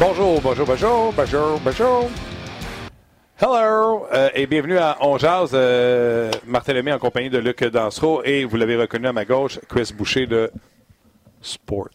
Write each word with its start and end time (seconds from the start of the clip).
Bonjour, 0.00 0.40
bonjour, 0.40 0.66
bonjour, 0.66 1.12
bonjour, 1.12 1.60
bonjour. 1.62 2.10
Hello 3.38 4.06
euh, 4.14 4.30
et 4.34 4.46
bienvenue 4.46 4.78
à 4.78 4.96
On 5.02 5.18
Jazz, 5.18 5.50
euh, 5.52 6.30
Martin 6.46 6.72
Lemay 6.72 6.90
en 6.90 6.98
compagnie 6.98 7.28
de 7.28 7.36
Luc 7.36 7.62
Dansereau 7.62 8.22
et 8.24 8.46
vous 8.46 8.56
l'avez 8.56 8.76
reconnu 8.76 9.08
à 9.08 9.12
ma 9.12 9.26
gauche, 9.26 9.58
Chris 9.68 9.92
Boucher 9.94 10.26
de 10.26 10.50
Sport 11.42 11.90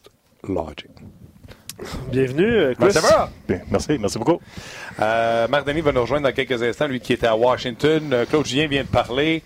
Logic. 0.47 0.91
Bienvenue, 2.11 2.45
euh, 2.45 2.73
Chris. 2.79 2.91
Ça 2.91 3.01
va? 3.01 3.31
Bien, 3.47 3.61
merci, 3.71 3.97
merci 3.99 4.19
beaucoup. 4.19 4.39
Euh, 4.99 5.47
Marc 5.47 5.65
Denis 5.65 5.81
va 5.81 5.91
nous 5.91 6.01
rejoindre 6.01 6.27
dans 6.27 6.33
quelques 6.33 6.61
instants, 6.61 6.85
lui 6.85 6.99
qui 6.99 7.13
était 7.13 7.25
à 7.25 7.35
Washington. 7.35 8.13
Euh, 8.13 8.25
Claude 8.27 8.45
Julien 8.45 8.67
vient 8.67 8.83
de 8.83 8.87
parler. 8.87 9.41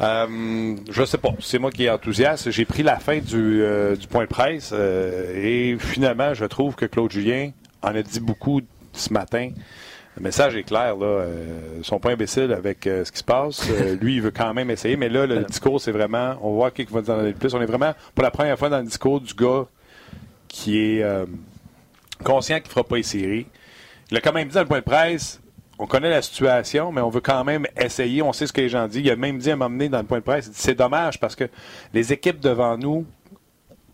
Euh, 0.00 0.74
je 0.90 1.04
sais 1.04 1.18
pas, 1.18 1.30
c'est 1.38 1.60
moi 1.60 1.70
qui 1.70 1.84
est 1.84 1.90
enthousiaste. 1.90 2.50
J'ai 2.50 2.64
pris 2.64 2.82
la 2.82 2.98
fin 2.98 3.18
du, 3.18 3.62
euh, 3.62 3.94
du 3.94 4.08
point 4.08 4.24
de 4.24 4.28
presse 4.28 4.70
euh, 4.72 5.34
et 5.36 5.78
finalement, 5.78 6.34
je 6.34 6.46
trouve 6.46 6.74
que 6.74 6.84
Claude 6.84 7.12
Julien 7.12 7.52
en 7.82 7.94
a 7.94 8.02
dit 8.02 8.20
beaucoup 8.20 8.60
ce 8.92 9.12
matin. 9.12 9.50
Le 10.16 10.22
message 10.22 10.56
est 10.56 10.62
clair, 10.62 10.96
là. 10.96 11.06
Euh, 11.06 11.82
sont 11.82 11.98
pas 11.98 12.10
imbéciles 12.10 12.52
avec 12.52 12.86
euh, 12.86 13.04
ce 13.04 13.12
qui 13.12 13.18
se 13.18 13.24
passe. 13.24 13.68
Euh, 13.70 13.96
lui, 14.00 14.16
il 14.16 14.22
veut 14.22 14.30
quand 14.30 14.54
même 14.54 14.70
essayer, 14.70 14.96
mais 14.96 15.10
là, 15.10 15.26
le 15.26 15.44
discours, 15.44 15.80
c'est 15.80 15.92
vraiment. 15.92 16.36
On 16.40 16.52
va 16.52 16.56
voir 16.56 16.72
qui 16.72 16.84
va 16.84 17.02
nous 17.02 17.10
en 17.10 17.16
donner 17.16 17.32
le 17.32 17.34
plus. 17.34 17.54
On 17.54 17.60
est 17.60 17.66
vraiment, 17.66 17.92
pour 18.14 18.22
la 18.22 18.30
première 18.30 18.58
fois, 18.58 18.70
dans 18.70 18.78
le 18.78 18.86
discours 18.86 19.20
du 19.20 19.34
gars 19.34 19.66
qui 20.48 20.78
est 20.78 21.02
euh, 21.02 21.26
conscient 22.24 22.56
qu'il 22.56 22.68
ne 22.68 22.70
fera 22.70 22.84
pas 22.84 22.96
les 22.96 23.02
séries. 23.02 23.46
Il 24.10 24.16
a 24.16 24.20
quand 24.20 24.32
même 24.32 24.48
dit 24.48 24.54
dans 24.54 24.60
le 24.60 24.66
point 24.66 24.78
de 24.78 24.84
presse 24.84 25.40
on 25.78 25.86
connaît 25.86 26.10
la 26.10 26.22
situation, 26.22 26.90
mais 26.90 27.00
on 27.00 27.10
veut 27.10 27.20
quand 27.20 27.44
même 27.44 27.66
essayer. 27.78 28.22
On 28.22 28.32
sait 28.32 28.46
ce 28.46 28.52
que 28.52 28.60
les 28.60 28.68
gens 28.68 28.86
disent. 28.88 29.02
Il 29.04 29.10
a 29.10 29.16
même 29.16 29.38
dit 29.38 29.50
à 29.50 29.56
m'emmener 29.56 29.88
dans 29.88 29.98
le 29.98 30.04
point 30.04 30.18
de 30.18 30.24
presse. 30.24 30.50
C'est 30.52 30.74
dommage 30.74 31.20
parce 31.20 31.36
que 31.36 31.44
les 31.92 32.12
équipes 32.12 32.40
devant 32.40 32.78
nous 32.78 33.04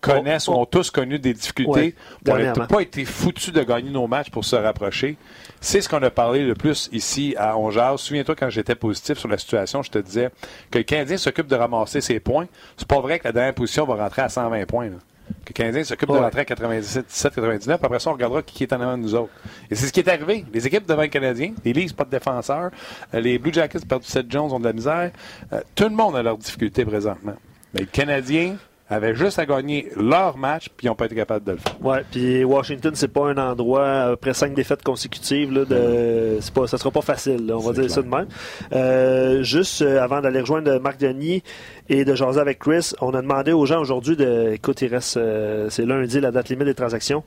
connaissent 0.03 0.49
ou 0.49 0.53
ont 0.53 0.67
tous 0.67 0.91
connu 0.91 1.19
des 1.19 1.33
difficultés. 1.33 1.95
Ouais, 2.27 2.33
on 2.33 2.39
n'a 2.39 2.67
pas 2.67 2.81
été 2.81 3.05
foutus 3.07 3.53
de 3.53 3.63
gagner 3.63 3.91
nos 3.91 4.07
matchs 4.07 4.29
pour 4.31 4.45
se 4.45 4.57
rapprocher. 4.57 5.17
C'est 5.61 5.81
ce 5.81 5.89
qu'on 5.89 6.03
a 6.03 6.11
parlé 6.11 6.45
le 6.45 6.55
plus 6.55 6.91
ici 6.93 7.35
à 7.39 7.57
Ongeas. 7.57 7.97
Souviens-toi, 7.97 8.35
quand 8.35 8.51
j'étais 8.51 8.75
positif 8.75 9.17
sur 9.19 9.29
la 9.29 9.39
situation, 9.39 9.83
je 9.83 9.91
te 9.91 9.99
disais 9.99 10.31
que 10.71 10.79
le 10.79 10.85
Canadien 10.85 11.17
s'occupe 11.17 11.47
de 11.47 11.55
ramasser 11.57 12.01
ses 12.01 12.21
points. 12.21 12.47
C'est 12.77 12.89
pas 12.89 13.01
vrai 13.01 13.19
que 13.19 13.25
la 13.29 13.33
dernière 13.33 13.55
position 13.55 13.87
va 13.87 13.95
rentrer 13.95 14.23
à 14.23 14.29
120 14.29 14.67
points. 14.67 14.87
là. 14.87 14.97
Que 15.45 15.51
le 15.51 15.55
Canadien 15.55 15.85
s'occupe 15.85 16.09
de 16.11 16.15
rentrer 16.17 16.41
à 16.41 16.45
97, 16.45 17.07
17, 17.07 17.35
99. 17.37 17.81
Après 17.83 17.99
ça, 18.01 18.11
on 18.11 18.15
regardera 18.15 18.43
qui 18.43 18.65
est 18.65 18.73
en 18.73 18.81
avant 18.81 18.99
de 18.99 19.03
nous 19.03 19.15
autres. 19.15 19.33
Et 19.71 19.75
c'est 19.77 19.87
ce 19.87 19.93
qui 19.93 20.01
est 20.01 20.09
arrivé. 20.09 20.45
Les 20.53 20.67
équipes 20.67 20.87
devant 20.87 21.03
le 21.03 21.09
Canadien, 21.09 21.53
les 21.65 21.73
Leafs, 21.73 21.95
pas 21.95 22.05
de 22.05 22.11
défenseurs. 22.11 22.71
Euh, 23.15 23.21
Les 23.21 23.39
Blue 23.39 23.53
Jackets, 23.53 23.87
perdu 23.89 24.07
Seth 24.07 24.31
Jones, 24.31 24.51
ont 24.53 24.59
de 24.61 24.65
la 24.65 24.73
misère. 24.73 25.11
Euh, 25.53 25.61
tout 25.77 25.85
le 25.85 25.91
monde 25.91 26.17
a 26.17 26.23
leurs 26.23 26.37
difficultés 26.37 26.85
présentement. 26.85 27.35
Mais 27.73 27.83
le 27.83 27.87
Canadien 27.87 28.57
avait 28.93 29.15
juste 29.15 29.39
à 29.39 29.47
gagner 29.47 29.89
leur 29.97 30.37
match, 30.37 30.69
puis 30.77 30.87
ils 30.87 30.89
n'ont 30.89 30.95
pas 30.95 31.07
été 31.07 31.15
capables 31.15 31.45
de 31.45 31.53
le 31.53 31.59
faire. 31.59 31.81
Ouais, 31.83 32.05
puis 32.11 32.45
Washington, 32.45 32.93
c'est 32.95 33.09
pas 33.09 33.29
un 33.29 33.39
endroit 33.39 34.03
après 34.13 34.35
cinq 34.35 34.55
défaites 34.55 34.83
consécutives. 34.83 35.53
Là, 35.53 35.65
de, 35.65 36.39
c'est 36.41 36.53
pas, 36.53 36.67
ça 36.67 36.79
sera 36.79 36.91
pas 36.91 37.01
facile. 37.03 37.47
là, 37.47 37.57
on 37.57 37.61
va 37.61 37.73
dire 37.73 37.91
ça 37.91 38.03
de 38.03 38.09
même. 38.09 38.27
Euh, 38.73 39.43
juste 39.43 39.83
euh, 39.83 40.03
avant 40.03 40.21
d'aller 40.21 40.41
rejoindre 40.41 40.79
Marc 40.79 40.99
Denis 41.01 41.43
et 41.89 42.05
de 42.05 42.15
jaser 42.15 42.41
avec 42.41 42.59
Chris, 42.59 42.93
on 43.01 43.11
a 43.15 43.23
demandé 43.23 43.53
aux 43.53 43.67
gens 43.67 43.81
aujourd'hui 43.81 44.17
de. 44.17 44.53
Écoute, 44.53 44.83
il 44.83 44.89
reste. 44.89 45.17
euh, 45.17 45.69
c'est 45.71 45.85
lundi 45.87 46.21
la 46.21 46.31
date 46.31 46.49
limite 46.49 46.67
des 46.67 46.75
transactions. 46.75 47.25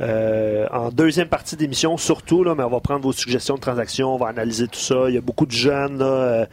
Euh, 0.00 0.66
en 0.70 0.90
deuxième 0.90 1.28
partie 1.28 1.56
d'émission, 1.56 1.96
surtout, 1.96 2.44
là, 2.44 2.54
mais 2.54 2.62
on 2.62 2.70
va 2.70 2.80
prendre 2.80 3.02
vos 3.02 3.12
suggestions 3.12 3.56
de 3.56 3.60
transactions, 3.60 4.14
on 4.14 4.18
va 4.18 4.28
analyser 4.28 4.68
tout 4.68 4.78
ça. 4.78 5.08
Il 5.08 5.14
y 5.14 5.18
a 5.18 5.20
beaucoup 5.20 5.46
de 5.46 5.52
jeunes 5.52 6.00
euh, 6.02 6.46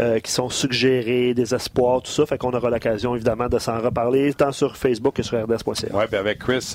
euh, 0.00 0.18
qui 0.20 0.32
sont 0.32 0.48
suggérés, 0.48 1.34
des 1.34 1.54
espoirs, 1.54 2.02
tout 2.02 2.10
ça. 2.10 2.24
Fait 2.26 2.38
qu'on 2.38 2.52
aura 2.52 2.70
l'occasion, 2.70 3.14
évidemment, 3.14 3.48
de 3.48 3.58
s'en 3.58 3.78
reparler, 3.80 4.32
tant 4.32 4.52
sur 4.52 4.76
Facebook 4.76 5.16
que 5.16 5.22
sur 5.22 5.42
RDS.ca. 5.42 5.88
Oui, 5.92 6.04
puis 6.08 6.16
avec 6.16 6.38
Chris, 6.38 6.74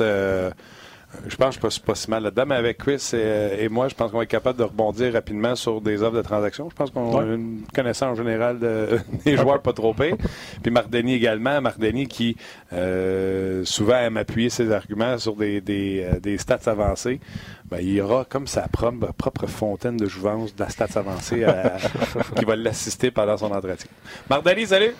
je 1.27 1.35
pense 1.35 1.57
que 1.57 1.67
je 1.67 1.73
suis 1.73 1.81
pas, 1.81 1.95
si 1.95 2.09
mal 2.09 2.23
là-dedans, 2.23 2.45
mais 2.47 2.55
avec 2.55 2.77
Chris 2.77 3.11
et, 3.13 3.63
et 3.65 3.69
moi, 3.69 3.87
je 3.89 3.95
pense 3.95 4.11
qu'on 4.11 4.17
va 4.17 4.23
être 4.23 4.29
capable 4.29 4.57
de 4.59 4.63
rebondir 4.63 5.13
rapidement 5.13 5.55
sur 5.55 5.81
des 5.81 6.01
offres 6.03 6.15
de 6.15 6.21
transactions. 6.21 6.69
Je 6.69 6.75
pense 6.75 6.89
qu'on 6.91 7.19
a 7.19 7.23
une 7.23 7.61
connaissance 7.73 8.11
en 8.13 8.15
général 8.15 8.59
de- 8.59 8.99
des 9.25 9.37
joueurs 9.37 9.61
pas 9.61 9.73
trop 9.73 9.93
pires. 9.93 10.15
Puis 10.63 10.71
Marc 10.71 10.89
Denis 10.89 11.13
également. 11.15 11.59
Marc 11.61 11.79
Denis 11.79 12.07
qui 12.07 12.37
euh, 12.73 13.63
souvent 13.65 13.97
aime 13.97 14.17
appuyer 14.17 14.49
ses 14.49 14.71
arguments 14.71 15.17
sur 15.17 15.35
des, 15.35 15.61
des, 15.61 16.03
euh, 16.05 16.19
des 16.19 16.37
stats 16.37 16.59
avancées. 16.65 17.19
Ben, 17.65 17.79
il 17.81 17.93
y 17.93 18.01
aura 18.01 18.25
comme 18.25 18.47
sa 18.47 18.67
propre, 18.67 19.13
propre 19.13 19.47
fontaine 19.47 19.97
de 19.97 20.07
jouvence 20.07 20.55
de 20.55 20.63
la 20.63 20.69
stats 20.69 20.99
avancée 20.99 21.43
à- 21.43 21.77
qui 22.35 22.45
va 22.45 22.55
l'assister 22.55 23.11
pendant 23.11 23.37
son 23.37 23.51
entretien. 23.51 23.89
Marc 24.29 24.45
Denis, 24.45 24.67
salut! 24.67 24.91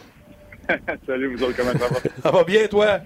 Salut, 1.07 1.35
vous 1.35 1.43
autres, 1.43 1.57
comment 1.57 1.71
ça 1.71 1.87
va? 1.93 1.99
Ça 2.23 2.31
va 2.31 2.43
bien, 2.43 2.67
toi? 2.67 2.99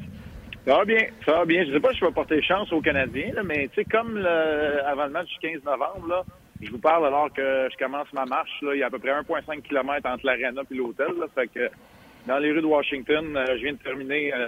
Ça 0.66 0.78
va 0.78 0.86
bien, 0.86 0.98
ça 1.26 1.32
va 1.34 1.46
bien. 1.46 1.64
Je 1.66 1.72
sais 1.74 1.80
pas 1.80 1.92
si 1.94 2.00
je 2.00 2.06
vais 2.06 2.12
porter 2.12 2.42
chance 2.42 2.72
aux 2.74 2.82
Canadiens, 2.82 3.32
là, 3.34 3.44
mais 3.44 3.68
tu 3.68 3.76
sais, 3.76 3.86
comme 3.86 4.18
le- 4.18 4.84
avant 4.86 5.06
le 5.06 5.12
match 5.12 5.28
du 5.30 5.38
15 5.40 5.64
novembre, 5.64 6.08
là, 6.08 6.24
je 6.62 6.72
vous 6.72 6.80
parle 6.80 7.06
alors 7.06 7.32
que 7.32 7.68
je 7.72 7.78
commence 7.78 8.12
ma 8.14 8.26
marche. 8.26 8.50
Là, 8.64 8.74
il 8.74 8.80
y 8.80 8.84
a 8.84 8.88
à 8.88 8.90
peu 8.90 8.98
près 8.98 9.12
1,5 9.12 9.62
km 9.62 10.10
entre 10.10 10.26
l'aréna 10.26 10.62
et 10.70 10.74
l'hôtel. 10.74 11.08
Fait 11.36 11.48
que 11.48 11.70
dans 12.26 12.40
les 12.40 12.52
rues 12.52 12.62
de 12.62 12.66
Washington, 12.66 13.38
euh, 13.38 13.46
je 13.58 13.62
viens 13.64 13.74
de 13.74 13.78
terminer 13.78 14.34
euh, 14.34 14.48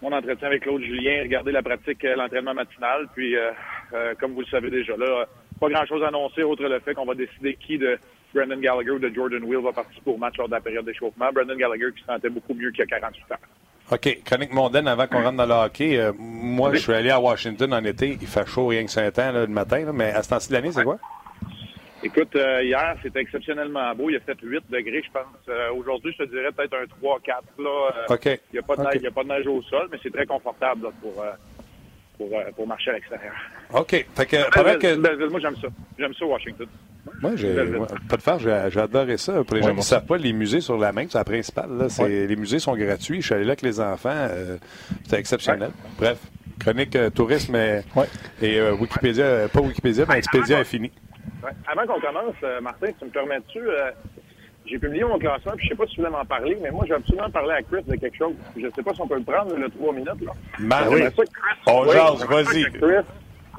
mon 0.00 0.12
entretien 0.12 0.46
avec 0.46 0.62
Claude 0.62 0.82
Julien, 0.82 1.22
regarder 1.22 1.50
la 1.50 1.62
pratique, 1.62 2.04
euh, 2.04 2.14
l'entraînement 2.14 2.54
matinal. 2.54 3.08
Puis, 3.14 3.36
euh, 3.36 3.50
euh, 3.94 4.14
comme 4.20 4.34
vous 4.34 4.40
le 4.42 4.46
savez 4.46 4.70
déjà, 4.70 4.96
là, 4.96 5.26
pas 5.58 5.68
grand-chose 5.68 6.04
à 6.04 6.08
annoncer, 6.08 6.44
outre 6.44 6.64
le 6.68 6.78
fait 6.80 6.94
qu'on 6.94 7.04
va 7.06 7.14
décider 7.14 7.54
qui 7.54 7.78
de 7.78 7.98
Brendan 8.34 8.60
Gallagher 8.60 8.90
ou 8.92 8.98
de 8.98 9.08
Jordan 9.14 9.42
Will 9.44 9.62
va 9.62 9.72
participer 9.72 10.10
au 10.10 10.16
match 10.16 10.36
lors 10.38 10.48
de 10.48 10.54
la 10.54 10.60
période 10.60 10.84
d'échauffement. 10.84 11.30
Brendan 11.32 11.56
Gallagher 11.56 11.86
qui 11.94 12.00
se 12.00 12.06
sentait 12.06 12.30
beaucoup 12.30 12.54
mieux 12.54 12.70
qu'il 12.70 12.80
y 12.80 12.82
a 12.82 12.86
48 12.86 13.32
ans. 13.32 13.36
OK. 13.90 14.18
Chronique 14.24 14.52
mondaine 14.52 14.88
avant 14.88 15.06
qu'on 15.06 15.22
rentre 15.22 15.36
dans 15.36 15.46
le 15.46 15.52
hockey. 15.66 15.98
Euh, 15.98 16.12
moi, 16.16 16.72
je 16.72 16.78
suis 16.78 16.92
allé 16.94 17.10
à 17.10 17.20
Washington 17.20 17.74
en 17.74 17.84
été. 17.84 18.16
Il 18.20 18.26
fait 18.26 18.46
chaud 18.46 18.68
rien 18.68 18.84
que 18.84 18.90
5 18.90 19.18
ans 19.18 19.32
là, 19.32 19.40
le 19.40 19.46
matin. 19.48 19.84
là, 19.84 19.92
mais 19.92 20.10
à 20.12 20.22
ce 20.22 20.30
temps-ci 20.30 20.48
de 20.48 20.54
l'année, 20.54 20.72
c'est 20.72 20.84
quoi? 20.84 20.98
Écoute, 22.04 22.34
euh, 22.34 22.64
hier, 22.64 22.96
c'était 23.02 23.20
exceptionnellement 23.20 23.94
beau. 23.94 24.10
Il 24.10 24.16
a 24.16 24.20
fait 24.20 24.36
8 24.42 24.64
degrés, 24.70 25.02
je 25.06 25.10
pense. 25.12 25.24
Euh, 25.48 25.70
Aujourd'hui, 25.74 26.12
je 26.18 26.24
te 26.24 26.30
dirais 26.30 26.50
peut-être 26.50 26.74
un 26.74 26.84
3-4. 27.06 27.42
Là. 27.58 28.06
OK. 28.08 28.24
Il 28.26 28.38
n'y 28.54 28.58
a, 28.58 28.62
a 28.62 29.10
pas 29.12 29.22
de 29.22 29.28
neige 29.28 29.46
au 29.46 29.62
sol, 29.62 29.88
mais 29.92 29.98
c'est 30.02 30.12
très 30.12 30.26
confortable 30.26 30.84
là, 30.84 30.90
pour, 31.00 31.22
pour, 32.18 32.28
euh, 32.32 32.50
pour 32.54 32.66
marcher 32.66 32.90
à 32.90 32.94
l'extérieur. 32.94 33.32
OK. 33.74 33.90
Fait 34.14 34.26
que, 34.26 34.50
pendant 34.50 34.64
Belleville, 34.70 34.96
que... 34.96 35.00
Belleville, 35.00 35.30
moi, 35.30 35.40
j'aime 35.40 35.56
ça. 35.56 35.68
J'aime 35.98 36.14
ça, 36.14 36.24
Washington. 36.26 36.66
Moi, 37.20 37.32
j'ai 37.36 37.52
ouais, 37.52 37.86
pas 38.08 38.16
de 38.16 38.22
faire, 38.22 38.38
j'ai 38.38 38.60
j'ai 38.70 38.80
adoré 38.80 39.16
ça. 39.16 39.42
Pour 39.44 39.56
les 39.56 39.62
gens 39.62 39.70
qui 39.70 39.76
ne 39.76 39.80
savent 39.82 40.06
pas, 40.06 40.16
les 40.16 40.32
musées 40.32 40.60
sur 40.60 40.78
la 40.78 40.92
main, 40.92 41.04
c'est 41.08 41.18
la 41.18 41.24
principale. 41.24 41.76
Là, 41.76 41.88
c'est- 41.88 42.26
Les 42.26 42.36
musées 42.36 42.58
sont 42.60 42.76
gratuits. 42.76 43.20
Je 43.20 43.26
suis 43.26 43.34
allé 43.34 43.44
là 43.44 43.50
avec 43.50 43.62
les 43.62 43.80
enfants. 43.80 44.10
euh, 44.12 44.56
C'était 45.04 45.18
exceptionnel. 45.18 45.70
Bref, 45.98 46.18
chronique 46.60 46.94
euh, 46.94 47.10
tourisme 47.10 47.56
et, 47.56 47.80
Ouais. 47.96 48.06
et, 48.40 48.58
euh, 48.60 48.72
Wikipédia, 48.74 49.48
pas 49.52 49.60
Wikipédia, 49.60 50.04
mais 50.08 50.16
Wikipédia 50.16 50.58
infini. 50.58 50.92
Ouais. 51.42 51.50
Avant 51.66 51.92
qu'on 51.92 52.00
commence, 52.00 52.34
euh, 52.44 52.60
Martin, 52.60 52.88
tu 52.98 53.04
me 53.04 53.10
permets-tu? 53.10 53.58
J'ai 54.66 54.78
publié 54.78 55.04
mon 55.04 55.18
classement, 55.18 55.52
puis 55.56 55.64
je 55.66 55.70
sais 55.70 55.76
pas 55.76 55.86
si 55.86 55.94
tu 55.94 56.00
voulais 56.00 56.12
m'en 56.12 56.24
parler, 56.24 56.56
mais 56.62 56.70
moi, 56.70 56.84
j'ai 56.86 56.94
absolument 56.94 57.30
parlé 57.30 57.52
à 57.52 57.62
Chris 57.62 57.82
de 57.86 57.96
quelque 57.96 58.16
chose. 58.16 58.34
Je 58.56 58.66
sais 58.74 58.82
pas 58.82 58.92
si 58.94 59.00
on 59.00 59.06
peut 59.08 59.16
le 59.16 59.22
prendre, 59.24 59.54
le 59.56 59.68
3 59.68 59.92
minutes. 59.92 60.08
Là. 60.24 60.32
Marc, 60.60 60.84
J'aimerais 60.84 61.10
ça 61.10 61.10
que 61.10 61.30
Chris- 61.30 61.60
On 61.66 61.82
Oui, 61.82 61.92
jase, 61.92 62.26
vas-y. 62.26 63.02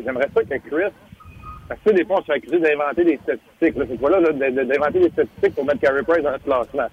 J'aimerais 0.04 0.28
ça 0.34 0.42
que 0.44 0.70
Chris. 0.70 0.94
Parce 1.70 1.80
que 1.86 1.92
des 1.92 2.06
fois, 2.06 2.18
on 2.18 2.22
se 2.22 2.26
fait 2.26 2.34
accuser 2.34 2.60
d'inventer 2.60 3.04
des 3.06 3.18
statistiques. 3.24 3.76
Là. 3.78 3.86
C'est 3.90 3.98
quoi 4.00 4.10
là, 4.10 4.20
là, 4.20 4.32
de- 4.32 4.50
de- 4.56 4.64
d'inventer 4.64 5.00
des 5.00 5.10
statistiques 5.10 5.56
pour 5.56 5.66
mettre 5.66 5.80
Carey 5.80 6.04
Price 6.04 6.24
dans 6.24 6.32
le 6.32 6.38
classement? 6.40 6.88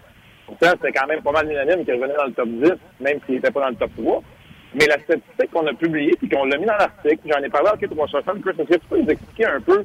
Pourtant, 0.47 0.69
c'était 0.73 0.93
quand 0.93 1.07
même 1.07 1.23
pas 1.23 1.33
mal 1.33 1.47
unanime 1.51 1.85
qu'il 1.85 1.95
revenait 1.95 2.15
dans 2.17 2.27
le 2.27 2.33
top 2.33 2.49
10, 2.49 2.73
même 3.01 3.19
s'il 3.27 3.37
n'était 3.37 3.51
pas 3.51 3.61
dans 3.61 3.69
le 3.71 3.75
top 3.77 3.91
3. 3.97 4.23
Mais 4.75 4.87
la 4.87 4.99
statistique 5.01 5.51
qu'on 5.53 5.67
a 5.67 5.75
publiée, 5.75 6.15
puis 6.19 6.29
qu'on 6.29 6.45
l'a 6.45 6.57
mis 6.57 6.67
dans 6.67 6.77
l'article, 6.77 7.19
j'en 7.27 7.43
ai 7.43 7.49
parlé 7.49 7.69
à 7.69 7.75
Hockey 7.75 7.89
360, 7.89 8.41
Chris, 8.43 8.51
est-ce 8.59 8.69
que 8.69 8.75
tu 8.75 8.87
peux 8.89 8.99
nous 9.01 9.09
expliquer 9.09 9.47
un 9.47 9.61
peu 9.61 9.85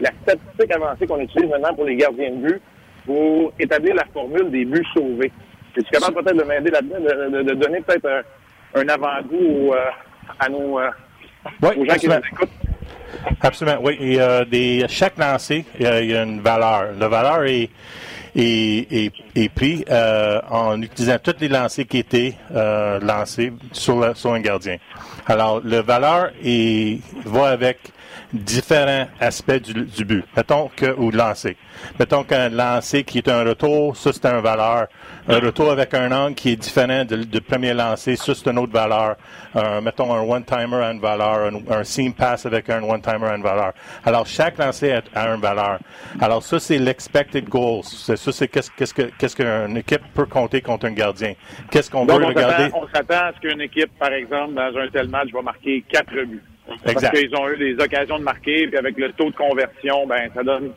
la 0.00 0.10
statistique 0.22 0.72
avancée 0.74 1.06
qu'on 1.06 1.20
utilise 1.20 1.50
maintenant 1.50 1.74
pour 1.74 1.84
les 1.84 1.96
gardiens 1.96 2.30
de 2.30 2.36
but? 2.36 2.62
Pour 3.06 3.52
établir 3.58 3.94
la 3.94 4.04
formule 4.12 4.50
des 4.50 4.64
buts 4.64 4.86
sauvés? 4.94 5.32
Es-tu 5.76 5.90
capable 5.90 6.22
peut-être 6.22 6.36
de 6.36 6.44
m'aider 6.44 6.70
là-dedans, 6.70 7.00
de, 7.00 7.38
de- 7.38 7.42
de 7.42 7.54
donner 7.54 7.80
peut-être 7.80 8.06
un, 8.74 8.80
un 8.80 8.88
avant-goût 8.88 9.72
euh, 9.72 9.76
à 10.38 10.48
nos, 10.48 10.78
euh, 10.78 10.90
Oui, 11.62 11.68
aux 11.78 11.84
gens 11.86 11.94
qui 11.96 12.06
nous 12.06 12.12
absolument. 12.12 12.20
écoutent? 12.32 12.50
Absolument, 13.40 13.78
oui. 13.82 13.96
Et 14.00 14.20
euh, 14.20 14.44
des, 14.44 14.84
chaque 14.88 15.16
lancé, 15.18 15.64
il 15.78 15.82
y, 15.86 16.14
a, 16.16 16.22
une 16.22 16.40
valeur. 16.40 16.92
La 16.98 17.08
valeur 17.08 17.44
est, 17.44 17.70
est, 18.34 18.92
est, 18.92 19.12
est 19.34 19.48
pris 19.54 19.84
euh, 19.90 20.40
en 20.50 20.80
utilisant 20.80 21.16
tous 21.22 21.36
les 21.40 21.48
lancers 21.48 21.86
qui 21.86 21.98
étaient 21.98 22.34
lancés 23.02 23.52
sur, 23.72 23.98
la- 24.00 24.14
sur 24.14 24.32
un 24.32 24.40
gardien. 24.40 24.76
Alors, 25.26 25.60
la 25.64 25.82
valeur 25.82 26.30
est, 26.44 26.98
va 27.24 27.48
avec 27.48 27.78
différents 28.32 29.06
aspects 29.20 29.60
du, 29.60 29.74
du 29.84 30.04
but. 30.04 30.24
Mettons 30.36 30.70
que, 30.74 30.94
ou 30.98 31.10
de 31.10 31.16
lancer. 31.16 31.56
Mettons 31.98 32.24
qu'un 32.24 32.48
lancer 32.48 33.04
qui 33.04 33.18
est 33.18 33.28
un 33.28 33.44
retour, 33.44 33.96
ça 33.96 34.12
c'est 34.12 34.24
une 34.26 34.40
valeur. 34.40 34.86
Un 35.28 35.38
retour 35.38 35.70
avec 35.70 35.94
un 35.94 36.10
angle 36.12 36.34
qui 36.34 36.50
est 36.52 36.56
différent 36.56 37.04
du 37.04 37.40
premier 37.40 37.74
lancer, 37.74 38.16
ça 38.16 38.34
c'est 38.34 38.50
une 38.50 38.58
autre 38.58 38.72
valeur. 38.72 39.16
Euh, 39.56 39.80
mettons 39.80 40.12
un 40.14 40.20
one-timer 40.20 40.76
a 40.82 40.92
une 40.92 41.00
valeur, 41.00 41.50
un, 41.52 41.72
un 41.80 41.84
seam 41.84 42.12
pass 42.14 42.46
avec 42.46 42.68
un 42.70 42.82
one-timer 42.82 43.26
a 43.26 43.36
une 43.36 43.42
valeur. 43.42 43.72
Alors 44.04 44.26
chaque 44.26 44.58
lancer 44.58 44.92
a, 44.92 45.02
a 45.14 45.28
une 45.34 45.40
valeur. 45.40 45.78
Alors 46.20 46.42
ça 46.42 46.58
c'est 46.58 46.78
l'expected 46.78 47.48
goals. 47.48 47.84
C'est- 47.84 48.16
Ça 48.16 48.32
c'est 48.32 48.48
qu'est-ce 48.48 48.70
qu'est-ce 48.76 48.94
que 48.94 49.10
qu'est-ce 49.18 49.36
qu'une 49.36 49.76
équipe 49.76 50.02
peut 50.14 50.26
compter 50.26 50.60
contre 50.60 50.86
un 50.86 50.92
gardien. 50.92 51.34
Qu'est-ce 51.70 51.90
qu'on 51.90 52.04
veut 52.06 52.14
regarder? 52.14 52.70
on 52.74 52.86
s'attend 52.88 53.26
à 53.26 53.32
ce 53.34 53.40
qu'une 53.40 53.60
équipe, 53.60 53.90
par 53.98 54.12
exemple, 54.12 54.54
dans 54.54 54.76
un 54.78 54.88
tel 54.92 55.08
match, 55.08 55.28
va 55.32 55.42
marquer 55.42 55.84
quatre 55.88 56.12
buts. 56.12 56.42
Parce 56.84 57.10
qu'ils 57.10 57.34
ont 57.36 57.48
eu 57.48 57.56
des 57.56 57.82
occasions 57.82 58.18
de 58.18 58.24
marquer, 58.24 58.66
puis 58.66 58.76
avec 58.76 58.96
le 58.98 59.12
taux 59.12 59.30
de 59.30 59.36
conversion, 59.36 60.06
ben 60.06 60.28
ça 60.34 60.42
donne 60.42 60.72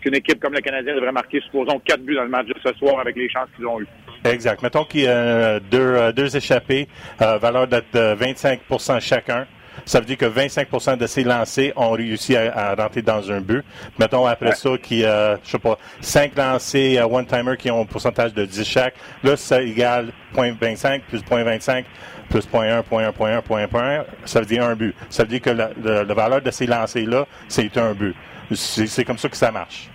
qu'une 0.00 0.14
équipe 0.14 0.40
comme 0.40 0.54
le 0.54 0.60
Canadien 0.60 0.94
devrait 0.94 1.12
marquer, 1.12 1.40
supposons, 1.40 1.80
quatre 1.84 2.02
buts 2.02 2.14
dans 2.14 2.24
le 2.24 2.28
match 2.28 2.46
de 2.46 2.54
ce 2.64 2.72
soir 2.74 3.00
avec 3.00 3.16
les 3.16 3.28
chances 3.28 3.48
qu'ils 3.56 3.66
ont 3.66 3.80
eues. 3.80 3.86
Exact. 4.24 4.62
Mettons 4.62 4.84
qu'il 4.84 5.02
y 5.02 5.06
a 5.06 5.60
deux, 5.60 5.78
euh, 5.78 6.12
deux 6.12 6.36
échappés, 6.36 6.88
euh, 7.22 7.38
valeur 7.38 7.68
de 7.68 7.80
25% 7.92 9.00
chacun. 9.00 9.46
Ça 9.84 10.00
veut 10.00 10.06
dire 10.06 10.16
que 10.16 10.26
25% 10.26 10.96
de 10.96 11.06
ces 11.06 11.24
lancés 11.24 11.72
ont 11.76 11.92
réussi 11.92 12.36
à, 12.36 12.74
rentrer 12.74 13.02
dans 13.02 13.30
un 13.30 13.40
but. 13.40 13.64
Mettons 13.98 14.26
après 14.26 14.54
ça 14.54 14.70
qu'il 14.82 14.98
y 14.98 15.04
a, 15.04 15.38
je 15.44 15.50
sais 15.50 15.58
pas, 15.58 15.78
5 16.00 16.36
lancés 16.36 16.98
à 16.98 17.06
one-timer 17.06 17.56
qui 17.56 17.70
ont 17.70 17.82
un 17.82 17.84
pourcentage 17.84 18.34
de 18.34 18.44
10 18.44 18.64
chaque. 18.64 18.94
Là, 19.22 19.36
ça 19.36 19.62
égale 19.62 20.12
0.25 20.34 21.00
plus 21.08 21.18
0.25 21.18 21.84
plus 22.28 22.40
0.1, 22.40 22.82
0.1, 22.82 23.12
0.1, 23.12 23.68
0.1, 23.68 24.04
ça 24.24 24.40
veut 24.40 24.46
dire 24.46 24.64
un 24.64 24.74
but. 24.74 24.94
Ça 25.08 25.22
veut 25.22 25.28
dire 25.28 25.40
que 25.40 25.50
la, 25.50 25.70
la 25.76 26.14
valeur 26.14 26.42
de 26.42 26.50
ces 26.50 26.66
lancés-là, 26.66 27.26
c'est 27.48 27.76
un 27.78 27.92
but. 27.92 28.16
C'est 28.54 29.04
comme 29.04 29.18
ça 29.18 29.28
que 29.28 29.36
ça 29.36 29.50
marche. 29.50 29.90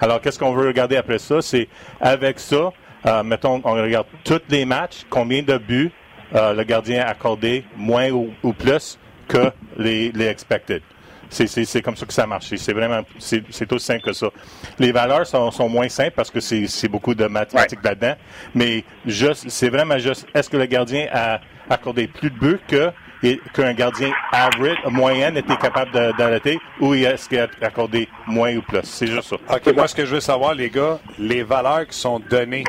Alors, 0.00 0.20
qu'est-ce 0.20 0.38
qu'on 0.38 0.52
veut 0.52 0.66
regarder 0.66 0.96
après 0.96 1.18
ça? 1.18 1.42
C'est 1.42 1.68
avec 2.00 2.38
ça, 2.38 2.72
euh, 3.06 3.22
mettons, 3.22 3.60
on 3.64 3.72
regarde 3.72 4.06
tous 4.24 4.40
les 4.48 4.64
matchs, 4.64 5.06
combien 5.08 5.42
de 5.42 5.58
buts 5.58 5.92
euh, 6.34 6.52
le 6.52 6.64
gardien 6.64 7.02
a 7.02 7.08
accordé, 7.08 7.64
moins 7.76 8.10
ou, 8.10 8.52
plus 8.52 8.98
que 9.28 9.50
les, 9.78 10.10
les 10.12 10.26
expected. 10.26 10.82
C'est 11.30 11.82
comme 11.82 11.96
ça 11.96 12.06
que 12.06 12.12
ça 12.12 12.26
marche. 12.26 12.52
C'est 12.56 12.72
vraiment, 12.72 13.02
c'est 13.18 13.72
aussi 13.72 13.86
simple 13.86 14.02
que 14.02 14.12
ça. 14.12 14.28
Les 14.78 14.90
valeurs 14.90 15.26
sont, 15.26 15.50
sont 15.52 15.68
moins 15.68 15.88
simples 15.88 16.12
parce 16.16 16.30
que 16.30 16.40
c'est 16.40 16.88
beaucoup 16.88 17.14
de 17.14 17.26
mathématiques 17.26 17.84
là-dedans. 17.84 18.14
Mais 18.54 18.84
juste, 19.06 19.48
c'est 19.48 19.68
vraiment 19.68 19.98
juste, 19.98 20.26
est-ce 20.34 20.50
que 20.50 20.56
le 20.56 20.66
gardien 20.66 21.06
a 21.12 21.40
accordé 21.68 22.08
plus 22.08 22.30
de 22.30 22.38
buts 22.38 22.60
que 22.66 22.90
qu'un 23.52 23.74
gardien 23.74 24.10
average, 24.32 24.78
moyen 24.86 25.34
était 25.34 25.56
capable 25.56 25.92
d'arrêter 26.16 26.58
ou 26.80 26.94
est-ce 26.94 27.28
qu'il 27.28 27.38
a 27.38 27.48
accordé 27.60 28.08
moins 28.26 28.56
ou 28.56 28.62
plus? 28.62 28.80
C'est 28.82 29.06
juste 29.06 29.28
ça. 29.28 29.36
OK, 29.56 29.74
moi, 29.74 29.86
ce 29.86 29.94
que 29.94 30.06
je 30.06 30.14
veux 30.14 30.20
savoir, 30.20 30.54
les 30.54 30.70
gars, 30.70 30.98
les 31.18 31.42
valeurs 31.42 31.86
qui 31.86 31.98
sont 31.98 32.18
données, 32.18 32.64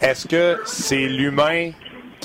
est-ce 0.00 0.26
que 0.26 0.60
c'est 0.64 1.06
l'humain 1.06 1.70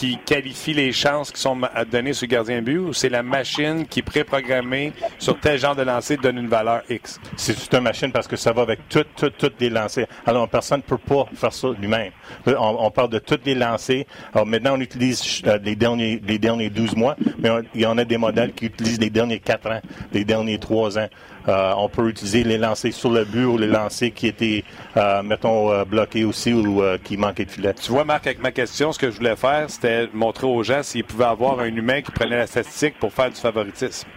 qui 0.02 0.18
qualifie 0.18 0.74
les 0.74 0.92
chances 0.92 1.32
qui 1.32 1.40
sont 1.40 1.62
données 1.92 2.14
sur 2.14 2.26
le 2.26 2.32
gardien 2.32 2.64
but 2.64 2.80
ou 2.80 2.92
c'est 2.92 3.08
la 3.08 3.22
machine 3.22 3.86
qui 3.86 4.00
est 4.00 4.02
préprogrammée 4.02 4.94
sur 5.20 5.40
tel 5.40 5.60
genre 5.60 5.76
de 5.76 5.84
lancer 5.84 6.18
donne 6.18 6.40
une 6.40 6.48
valeur 6.48 6.82
X? 6.90 7.20
C'est 7.38 7.54
juste 7.54 7.72
une 7.72 7.82
machine 7.82 8.12
parce 8.12 8.28
que 8.28 8.36
ça 8.36 8.52
va 8.52 8.64
avec 8.64 8.90
toutes, 8.90 9.14
toutes, 9.16 9.38
toutes 9.38 9.62
les 9.62 9.70
lancers. 9.70 10.08
Alors, 10.26 10.50
personne 10.50 10.80
ne 10.80 10.82
peut 10.82 10.98
pas 10.98 11.28
faire 11.36 11.54
ça 11.54 11.68
lui-même. 11.80 12.12
On, 12.48 12.90
parle 12.90 13.10
de 13.10 13.20
toutes 13.20 13.46
les 13.46 13.54
lancers. 13.54 14.06
Alors, 14.34 14.48
maintenant, 14.48 14.74
on 14.76 14.82
utilise 14.82 15.44
euh, 15.46 15.60
les, 15.64 15.76
derniers, 15.76 16.20
les 16.26 16.40
derniers 16.40 16.72
12 16.72 16.96
mois, 16.96 17.16
mais 17.38 17.50
il 17.76 17.82
y 17.82 17.86
en 17.86 18.00
a 18.00 18.04
des 18.04 18.18
modèles 18.18 18.54
qui 18.54 18.66
utilisent 18.66 19.00
les 19.00 19.12
derniers 19.12 19.40
4 19.40 19.68
ans, 19.70 19.82
les 20.14 20.26
derniers 20.26 20.58
3 20.58 20.98
ans. 20.98 21.10
Euh, 21.48 21.74
on 21.78 21.90
peut 21.90 22.08
utiliser 22.10 22.44
les 22.44 22.58
lancers 22.58 22.94
sur 22.94 23.10
le 23.12 23.26
but 23.26 23.46
ou 23.46 23.58
les 23.58 23.68
lancers 23.68 24.14
qui 24.14 24.28
étaient, 24.28 24.64
euh, 24.98 25.24
mettons, 25.24 25.72
euh, 25.72 25.86
bloqués 25.86 26.24
aussi 26.24 26.54
ou 26.54 26.82
qui 27.04 27.18
manquaient 27.18 27.46
de 27.46 27.52
filet. 27.52 27.74
Tu 27.74 27.92
vois, 27.92 28.04
Marc, 28.04 28.28
avec 28.28 28.42
ma 28.42 28.52
question, 28.52 28.92
ce 28.92 29.00
que 29.00 29.10
je 29.10 29.18
voulais 29.18 29.36
faire, 29.36 29.70
c'était 29.70 30.08
montrer 30.14 30.48
aux 30.48 30.64
gens 30.64 30.84
s'ils 30.84 31.04
pouvaient 31.04 31.26
avoir 31.26 31.60
un 31.60 31.76
humain 31.76 32.02
qui 32.02 32.12
prenait 32.12 32.38
la 32.38 32.48
statistique 32.48 32.96
pour 33.00 33.12
faire 33.14 33.30
du 33.30 33.40
favoritisme. 33.40 34.08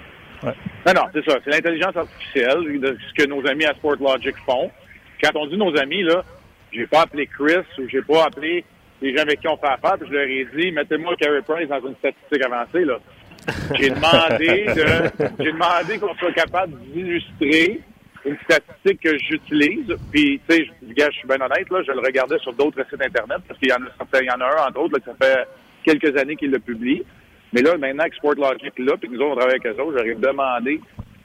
Ouais. 0.43 0.53
Non, 0.87 0.93
non, 0.95 1.03
c'est 1.13 1.25
ça. 1.25 1.39
C'est 1.45 1.51
l'intelligence 1.51 1.97
artificielle 1.97 2.81
de 2.81 2.99
ce 3.09 3.23
que 3.23 3.29
nos 3.29 3.47
amis 3.47 3.65
à 3.65 3.75
SportLogic 3.75 4.37
font. 4.45 4.71
Quand 5.23 5.31
on 5.37 5.47
dit 5.47 5.57
nos 5.57 5.75
amis, 5.79 6.03
là, 6.03 6.23
j'ai 6.73 6.87
pas 6.87 7.03
appelé 7.03 7.27
Chris 7.27 7.65
ou 7.79 7.89
j'ai 7.89 8.03
pas 8.03 8.25
appelé 8.27 8.65
les 9.01 9.17
gens 9.17 9.23
avec 9.23 9.41
qui 9.41 9.49
on 9.49 9.57
fait 9.57 9.67
affaire, 9.67 9.97
puis 9.99 10.09
je 10.09 10.15
leur 10.15 10.27
ai 10.27 10.47
dit, 10.57 10.73
mettez-moi 10.73 11.15
Carey 11.17 11.41
Price 11.47 11.69
dans 11.69 11.89
une 11.89 11.97
statistique 11.97 12.45
avancée, 12.45 12.85
là. 12.85 12.99
J'ai 13.79 13.91
demandé 13.91 14.67
demandé 15.39 15.99
qu'on 15.99 16.15
soit 16.15 16.33
capable 16.33 16.79
d'illustrer 16.81 17.81
une 18.25 18.37
statistique 18.45 19.01
que 19.03 19.19
j'utilise. 19.19 19.95
Puis, 20.11 20.41
tu 20.49 20.57
sais, 20.57 20.65
je, 20.65 20.71
je 20.89 21.11
suis 21.11 21.29
bien 21.29 21.37
honnête, 21.37 21.69
là, 21.71 21.83
je 21.87 21.93
le 21.93 22.01
regardais 22.01 22.39
sur 22.39 22.53
d'autres 22.55 22.83
sites 22.89 23.03
Internet 23.03 23.39
parce 23.47 23.61
qu'il 23.61 23.69
y 23.69 23.73
en 23.73 23.83
a, 23.83 24.21
il 24.21 24.27
y 24.27 24.31
en 24.31 24.41
a 24.41 24.45
un, 24.47 24.69
entre 24.69 24.81
autres, 24.81 24.99
là, 24.99 25.05
ça 25.05 25.15
fait 25.21 25.47
quelques 25.85 26.17
années 26.19 26.37
qu'il 26.37 26.51
le 26.51 26.59
publie. 26.59 27.05
Mais 27.53 27.63
là, 27.63 27.77
maintenant 27.77 28.05
que 28.05 28.17
SportLogic 28.17 28.73
est 28.79 28.83
là, 28.83 28.97
puis 29.01 29.09
nous 29.11 29.21
autres, 29.21 29.33
on 29.33 29.37
travaille 29.37 29.61
avec 29.63 29.67
eux 29.67 29.81
autres, 29.81 29.99
j'aurais 29.99 30.15
demandé 30.15 30.81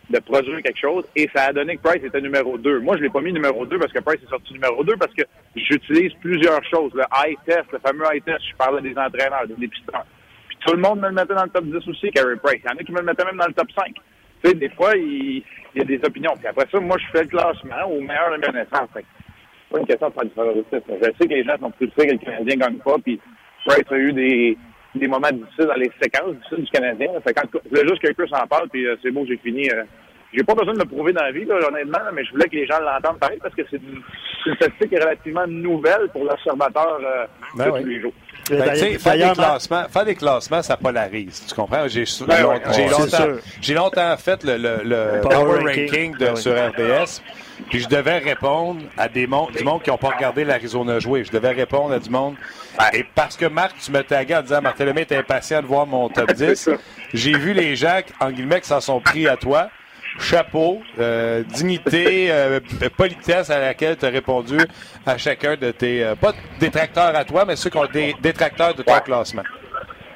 de 0.09 0.19
produire 0.19 0.61
quelque 0.61 0.79
chose 0.79 1.05
et 1.15 1.29
ça 1.35 1.45
a 1.45 1.53
donné 1.53 1.77
que 1.77 1.81
Price 1.81 2.03
était 2.03 2.21
numéro 2.21 2.57
2. 2.57 2.79
Moi, 2.79 2.97
je 2.97 3.03
l'ai 3.03 3.09
pas 3.09 3.21
mis 3.21 3.31
numéro 3.31 3.65
2 3.65 3.77
parce 3.77 3.93
que 3.93 3.99
Price 3.99 4.19
est 4.23 4.29
sorti 4.29 4.53
numéro 4.53 4.83
2 4.83 4.95
parce 4.97 5.13
que 5.13 5.23
j'utilise 5.55 6.11
plusieurs 6.21 6.63
choses. 6.65 6.91
Le 6.95 7.03
high 7.15 7.37
test, 7.45 7.65
le 7.71 7.79
fameux 7.79 8.05
high 8.11 8.23
test, 8.23 8.41
je 8.49 8.55
parlais 8.55 8.81
des 8.81 8.97
entraîneurs, 8.97 9.47
des 9.47 9.55
dépisteurs. 9.55 10.05
Tout 10.65 10.73
le 10.73 10.81
monde 10.81 10.99
me 10.99 11.07
le 11.07 11.13
mettait 11.13 11.33
dans 11.33 11.43
le 11.43 11.49
top 11.49 11.65
10 11.65 11.87
aussi, 11.87 12.11
Carey 12.11 12.35
Price. 12.43 12.61
Il 12.63 12.69
y 12.69 12.73
en 12.73 12.77
a 12.77 12.83
qui 12.83 12.91
me 12.91 12.99
le 12.99 13.05
mettaient 13.05 13.25
même 13.25 13.37
dans 13.37 13.47
le 13.47 13.53
top 13.53 13.71
5. 13.71 13.93
Tu 13.93 14.49
sais, 14.49 14.55
des 14.55 14.69
fois, 14.69 14.95
il, 14.95 15.43
y 15.75 15.81
a 15.81 15.83
des 15.83 15.99
opinions. 16.03 16.33
Puis 16.37 16.47
après 16.47 16.67
ça, 16.71 16.79
moi, 16.79 16.97
je 16.99 17.05
fais 17.11 17.23
le 17.23 17.29
classement 17.29 17.85
au 17.89 18.01
meilleur 18.01 18.31
de 18.31 18.37
mes 18.37 18.59
naissances. 18.59 18.89
C'est 18.93 19.05
pas 19.71 19.79
une 19.79 19.87
question 19.87 20.09
de 20.09 20.13
faire 20.13 20.23
du 20.23 20.31
favoritisme. 20.31 20.81
Je 21.01 21.05
sais 21.05 21.27
que 21.27 21.33
les 21.33 21.43
gens 21.43 21.57
sont 21.59 21.71
frustrés 21.71 22.07
que 22.07 22.11
le 22.13 22.17
Canadien 22.17 22.55
ne 22.55 22.59
gagne 22.59 22.77
pas. 22.77 22.95
Puis 23.03 23.19
Price 23.65 23.91
a 23.91 23.97
eu 23.97 24.13
des, 24.13 24.57
des 24.95 25.07
moments 25.07 25.31
difficiles 25.31 25.65
dans 25.65 25.75
les 25.75 25.91
séquences 26.01 26.35
difficiles 26.35 26.63
du 26.63 26.71
Canadien. 26.71 27.07
Fait 27.21 27.33
quand, 27.33 27.47
je 27.63 27.69
voulais 27.69 27.87
juste 27.87 28.01
que 28.01 28.11
Chris 28.13 28.31
en 28.31 28.47
parle, 28.47 28.69
puis 28.69 28.85
euh, 28.85 28.95
c'est 29.01 29.11
beau, 29.11 29.25
j'ai 29.27 29.37
fini. 29.37 29.69
Euh, 29.69 29.83
j'ai 30.33 30.43
pas 30.43 30.53
besoin 30.53 30.73
de 30.73 30.79
me 30.79 30.85
prouver 30.85 31.11
dans 31.11 31.23
la 31.23 31.31
vie, 31.31 31.45
là, 31.45 31.55
honnêtement, 31.67 31.99
mais 32.13 32.23
je 32.23 32.31
voulais 32.31 32.45
que 32.45 32.55
les 32.55 32.67
gens 32.67 32.79
l'entendent 32.79 33.19
pareil 33.19 33.39
parce 33.41 33.55
que 33.55 33.63
c'est 33.69 33.77
une 33.77 34.55
statistique 34.55 34.91
relativement 34.91 35.47
nouvelle 35.47 36.09
pour 36.09 36.23
l'observateur 36.23 36.99
euh, 37.03 37.25
ben 37.55 37.71
tous 37.71 37.85
les 37.85 37.99
jours. 37.99 38.13
Ben, 38.49 38.99
faire, 38.99 39.13
des 39.13 39.33
classements, 39.33 39.85
faire 39.89 40.05
des 40.05 40.15
classements, 40.15 40.61
ça 40.61 40.77
polarise. 40.77 41.43
Tu 41.47 41.55
comprends? 41.55 41.87
J'ai 41.87 42.05
ben 42.27 42.41
longtemps, 42.41 43.27
longtemps, 43.69 44.17
fait 44.17 44.43
le, 44.43 44.57
le, 44.57 45.21
Power, 45.21 45.59
Ranking, 45.59 46.17
de, 46.17 46.35
sur 46.35 46.53
RDS. 46.53 47.21
Puis 47.69 47.81
je 47.81 47.87
devais 47.87 48.19
répondre 48.19 48.81
à 48.97 49.09
des 49.09 49.27
monde, 49.27 49.51
du 49.51 49.63
monde 49.63 49.81
qui 49.83 49.89
n'ont 49.89 49.97
pas 49.97 50.09
regardé 50.09 50.43
l'Arizona 50.43 50.99
jouer. 50.99 51.23
Je 51.23 51.31
devais 51.31 51.51
répondre 51.51 51.93
à 51.93 51.99
du 51.99 52.09
monde. 52.09 52.35
Et 52.93 53.05
parce 53.15 53.35
que 53.35 53.45
Marc, 53.45 53.75
tu 53.79 53.91
me 53.91 54.01
taguais 54.01 54.35
en 54.35 54.41
disant 54.41 54.61
Marthelmé 54.61 55.01
est 55.01 55.11
impatient 55.11 55.61
de 55.61 55.67
voir 55.67 55.85
mon 55.85 56.09
top 56.09 56.31
10, 56.33 56.69
j'ai 57.13 57.37
vu 57.37 57.53
les 57.53 57.75
gens, 57.75 57.99
en 58.19 58.31
guillemets, 58.31 58.61
qui 58.61 58.67
s'en 58.67 58.81
sont 58.81 59.01
pris 59.01 59.27
à 59.27 59.35
toi 59.35 59.69
chapeau, 60.19 60.81
euh, 60.99 61.43
dignité, 61.43 62.31
euh, 62.31 62.59
politesse 62.95 63.49
à 63.49 63.59
laquelle 63.59 63.97
tu 63.97 64.05
as 64.05 64.09
répondu 64.09 64.57
à 65.05 65.17
chacun 65.17 65.55
de 65.55 65.71
tes, 65.71 66.03
euh, 66.03 66.15
pas 66.15 66.33
détracteurs 66.59 67.15
à 67.15 67.23
toi, 67.25 67.45
mais 67.45 67.55
ceux 67.55 67.69
qui 67.69 67.77
ont 67.77 67.85
des 67.85 68.13
détracteurs 68.21 68.75
de 68.75 68.83
ton 68.83 68.99
classement. 68.99 69.43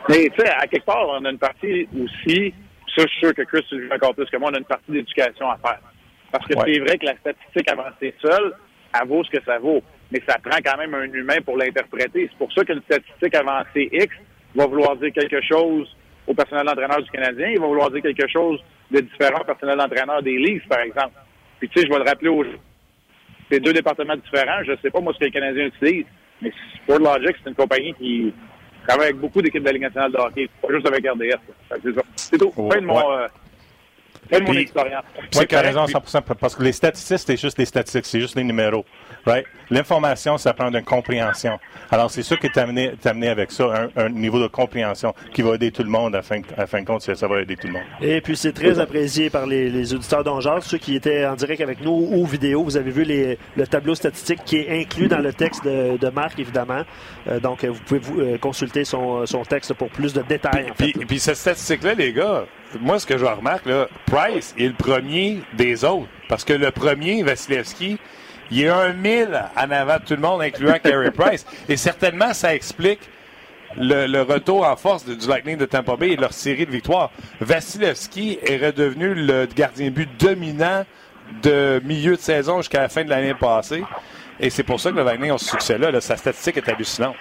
Mais 0.09 0.29
tu 0.29 0.41
sais, 0.41 0.49
à 0.49 0.67
quelque 0.67 0.85
part, 0.85 1.07
on 1.07 1.23
a 1.25 1.29
une 1.29 1.37
partie 1.37 1.87
aussi, 1.95 2.53
ça 2.95 3.03
je 3.03 3.07
suis 3.07 3.19
sûr 3.19 3.33
que 3.33 3.43
Chris, 3.43 3.65
tu 3.69 3.79
le 3.79 3.93
encore 3.93 4.13
plus 4.13 4.25
que 4.25 4.37
moi, 4.37 4.49
on 4.51 4.55
a 4.55 4.59
une 4.59 4.65
partie 4.65 4.91
d'éducation 4.91 5.49
à 5.49 5.57
faire. 5.57 5.79
Parce 6.31 6.45
que 6.45 6.53
c'est 6.53 6.79
vrai 6.79 6.97
que 6.97 7.05
la 7.05 7.15
statistique 7.17 7.69
avancée 7.69 8.13
seule, 8.21 8.53
elle 8.99 9.07
vaut 9.07 9.23
ce 9.23 9.29
que 9.29 9.43
ça 9.45 9.59
vaut. 9.59 9.81
Mais 10.11 10.21
ça 10.27 10.37
prend 10.43 10.57
quand 10.63 10.77
même 10.77 10.93
un 10.93 11.11
humain 11.11 11.37
pour 11.45 11.57
l'interpréter. 11.57 12.29
C'est 12.29 12.37
pour 12.37 12.51
ça 12.51 12.63
qu'une 12.63 12.81
statistique 12.81 13.35
avancée 13.35 13.89
X 13.91 14.13
va 14.55 14.65
vouloir 14.65 14.95
dire 14.97 15.11
quelque 15.13 15.41
chose 15.41 15.87
au 16.27 16.33
personnel 16.33 16.65
d'entraîneur 16.65 17.01
du 17.01 17.09
Canadien, 17.11 17.49
il 17.49 17.59
va 17.59 17.67
vouloir 17.67 17.91
dire 17.91 18.01
quelque 18.01 18.27
chose 18.27 18.59
de 18.93 18.99
différents 19.01 19.43
personnels 19.43 19.77
d'entraîneur 19.77 20.21
des 20.21 20.37
Leafs, 20.37 20.67
par 20.67 20.79
exemple. 20.79 21.13
Puis 21.59 21.69
tu 21.69 21.79
sais, 21.79 21.87
je 21.87 21.91
vais 21.91 21.99
le 21.99 22.09
rappeler 22.09 22.29
aux 22.29 22.45
c'est 23.51 23.59
deux 23.59 23.73
départements 23.73 24.15
différents. 24.15 24.63
Je 24.65 24.71
ne 24.71 24.77
sais 24.77 24.89
pas 24.89 24.99
moi 24.99 25.13
ce 25.13 25.19
que 25.19 25.25
les 25.25 25.31
Canadiens 25.31 25.65
utilisent, 25.65 26.05
mais 26.41 26.51
SportLogic, 26.83 27.35
c'est 27.43 27.49
une 27.49 27.55
compagnie 27.55 27.93
qui 27.95 28.33
travaille 28.87 29.09
avec 29.09 29.19
beaucoup 29.19 29.41
d'équipes 29.41 29.61
de 29.61 29.67
la 29.67 29.73
Ligue 29.73 29.83
nationale 29.83 30.11
de 30.11 30.17
hockey, 30.17 30.49
pas 30.61 30.69
juste 30.71 30.87
avec 30.87 31.05
RDS. 31.05 31.99
C'est 32.15 32.37
tout. 32.37 32.51
Fin 32.51 32.81
de 32.81 32.85
mon, 32.85 33.11
euh, 33.11 33.27
fin 34.31 34.39
de 34.39 34.45
mon 34.45 34.53
expérience. 34.53 35.03
Oui, 35.35 35.47
tu 35.47 35.55
as 35.55 35.61
raison 35.61 35.85
100%, 35.85 36.21
parce 36.39 36.55
que 36.55 36.63
les 36.63 36.71
statistiques, 36.71 37.19
c'est 37.19 37.37
juste 37.37 37.57
des 37.57 37.65
statistiques, 37.65 38.05
c'est 38.05 38.19
juste 38.19 38.35
des 38.35 38.43
numéros. 38.43 38.85
Right? 39.25 39.45
L'information, 39.69 40.37
ça 40.37 40.53
prend 40.53 40.69
une 40.69 40.83
compréhension. 40.83 41.57
Alors, 41.89 42.11
c'est 42.11 42.23
ça 42.23 42.35
qui 42.35 42.47
est 42.47 42.57
amené, 42.57 42.91
amené 43.05 43.29
avec 43.29 43.51
ça, 43.51 43.89
un, 43.95 44.09
niveau 44.09 44.39
de 44.39 44.47
compréhension 44.47 45.13
qui 45.33 45.41
va 45.41 45.55
aider 45.55 45.71
tout 45.71 45.83
le 45.83 45.89
monde, 45.89 46.15
à 46.15 46.21
fin, 46.21 46.41
à 46.57 46.67
fin 46.67 46.81
de 46.81 46.85
compte, 46.85 47.01
ça 47.01 47.27
va 47.27 47.41
aider 47.41 47.55
tout 47.55 47.67
le 47.67 47.73
monde. 47.73 47.83
Et 48.01 48.19
puis, 48.21 48.35
c'est 48.35 48.51
très 48.51 48.79
apprécié 48.79 49.29
par 49.29 49.45
les, 49.45 49.93
auditeurs 49.93 50.23
d'Angers, 50.23 50.59
ceux 50.61 50.77
qui 50.77 50.95
étaient 50.95 51.25
en 51.25 51.35
direct 51.35 51.61
avec 51.61 51.81
nous 51.81 52.09
ou 52.11 52.25
vidéo. 52.25 52.63
Vous 52.63 52.77
avez 52.77 52.91
vu 52.91 53.03
les, 53.03 53.37
le 53.55 53.67
tableau 53.67 53.95
statistique 53.95 54.41
qui 54.45 54.57
est 54.57 54.81
inclus 54.81 55.07
dans 55.07 55.19
le 55.19 55.31
texte 55.31 55.63
de, 55.63 55.97
de 55.97 56.09
Marc, 56.09 56.39
évidemment. 56.39 56.83
Euh, 57.27 57.39
donc, 57.39 57.63
vous 57.63 57.79
pouvez 57.85 57.99
vous, 57.99 58.19
euh, 58.19 58.37
consulter 58.37 58.83
son, 58.83 59.25
son, 59.25 59.43
texte 59.43 59.73
pour 59.73 59.89
plus 59.89 60.13
de 60.13 60.21
détails. 60.21 60.71
Puis, 60.77 60.93
en 60.93 60.99
fait, 60.99 61.05
puis, 61.05 61.19
cette 61.19 61.37
statistique-là, 61.37 61.93
les 61.93 62.11
gars, 62.11 62.45
moi, 62.79 62.99
ce 62.99 63.05
que 63.05 63.17
je 63.17 63.25
remarque, 63.25 63.65
là, 63.65 63.87
Price 64.05 64.53
est 64.57 64.67
le 64.67 64.73
premier 64.73 65.39
des 65.53 65.85
autres. 65.85 66.07
Parce 66.27 66.43
que 66.43 66.53
le 66.53 66.71
premier, 66.71 67.23
Vasilevski, 67.23 67.97
il 68.53 68.61
y 68.61 68.67
a 68.67 68.77
un 68.77 68.93
mille 68.93 69.41
en 69.57 69.71
avant 69.71 69.97
de 69.97 70.03
tout 70.03 70.13
le 70.13 70.21
monde, 70.21 70.43
incluant 70.43 70.77
Carey 70.77 71.09
Price. 71.09 71.43
Et 71.67 71.75
certainement, 71.75 72.33
ça 72.33 72.53
explique 72.53 72.99
le, 73.75 74.21
retour 74.21 74.67
en 74.67 74.75
force 74.75 75.05
du 75.05 75.27
Lightning 75.27 75.57
de 75.57 75.65
Tampa 75.65 75.95
Bay 75.95 76.11
et 76.11 76.15
leur 76.15 76.33
série 76.33 76.67
de 76.67 76.71
victoires. 76.71 77.09
Vasilevski 77.41 78.37
est 78.45 78.63
redevenu 78.63 79.15
le 79.15 79.47
gardien 79.47 79.89
but 79.89 80.07
dominant 80.19 80.85
de 81.41 81.81
milieu 81.83 82.11
de 82.11 82.21
saison 82.21 82.57
jusqu'à 82.57 82.81
la 82.81 82.89
fin 82.89 83.03
de 83.03 83.09
l'année 83.09 83.33
passée. 83.33 83.83
Et 84.39 84.51
c'est 84.51 84.63
pour 84.63 84.79
ça 84.79 84.91
que 84.91 84.97
le 84.97 85.03
Lightning 85.03 85.31
a 85.31 85.39
ce 85.39 85.49
succès-là. 85.49 85.99
Sa 85.99 86.15
statistique 86.15 86.57
est 86.57 86.69
hallucinante. 86.69 87.15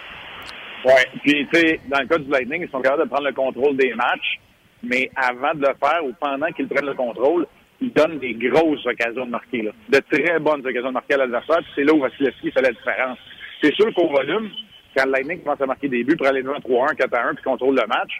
Oui. 0.85 0.93
Puis, 1.23 1.49
tu 1.51 1.61
sais, 1.61 1.81
dans 1.89 2.01
le 2.01 2.09
cas 2.09 2.19
du 2.19 2.31
Lightning, 2.31 2.65
ils 2.65 2.71
sont 2.71 2.83
capables 2.83 3.05
de 3.05 3.09
prendre 3.09 3.27
le 3.27 3.33
contrôle 3.33 3.75
des 3.79 3.95
matchs. 3.95 4.39
mais 4.83 5.11
avant 5.17 5.55
de 5.55 5.61
le 5.61 5.75
faire 5.81 6.05
ou 6.05 6.13
pendant 6.21 6.53
qu'ils 6.53 6.69
prennent 6.69 6.85
le 6.85 6.95
contrôle, 6.95 7.47
ils 7.83 7.93
donnent 7.93 8.19
des 8.19 8.35
grosses 8.35 8.87
occasions 8.87 9.27
de 9.27 9.31
marquer, 9.31 9.63
là. 9.63 9.73
de 9.89 9.99
très 10.11 10.39
bonnes 10.39 10.65
occasions 10.65 10.89
de 10.89 10.95
marquer 10.95 11.15
à 11.15 11.19
l'adversaire. 11.19 11.61
C'est 11.75 11.85
là 11.85 11.93
où 11.93 12.01
Vasilevski 12.01 12.51
fait 12.51 12.63
la 12.63 12.71
différence. 12.71 13.19
C'est 13.61 13.75
sûr 13.75 13.93
qu'au 13.95 14.09
volume, 14.09 14.51
quand 14.97 15.05
le 15.07 15.13
Lightning 15.13 15.43
commence 15.43 15.61
à 15.61 15.67
marquer 15.67 15.89
des 15.89 16.05
buts 16.05 16.17
pour 16.17 16.27
aller 16.27 16.43
devant 16.43 16.59
3-1, 16.59 16.95
4-1 16.95 17.35
puis 17.35 17.45
contrôle 17.45 17.75
le 17.75 17.87
match, 17.89 18.13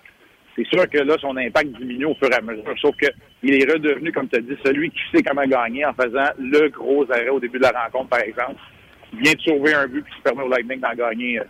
c'est 0.57 0.67
sûr 0.67 0.89
que 0.89 0.99
là, 0.99 1.17
son 1.21 1.37
impact 1.37 1.71
diminue 1.79 2.07
au 2.07 2.15
fur 2.15 2.31
et 2.31 2.35
à 2.35 2.41
mesure. 2.41 2.65
Sauf 2.81 2.95
qu'il 2.97 3.55
est 3.55 3.73
redevenu, 3.73 4.13
comme 4.13 4.29
tu 4.29 4.37
as 4.37 4.43
dit, 4.43 4.57
celui 4.65 4.91
qui 4.91 5.01
sait 5.13 5.23
comment 5.23 5.47
gagner 5.47 5.85
en 5.87 5.95
faisant 5.95 6.29
le 6.39 6.69
gros 6.69 7.11
arrêt 7.11 7.29
au 7.29 7.41
début 7.41 7.59
de 7.59 7.63
la 7.63 7.73
rencontre, 7.73 8.11
par 8.11 8.21
exemple. 8.21 8.57
Il 9.13 9.21
vient 9.21 9.33
de 9.33 9.41
sauver 9.41 9.75
un 9.75 9.87
but 9.87 10.05
qui 10.05 10.21
permet 10.23 10.43
au 10.43 10.49
Lightning 10.49 10.81
d'en 10.81 10.95
gagner, 10.95 11.39
euh, 11.39 11.45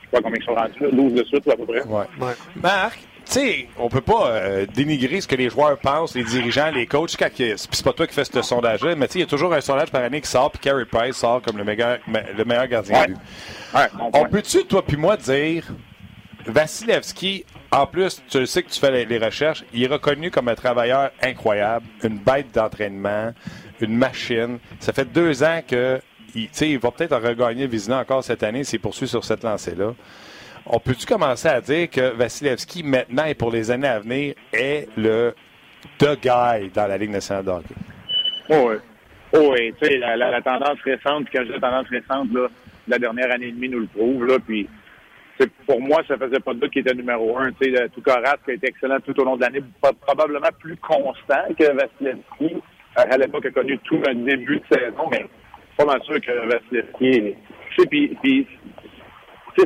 je 0.00 0.04
sais 0.04 0.10
pas 0.12 0.20
combien 0.20 0.38
ils 0.40 0.44
sont 0.44 0.54
rendus, 0.54 0.80
là, 0.80 0.88
12 0.92 1.14
de 1.14 1.24
suite, 1.24 1.48
à 1.48 1.56
peu 1.56 1.64
près. 1.66 1.82
Ouais. 1.82 2.34
Marc, 2.62 2.98
tu 2.98 3.07
sais, 3.32 3.68
on 3.78 3.88
peut 3.88 4.00
pas 4.00 4.28
euh, 4.28 4.66
dénigrer 4.66 5.20
ce 5.20 5.28
que 5.28 5.36
les 5.36 5.50
joueurs 5.50 5.78
pensent, 5.78 6.14
les 6.14 6.24
dirigeants, 6.24 6.70
les 6.70 6.86
coachs. 6.86 7.16
Quand 7.18 7.28
c'est 7.36 7.84
pas 7.84 7.92
toi 7.92 8.06
qui 8.06 8.14
fais 8.14 8.24
ce 8.24 8.42
sondage-là, 8.42 8.94
mais 8.96 9.06
tu 9.06 9.14
sais, 9.14 9.18
il 9.20 9.22
y 9.22 9.24
a 9.24 9.28
toujours 9.28 9.52
un 9.52 9.60
sondage 9.60 9.90
par 9.90 10.02
année 10.02 10.20
qui 10.20 10.28
sort, 10.28 10.50
puis 10.50 10.60
Carey 10.60 10.84
Price 10.84 11.16
sort 11.16 11.42
comme 11.42 11.56
le 11.56 11.64
meilleur, 11.64 11.98
le 12.06 12.44
meilleur 12.44 12.66
gardien 12.66 13.06
de 13.06 13.12
but. 13.12 13.18
on 14.12 14.24
peut-tu, 14.26 14.64
toi 14.64 14.84
puis 14.84 14.96
moi, 14.96 15.16
dire 15.16 15.64
Vasilevski, 16.46 17.44
en 17.70 17.86
plus, 17.86 18.22
tu 18.28 18.46
sais 18.46 18.62
que 18.62 18.70
tu 18.70 18.80
fais 18.80 19.04
les, 19.04 19.18
recherches, 19.18 19.64
il 19.74 19.82
est 19.82 19.88
reconnu 19.88 20.30
comme 20.30 20.48
un 20.48 20.54
travailleur 20.54 21.10
incroyable, 21.22 21.86
une 22.02 22.18
bête 22.18 22.52
d'entraînement, 22.54 23.32
une 23.80 23.96
machine. 23.96 24.58
Ça 24.80 24.92
fait 24.92 25.04
deux 25.04 25.42
ans 25.42 25.60
que 25.66 26.00
il, 26.34 26.48
il 26.60 26.78
va 26.78 26.90
peut-être 26.90 27.16
regagner 27.16 27.66
Vizina 27.66 27.98
encore 27.98 28.24
cette 28.24 28.42
année 28.42 28.64
s'il 28.64 28.80
poursuit 28.80 29.08
sur 29.08 29.24
cette 29.24 29.44
lancée-là. 29.44 29.94
On 30.66 30.78
peut-tu 30.78 31.06
commencer 31.06 31.48
à 31.48 31.60
dire 31.60 31.88
que 31.90 32.12
Vasilevski, 32.14 32.82
maintenant 32.82 33.24
et 33.24 33.34
pour 33.34 33.50
les 33.50 33.70
années 33.70 33.88
à 33.88 34.00
venir, 34.00 34.34
est 34.52 34.88
le 34.96 35.34
the 35.98 36.18
guy 36.20 36.70
dans 36.74 36.86
la 36.86 36.98
Ligue 36.98 37.10
nationale 37.10 37.44
de 37.44 37.50
hockey? 37.50 37.74
Oh, 38.50 38.70
oui. 38.70 38.76
Oh, 39.32 39.52
oui. 39.52 39.74
Tu 39.80 39.86
sais, 39.86 39.98
la, 39.98 40.40
tendance 40.42 40.80
récente, 40.84 41.26
quand 41.32 41.44
je 41.44 41.52
dis 41.52 41.60
tendance 41.60 41.88
récente, 41.88 42.28
la 42.86 42.98
dernière 42.98 43.30
année 43.32 43.48
et 43.48 43.52
demie 43.52 43.68
nous 43.68 43.80
le 43.80 43.86
prouve. 43.86 44.26
Là, 44.26 44.38
puis 44.46 44.68
pour 45.66 45.80
moi, 45.80 46.02
ça 46.08 46.16
faisait 46.16 46.40
pas 46.40 46.54
de 46.54 46.60
doute 46.60 46.72
qu'il 46.72 46.80
était 46.80 46.94
numéro 46.94 47.38
un. 47.38 47.52
Tu 47.52 47.74
sais, 47.74 47.88
Toukarat, 47.90 48.36
qui 48.44 48.52
a 48.52 48.54
été 48.54 48.68
excellent 48.68 49.00
tout 49.00 49.18
au 49.20 49.24
long 49.24 49.36
de 49.36 49.42
l'année, 49.42 49.62
probablement 50.00 50.48
plus 50.58 50.76
constant 50.76 51.44
que 51.58 51.64
Vasilevski. 51.64 52.56
Euh, 52.98 53.02
à 53.10 53.16
l'époque, 53.16 53.46
a 53.46 53.50
connu 53.50 53.78
tout 53.84 54.00
un 54.08 54.14
début 54.14 54.60
de 54.60 54.76
saison, 54.76 55.08
mais 55.10 55.26
pas 55.76 55.84
mal 55.84 56.02
sûr 56.02 56.20
que 56.20 56.48
Vasilevski... 56.48 57.34
Tu 57.76 57.82
sais, 57.82 58.46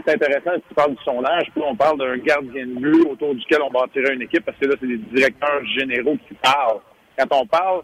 c'est 0.05 0.15
intéressant, 0.15 0.55
si 0.57 0.63
tu 0.69 0.75
parles 0.75 0.95
du 0.95 1.03
sondage, 1.05 1.47
puis 1.53 1.63
on 1.65 1.77
parle 1.77 1.99
d'un 1.99 2.17
gardien 2.19 2.67
de 2.67 2.81
but 2.81 3.07
autour 3.11 3.35
duquel 3.35 3.61
on 3.63 3.71
bâtirait 3.71 4.15
une 4.15 4.23
équipe, 4.23 4.45
parce 4.45 4.59
que 4.59 4.67
là, 4.67 4.75
c'est 4.81 4.87
des 4.87 4.99
directeurs 4.99 5.65
généraux 5.77 6.17
qui 6.29 6.35
parlent. 6.35 6.81
Quand 7.19 7.41
on 7.41 7.47
parle 7.47 7.83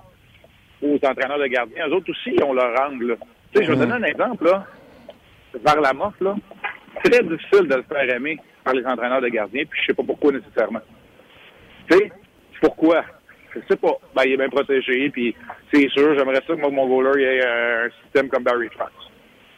aux 0.82 0.96
entraîneurs 0.96 1.38
de 1.38 1.46
gardiens, 1.46 1.88
eux 1.88 1.94
autres 1.94 2.10
aussi, 2.10 2.34
ont 2.42 2.52
leur 2.52 2.80
angle. 2.88 3.18
Tu 3.52 3.58
sais, 3.58 3.64
je 3.64 3.72
vais 3.72 3.78
donner 3.78 3.94
un 3.94 4.02
exemple, 4.04 4.44
là. 4.44 4.66
Vers 5.64 5.80
la 5.80 5.92
morte, 5.92 6.20
là 6.20 6.36
très 7.04 7.22
difficile 7.22 7.68
de 7.68 7.76
le 7.76 7.82
faire 7.82 8.14
aimer 8.14 8.38
par 8.64 8.74
les 8.74 8.84
entraîneurs 8.84 9.20
de 9.20 9.28
gardiens, 9.28 9.64
puis 9.68 9.80
je 9.80 9.86
sais 9.86 9.94
pas 9.94 10.02
pourquoi 10.02 10.32
nécessairement. 10.32 10.80
Tu 11.90 11.96
sais, 11.96 12.12
pourquoi? 12.60 13.04
Je 13.54 13.60
sais 13.68 13.76
pas. 13.76 13.96
Ben, 14.14 14.22
il 14.26 14.32
est 14.32 14.36
bien 14.36 14.48
protégé, 14.48 15.08
puis 15.10 15.34
c'est 15.72 15.88
sûr, 15.90 16.16
j'aimerais 16.18 16.42
ça 16.46 16.54
que 16.54 16.70
mon 16.70 16.86
goaler 16.86 17.22
ait 17.22 17.46
un 17.46 17.88
système 18.02 18.28
comme 18.28 18.42
Barry 18.42 18.68
Trotz. 18.70 18.90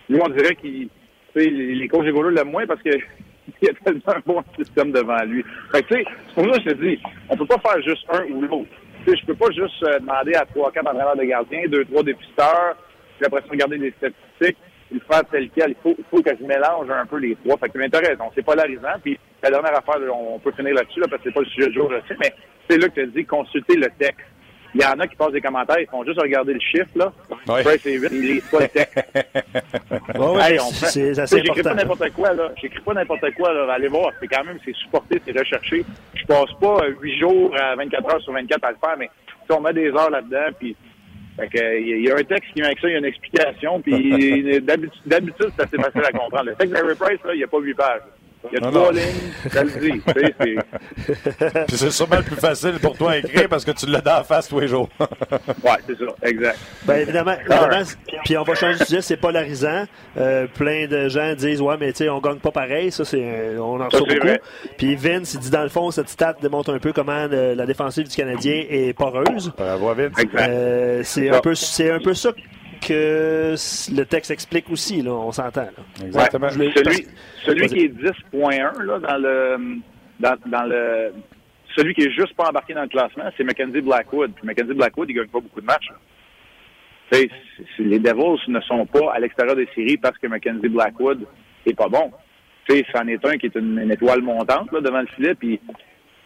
Lui, 0.09 0.21
on 0.23 0.29
dirait 0.29 0.55
qu'il, 0.57 0.89
sais, 1.35 1.51
les 1.51 1.89
coachs 1.89 2.07
goalers 2.07 2.31
l'aiment 2.31 2.51
moins 2.51 2.67
parce 2.67 2.83
que 2.83 2.91
il 3.63 3.67
y 3.67 3.71
a 3.71 3.75
tellement 3.85 4.15
un 4.15 4.23
bon 4.25 4.45
système 4.59 4.93
devant 4.93 5.23
lui. 5.25 5.45
Fait 5.73 5.83
tu 5.83 5.95
sais, 5.95 6.05
c'est 6.29 6.35
pour 6.35 6.55
ça 6.55 6.61
que 6.61 6.71
je 6.71 6.75
te 6.75 6.85
dis, 6.85 6.99
on 7.29 7.37
peut 7.37 7.47
pas 7.47 7.59
faire 7.59 7.83
juste 7.83 8.07
un 8.13 8.25
ou 8.33 8.43
l'autre. 8.43 8.71
Tu 9.05 9.11
sais, 9.11 9.17
je 9.17 9.27
peux 9.27 9.35
pas 9.35 9.51
juste 9.53 9.83
euh, 9.85 9.99
demander 9.99 10.35
à 10.35 10.45
trois, 10.45 10.71
quatre 10.73 10.87
entraîneurs 10.87 11.17
de 11.17 11.25
gardiens, 11.25 11.67
deux, 11.69 11.85
trois 11.87 12.03
dépisteurs, 12.03 12.77
puis 13.19 13.27
après 13.27 13.41
ça, 13.41 13.49
regarder 13.51 13.79
des 13.79 13.93
statistiques 13.93 14.59
il 14.93 15.01
faire 15.01 15.23
tel 15.31 15.49
quel. 15.55 15.71
Il 15.87 16.05
faut, 16.11 16.23
que 16.23 16.31
je 16.39 16.45
mélange 16.45 16.91
un 16.91 17.07
peu 17.07 17.19
les 17.19 17.37
trois. 17.37 17.57
Fait 17.59 17.69
que 17.69 17.79
tu 17.79 17.97
raison. 17.97 18.25
C'est 18.35 18.45
polarisant. 18.45 18.99
Puis 19.03 19.19
la 19.43 19.51
dernière 19.51 19.79
affaire, 19.79 19.97
on 20.13 20.39
peut 20.39 20.53
finir 20.53 20.75
là-dessus, 20.75 21.01
là, 21.01 21.07
parce 21.09 21.23
que 21.23 21.29
c'est 21.29 21.35
pas 21.35 21.41
le 21.41 21.47
sujet 21.47 21.69
du 21.69 21.75
jour, 21.75 21.91
je 21.91 22.09
sais, 22.09 22.19
mais 22.21 22.33
c'est 22.69 22.79
là 22.79 22.89
que 22.89 23.01
as 23.01 23.07
dit 23.07 23.25
consulter 23.25 23.77
le 23.77 23.89
texte. 23.99 24.27
Il 24.75 24.81
y 24.81 24.85
en 24.85 24.99
a 25.01 25.07
qui 25.07 25.17
passent 25.17 25.33
des 25.33 25.41
commentaires, 25.41 25.81
ils 25.81 25.89
font 25.89 26.05
juste 26.05 26.21
regarder 26.21 26.55
le 26.55 26.61
chiffre, 26.61 26.91
là. 26.95 27.13
Oui. 27.49 27.61
c'est 27.83 27.97
vite, 27.97 28.11
ils 28.13 28.21
lisent 28.21 28.51
pas 28.51 28.61
le 28.61 28.69
texte. 28.69 28.99
hey, 30.41 30.59
c'est 30.73 31.19
assez 31.19 31.43
J'écris 31.43 31.63
pas 31.63 31.75
n'importe 31.75 32.11
quoi, 32.11 32.33
là. 32.33 32.53
J'écris 32.61 32.81
pas 32.81 32.95
n'importe 32.95 33.35
quoi, 33.35 33.53
là. 33.53 33.73
Allez 33.73 33.89
voir. 33.89 34.13
C'est 34.21 34.29
quand 34.29 34.45
même, 34.45 34.59
c'est 34.65 34.75
supporté, 34.77 35.21
c'est 35.27 35.37
recherché. 35.37 35.85
Je 36.15 36.25
passe 36.25 36.53
pas 36.61 36.87
8 37.01 37.19
jours 37.19 37.55
à 37.61 37.75
24 37.77 38.15
heures 38.15 38.21
sur 38.23 38.33
24 38.33 38.65
à 38.65 38.71
le 38.71 38.77
faire, 38.77 38.97
mais 38.99 39.11
si 39.47 39.53
on 39.53 39.61
met 39.61 39.73
des 39.73 39.89
heures 39.91 40.11
là-dedans, 40.11 40.55
puis 40.59 40.77
il 41.55 42.07
y 42.07 42.11
a 42.11 42.15
un 42.15 42.23
texte 42.23 42.53
qui 42.53 42.61
vient 42.61 42.67
avec 42.67 42.79
ça, 42.81 42.89
il 42.89 42.93
y 42.93 42.95
a 42.95 42.99
une 42.99 43.05
explication, 43.05 43.81
puis 43.81 44.61
d'habitude, 45.07 45.51
c'est 45.57 45.63
assez 45.63 45.77
facile 45.77 46.03
à 46.05 46.13
comprendre. 46.13 46.51
Le 46.51 46.55
texte 46.55 46.75
d'Harry 46.75 46.95
Price, 46.95 47.21
là, 47.25 47.35
il 47.35 47.39
n'y 47.39 47.45
a 47.45 47.49
pas 47.49 47.59
huit 47.59 47.75
pages. 47.75 48.03
Il 48.53 48.59
y 48.59 48.65
a 48.65 48.71
trois 48.71 48.93
lignes, 48.93 49.03
ça 49.51 49.63
le 49.65 49.71
dit. 49.71 50.01
Puis 51.69 51.77
c'est 51.77 51.91
sûrement 51.91 52.17
le 52.17 52.23
plus 52.23 52.37
facile 52.37 52.79
pour 52.81 52.97
toi 52.97 53.13
à 53.13 53.17
écrire 53.19 53.49
parce 53.49 53.65
que 53.65 53.71
tu 53.73 53.87
l'as 53.87 54.01
dans 54.01 54.15
la 54.15 54.25
face 54.25 54.49
tous 54.49 54.61
les 54.61 54.69
jours. 54.69 54.89
ouais, 55.01 55.77
c'est 55.87 55.99
ça, 55.99 56.07
exact. 56.23 56.59
Ben 56.85 56.97
évidemment, 56.97 57.35
évidemment 57.39 57.83
puis 58.25 58.39
on 58.39 58.43
va 58.43 58.55
changer 58.55 58.79
de 58.79 58.85
sujet, 58.85 59.03
c'est 59.03 59.19
polarisant. 59.19 59.85
Euh, 60.17 60.47
plein 60.47 60.87
de 60.87 61.09
gens 61.09 61.35
disent 61.35 61.61
ouais, 61.61 61.77
mais 61.79 61.93
tu 61.93 61.99
sais, 61.99 62.09
on 62.09 62.21
gagne 62.21 62.39
pas 62.39 62.51
pareil, 62.51 62.91
ça 62.91 63.05
c'est 63.05 63.57
on 63.59 63.81
en 63.81 63.89
reçoit 63.89 64.07
beaucoup. 64.07 64.37
Puis 64.79 64.97
Vince, 64.97 65.35
il 65.35 65.41
dit 65.41 65.51
dans 65.51 65.63
le 65.63 65.69
fond, 65.69 65.91
cette 65.91 66.09
stat 66.09 66.37
démontre 66.41 66.73
un 66.73 66.79
peu 66.79 66.93
comment 66.93 67.27
la 67.29 67.67
défensive 67.67 68.09
du 68.09 68.17
Canadien 68.17 68.65
est 68.69 68.95
poreuse. 68.95 69.53
Bravo 69.57 69.95
Vince. 69.95 70.13
Euh, 70.35 71.03
c'est 71.05 71.29
un 71.29 71.41
peu 71.41 71.55
c'est 71.55 71.91
un 71.91 72.01
peu 72.01 72.15
ça 72.15 72.33
que 72.81 73.55
le 73.95 74.05
texte 74.05 74.31
explique 74.31 74.71
aussi, 74.71 75.03
là, 75.03 75.13
on 75.13 75.33
s'entend. 75.33 75.69
Exactement. 76.03 76.51
celui, 76.51 77.07
celui 77.45 77.67
qui 77.69 77.85
est 77.85 77.95
10.1 78.33 78.83
là, 78.83 78.99
dans 78.99 79.19
le 79.19 79.81
dans, 80.19 80.37
dans, 80.47 80.65
le 80.65 81.13
celui 81.77 81.95
qui 81.95 82.03
est 82.03 82.11
juste 82.11 82.35
pas 82.35 82.49
embarqué 82.49 82.75
dans 82.75 82.83
le 82.83 82.89
classement, 82.89 83.25
c'est 83.37 83.45
Mackenzie 83.45 83.81
Blackwood. 83.81 84.33
Puis 84.35 84.47
Mackenzie 84.47 84.75
Blackwood, 84.75 85.11
il 85.11 85.15
gagne 85.15 85.29
pas 85.29 85.41
beaucoup 85.41 85.61
de 85.61 85.67
matchs. 85.67 85.89
les 87.79 87.99
Devils 87.99 88.41
ne 88.49 88.61
sont 88.61 88.87
pas 88.87 89.13
à 89.13 89.19
l'extérieur 89.19 89.57
des 89.57 89.69
séries 89.75 89.97
parce 89.97 90.19
que 90.19 90.27
Mackenzie 90.27 90.69
Blackwood 90.69 91.27
est 91.67 91.75
pas 91.75 91.89
bon. 91.89 92.11
C'en 92.95 93.07
est 93.09 93.25
un 93.25 93.37
qui 93.37 93.47
est 93.47 93.55
une, 93.57 93.91
étoile 93.91 94.23
montante 94.23 94.71
là, 94.71 94.81
devant 94.81 95.01
le 95.01 95.07
filet, 95.09 95.35
puis 95.35 95.59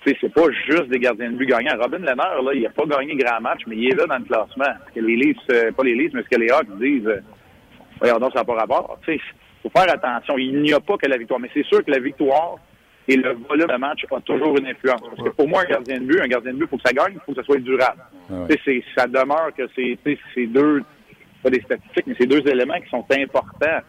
c'est 0.04 0.32
pas 0.32 0.50
juste 0.66 0.88
des 0.88 0.98
gardiens 0.98 1.30
de 1.30 1.36
but 1.36 1.46
gagnants. 1.46 1.76
Robin 1.80 1.98
Lennard, 1.98 2.42
là, 2.42 2.52
il 2.54 2.66
a 2.66 2.70
pas 2.70 2.84
gagné 2.84 3.14
grand 3.16 3.40
match, 3.40 3.60
mais 3.66 3.76
il 3.76 3.92
est 3.92 3.96
là 3.96 4.06
dans 4.06 4.18
le 4.18 4.24
classement. 4.24 4.74
que 4.94 5.00
les 5.00 5.16
Leafs, 5.16 5.38
euh, 5.50 5.72
pas 5.72 5.82
les 5.82 5.94
Leafs, 5.94 6.12
mais 6.12 6.22
ce 6.22 6.28
que 6.28 6.40
les 6.40 6.50
Hawks 6.50 6.78
disent, 6.78 7.06
euh, 7.06 8.18
donc, 8.18 8.32
ça 8.32 8.40
n'a 8.40 8.44
pas 8.44 8.54
rapport. 8.54 8.98
Il 9.08 9.18
faut 9.62 9.70
faire 9.70 9.92
attention. 9.92 10.36
Il 10.36 10.60
n'y 10.60 10.72
a 10.72 10.80
pas 10.80 10.96
que 10.98 11.06
la 11.08 11.16
victoire. 11.16 11.40
Mais 11.40 11.50
c'est 11.54 11.64
sûr 11.64 11.84
que 11.84 11.90
la 11.90 12.00
victoire 12.00 12.56
et 13.08 13.16
le 13.16 13.34
volume 13.48 13.66
de 13.66 13.76
match 13.76 14.04
ont 14.10 14.20
toujours 14.20 14.56
une 14.58 14.66
influence. 14.66 15.00
Parce 15.00 15.28
que 15.28 15.34
pour 15.34 15.48
moi, 15.48 15.62
un 15.62 15.70
gardien 15.70 16.00
de 16.00 16.04
but, 16.04 16.20
un 16.20 16.28
gardien 16.28 16.52
de 16.52 16.58
but, 16.58 16.68
faut 16.68 16.76
que 16.76 16.82
ça 16.86 16.92
gagne, 16.92 17.14
il 17.14 17.20
faut 17.20 17.32
que 17.32 17.40
ça 17.40 17.44
soit 17.44 17.58
durable. 17.58 18.00
Ah 18.30 18.46
ça 18.96 19.06
demeure 19.06 19.50
que 19.56 19.62
c'est 19.74 20.46
deux, 20.46 20.82
pas 21.42 21.50
des 21.50 21.60
statistiques, 21.60 22.06
mais 22.06 22.14
c'est 22.18 22.26
deux 22.26 22.46
éléments 22.48 22.80
qui 22.80 22.88
sont 22.90 23.04
importants 23.10 23.80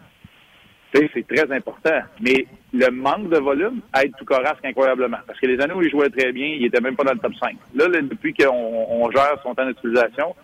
c'est 1.14 1.28
très 1.28 1.52
important. 1.52 2.00
Mais 2.22 2.46
le 2.74 2.90
manque 2.92 3.30
de 3.30 3.38
volume 3.38 3.82
aide 4.02 4.12
tout 4.18 4.26
Corasque 4.26 4.64
incroyablement. 4.64 5.18
Parce 5.26 5.40
que 5.40 5.48
les 5.48 5.60
années 5.62 5.74
où 5.74 5.82
il 5.82 5.90
jouait 5.90 6.10
très 6.10 6.32
bien, 6.32 6.48
il 6.48 6.66
était 6.66 6.82
même 6.82 6.96
pas 6.96 7.04
dans 7.04 7.14
le 7.14 7.20
top 7.20 7.34
5. 7.36 7.56
Là, 7.76 7.88
depuis 7.88 8.34
qu'on 8.34 9.10
gère 9.12 9.38
son 9.44 9.56
temps 9.56 9.66
d'utilisation, 9.66 10.36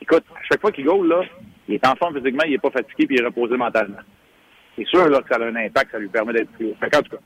écoute, 0.00 0.24
à 0.34 0.42
chaque 0.50 0.60
fois 0.60 0.72
qu'il 0.72 0.84
go, 0.84 1.02
là, 1.02 1.22
il 1.68 1.74
est 1.74 1.86
en 1.86 1.94
forme 1.96 2.16
physiquement, 2.16 2.44
il 2.46 2.54
est 2.54 2.58
pas 2.58 2.70
fatigué, 2.70 3.06
puis 3.06 3.16
il 3.16 3.22
est 3.22 3.26
reposé 3.26 3.56
mentalement. 3.56 3.98
C'est 4.76 4.86
sûr 4.86 5.06
que 5.06 5.28
ça 5.28 5.40
a 5.40 5.44
un 5.44 5.56
impact, 5.56 5.90
ça 5.92 5.98
lui 5.98 6.08
permet 6.08 6.32
d'être 6.32 6.50
plus 6.52 6.66
haut. 6.66 6.76
en 6.80 7.02
tout 7.02 7.16
cas, 7.16 7.22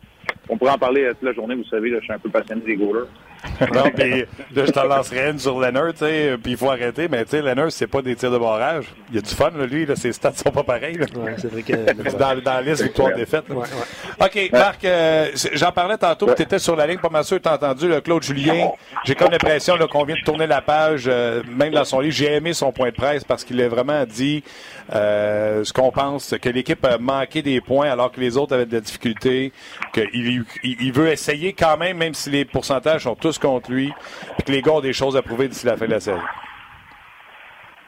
on 0.49 0.56
pourrait 0.56 0.72
en 0.72 0.78
parler 0.78 1.08
toute 1.11 1.22
la 1.22 1.32
journée, 1.32 1.54
vous 1.54 1.64
savez, 1.64 1.90
là, 1.90 1.99
je 2.00 2.04
suis 2.04 2.12
un 2.12 2.18
peu 2.18 2.28
passionné 2.28 2.62
des 2.62 2.76
goalers. 2.76 3.08
non, 3.75 3.90
puis 3.94 4.25
là, 4.54 4.66
je 4.66 4.70
t'en 4.70 4.84
lancerai 4.84 5.30
une 5.30 5.38
sur 5.38 5.58
Leonard, 5.58 5.92
tu 5.92 5.99
sais, 6.00 6.37
puis 6.40 6.52
il 6.52 6.56
faut 6.56 6.70
arrêter, 6.70 7.08
mais 7.08 7.25
tu 7.25 7.30
sais, 7.30 7.42
Leonard, 7.42 7.72
c'est 7.72 7.88
pas 7.88 8.00
des 8.00 8.14
tirs 8.14 8.30
de 8.30 8.38
barrage. 8.38 8.87
Il 9.11 9.16
y 9.16 9.18
a 9.18 9.20
du 9.20 9.34
fun, 9.34 9.50
là, 9.56 9.66
lui, 9.66 9.84
là, 9.84 9.96
ses 9.96 10.12
stats 10.12 10.32
sont 10.32 10.50
pas 10.50 10.62
pareils. 10.62 10.96
Ouais, 10.99 11.34
c'est 11.38 11.50
vrai 11.50 11.62
que... 11.62 11.72
dans, 12.18 12.40
dans 12.40 12.54
la 12.54 12.62
liste 12.62 12.82
victoire-défaite. 12.82 13.44
Ouais, 13.49 13.56
ouais. 13.56 14.26
OK, 14.26 14.52
Marc, 14.52 14.84
euh, 14.84 15.30
j'en 15.54 15.72
parlais 15.72 15.99
tantôt, 15.99 16.32
tu 16.34 16.42
étais 16.42 16.58
sur 16.61 16.76
la 16.76 16.87
ligne, 16.87 16.99
pas 16.99 17.08
mal 17.08 17.25
sûr, 17.25 17.40
tu 17.40 17.49
as 17.49 17.54
entendu, 17.54 17.88
le 17.88 18.00
Claude 18.00 18.22
Julien. 18.22 18.70
J'ai 19.04 19.14
comme 19.14 19.30
l'impression 19.30 19.76
qu'on 19.90 20.04
vient 20.04 20.16
de 20.16 20.25
tourner 20.25 20.46
la 20.46 20.61
page, 20.61 21.04
euh, 21.08 21.42
même 21.50 21.72
dans 21.72 21.84
son 21.84 22.00
livre. 22.00 22.14
J'ai 22.14 22.34
aimé 22.34 22.52
son 22.52 22.70
point 22.70 22.90
de 22.90 22.94
presse 22.94 23.25
parce 23.25 23.42
qu'il 23.42 23.61
a 23.61 23.68
vraiment 23.68 24.04
dit 24.04 24.44
euh, 24.94 25.64
ce 25.64 25.72
qu'on 25.72 25.90
pense, 25.90 26.34
que 26.40 26.49
l'équipe 26.49 26.84
a 26.84 26.99
manqué 26.99 27.42
des 27.42 27.61
points 27.61 27.90
alors 27.90 28.12
que 28.12 28.20
les 28.20 28.37
autres 28.37 28.54
avaient 28.54 28.66
de 28.66 28.75
la 28.75 28.80
difficulté, 28.80 29.52
qu'il 29.92 30.31
il, 30.62 30.92
veut 30.92 31.08
essayer 31.08 31.52
quand 31.52 31.76
même, 31.76 31.98
même 31.98 32.14
si 32.14 32.30
les 32.30 32.44
pourcentages 32.44 33.02
sont 33.02 33.14
tous 33.14 33.38
contre 33.38 33.70
lui, 33.70 33.92
et 34.38 34.42
que 34.42 34.52
les 34.52 34.62
gars 34.62 34.72
ont 34.72 34.80
des 34.80 34.92
choses 34.92 35.16
à 35.16 35.22
prouver 35.22 35.48
d'ici 35.48 35.66
la 35.66 35.76
fin 35.76 35.86
de 35.86 35.92
la 35.92 36.00
série. 36.00 36.20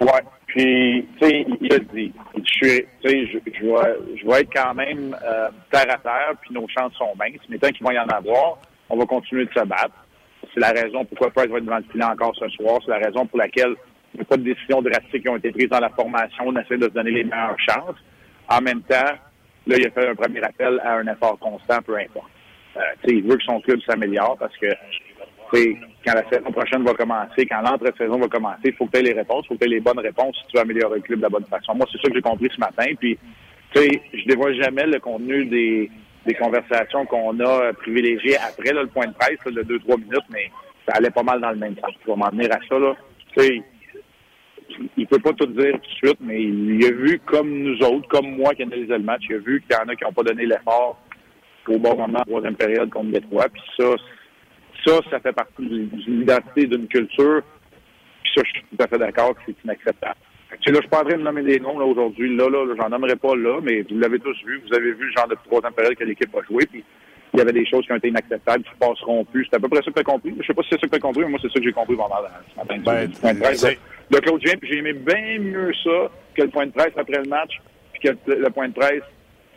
Ouais. 0.00 0.22
Puis, 0.46 1.08
tu 1.20 1.26
sais, 1.26 1.46
il 1.60 1.72
a 1.72 1.78
dit, 1.78 2.12
je, 2.36 2.82
je, 3.04 3.38
je, 3.52 4.26
vais, 4.26 4.40
être 4.40 4.52
quand 4.54 4.74
même 4.74 5.16
euh, 5.24 5.48
terre 5.72 5.92
à 5.92 5.98
terre, 5.98 6.32
puis 6.40 6.54
nos 6.54 6.66
chances 6.68 6.92
sont 6.94 7.12
minces, 7.18 7.40
mais 7.48 7.58
tant 7.58 7.68
qu'ils 7.70 7.84
vont 7.84 7.90
y 7.90 7.98
en 7.98 8.06
avoir, 8.06 8.58
on 8.88 8.96
va 8.96 9.04
continuer 9.06 9.46
de 9.46 9.52
se 9.52 9.64
battre. 9.64 9.94
C'est 10.52 10.60
la 10.60 10.70
raison 10.70 11.04
pourquoi 11.04 11.30
Price 11.30 11.50
va 11.50 11.58
être 11.58 11.64
devant 11.64 11.78
le 11.78 11.84
filet 11.90 12.04
encore 12.04 12.34
ce 12.36 12.48
soir. 12.50 12.78
C'est 12.84 12.92
la 12.92 12.98
raison 12.98 13.26
pour 13.26 13.38
laquelle 13.38 13.74
il 14.14 14.18
n'y 14.18 14.20
a 14.20 14.24
pas 14.26 14.36
de 14.36 14.42
décisions 14.42 14.80
drastiques 14.80 15.22
qui 15.22 15.28
ont 15.28 15.36
été 15.36 15.50
prises 15.50 15.68
dans 15.68 15.80
la 15.80 15.88
formation. 15.88 16.44
On 16.46 16.56
essaie 16.56 16.76
de 16.76 16.84
se 16.84 16.90
donner 16.90 17.10
les 17.10 17.24
meilleures 17.24 17.58
chances. 17.58 17.96
En 18.48 18.60
même 18.60 18.82
temps, 18.82 19.10
là, 19.66 19.76
il 19.76 19.86
a 19.86 19.90
fait 19.90 20.08
un 20.08 20.14
premier 20.14 20.42
appel 20.42 20.80
à 20.84 20.98
un 20.98 21.06
effort 21.08 21.38
constant, 21.40 21.82
peu 21.82 21.96
importe. 21.98 22.30
Euh, 22.76 22.80
il 23.06 23.22
veut 23.22 23.36
que 23.36 23.44
son 23.44 23.60
club 23.60 23.80
s'améliore 23.82 24.36
parce 24.38 24.56
que 24.56 24.66
quand 26.04 26.14
la 26.14 26.28
saison 26.28 26.50
prochaine 26.50 26.82
va 26.82 26.94
commencer, 26.94 27.46
quand 27.46 27.60
l'entre-saison 27.62 28.18
va 28.18 28.28
commencer, 28.28 28.60
il 28.64 28.72
faut 28.74 28.86
que 28.86 28.92
tu 28.92 28.98
aies 28.98 29.02
les 29.02 29.12
réponses, 29.12 29.44
il 29.44 29.48
faut 29.48 29.54
que 29.54 29.60
tu 29.60 29.66
aies 29.66 29.74
les 29.74 29.80
bonnes 29.80 29.98
réponses 29.98 30.36
si 30.36 30.46
tu 30.48 30.56
veux 30.56 30.62
améliorer 30.62 30.96
le 30.96 31.02
club 31.02 31.18
de 31.18 31.22
la 31.22 31.28
bonne 31.28 31.46
façon. 31.46 31.74
Moi, 31.74 31.86
c'est 31.90 31.98
ça 31.98 32.08
que 32.08 32.14
j'ai 32.14 32.22
compris 32.22 32.48
ce 32.52 32.60
matin. 32.60 32.86
Puis, 32.98 33.18
tu 33.74 33.80
sais, 33.80 34.02
je 34.12 34.24
dévoile 34.26 34.60
jamais 34.60 34.86
le 34.86 34.98
contenu 34.98 35.44
des, 35.46 35.90
des 36.26 36.34
conversations 36.34 37.06
qu'on 37.06 37.38
a 37.40 37.72
privilégiées 37.74 38.36
après 38.36 38.72
le 38.72 38.86
point 38.86 39.06
de 39.06 39.14
presse 39.14 39.38
de 39.46 39.62
2-3 39.62 40.00
minutes, 40.00 40.28
mais 40.30 40.50
ça 40.86 40.96
allait 40.96 41.10
pas 41.10 41.22
mal 41.22 41.40
dans 41.40 41.50
le 41.50 41.56
même 41.56 41.76
sens. 41.76 41.92
Je 42.02 42.10
vais 42.10 42.16
m'en 42.16 42.30
venir 42.30 42.50
à 42.52 42.58
ça. 42.68 42.78
Là. 42.78 42.94
Tu 43.36 43.42
sais, 43.42 43.62
il 44.96 45.06
peut 45.06 45.18
pas 45.18 45.32
tout 45.32 45.46
dire 45.46 45.72
tout 45.74 46.06
de 46.06 46.08
suite, 46.08 46.18
mais 46.20 46.42
il 46.42 46.84
a 46.84 46.90
vu 46.90 47.20
comme 47.24 47.50
nous 47.50 47.78
autres, 47.82 48.08
comme 48.08 48.36
moi 48.36 48.54
qui 48.54 48.62
analysais 48.62 48.98
le 48.98 49.04
match, 49.04 49.22
il 49.28 49.36
a 49.36 49.38
vu 49.38 49.62
qu'il 49.62 49.76
y 49.76 49.80
en 49.80 49.88
a 49.88 49.94
qui 49.94 50.04
n'ont 50.04 50.12
pas 50.12 50.22
donné 50.22 50.46
l'effort 50.46 50.98
au 51.68 51.78
bon 51.78 51.96
moment, 51.96 52.18
la 52.18 52.24
troisième 52.24 52.56
période 52.56 52.90
contre 52.90 53.12
les 53.12 53.20
trois. 53.20 53.48
Puis 53.48 53.62
ça, 53.76 53.94
ça, 54.86 55.00
ça 55.10 55.20
fait 55.20 55.32
partie 55.32 55.66
de 55.66 55.88
l'identité 56.06 56.66
d'une 56.66 56.86
culture. 56.88 57.42
Puis 58.22 58.32
ça, 58.34 58.42
je 58.44 58.50
suis 58.50 58.64
tout 58.70 58.82
à 58.82 58.86
fait 58.86 58.98
d'accord 58.98 59.34
que 59.34 59.40
c'est 59.46 59.56
inacceptable. 59.64 60.16
Tu 60.50 60.58
sais, 60.66 60.70
là, 60.70 60.76
je 60.76 60.82
suis 60.82 60.88
pas 60.88 61.02
en 61.02 61.04
train 61.04 61.18
de 61.18 61.22
nommer 61.22 61.42
des 61.42 61.58
noms 61.58 61.78
là, 61.78 61.84
aujourd'hui. 61.84 62.36
Là, 62.36 62.48
là, 62.48 62.74
j'en 62.78 62.88
nommerai 62.88 63.16
pas 63.16 63.34
là, 63.34 63.60
mais 63.62 63.82
vous 63.82 63.98
l'avez 63.98 64.18
tous 64.20 64.36
vu. 64.46 64.62
Vous 64.66 64.74
avez 64.74 64.92
vu 64.92 65.06
le 65.06 65.12
genre 65.12 65.28
de 65.28 65.36
troisième 65.46 65.72
période 65.72 65.96
que 65.96 66.04
l'équipe 66.04 66.34
a 66.34 66.42
joué. 66.42 66.64
Puis 66.66 66.84
il 67.32 67.38
y 67.38 67.40
avait 67.40 67.52
des 67.52 67.66
choses 67.66 67.84
qui 67.84 67.92
ont 67.92 67.96
été 67.96 68.08
inacceptables, 68.08 68.62
qui 68.62 68.70
ne 68.70 68.86
passeront 68.86 69.24
plus. 69.24 69.46
C'est 69.50 69.56
à 69.56 69.58
peu 69.58 69.68
près 69.68 69.82
ça 69.82 69.90
que 69.90 69.94
tu 69.94 70.00
as 70.00 70.04
compris. 70.04 70.34
Je 70.40 70.46
sais 70.46 70.54
pas 70.54 70.62
si 70.62 70.68
c'est 70.70 70.80
ça 70.80 70.86
que 70.86 70.92
tu 70.92 70.96
as 70.96 71.00
compris, 71.00 71.22
mais 71.22 71.30
moi, 71.30 71.40
c'est 71.42 71.48
ça 71.48 71.58
que 71.58 71.64
j'ai 71.64 71.72
compris 71.72 71.96
pendant 71.96 72.16
ce 72.16 72.56
matin. 72.56 72.76
Ben, 72.84 73.10
point 73.10 73.34
de 73.34 73.40
presse, 73.40 73.66
de 74.10 74.18
Claude 74.18 74.40
Julien, 74.40 74.56
puis 74.60 74.70
j'ai 74.70 74.78
aimé 74.78 74.92
bien 74.92 75.38
mieux 75.40 75.72
ça 75.82 76.10
que 76.34 76.42
le 76.42 76.48
point 76.48 76.66
de 76.66 76.72
presse 76.72 76.92
après 76.96 77.20
le 77.20 77.28
match, 77.28 77.60
puis 77.92 78.08
que 78.08 78.30
le 78.30 78.50
point 78.50 78.68
de 78.68 78.74
presse 78.74 79.02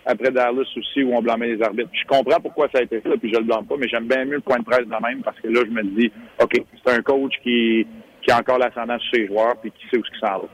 après 0.07 0.31
Dallas 0.31 0.65
aussi, 0.75 1.03
où 1.03 1.13
on 1.13 1.21
blâmait 1.21 1.55
les 1.55 1.61
arbitres. 1.61 1.89
je 1.91 2.07
comprends 2.07 2.39
pourquoi 2.39 2.67
ça 2.71 2.79
a 2.79 2.83
été 2.83 3.01
fait, 3.01 3.17
puis 3.17 3.31
je 3.31 3.37
le 3.37 3.43
blâme 3.43 3.65
pas, 3.65 3.75
mais 3.77 3.87
j'aime 3.87 4.07
bien 4.07 4.25
mieux 4.25 4.35
le 4.35 4.41
point 4.41 4.57
de 4.57 4.63
presse 4.63 4.85
de 4.85 5.07
même, 5.07 5.21
parce 5.21 5.39
que 5.39 5.49
là, 5.49 5.61
je 5.65 5.71
me 5.71 5.83
dis, 5.83 6.11
OK, 6.41 6.61
c'est 6.83 6.93
un 6.93 7.01
coach 7.01 7.33
qui, 7.43 7.85
qui 8.21 8.31
a 8.31 8.39
encore 8.39 8.57
l'ascendance 8.57 9.01
sur 9.03 9.15
ses 9.15 9.27
joueurs, 9.27 9.57
puis 9.61 9.71
qui 9.71 9.87
sait 9.89 9.97
où 9.97 10.05
ce 10.05 10.11
qui 10.11 10.19
s'en 10.19 10.39
va. 10.39 10.47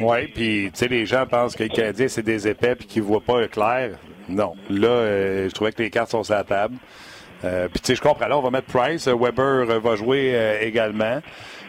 Oui, 0.00 0.26
puis 0.34 0.70
tu 0.72 0.78
sais, 0.78 0.88
les 0.88 1.06
gens 1.06 1.24
pensent 1.26 1.56
que 1.56 1.62
les 1.62 1.68
Canadiens, 1.68 2.08
c'est 2.08 2.22
des 2.22 2.46
épais 2.46 2.74
puis 2.74 2.86
qu'ils 2.86 3.02
voient 3.02 3.22
pas 3.22 3.46
clair. 3.48 3.92
Non. 4.28 4.52
Là, 4.68 4.88
euh, 4.88 5.48
je 5.48 5.54
trouvais 5.54 5.72
que 5.72 5.82
les 5.82 5.90
cartes 5.90 6.10
sont 6.10 6.22
sur 6.22 6.34
la 6.34 6.44
table. 6.44 6.76
Euh, 7.44 7.68
puis 7.68 7.80
tu 7.80 7.86
sais, 7.86 7.94
je 7.94 8.02
comprends. 8.02 8.28
Là, 8.28 8.36
on 8.36 8.42
va 8.42 8.50
mettre 8.50 8.66
Price. 8.66 9.08
Weber 9.08 9.80
va 9.80 9.96
jouer 9.96 10.32
euh, 10.34 10.60
également. 10.60 11.20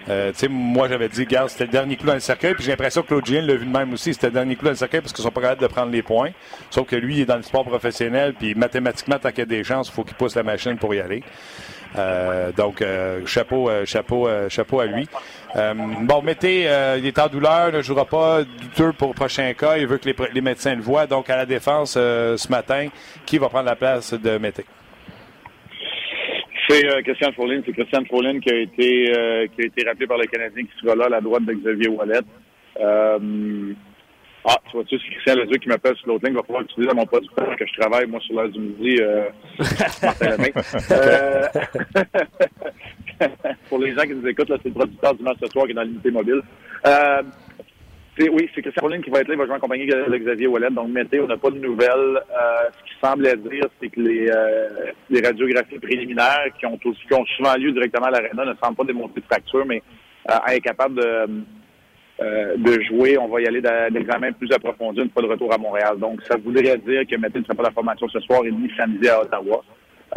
Euh, 0.10 0.31
moi, 0.50 0.88
j'avais 0.88 1.10
dit, 1.10 1.22
regarde, 1.22 1.50
c'était 1.50 1.65
le 1.65 1.72
dernier 1.72 1.96
clou 1.96 2.08
dans 2.08 2.13
le 2.13 2.20
cercueil, 2.20 2.53
puis 2.53 2.63
j'ai 2.63 2.72
l'impression 2.72 3.01
que 3.01 3.08
Claude 3.08 3.27
l'a 3.29 3.55
vu 3.55 3.65
de 3.65 3.72
même 3.72 3.93
aussi. 3.93 4.13
C'était 4.13 4.27
le 4.27 4.33
dernier 4.33 4.55
clou 4.55 4.66
dans 4.66 4.72
le 4.72 4.77
cercueil 4.77 5.01
parce 5.01 5.14
qu'ils 5.14 5.24
sont 5.24 5.31
pas 5.31 5.42
capables 5.42 5.61
de 5.61 5.68
prendre 5.68 5.92
les 5.92 6.01
points. 6.01 6.31
Sauf 6.70 6.87
que 6.87 6.96
lui, 6.96 7.18
il 7.18 7.22
est 7.22 7.25
dans 7.25 7.37
le 7.37 7.44
sport 7.44 7.66
professionnel, 7.66 8.33
puis 8.37 8.55
mathématiquement, 8.55 9.20
tant 9.20 9.29
qu'il 9.29 9.40
y 9.40 9.42
a 9.42 9.46
des 9.46 9.64
chances, 9.64 9.90
il 9.90 9.94
faut 9.94 10.03
qu'il 10.03 10.16
pousse 10.16 10.35
la 10.35 10.44
machine 10.44 10.77
pour 10.77 10.94
y 10.94 11.00
aller. 11.00 11.24
Euh, 11.98 12.51
donc, 12.53 12.81
euh, 12.81 13.25
chapeau, 13.25 13.70
chapeau, 13.85 14.29
chapeau 14.50 14.79
à 14.79 14.85
lui. 14.85 15.07
bon, 15.55 16.22
Mété, 16.22 16.61
il 16.98 17.05
est 17.05 17.20
en 17.20 17.27
douleur, 17.27 17.72
ne 17.72 17.81
jouera 17.81 18.05
pas 18.05 18.44
douteux 18.44 18.94
pour 18.94 19.09
le 19.09 19.14
prochain 19.14 19.53
cas. 19.53 19.77
Il 19.77 19.87
veut 19.87 19.98
que 19.98 20.09
les, 20.09 20.16
les 20.33 20.42
médecins 20.42 20.75
le 20.75 20.81
voient. 20.81 21.05
Donc, 21.05 21.29
à 21.29 21.35
la 21.35 21.46
défense 21.46 21.94
ce 21.94 22.50
matin, 22.50 22.87
qui 23.25 23.37
va 23.37 23.50
prendre 23.50 23.66
la 23.66 23.75
place 23.75 24.14
de 24.14 24.37
Mété? 24.37 24.66
C'est 26.72 26.88
euh, 26.88 27.01
Christian 27.01 27.34
Follin. 27.34 27.62
C'est 27.66 27.74
Christian 27.74 28.05
Follin 28.10 28.40
qui 28.40 28.50
a 28.50 28.55
été 28.55 29.14
euh, 29.14 29.46
qui 29.48 29.62
a 29.62 29.66
été 29.66 29.86
rappelé 29.86 30.07
par 30.07 30.18
le 30.18 30.25
Canadien 30.25 30.64
qui 30.64 30.72
sera 30.81 30.96
là 30.96 31.07
à 31.07 31.10
la 31.10 31.20
droite 31.20 31.44
de 31.44 31.51
Xavier 31.53 31.90
Wallet. 31.90 32.22
Euh, 32.79 33.74
ah, 34.46 34.55
tu 34.68 34.77
vois-tu, 34.77 34.98
c'est 34.98 35.10
Christian 35.12 35.36
Leduc 35.36 35.62
qui 35.62 35.68
m'appelle 35.68 35.98
sur 35.98 36.07
l'autre 36.07 36.25
ligne. 36.25 36.34
Il 36.34 36.38
va 36.38 36.44
falloir 36.44 36.64
à 36.90 36.94
mon 36.94 37.05
producteur 37.05 37.57
que 37.57 37.66
je 37.68 37.74
travaille, 37.79 38.07
moi, 38.07 38.22
sur 38.22 38.36
l'heure 38.36 38.48
du 38.50 38.60
midi, 38.60 38.96
Pour 43.70 43.79
les 43.79 43.94
gens 43.94 44.01
qui 44.01 44.16
nous 44.16 44.27
écoutent, 44.27 44.50
là, 44.50 44.57
c'est 44.64 44.70
le 44.70 44.75
producteur 44.75 45.14
du 45.14 45.22
match 45.24 45.38
ce 45.44 45.50
soir 45.50 45.66
qui 45.66 45.72
est 45.72 45.75
dans 45.75 45.84
l'unité 45.84 46.10
mobile. 46.10 46.42
Oui, 48.20 48.50
c'est 48.54 48.62
Christian 48.62 48.82
Pauline 48.82 49.02
qui 49.02 49.10
va 49.10 49.22
être 49.22 49.30
là. 49.30 49.38
Va 49.38 49.46
jouer 49.46 49.56
en 49.56 49.60
compagnie 49.60 49.86
de 49.86 50.18
Xavier 50.18 50.48
Ouellet. 50.48 50.70
Donc, 50.70 50.90
mettez, 50.90 51.22
on 51.22 51.28
n'a 51.28 51.38
pas 51.38 51.50
de 51.50 51.60
nouvelles. 51.60 51.90
Euh, 51.90 52.70
ce 52.78 52.84
qui 52.84 53.00
semblait 53.02 53.38
dire, 53.38 53.64
c'est 53.80 53.90
que 53.90 54.02
les, 54.02 54.30
euh, 54.30 54.92
les 55.10 55.26
radiographies 55.26 55.80
préliminaires 55.80 56.48
qui 56.60 56.66
ont, 56.66 56.78
qui 56.78 57.14
ont 57.14 57.26
souvent 57.38 57.56
lieu 57.56 57.72
directement 57.72 58.08
à 58.08 58.12
l'aréna 58.12 58.46
ne 58.46 58.54
semblent 58.62 58.76
pas 58.76 58.84
démontrer 58.84 59.22
de 59.22 59.26
fracture, 59.26 59.66
mais 59.66 59.82
euh, 60.30 60.52
est 60.52 60.60
capable 60.60 60.96
de, 60.96 61.44
euh, 62.22 62.58
de 62.58 62.82
jouer. 62.82 63.18
On 63.18 63.30
va 63.30 63.42
y 63.42 63.48
aller 63.48 63.62
d'examen 63.62 64.34
plus 64.34 64.52
approfondi 64.52 65.02
une 65.02 65.10
fois 65.10 65.22
de 65.22 65.28
retour 65.30 65.54
à 65.54 65.58
Montréal. 65.58 65.98
Donc, 65.98 66.22
ça 66.30 66.36
voudrait 66.38 66.78
dire 66.78 67.04
que 67.10 67.16
Mété 67.16 67.40
ne 67.40 67.46
sera 67.46 67.56
pas 67.56 67.64
la 67.64 67.72
formation 67.72 68.10
ce 68.10 68.20
soir 68.20 68.42
et 68.46 68.52
ni 68.52 68.70
samedi 68.78 69.08
à 69.08 69.22
Ottawa. 69.22 69.64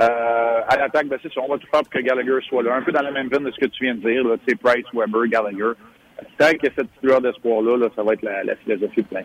Euh, 0.01 0.61
à 0.69 0.77
l'attaque, 0.77 1.07
ben, 1.07 1.19
c'est 1.23 1.31
on 1.39 1.47
va 1.47 1.59
tout 1.59 1.69
faire 1.71 1.83
pour 1.83 1.91
que 1.91 2.01
Gallagher 2.01 2.39
soit 2.49 2.65
là. 2.65 2.75
Un 2.75 2.83
peu 2.83 2.91
dans 2.91 3.03
la 3.03 3.13
même 3.13 3.29
veine 3.29 3.45
de 3.45 3.53
ce 3.53 3.61
que 3.61 3.67
tu 3.67 3.85
viens 3.85 3.95
de 3.95 4.01
dire, 4.01 4.25
c'est 4.49 4.59
Price, 4.59 4.85
Weber, 4.93 5.29
Gallagher 5.29 5.75
tant 6.38 6.46
a 6.46 6.70
cette 6.77 6.88
lueur 7.03 7.20
d'espoir-là, 7.20 7.88
ça 7.94 8.03
va 8.03 8.12
être 8.14 8.22
la, 8.22 8.57
philosophie 8.57 9.03
de 9.03 9.07
plein 9.07 9.22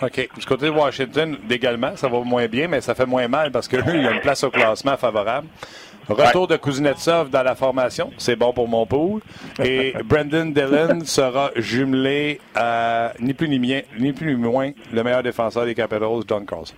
OK. 0.00 0.28
Du 0.36 0.46
côté 0.46 0.66
de 0.66 0.70
Washington, 0.70 1.36
également, 1.50 1.96
ça 1.96 2.08
va 2.08 2.20
moins 2.20 2.46
bien, 2.46 2.68
mais 2.68 2.80
ça 2.80 2.94
fait 2.94 3.06
moins 3.06 3.28
mal 3.28 3.52
parce 3.52 3.68
que 3.68 3.76
lui, 3.76 4.00
il 4.00 4.06
a 4.06 4.12
une 4.12 4.20
place 4.20 4.42
au 4.44 4.50
classement 4.50 4.96
favorable. 4.96 5.46
Retour 6.08 6.48
de 6.48 6.56
Kuznetsov 6.56 7.30
dans 7.30 7.44
la 7.44 7.54
formation, 7.54 8.10
c'est 8.18 8.34
bon 8.34 8.52
pour 8.52 8.66
mon 8.66 8.86
pool. 8.86 9.20
Et 9.64 9.94
Brendan 10.04 10.52
Dillon 10.52 11.04
sera 11.04 11.50
jumelé 11.54 12.40
à 12.56 13.12
ni 13.20 13.34
plus 13.34 13.48
ni, 13.48 13.58
ni 13.98 14.12
plus 14.12 14.34
ni 14.34 14.34
moins 14.34 14.72
le 14.92 15.02
meilleur 15.04 15.22
défenseur 15.22 15.64
des 15.64 15.74
Capitals, 15.74 16.22
John 16.28 16.44
Carlson. 16.44 16.74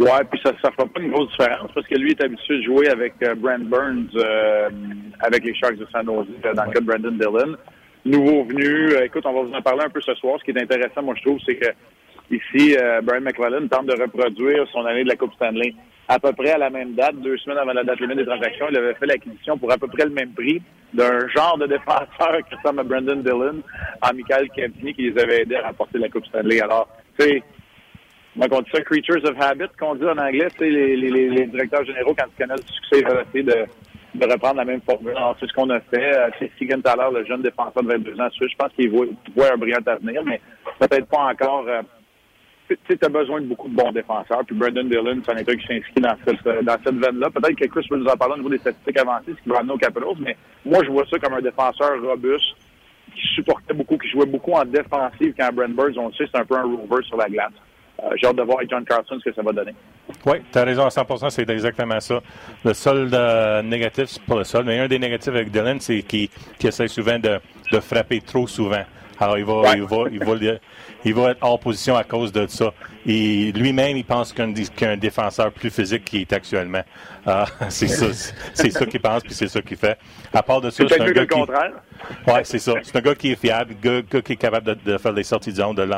Ouais, 0.00 0.24
puis 0.30 0.40
ça 0.44 0.52
ne 0.52 0.56
fera 0.56 0.72
pas 0.72 1.00
une 1.00 1.10
grosse 1.10 1.30
différence 1.30 1.70
parce 1.74 1.86
que 1.86 1.96
lui 1.96 2.12
est 2.12 2.22
habitué 2.22 2.58
de 2.58 2.62
jouer 2.62 2.88
avec 2.88 3.14
euh, 3.22 3.34
Brent 3.34 3.64
Burns 3.64 4.08
euh, 4.14 4.70
avec 5.20 5.44
les 5.44 5.54
Sharks 5.54 5.76
de 5.76 5.86
San 5.90 6.06
Jose 6.06 6.26
dans 6.54 6.64
le 6.64 6.70
cas 6.70 6.80
de 6.80 6.84
Brendan 6.84 7.18
Dillon 7.18 7.56
nouveau 8.08 8.44
venu. 8.44 8.92
Euh, 8.92 9.04
écoute, 9.04 9.24
on 9.26 9.32
va 9.32 9.42
vous 9.42 9.54
en 9.54 9.62
parler 9.62 9.84
un 9.84 9.90
peu 9.90 10.00
ce 10.00 10.14
soir. 10.14 10.38
Ce 10.38 10.44
qui 10.44 10.50
est 10.50 10.62
intéressant, 10.62 11.02
moi, 11.02 11.14
je 11.16 11.22
trouve, 11.22 11.38
c'est 11.46 11.56
que 11.56 11.68
ici, 12.30 12.76
euh, 12.76 13.00
Brian 13.02 13.20
McClellan 13.20 13.68
tente 13.68 13.86
de 13.86 14.00
reproduire 14.00 14.66
son 14.72 14.84
année 14.84 15.04
de 15.04 15.08
la 15.08 15.16
Coupe 15.16 15.34
Stanley 15.34 15.74
à 16.08 16.18
peu 16.18 16.32
près 16.32 16.52
à 16.52 16.58
la 16.58 16.70
même 16.70 16.94
date, 16.94 17.16
deux 17.16 17.36
semaines 17.36 17.58
avant 17.58 17.74
la 17.74 17.84
date 17.84 18.00
limite 18.00 18.16
des 18.16 18.24
transactions. 18.24 18.66
Il 18.70 18.78
avait 18.78 18.94
fait 18.94 19.06
l'acquisition 19.06 19.58
pour 19.58 19.70
à 19.70 19.76
peu 19.76 19.88
près 19.88 20.04
le 20.04 20.10
même 20.10 20.32
prix 20.32 20.62
d'un 20.94 21.28
genre 21.28 21.58
de 21.58 21.66
défenseur 21.66 22.38
qui 22.48 22.54
ressemble 22.54 22.80
à 22.80 22.82
Brandon 22.82 23.16
Dillon, 23.16 23.62
à 24.00 24.12
Michael 24.14 24.48
Campini, 24.48 24.94
qui 24.94 25.10
les 25.10 25.22
avait 25.22 25.42
aidés 25.42 25.56
à 25.56 25.68
remporter 25.68 25.98
la 25.98 26.08
Coupe 26.08 26.24
Stanley. 26.26 26.62
Alors, 26.62 26.88
tu 27.18 27.26
sais, 27.26 27.42
on 28.36 28.60
dit 28.62 28.70
ça, 28.72 28.80
creatures 28.82 29.24
of 29.24 29.38
habit, 29.38 29.64
qu'on 29.78 29.96
dit 29.96 30.06
en 30.06 30.16
anglais, 30.16 30.48
tu 30.52 30.64
sais, 30.64 30.70
les, 30.70 31.46
directeurs 31.46 31.84
généraux, 31.84 32.14
quand 32.14 32.24
ils 32.26 32.42
connaissent 32.42 32.66
le 32.66 32.72
succès, 32.72 33.02
ils 33.02 33.06
veulent 33.06 33.44
de 33.44 33.66
de 34.14 34.24
reprendre 34.24 34.56
la 34.56 34.64
même 34.64 34.80
formule. 34.80 35.14
c'est 35.38 35.46
ce 35.46 35.52
qu'on 35.52 35.70
a 35.70 35.80
fait. 35.80 36.12
C'est 36.38 36.50
Stegan 36.56 36.80
Thaler, 36.80 37.08
le 37.12 37.24
jeune 37.24 37.42
défenseur 37.42 37.82
de 37.82 37.88
22 37.88 38.20
ans, 38.20 38.28
je 38.32 38.56
pense 38.56 38.72
qu'il 38.72 38.90
voit, 38.90 39.52
un 39.52 39.56
brillant 39.56 39.78
avenir, 39.86 40.22
mais 40.24 40.40
peut-être 40.78 41.06
pas 41.08 41.30
encore. 41.30 41.66
Euh, 41.68 41.82
tu 42.68 42.98
as 43.02 43.08
besoin 43.08 43.40
de 43.40 43.46
beaucoup 43.46 43.68
de 43.68 43.74
bons 43.74 43.92
défenseurs. 43.92 44.44
Puis 44.46 44.54
Brandon 44.54 44.84
Dillon, 44.84 45.22
c'est 45.24 45.32
un 45.32 45.38
état 45.38 45.54
qui 45.54 45.66
s'inscrit 45.66 46.00
dans 46.00 46.16
cette, 46.26 46.46
euh, 46.46 46.62
dans 46.62 46.76
cette 46.84 46.96
veine-là. 46.96 47.30
Peut-être 47.30 47.56
que 47.56 47.66
Chris 47.66 47.86
peut 47.88 47.96
nous 47.96 48.06
en 48.06 48.16
parler 48.16 48.34
au 48.34 48.38
niveau 48.38 48.50
des 48.50 48.58
statistiques 48.58 48.98
avancées, 48.98 49.34
ce 49.36 49.42
qui 49.42 49.48
va 49.48 49.60
amener 49.60 49.72
aux 49.72 50.14
mais 50.20 50.36
moi, 50.64 50.82
je 50.84 50.90
vois 50.90 51.06
ça 51.10 51.18
comme 51.18 51.34
un 51.34 51.40
défenseur 51.40 52.00
robuste 52.02 52.56
qui 53.14 53.26
supportait 53.34 53.74
beaucoup, 53.74 53.96
qui 53.96 54.08
jouait 54.08 54.26
beaucoup 54.26 54.52
en 54.52 54.64
défensive 54.64 55.34
quand 55.38 55.52
Brent 55.52 55.74
Burns, 55.74 55.98
on 55.98 56.08
le 56.08 56.12
sait, 56.14 56.26
c'est 56.30 56.38
un 56.38 56.44
peu 56.44 56.56
un 56.56 56.64
rover 56.64 57.02
sur 57.04 57.16
la 57.16 57.28
glace. 57.28 57.52
Euh, 58.02 58.10
j'ai 58.16 58.28
hâte 58.28 58.36
de 58.36 58.42
voir 58.42 58.58
avec 58.58 58.70
John 58.70 58.84
Carlson 58.84 59.18
ce 59.18 59.28
que 59.28 59.34
ça 59.34 59.42
va 59.42 59.52
donner. 59.52 59.74
Oui, 60.24 60.38
tu 60.52 60.58
as 60.58 60.64
raison 60.64 60.84
à 60.84 60.88
100% 60.88 61.30
c'est 61.30 61.48
exactement 61.50 61.98
ça. 62.00 62.20
Le 62.64 62.72
seul 62.72 63.10
euh, 63.12 63.62
négatif, 63.62 64.04
c'est 64.06 64.22
pas 64.22 64.36
le 64.36 64.44
seul, 64.44 64.64
mais 64.64 64.78
un 64.78 64.88
des 64.88 64.98
négatifs 64.98 65.28
avec 65.28 65.50
Dylan, 65.50 65.80
c'est 65.80 66.02
qu'il 66.02 66.28
essaie 66.62 66.88
souvent 66.88 67.18
de, 67.18 67.40
frapper 67.80 68.20
trop 68.20 68.46
souvent. 68.46 68.82
Alors, 69.20 69.38
il 69.38 69.44
va, 69.44 69.74
il, 69.74 69.82
va, 69.82 69.96
il, 70.10 70.24
va, 70.24 70.58
il 71.04 71.14
va 71.14 71.30
être 71.30 71.38
hors 71.42 71.58
position 71.58 71.96
à 71.96 72.04
cause 72.04 72.32
de 72.32 72.46
ça. 72.46 72.72
Et 73.06 73.52
lui-même, 73.52 73.96
il 73.96 74.04
pense 74.04 74.32
qu'un 74.32 74.52
qu'un 74.52 74.96
défenseur 74.96 75.50
plus 75.50 75.70
physique 75.70 76.04
qu'il 76.04 76.20
est 76.20 76.32
actuellement. 76.32 76.82
Ah, 77.26 77.46
c'est 77.68 77.88
ça, 77.88 78.06
c'est 78.52 78.70
ça 78.70 78.86
qu'il 78.86 79.00
pense, 79.00 79.22
puis 79.22 79.34
c'est 79.34 79.48
ça 79.48 79.60
qu'il 79.60 79.76
fait. 79.76 79.98
À 80.32 80.42
part 80.42 80.60
de 80.60 80.70
ça, 80.70 80.84
c'est 80.88 81.00
un 81.00 81.10
gars 81.10 81.26
qui... 81.26 81.34
contraire. 81.34 81.72
Ouais, 82.26 82.44
c'est 82.44 82.58
ça. 82.58 82.74
C'est 82.82 82.96
un 82.96 83.00
gars 83.00 83.14
qui 83.14 83.32
est 83.32 83.36
fiable, 83.36 83.74
un 83.84 84.00
gars, 84.00 84.20
qui 84.22 84.32
est 84.32 84.36
capable 84.36 84.76
de, 84.84 84.98
faire 84.98 85.14
des 85.14 85.22
sorties 85.22 85.50
de 85.50 85.56
zone, 85.56 85.74
de, 85.74 85.88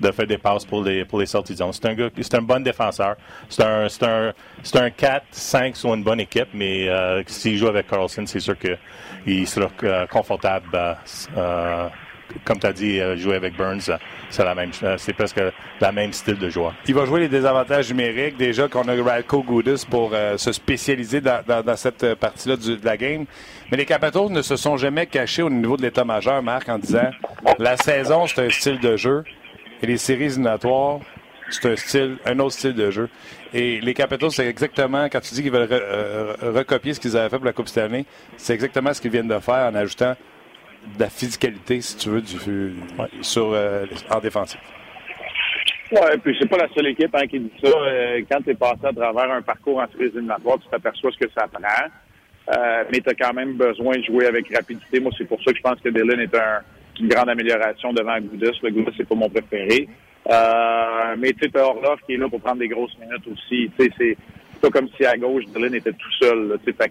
de 0.00 0.12
faire 0.12 0.26
des 0.26 0.38
passes 0.38 0.64
pour 0.64 0.82
les, 0.82 1.04
pour 1.04 1.20
les 1.20 1.26
sorties 1.26 1.52
de 1.52 1.58
zone. 1.58 1.72
C'est 1.72 1.86
un 1.86 1.94
gars, 1.94 2.08
c'est 2.20 2.34
un 2.34 2.42
bon 2.42 2.62
défenseur. 2.62 3.16
C'est 3.48 3.64
un, 3.64 3.88
c'est 3.88 4.04
un, 4.04 4.32
c'est 4.62 4.78
un 4.78 4.88
4-5 4.88 5.74
sur 5.74 5.94
une 5.94 6.04
bonne 6.04 6.20
équipe, 6.20 6.48
mais 6.54 6.88
euh, 6.88 7.22
s'il 7.26 7.56
joue 7.58 7.68
avec 7.68 7.88
Carlson, 7.88 8.24
c'est 8.26 8.40
sûr 8.40 8.56
qu'il 8.58 9.48
sera 9.48 9.68
euh, 9.82 10.06
confortable 10.06 10.96
euh, 11.36 11.88
comme 12.44 12.58
tu 12.58 12.66
as 12.66 12.72
dit, 12.72 13.00
jouer 13.16 13.36
avec 13.36 13.56
Burns, 13.56 13.90
c'est 14.30 14.44
la 14.44 14.54
même, 14.54 14.70
c'est 14.96 15.12
presque 15.12 15.40
la 15.80 15.92
même 15.92 16.12
style 16.12 16.38
de 16.38 16.48
joueur. 16.48 16.74
Il 16.86 16.94
va 16.94 17.04
jouer 17.04 17.20
les 17.20 17.28
désavantages 17.28 17.88
numériques. 17.90 18.36
Déjà 18.36 18.68
qu'on 18.68 18.88
a 18.88 19.02
Radko 19.02 19.42
Goudis 19.42 19.86
pour 19.88 20.12
se 20.36 20.52
spécialiser 20.52 21.20
dans, 21.20 21.76
cette 21.76 22.14
partie-là 22.14 22.56
de 22.56 22.78
la 22.84 22.96
game. 22.96 23.24
Mais 23.70 23.76
les 23.76 23.86
Capitals 23.86 24.30
ne 24.30 24.42
se 24.42 24.56
sont 24.56 24.76
jamais 24.76 25.06
cachés 25.06 25.42
au 25.42 25.50
niveau 25.50 25.76
de 25.76 25.82
l'état 25.82 26.04
majeur, 26.04 26.42
Marc, 26.42 26.68
en 26.68 26.78
disant 26.78 27.10
la 27.58 27.76
saison, 27.76 28.26
c'est 28.26 28.46
un 28.46 28.50
style 28.50 28.80
de 28.80 28.96
jeu 28.96 29.24
et 29.82 29.86
les 29.86 29.96
séries 29.96 30.26
éliminatoires, 30.26 31.00
c'est 31.50 31.72
un 31.72 31.76
style, 31.76 32.16
un 32.24 32.38
autre 32.38 32.54
style 32.54 32.74
de 32.74 32.90
jeu. 32.90 33.08
Et 33.52 33.80
les 33.80 33.94
Capitals, 33.94 34.30
c'est 34.30 34.46
exactement, 34.46 35.04
quand 35.10 35.20
tu 35.20 35.34
dis 35.34 35.42
qu'ils 35.42 35.52
veulent 35.52 35.68
euh, 35.70 36.34
recopier 36.54 36.94
ce 36.94 37.00
qu'ils 37.00 37.16
avaient 37.16 37.28
fait 37.28 37.36
pour 37.36 37.44
la 37.44 37.52
Coupe 37.52 37.68
cette 37.68 37.84
année, 37.84 38.06
c'est 38.36 38.54
exactement 38.54 38.94
ce 38.94 39.00
qu'ils 39.00 39.10
viennent 39.10 39.28
de 39.28 39.38
faire 39.40 39.70
en 39.70 39.74
ajoutant 39.74 40.14
de 40.96 41.00
la 41.00 41.10
physicalité, 41.10 41.80
si 41.80 41.96
tu 41.96 42.10
veux, 42.10 42.20
du, 42.20 42.74
sur, 43.20 43.52
euh, 43.52 43.86
en 44.10 44.20
défensive. 44.20 44.60
Oui, 45.92 46.18
puis 46.24 46.36
c'est 46.40 46.48
pas 46.48 46.56
la 46.56 46.68
seule 46.74 46.88
équipe 46.88 47.14
hein, 47.14 47.26
qui 47.26 47.38
dit 47.38 47.52
ça. 47.62 47.68
Euh, 47.68 48.22
quand 48.30 48.40
tu 48.42 48.50
es 48.50 48.54
passé 48.54 48.80
à 48.84 48.92
travers 48.92 49.30
un 49.30 49.42
parcours 49.42 49.78
en 49.78 49.86
séries 49.92 50.06
éliminatoires, 50.06 50.58
tu 50.58 50.68
t'aperçois 50.70 51.10
ce 51.12 51.18
que 51.18 51.30
ça 51.36 51.46
prend. 51.48 51.60
mais 52.90 53.00
tu 53.00 53.10
as 53.10 53.14
quand 53.14 53.34
même 53.34 53.54
besoin 53.54 53.98
de 53.98 54.02
jouer 54.04 54.26
avec 54.26 54.54
rapidité. 54.54 55.00
Moi, 55.00 55.12
c'est 55.18 55.26
pour 55.28 55.42
ça 55.42 55.52
que 55.52 55.58
je 55.58 55.62
pense 55.62 55.80
que 55.80 55.90
Dylan 55.90 56.20
est 56.20 56.34
une 57.00 57.08
grande 57.08 57.28
amélioration 57.28 57.92
devant 57.92 58.18
Goudis. 58.20 58.58
Le 58.62 58.70
Goudis, 58.70 58.94
c'est 58.96 59.08
pas 59.08 59.14
mon 59.14 59.28
préféré. 59.28 59.88
Euh, 60.30 61.16
mais 61.18 61.32
tu 61.32 61.50
sais, 61.50 61.58
Orlov 61.58 61.98
qui 62.06 62.14
est 62.14 62.16
là 62.16 62.28
pour 62.28 62.40
prendre 62.40 62.58
des 62.58 62.68
grosses 62.68 62.96
minutes 62.98 63.26
aussi. 63.26 63.70
Tu 63.78 63.84
sais, 63.84 63.90
c'est 63.98 64.16
pas 64.60 64.70
comme 64.70 64.88
si 64.96 65.04
à 65.04 65.16
gauche, 65.16 65.44
Dylan 65.46 65.74
était 65.74 65.92
tout 65.92 66.12
seul. 66.20 66.58
Tu 66.64 66.72
sais, 66.72 66.90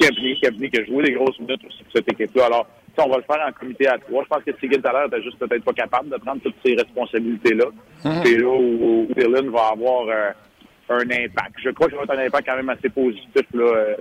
Kempney, 0.00 0.38
Kempney 0.40 0.70
qui 0.70 0.80
a 0.80 0.84
joué 0.84 1.04
des 1.04 1.12
grosses 1.12 1.38
minutes 1.38 1.60
aussi 1.66 1.82
pour 1.84 1.92
cette 1.92 2.12
équipe-là. 2.12 2.46
Alors, 2.46 2.66
on 2.98 3.08
va 3.08 3.16
le 3.16 3.22
faire 3.22 3.46
en 3.46 3.52
comité 3.52 3.88
à 3.88 3.98
trois. 3.98 4.24
Je 4.24 4.28
pense 4.28 4.44
que 4.44 4.52
Sigil 4.60 4.80
l'heure 4.82 5.04
n'était 5.04 5.22
juste 5.22 5.38
peut-être 5.38 5.64
pas 5.64 5.72
capable 5.72 6.10
de 6.10 6.16
prendre 6.16 6.40
toutes 6.42 6.56
ces 6.64 6.74
responsabilités-là. 6.74 7.66
Mhm. 8.04 8.22
C'est 8.24 8.38
là 8.38 8.48
où, 8.48 9.06
Dylan 9.16 9.50
va 9.50 9.68
avoir 9.72 10.08
euh, 10.08 10.30
un 10.90 11.10
impact. 11.10 11.54
Je 11.62 11.70
crois 11.70 11.88
qu'il 11.88 11.96
va 11.96 12.02
avoir 12.02 12.18
un 12.18 12.26
impact 12.26 12.46
quand 12.46 12.56
même 12.56 12.68
assez 12.68 12.88
positif 12.88 13.46
là, 13.54 13.64
euh, 13.64 13.94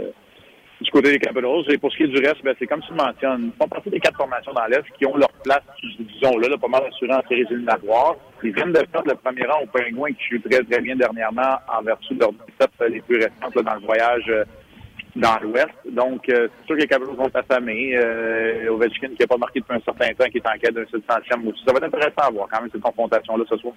du 0.81 0.91
côté 0.91 1.11
des 1.11 1.19
Capitals. 1.19 1.63
Et 1.69 1.77
pour 1.77 1.91
ce 1.91 1.97
qui 1.97 2.03
est 2.03 2.07
du 2.07 2.19
reste, 2.19 2.43
ben, 2.43 2.55
c'est 2.57 2.67
comme 2.67 2.81
tu 2.81 2.91
le 2.91 2.97
mentionnes, 2.97 3.51
ils 3.53 3.57
font 3.61 3.67
partie 3.67 3.89
des 3.89 3.99
quatre 3.99 4.17
formations 4.17 4.53
dans 4.53 4.65
l'Est 4.65 4.83
qui 4.97 5.05
ont 5.05 5.15
leur 5.15 5.31
place, 5.43 5.63
disons 5.99 6.37
là, 6.37 6.49
là 6.49 6.57
pas 6.57 6.67
mal 6.67 6.83
assurée 6.87 7.13
en 7.13 7.21
séries 7.27 7.45
éliminatoires. 7.49 8.15
Ils 8.43 8.53
viennent 8.53 8.73
de 8.73 8.81
perdre 8.81 9.09
le 9.09 9.15
premier 9.15 9.45
rang 9.45 9.61
aux 9.61 9.67
Pingouins 9.67 10.11
qui 10.13 10.35
jouent 10.35 10.49
très, 10.49 10.63
très 10.63 10.81
bien 10.81 10.95
dernièrement 10.95 11.59
en 11.67 11.81
vertu 11.83 12.15
de 12.15 12.19
leurs 12.19 12.33
17 12.59 12.69
les 12.89 13.01
plus 13.01 13.17
récentes 13.17 13.63
dans 13.63 13.75
le 13.75 13.85
voyage 13.85 14.25
euh, 14.29 14.43
dans 15.15 15.37
l'Ouest. 15.41 15.69
Donc, 15.91 16.29
euh, 16.29 16.47
c'est 16.59 16.67
sûr 16.67 16.75
que 16.75 16.81
les 16.81 16.87
Capitals 16.87 17.15
vont 17.15 17.29
s'affamer. 17.31 17.95
Euh, 17.95 18.69
Ovechkin, 18.69 19.09
qui 19.09 19.21
n'a 19.21 19.27
pas 19.27 19.37
marqué 19.37 19.59
depuis 19.59 19.75
un 19.75 19.81
certain 19.81 20.13
temps, 20.13 20.29
qui 20.29 20.37
est 20.37 20.47
en 20.47 20.57
quête 20.59 20.73
d'un 20.73 20.83
700e 20.83 21.47
aussi. 21.47 21.63
Ça 21.65 21.73
va 21.73 21.77
être 21.77 21.95
intéressant 21.95 22.27
à 22.27 22.29
voir 22.29 22.47
quand 22.51 22.61
même 22.61 22.69
cette 22.71 22.81
confrontation-là 22.81 23.43
ce 23.49 23.57
soir. 23.57 23.73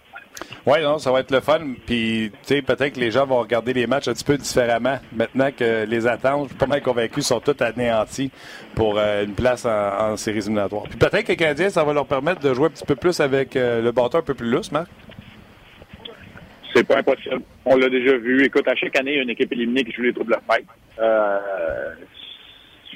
Oui, 0.67 0.83
non, 0.83 0.99
ça 0.99 1.11
va 1.11 1.21
être 1.21 1.31
le 1.31 1.41
fun. 1.41 1.61
Puis, 1.87 2.31
tu 2.33 2.39
sais, 2.43 2.63
peut-être 2.63 2.95
que 2.95 3.01
les 3.01 3.11
gens 3.11 3.27
vont 3.27 3.41
regarder 3.41 3.73
les 3.73 3.87
matchs 3.87 4.09
un 4.09 4.13
petit 4.13 4.25
peu 4.25 4.37
différemment. 4.37 4.99
Maintenant 5.13 5.51
que 5.57 5.85
les 5.85 6.07
attentes, 6.07 6.45
je 6.45 6.49
suis 6.49 6.59
pas 6.59 6.67
mal 6.67 6.83
convaincu, 6.83 7.23
sont 7.23 7.41
toutes 7.41 7.63
anéanties 7.63 8.31
pour 8.75 8.99
euh, 8.99 9.25
une 9.25 9.35
place 9.35 9.65
en, 9.65 10.17
séries 10.17 10.39
éliminatoires. 10.39 10.85
Puis 10.85 10.99
peut-être 10.99 11.25
que 11.25 11.29
les 11.29 11.37
Canadiens, 11.37 11.71
ça 11.71 11.85
va 11.85 11.93
leur 11.93 12.07
permettre 12.07 12.41
de 12.41 12.53
jouer 12.53 12.67
un 12.67 12.71
petit 12.71 12.85
peu 12.85 12.97
plus 12.97 13.21
avec 13.21 13.55
le 13.55 13.91
bâton 13.91 14.19
un 14.19 14.23
peu 14.23 14.35
plus 14.35 14.51
lousse, 14.51 14.71
Marc? 14.71 14.89
C'est 16.75 16.87
pas 16.87 16.99
impossible. 16.99 17.43
On 17.65 17.77
l'a 17.77 17.89
déjà 17.89 18.17
vu. 18.17 18.45
Écoute, 18.45 18.67
à 18.67 18.75
chaque 18.75 18.99
année, 18.99 19.13
il 19.13 19.17
y 19.17 19.21
a 19.21 19.23
une 19.23 19.31
équipe 19.31 19.53
éliminée 19.53 19.85
qui 19.85 19.93
joue 19.93 20.03
les 20.03 20.13
troubles 20.13 20.35
de 20.35 20.55
fête. 20.55 20.65
Euh, 20.99 21.39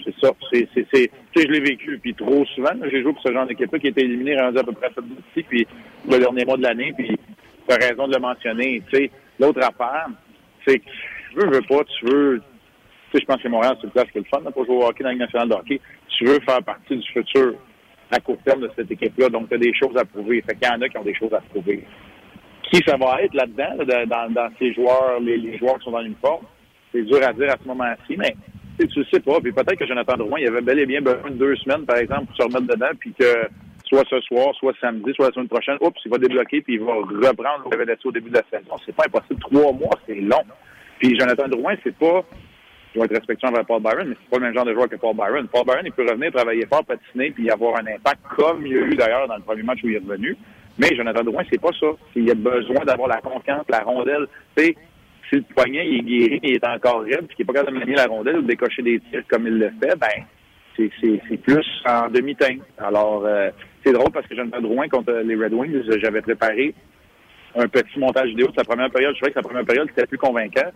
c'est 0.04 0.14
ça. 0.20 0.32
C'est, 0.52 0.68
c'est, 0.74 0.86
c'est, 0.92 1.10
tu 1.32 1.40
sais, 1.40 1.46
je 1.46 1.52
l'ai 1.52 1.60
vécu. 1.60 1.98
Puis 1.98 2.14
trop 2.14 2.44
souvent, 2.54 2.70
j'ai 2.90 3.02
joué 3.02 3.12
pour 3.12 3.22
ce 3.22 3.32
genre 3.32 3.46
d'équipe-là 3.46 3.78
qui 3.78 3.88
était 3.88 4.02
éliminé 4.02 4.40
rendu 4.40 4.58
à 4.58 4.64
peu 4.64 4.72
près 4.72 4.86
à 4.86 4.90
cette 4.94 5.46
puis 5.46 5.66
le 6.08 6.18
dernier 6.18 6.44
mois 6.44 6.56
de 6.56 6.62
l'année. 6.62 6.92
Puis 6.96 7.08
tu 7.68 7.74
as 7.74 7.88
raison 7.88 8.08
de 8.08 8.14
le 8.14 8.20
mentionner. 8.20 8.82
Tu 8.90 8.96
sais, 8.96 9.10
l'autre 9.38 9.60
affaire, 9.60 10.06
c'est 10.66 10.78
que 10.78 10.84
tu 10.84 11.36
veux, 11.36 11.50
veux 11.50 11.62
pas, 11.62 11.84
tu 11.84 12.06
veux. 12.06 12.40
Tu 13.10 13.18
sais, 13.18 13.20
je 13.20 13.26
pense 13.26 13.42
que 13.42 13.48
Montréal, 13.48 13.76
c'est 13.80 13.86
une 13.86 13.92
place 13.92 14.10
qui 14.12 14.18
le 14.18 14.24
fun 14.24 14.50
pour 14.50 14.64
jouer 14.64 14.76
au 14.76 14.86
hockey 14.86 15.04
dans 15.04 15.10
le 15.10 15.16
national 15.16 15.48
de 15.48 15.54
hockey. 15.54 15.80
Tu 16.16 16.24
veux 16.24 16.40
faire 16.40 16.62
partie 16.62 16.96
du 16.96 17.06
futur 17.08 17.54
à 18.10 18.20
court 18.20 18.38
terme 18.44 18.62
de 18.62 18.70
cette 18.76 18.90
équipe-là. 18.90 19.28
Donc, 19.28 19.48
tu 19.48 19.54
as 19.54 19.58
des 19.58 19.74
choses 19.74 19.96
à 19.96 20.04
prouver. 20.04 20.42
Fait 20.42 20.54
qu'il 20.54 20.68
y 20.68 20.70
en 20.70 20.80
a 20.80 20.88
qui 20.88 20.96
ont 20.96 21.04
des 21.04 21.14
choses 21.14 21.34
à 21.34 21.40
prouver 21.40 21.84
qui 22.70 22.82
ça 22.86 22.96
va 22.96 23.22
être 23.22 23.34
là-dedans, 23.34 23.84
dans, 24.06 24.32
dans, 24.32 24.48
ces 24.58 24.72
joueurs, 24.74 25.20
les, 25.20 25.56
joueurs 25.58 25.78
qui 25.78 25.84
sont 25.84 25.92
dans 25.92 26.00
l'uniforme. 26.00 26.44
C'est 26.92 27.02
dur 27.02 27.20
à 27.22 27.32
dire 27.32 27.50
à 27.50 27.56
ce 27.62 27.68
moment-ci, 27.68 28.16
mais 28.16 28.34
tu 28.78 28.98
le 28.98 29.04
sais 29.12 29.20
pas. 29.20 29.40
Puis 29.40 29.52
peut-être 29.52 29.78
que 29.78 29.86
Jonathan 29.86 30.16
Drouin, 30.16 30.40
il 30.40 30.48
avait 30.48 30.60
bel 30.60 30.78
et 30.78 30.86
bien 30.86 31.00
besoin 31.00 31.30
de 31.30 31.36
deux 31.36 31.56
semaines, 31.56 31.84
par 31.84 31.96
exemple, 31.96 32.26
pour 32.26 32.36
se 32.36 32.42
remettre 32.42 32.74
dedans, 32.74 32.90
puis 32.98 33.12
que 33.18 33.48
soit 33.84 34.04
ce 34.10 34.20
soir, 34.22 34.54
soit 34.56 34.74
samedi, 34.80 35.12
soit 35.14 35.28
la 35.28 35.32
semaine 35.32 35.48
prochaine, 35.48 35.76
oups, 35.80 36.00
il 36.04 36.10
va 36.10 36.18
débloquer, 36.18 36.60
puis 36.60 36.74
il 36.74 36.80
va 36.80 36.94
reprendre 36.94 37.68
le 37.70 37.80
avait 37.80 37.96
au 38.04 38.12
début 38.12 38.30
de 38.30 38.36
la 38.36 38.44
saison. 38.50 38.74
C'est 38.84 38.94
pas 38.94 39.04
impossible. 39.06 39.40
Trois 39.40 39.72
mois, 39.72 39.98
c'est 40.06 40.20
long. 40.20 40.42
Puis 40.98 41.18
Jonathan 41.18 41.48
Drouin, 41.48 41.74
c'est 41.84 41.96
pas, 41.96 42.24
je 42.94 42.98
vais 42.98 43.04
être 43.04 43.14
respectueux 43.14 43.48
envers 43.48 43.64
Paul 43.64 43.82
Byron, 43.82 44.08
mais 44.08 44.16
c'est 44.20 44.30
pas 44.30 44.38
le 44.38 44.44
même 44.44 44.54
genre 44.54 44.64
de 44.64 44.72
joueur 44.72 44.88
que 44.88 44.96
Paul 44.96 45.14
Byron. 45.14 45.46
Paul 45.48 45.64
Byron, 45.64 45.82
il 45.84 45.92
peut 45.92 46.06
revenir 46.08 46.32
travailler 46.32 46.66
fort, 46.66 46.84
patiner, 46.84 47.30
puis 47.30 47.50
avoir 47.50 47.76
un 47.76 47.86
impact 47.86 48.20
comme 48.36 48.66
il 48.66 48.72
y 48.72 48.76
a 48.76 48.80
eu 48.80 48.94
d'ailleurs 48.96 49.28
dans 49.28 49.36
le 49.36 49.42
premier 49.42 49.62
match 49.62 49.78
où 49.84 49.88
il 49.88 49.96
est 49.96 49.98
revenu. 49.98 50.36
Mais 50.78 50.94
Jonathan 50.94 51.22
Drouin, 51.22 51.42
c'est 51.50 51.60
pas 51.60 51.70
ça. 51.78 51.86
Il 52.14 52.30
a 52.30 52.34
besoin 52.34 52.84
d'avoir 52.84 53.08
la 53.08 53.20
confiance, 53.20 53.64
la 53.68 53.80
rondelle. 53.80 54.26
Tu 54.56 54.64
sais, 54.64 54.76
si 55.28 55.36
le 55.36 55.42
poignet 55.42 55.86
il 55.88 55.98
est 55.98 56.02
guéri 56.02 56.40
il 56.42 56.54
est 56.54 56.66
encore 56.66 57.02
raide, 57.02 57.26
puis 57.26 57.36
qu'il 57.36 57.44
n'est 57.44 57.52
pas 57.52 57.60
capable 57.60 57.78
de 57.78 57.84
manier 57.84 57.96
la 57.96 58.06
rondelle 58.06 58.38
ou 58.38 58.42
de 58.42 58.46
décocher 58.46 58.82
des 58.82 59.00
tirs 59.00 59.22
comme 59.28 59.46
il 59.46 59.58
le 59.58 59.70
fait, 59.80 59.96
ben 59.96 60.24
c'est 60.76 61.36
plus 61.38 61.66
en 61.86 62.08
demi-teinte. 62.08 62.60
Alors, 62.78 63.24
euh, 63.24 63.50
c'est 63.84 63.92
drôle 63.92 64.10
parce 64.12 64.26
que 64.26 64.36
Jonathan 64.36 64.60
Drouin 64.60 64.88
contre 64.88 65.12
les 65.12 65.34
Red 65.34 65.54
Wings, 65.54 65.82
j'avais 66.02 66.20
préparé 66.20 66.74
un 67.54 67.66
petit 67.68 67.98
montage 67.98 68.28
vidéo 68.28 68.48
de 68.48 68.54
sa 68.54 68.64
première 68.64 68.90
période. 68.90 69.14
Je 69.14 69.20
trouvais 69.20 69.32
que 69.32 69.40
sa 69.40 69.46
première 69.48 69.64
période, 69.64 69.88
c'était 69.88 70.06
plus 70.06 70.18
convaincant. 70.18 70.70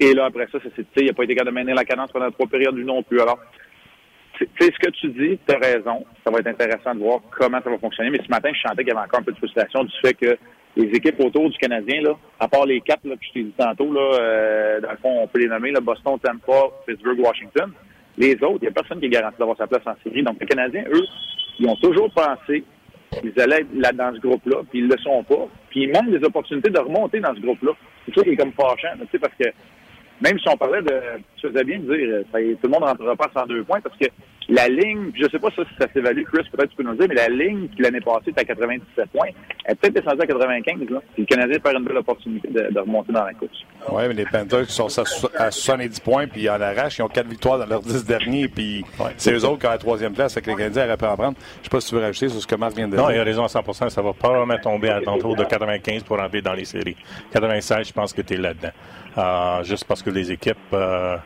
Et 0.00 0.12
là, 0.12 0.26
après 0.26 0.46
ça, 0.52 0.58
ça 0.60 0.68
il 0.96 1.06
n'a 1.06 1.12
pas 1.12 1.24
été 1.24 1.34
capable 1.34 1.56
de 1.56 1.60
mener 1.62 1.74
la 1.74 1.84
cadence 1.84 2.12
pendant 2.12 2.30
trois 2.30 2.46
périodes 2.46 2.76
lui 2.76 2.84
non 2.84 3.02
plus. 3.02 3.20
Alors, 3.20 3.38
sais, 4.38 4.72
ce 4.72 4.78
que 4.78 4.90
tu 4.90 5.08
dis, 5.08 5.38
tu 5.46 5.54
as 5.54 5.58
raison. 5.58 6.04
Ça 6.24 6.30
va 6.30 6.38
être 6.38 6.46
intéressant 6.46 6.94
de 6.94 7.00
voir 7.00 7.20
comment 7.30 7.60
ça 7.62 7.70
va 7.70 7.78
fonctionner. 7.78 8.10
Mais 8.10 8.20
ce 8.24 8.30
matin, 8.30 8.50
je 8.52 8.60
sentais 8.60 8.84
qu'il 8.84 8.92
y 8.92 8.96
avait 8.96 9.06
encore 9.06 9.20
un 9.20 9.24
peu 9.24 9.32
de 9.32 9.38
frustration 9.38 9.84
du 9.84 9.92
fait 10.02 10.14
que 10.14 10.38
les 10.76 10.88
équipes 10.96 11.20
autour 11.20 11.50
du 11.50 11.58
Canadien, 11.58 12.02
là, 12.02 12.12
à 12.38 12.48
part 12.48 12.66
les 12.66 12.80
quatre 12.80 13.02
que 13.02 13.08
je 13.20 13.32
t'ai 13.32 13.42
dit 13.42 13.54
tantôt, 13.56 13.92
là, 13.92 14.18
euh, 14.20 14.80
dans 14.80 14.90
le 14.90 14.96
fond, 14.98 15.22
on 15.22 15.26
peut 15.26 15.40
les 15.40 15.48
nommer, 15.48 15.72
Boston, 15.82 16.18
Tampa, 16.22 16.68
Pittsburgh, 16.86 17.18
Washington. 17.18 17.72
Les 18.16 18.34
autres, 18.42 18.58
il 18.62 18.62
n'y 18.62 18.68
a 18.68 18.72
personne 18.72 19.00
qui 19.00 19.06
est 19.06 19.10
garanti 19.10 19.38
d'avoir 19.38 19.56
sa 19.56 19.66
place 19.66 19.82
en 19.86 19.94
série. 20.04 20.22
Donc, 20.22 20.36
les 20.40 20.46
Canadiens, 20.46 20.84
eux, 20.92 21.04
ils 21.58 21.68
ont 21.68 21.76
toujours 21.76 22.12
pensé 22.12 22.64
qu'ils 23.20 23.40
allaient 23.40 23.60
être 23.60 23.74
là 23.74 23.92
dans 23.92 24.14
ce 24.14 24.20
groupe-là, 24.20 24.58
puis 24.70 24.80
ils 24.80 24.86
ne 24.86 24.92
le 24.92 24.98
sont 25.00 25.22
pas. 25.24 25.48
Puis 25.70 25.82
ils 25.84 25.92
manquent 25.92 26.10
des 26.10 26.24
opportunités 26.24 26.70
de 26.70 26.78
remonter 26.78 27.20
dans 27.20 27.34
ce 27.34 27.40
groupe-là. 27.40 27.72
C'est 28.06 28.14
ça 28.14 28.22
qui 28.22 28.30
est 28.30 28.36
comme 28.36 28.52
fâchant, 28.52 28.94
tu 29.00 29.06
sais, 29.12 29.18
parce 29.18 29.34
que 29.34 29.48
même 30.20 30.38
si 30.38 30.48
on 30.48 30.56
parlait 30.56 30.82
de, 30.82 31.00
tu 31.36 31.48
faisais 31.48 31.64
bien 31.64 31.78
de 31.78 31.94
dire, 31.94 32.24
euh, 32.34 32.54
tout 32.54 32.66
le 32.66 32.68
monde 32.68 32.84
rentrera 32.84 33.16
pas 33.16 33.30
sans 33.34 33.46
deux 33.46 33.64
points 33.64 33.80
parce 33.80 33.96
que 33.96 34.06
la 34.48 34.68
ligne, 34.68 35.10
je 35.14 35.24
ne 35.24 35.28
sais 35.28 35.38
pas 35.38 35.50
si 35.50 35.60
ça 35.78 35.86
s'évalue, 35.92 36.22
Chris, 36.24 36.42
peut-être 36.50 36.70
tu 36.70 36.76
peux 36.76 36.82
nous 36.82 36.94
dire, 36.94 37.06
mais 37.08 37.14
la 37.14 37.28
ligne 37.28 37.68
qui 37.68 37.82
l'année 37.82 38.00
passée 38.00 38.30
était 38.30 38.40
à 38.40 38.44
97 38.44 39.10
points, 39.10 39.28
elle 39.64 39.72
est 39.72 39.74
peut-être 39.74 39.94
descendue 39.94 40.22
à 40.22 40.26
95. 40.26 40.90
Là. 40.90 41.00
le 41.18 41.24
Canadien 41.24 41.58
perd 41.58 41.76
une 41.76 41.84
belle 41.84 41.98
opportunité 41.98 42.48
de, 42.48 42.80
remonter 42.80 43.12
dans 43.12 43.24
la 43.24 43.34
course. 43.34 43.64
Oui, 43.90 44.02
mais 44.08 44.14
les 44.14 44.24
Panthers 44.24 44.66
qui 44.66 44.72
sont 44.72 44.88
à 45.36 45.50
70 45.50 46.00
points, 46.00 46.26
puis 46.26 46.48
en 46.48 46.60
arrachent, 46.60 46.98
ils 46.98 47.02
ont 47.02 47.08
quatre 47.08 47.28
victoires 47.28 47.58
dans 47.58 47.66
leurs 47.66 47.82
10 47.82 48.06
derniers, 48.06 48.48
puis 48.48 48.84
c'est 49.16 49.32
eux 49.32 49.44
autres 49.44 49.58
qui 49.58 49.66
ont 49.66 49.70
la 49.70 49.78
troisième 49.78 50.14
place, 50.14 50.32
avec 50.32 50.46
les 50.46 50.54
Canadiens 50.54 50.86
auraient 50.86 50.96
pu 50.96 51.04
en 51.04 51.16
prendre. 51.16 51.36
Je 51.38 51.58
ne 51.58 51.64
sais 51.64 51.70
pas 51.70 51.80
si 51.80 51.88
tu 51.90 51.94
veux 51.96 52.00
rajouter 52.00 52.28
sur 52.28 52.40
ce 52.40 52.46
que 52.46 52.54
Marc 52.54 52.74
vient 52.74 52.88
de 52.88 52.96
dire. 52.96 53.04
Non, 53.04 53.10
il 53.10 53.18
a 53.18 53.24
raison 53.24 53.44
à 53.44 53.48
100% 53.48 53.88
ça 53.88 54.02
va 54.02 54.12
pas 54.12 54.28
vraiment 54.30 54.58
tomber 54.58 54.88
à 54.88 55.00
l'entour 55.00 55.36
de 55.36 55.44
95 55.44 56.02
pour 56.04 56.18
rentrer 56.18 56.42
dans 56.42 56.54
les 56.54 56.64
séries. 56.64 56.96
96, 57.32 57.88
je 57.88 57.92
pense 57.92 58.12
que 58.12 58.22
tu 58.22 58.34
es 58.34 58.36
là-dedans. 58.36 58.70
Euh, 59.16 59.62
juste 59.64 59.84
parce 59.84 60.02
que 60.02 60.10
les 60.10 60.30
équipes 60.30 60.56
euh, 60.72 61.16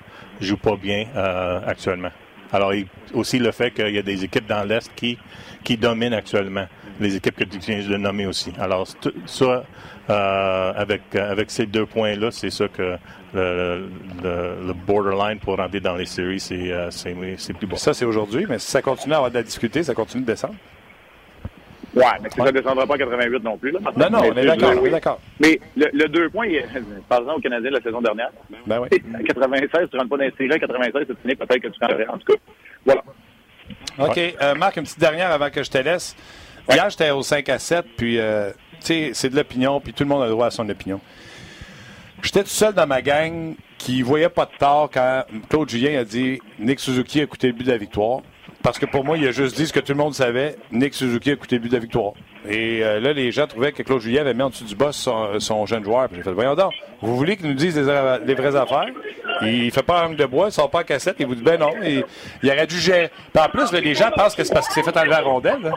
jouent 0.41 0.57
pas 0.57 0.77
bien 0.77 1.07
euh, 1.15 1.61
actuellement. 1.67 2.11
Alors, 2.53 2.73
aussi 3.15 3.39
le 3.39 3.51
fait 3.53 3.71
qu'il 3.71 3.95
y 3.95 3.99
a 3.99 4.03
des 4.03 4.25
équipes 4.25 4.47
dans 4.47 4.65
l'Est 4.65 4.91
qui, 4.95 5.19
qui 5.65 5.77
dominent 5.77 6.15
actuellement, 6.15 6.67
les 7.01 7.17
équipes 7.17 7.37
que 7.37 7.45
tu 7.45 7.59
viens 7.59 7.87
de 7.87 7.97
nommer 7.97 8.27
aussi. 8.27 8.53
Alors, 8.59 8.87
ça, 9.27 9.65
euh, 10.11 10.73
avec, 10.77 11.15
avec 11.15 11.51
ces 11.51 11.67
deux 11.67 11.87
points-là, 11.87 12.31
c'est 12.31 12.51
ça 12.51 12.69
que 12.69 12.97
le, 13.35 14.73
borderline 14.87 15.39
pour 15.39 15.57
rentrer 15.57 15.81
dans 15.81 15.97
les 15.97 16.07
séries, 16.07 16.41
c'est 16.41 17.55
plus 17.55 17.67
bon. 17.67 17.77
Ça, 17.77 17.95
c'est 17.95 18.05
aujourd'hui, 18.05 18.47
mais 18.49 18.59
si 18.59 18.71
ça 18.71 18.83
continue 18.83 19.15
à 19.15 19.17
avoir 19.17 19.31
de 19.31 19.37
la 19.37 19.43
discuter, 19.43 19.83
ça 19.83 19.95
continue 19.95 20.23
de 20.23 20.27
descendre? 20.27 20.55
Ouais, 21.95 22.05
mais 22.23 22.31
ça 22.31 22.45
ne 22.45 22.51
descendra 22.51 22.87
pas 22.87 22.95
à 22.95 22.99
88 22.99 23.45
non 23.45 23.59
plus. 23.59 23.71
Là, 23.71 23.81
non, 23.97 24.11
non, 24.11 24.19
on 24.25 24.37
est 24.37 24.47
d'accord, 24.47 24.83
d'accord. 24.91 25.21
Mais 25.41 25.61
le, 25.77 25.91
le 25.93 26.09
deux 26.09 26.31
points, 26.31 26.49
par 27.09 27.21
exemple, 27.21 27.39
au 27.39 27.43
Canadien 27.43 27.71
la 27.71 27.81
saison 27.83 28.01
dernière, 28.01 28.31
ben 28.67 28.81
oui. 28.81 29.03
à 29.15 29.23
96, 29.23 29.71
tu 29.71 29.97
ne 29.97 30.01
rentres 30.01 30.11
pas 30.11 30.17
dans 30.17 30.25
les 30.25 30.33
séries, 30.39 30.53
à 30.53 30.59
96, 30.59 31.05
c'est 31.07 31.21
fini, 31.21 31.35
peut-être 31.35 31.59
que 31.59 31.69
tu 31.69 31.79
rentrerais. 31.81 32.07
En 32.09 32.19
tout 32.19 32.33
cas, 32.33 32.39
voilà. 32.87 33.03
OK. 33.99 34.19
Euh, 34.19 34.55
Marc, 34.55 34.77
une 34.77 34.85
petite 34.85 35.01
dernière 35.01 35.31
avant 35.31 35.51
que 35.51 35.63
je 35.63 35.71
te 35.71 35.79
laisse. 35.79 36.17
Hier, 36.71 36.89
j'étais 36.89 37.11
au 37.11 37.23
5 37.23 37.49
à 37.51 37.59
7, 37.59 37.85
puis, 37.97 38.19
euh, 38.19 38.51
tu 38.81 38.87
sais, 38.87 39.11
c'est 39.13 39.29
de 39.29 39.37
l'opinion, 39.37 39.81
puis 39.81 39.93
tout 39.93 40.05
le 40.05 40.09
monde 40.09 40.23
a 40.23 40.27
le 40.27 40.31
droit 40.31 40.47
à 40.47 40.51
son 40.51 40.69
opinion. 40.69 41.01
J'étais 42.23 42.43
tout 42.43 42.49
seul 42.49 42.73
dans 42.73 42.87
ma 42.87 43.03
gang 43.03 43.55
qui 43.79 44.01
voyait 44.03 44.29
pas 44.29 44.47
de 44.47 44.57
tort 44.57 44.89
quand 44.93 45.25
Claude 45.51 45.69
Julien 45.69 45.99
a 45.99 46.05
dit 46.05 46.39
Nick 46.61 46.79
Suzuki 46.79 47.21
a 47.21 47.27
coûté 47.27 47.49
le 47.49 47.53
but 47.53 47.65
de 47.65 47.73
la 47.73 47.79
victoire. 47.79 48.21
Parce 48.63 48.79
que 48.79 48.87
pour 48.87 49.05
moi, 49.05 49.19
il 49.19 49.27
a 49.27 49.33
juste 49.33 49.57
dit 49.57 49.67
ce 49.67 49.73
que 49.73 49.81
tout 49.81 49.93
le 49.93 49.99
monde 49.99 50.15
savait. 50.15 50.57
Nick 50.71 50.95
Suzuki 50.95 51.33
a 51.33 51.37
coûté 51.37 51.57
le 51.57 51.63
but 51.63 51.69
de 51.69 51.75
la 51.75 51.81
victoire. 51.81 52.13
Et 52.49 52.83
euh, 52.83 53.01
là, 53.01 53.13
les 53.13 53.31
gens 53.33 53.47
trouvaient 53.47 53.73
que 53.73 53.83
Claude 53.83 54.01
Julien 54.01 54.23
avait 54.23 54.35
mis 54.35 54.43
en 54.43 54.51
dessous 54.51 54.65
du 54.65 54.75
boss 54.75 55.09
son, 55.39 55.67
jeune 55.67 55.85
joueur. 55.85 56.09
Fait, 56.11 56.33
voyons 56.33 56.55
donc, 56.55 56.73
vous 57.01 57.17
voulez 57.17 57.37
qu'il 57.37 57.49
nous 57.49 57.55
dise 57.55 57.77
les, 57.77 58.19
les, 58.25 58.35
vraies 58.35 58.57
affaires? 58.57 58.87
Il 59.43 59.71
fait 59.71 59.83
pas 59.83 60.05
un 60.05 60.11
de 60.11 60.25
bois, 60.27 60.49
il 60.49 60.53
sort 60.53 60.71
pas 60.71 60.81
en 60.81 60.85
cassette, 60.85 61.17
il 61.19 61.27
vous 61.27 61.35
dit, 61.35 61.43
ben 61.43 61.59
non, 61.59 61.71
il, 61.83 62.05
il 62.43 62.51
aurait 62.51 62.67
dû 62.67 62.79
gérer. 62.79 63.11
En 63.37 63.49
plus, 63.49 63.73
les 63.73 63.95
gens 63.95 64.11
pensent 64.15 64.35
que 64.35 64.45
c'est 64.45 64.55
parce 64.55 64.69
qu'il 64.69 64.83
s'est 64.83 64.91
fait 64.91 64.97
enlever 64.97 65.11
la 65.11 65.21
rondelle. 65.21 65.63
Là. 65.63 65.73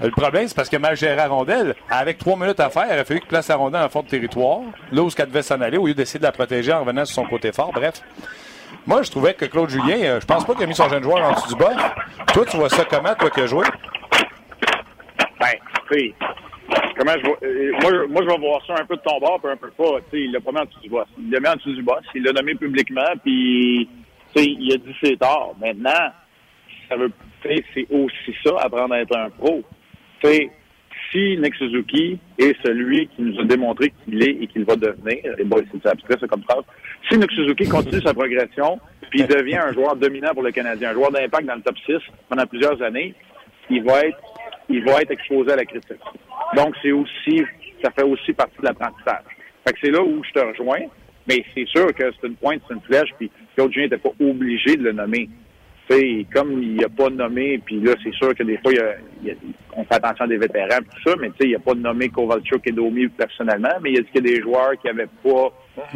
Le 0.00 0.10
problème, 0.10 0.46
c'est 0.46 0.54
parce 0.54 0.68
que 0.68 0.76
mal 0.76 0.96
géré 0.96 1.16
la 1.16 1.26
rondelle. 1.26 1.74
Avec 1.90 2.18
trois 2.18 2.36
minutes 2.36 2.60
à 2.60 2.70
faire, 2.70 2.86
il 2.88 2.92
aurait 2.92 3.04
fallu 3.04 3.20
qu'il 3.20 3.28
place 3.28 3.48
la 3.48 3.56
rondelle 3.56 3.82
en 3.82 3.88
fond 3.88 4.02
de 4.02 4.08
territoire, 4.08 4.60
là 4.92 5.02
où 5.02 5.08
elle 5.16 5.26
devait 5.26 5.42
s'en 5.42 5.60
aller, 5.60 5.76
au 5.76 5.86
lieu 5.86 5.94
d'essayer 5.94 6.20
de 6.20 6.24
la 6.24 6.32
protéger 6.32 6.72
en 6.72 6.80
revenant 6.80 7.04
sur 7.04 7.16
son 7.16 7.24
côté 7.24 7.52
fort. 7.52 7.72
Bref. 7.72 8.02
Moi, 8.86 9.02
je 9.02 9.10
trouvais 9.10 9.34
que 9.34 9.44
Claude 9.44 9.70
Julien, 9.70 9.98
euh, 10.02 10.20
je 10.20 10.26
pense 10.26 10.44
pas 10.44 10.54
qu'il 10.54 10.64
a 10.64 10.66
mis 10.66 10.74
son 10.74 10.88
jeune 10.88 11.02
joueur 11.02 11.22
en 11.22 11.32
dessous 11.32 11.54
du 11.54 11.56
bas. 11.56 11.94
Toi, 12.32 12.44
tu 12.46 12.56
vois 12.56 12.68
ça 12.68 12.84
comment, 12.84 13.14
toi 13.14 13.30
qui 13.30 13.40
as 13.40 13.46
joué? 13.46 13.66
Ben, 15.40 15.52
tu 15.90 16.14
comment 16.98 17.12
je 17.16 17.26
vois, 17.26 17.38
euh, 17.42 18.08
moi, 18.08 18.22
je 18.22 18.28
vais 18.28 18.38
voir 18.38 18.66
ça 18.66 18.74
un 18.80 18.84
peu 18.84 18.96
de 18.96 19.02
ton 19.02 19.18
bord, 19.20 19.40
puis 19.40 19.50
un 19.50 19.56
peu 19.56 19.70
pas. 19.70 20.00
Tu 20.10 20.18
sais, 20.18 20.24
il 20.24 20.32
l'a 20.32 20.40
pas 20.40 20.52
mis 20.52 20.58
en 20.58 20.64
dessous 20.64 20.80
du 20.80 20.88
boss. 20.88 21.06
Il 21.18 21.30
l'a 21.30 21.40
mis 21.40 21.48
en 21.48 21.54
dessous 21.54 21.74
du 21.74 21.82
boss. 21.82 22.02
Il 22.14 22.22
l'a 22.22 22.32
nommé 22.32 22.54
publiquement, 22.54 23.12
puis, 23.22 23.88
il 24.36 24.72
a 24.72 24.76
dit 24.76 24.96
c'est 25.02 25.18
tard. 25.18 25.50
Maintenant, 25.60 26.12
ça 26.88 26.96
veut, 26.96 27.12
c'est 27.42 27.86
aussi 27.90 28.34
ça, 28.44 28.50
apprendre 28.60 28.94
à 28.94 29.00
être 29.00 29.16
un 29.16 29.30
pro. 29.30 29.62
Tu 30.20 30.28
sais, 30.28 30.50
si 31.10 31.36
Nick 31.38 31.54
Suzuki 31.54 32.18
est 32.38 32.54
celui 32.64 33.08
qui 33.08 33.22
nous 33.22 33.40
a 33.40 33.44
démontré 33.44 33.92
qu'il 34.04 34.22
est 34.22 34.42
et 34.42 34.46
qu'il 34.46 34.64
va 34.64 34.76
devenir, 34.76 35.18
et 35.38 35.44
bon, 35.44 35.62
c'est 35.72 35.86
abstrait, 35.86 36.16
c'est 36.20 36.28
comme 36.28 36.44
ça. 36.48 36.56
Si 37.08 37.16
Nick 37.16 37.30
Suzuki 37.32 37.68
continue 37.68 38.02
sa 38.02 38.12
progression, 38.12 38.78
puis 39.10 39.22
devient 39.22 39.56
un 39.56 39.72
joueur 39.72 39.96
dominant 39.96 40.32
pour 40.34 40.42
le 40.42 40.52
Canadien, 40.52 40.90
un 40.90 40.94
joueur 40.94 41.10
d'impact 41.10 41.46
dans 41.46 41.54
le 41.54 41.62
top 41.62 41.76
6 41.86 41.94
pendant 42.28 42.46
plusieurs 42.46 42.80
années, 42.82 43.14
il 43.70 43.82
va 43.82 44.00
être, 44.00 44.18
il 44.68 44.84
va 44.84 45.00
être 45.00 45.10
exposé 45.10 45.52
à 45.52 45.56
la 45.56 45.64
critique. 45.64 46.00
Donc, 46.56 46.74
c'est 46.82 46.92
aussi, 46.92 47.42
ça 47.82 47.90
fait 47.90 48.02
aussi 48.02 48.32
partie 48.32 48.58
de 48.60 48.64
l'apprentissage. 48.64 49.24
Fait 49.66 49.72
que 49.72 49.78
c'est 49.82 49.90
là 49.90 50.02
où 50.02 50.22
je 50.24 50.32
te 50.32 50.44
rejoins, 50.44 50.80
mais 51.26 51.44
c'est 51.54 51.66
sûr 51.68 51.94
que 51.94 52.04
c'est 52.20 52.26
une 52.26 52.36
pointe, 52.36 52.60
c'est 52.68 52.74
une 52.74 52.80
flèche, 52.82 53.10
puis 53.18 53.30
Claude 53.54 53.72
Julien 53.72 53.86
n'était 53.86 53.98
pas 53.98 54.12
obligé 54.20 54.76
de 54.76 54.84
le 54.84 54.92
nommer. 54.92 55.28
T'sais, 55.88 56.26
comme 56.34 56.62
il 56.62 56.84
a 56.84 56.88
pas 56.88 57.08
nommé, 57.08 57.58
puis 57.64 57.80
là, 57.80 57.94
c'est 58.02 58.12
sûr 58.12 58.34
que 58.34 58.42
des 58.42 58.58
fois, 58.58 58.72
il 58.72 58.80
a, 58.80 58.94
il 59.22 59.28
y 59.28 59.30
a, 59.30 59.34
on 59.74 59.84
fait 59.84 59.94
attention 59.94 60.24
à 60.24 60.28
des 60.28 60.36
vétérans 60.36 60.78
tout 60.78 61.10
ça, 61.10 61.16
mais 61.18 61.30
il 61.40 61.54
a 61.54 61.58
pas 61.58 61.74
nommé 61.74 62.08
Kovalchuk 62.10 62.66
et 62.66 62.72
Domi 62.72 63.08
personnellement, 63.08 63.72
mais 63.80 63.92
il 63.92 63.98
a 63.98 64.02
dit 64.02 64.08
qu'il 64.12 64.26
y 64.26 64.32
a 64.32 64.36
des 64.36 64.42
joueurs 64.42 64.72
qui 64.80 64.86
n'avaient 64.86 65.08
pas 65.22 65.52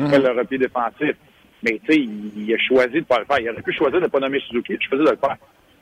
fait 0.08 0.18
le 0.18 0.30
repli 0.30 0.58
défensif. 0.58 1.14
Mais 1.62 1.80
tu 1.84 1.92
sais, 1.92 1.98
il 1.98 2.54
a 2.54 2.58
choisi 2.58 2.94
de 2.94 2.98
ne 2.98 3.04
pas 3.04 3.18
le 3.18 3.24
faire. 3.26 3.38
Il 3.40 3.50
aurait 3.50 3.62
pu 3.62 3.72
choisir 3.72 4.00
de 4.00 4.04
ne 4.04 4.10
pas 4.10 4.20
nommer 4.20 4.40
Suzuki, 4.40 4.72
il 4.72 4.76
a 4.76 4.88
choisi 4.88 5.04
de 5.04 5.10
le 5.10 5.16
faire. 5.16 5.36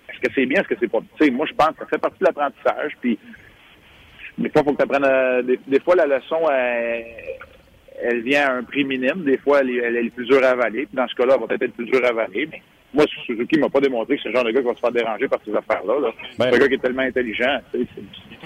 Est-ce 0.09 0.20
que 0.20 0.35
c'est 0.35 0.46
bien, 0.46 0.61
est-ce 0.61 0.68
que 0.68 0.81
c'est 0.81 0.90
pas... 0.90 0.99
Tu 1.16 1.25
sais, 1.25 1.31
moi, 1.31 1.46
je 1.49 1.55
pense 1.55 1.70
que 1.70 1.79
ça 1.81 1.87
fait 1.87 1.99
partie 1.99 2.18
de 2.18 2.25
l'apprentissage, 2.25 2.92
puis 3.01 3.16
des 4.38 4.49
fois, 4.51 4.62
il 4.62 4.64
faut 4.64 4.73
que 4.73 4.77
tu 4.79 4.83
apprennes... 4.83 5.05
À... 5.05 5.42
Des, 5.42 5.61
des, 5.66 5.81
fois, 5.81 5.94
la 5.94 6.07
leçon, 6.07 6.51
elle, 6.51 7.05
elle, 8.03 8.23
vient 8.23 8.49
à 8.49 8.55
un 8.55 8.64
prix 8.64 8.85
minime. 8.85 9.23
Des 9.25 9.38
fois, 9.38 9.61
elle, 9.61 9.70
elle 9.70 9.96
est 10.07 10.11
plus 10.11 10.27
dure 10.27 10.42
à 10.42 10.51
avaler. 10.51 10.87
Puis 10.87 10.96
dans 10.96 11.07
ce 11.07 11.14
cas-là, 11.14 11.35
elle 11.35 11.40
va 11.40 11.46
peut-être 11.46 11.62
être 11.62 11.75
plus 11.75 11.87
dure 11.87 12.05
à 12.05 12.09
avaler, 12.09 12.49
mais 12.51 12.61
moi, 12.92 13.05
Suzuki 13.26 13.59
m'a 13.59 13.68
pas 13.68 13.81
démontré 13.81 14.16
que 14.16 14.22
c'est 14.22 14.29
le 14.31 14.35
genre 14.35 14.44
de 14.44 14.50
gars 14.50 14.61
qui 14.61 14.66
va 14.66 14.74
se 14.74 14.81
faire 14.81 14.92
déranger 14.92 15.29
par 15.29 15.38
ces 15.44 15.55
affaires-là. 15.55 16.00
Là. 16.00 16.09
Ben, 16.38 16.48
c'est 16.50 16.57
un 16.57 16.59
gars 16.59 16.68
qui 16.68 16.74
est 16.74 16.79
tellement 16.79 17.03
intelligent. 17.03 17.59
Tu 17.72 17.81
sais, 17.81 17.88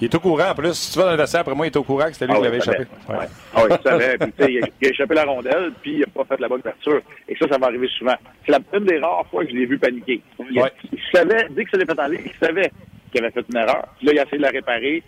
il 0.01 0.05
est 0.05 0.15
au 0.15 0.21
courant, 0.21 0.51
en 0.51 0.55
plus. 0.55 0.75
Si 0.75 0.93
tu 0.93 0.99
vas 0.99 1.07
dans 1.07 1.11
le 1.13 1.17
vestiaire, 1.17 1.41
après 1.43 1.55
moi, 1.55 1.67
il 1.67 1.71
est 1.71 1.77
au 1.77 1.83
courant 1.85 2.07
que 2.07 2.13
c'était 2.13 2.27
lui 2.27 2.35
ah 2.35 2.39
qui 2.39 2.45
l'avait 2.45 2.57
échappé. 2.59 2.85
Ouais. 3.09 3.17
Ouais. 3.17 3.27
Ah 3.55 3.63
oui, 3.63 3.77
tu 3.77 3.83
savais. 3.89 4.19
puis, 4.19 4.33
il, 4.39 4.65
a, 4.65 4.67
il 4.83 4.87
a 4.87 4.91
échappé 4.91 5.15
la 5.15 5.25
rondelle, 5.25 5.73
puis 5.81 5.93
il 5.93 6.01
n'a 6.01 6.07
pas 6.07 6.25
fait 6.25 6.41
la 6.41 6.49
bonne 6.49 6.61
ouverture. 6.61 7.01
Et 7.29 7.37
ça, 7.37 7.47
ça 7.49 7.59
va 7.59 7.67
arriver 7.69 7.89
souvent. 7.97 8.17
C'est 8.45 8.53
la, 8.53 8.59
une 8.75 8.85
des 8.85 8.99
rares 8.99 9.27
fois 9.31 9.45
que 9.45 9.51
je 9.51 9.57
l'ai 9.57 9.67
vu 9.67 9.79
paniquer. 9.79 10.21
Il, 10.51 10.61
ouais. 10.61 10.73
il 10.93 11.01
savait, 11.13 11.47
dès 11.51 11.65
que 11.65 11.71
ça 11.71 11.77
l'est 11.79 11.87
fait 11.87 11.99
aller, 11.99 12.21
il 12.25 12.47
savait 12.47 12.71
qu'il 13.13 13.25
avait 13.25 13.33
fait 13.33 13.47
une 13.49 13.57
erreur. 13.57 13.87
Puis 13.99 14.09
là, 14.09 14.13
il 14.15 14.19
a 14.19 14.23
essayé 14.25 14.39
de 14.39 14.43
la 14.43 14.51
réparer. 14.51 15.03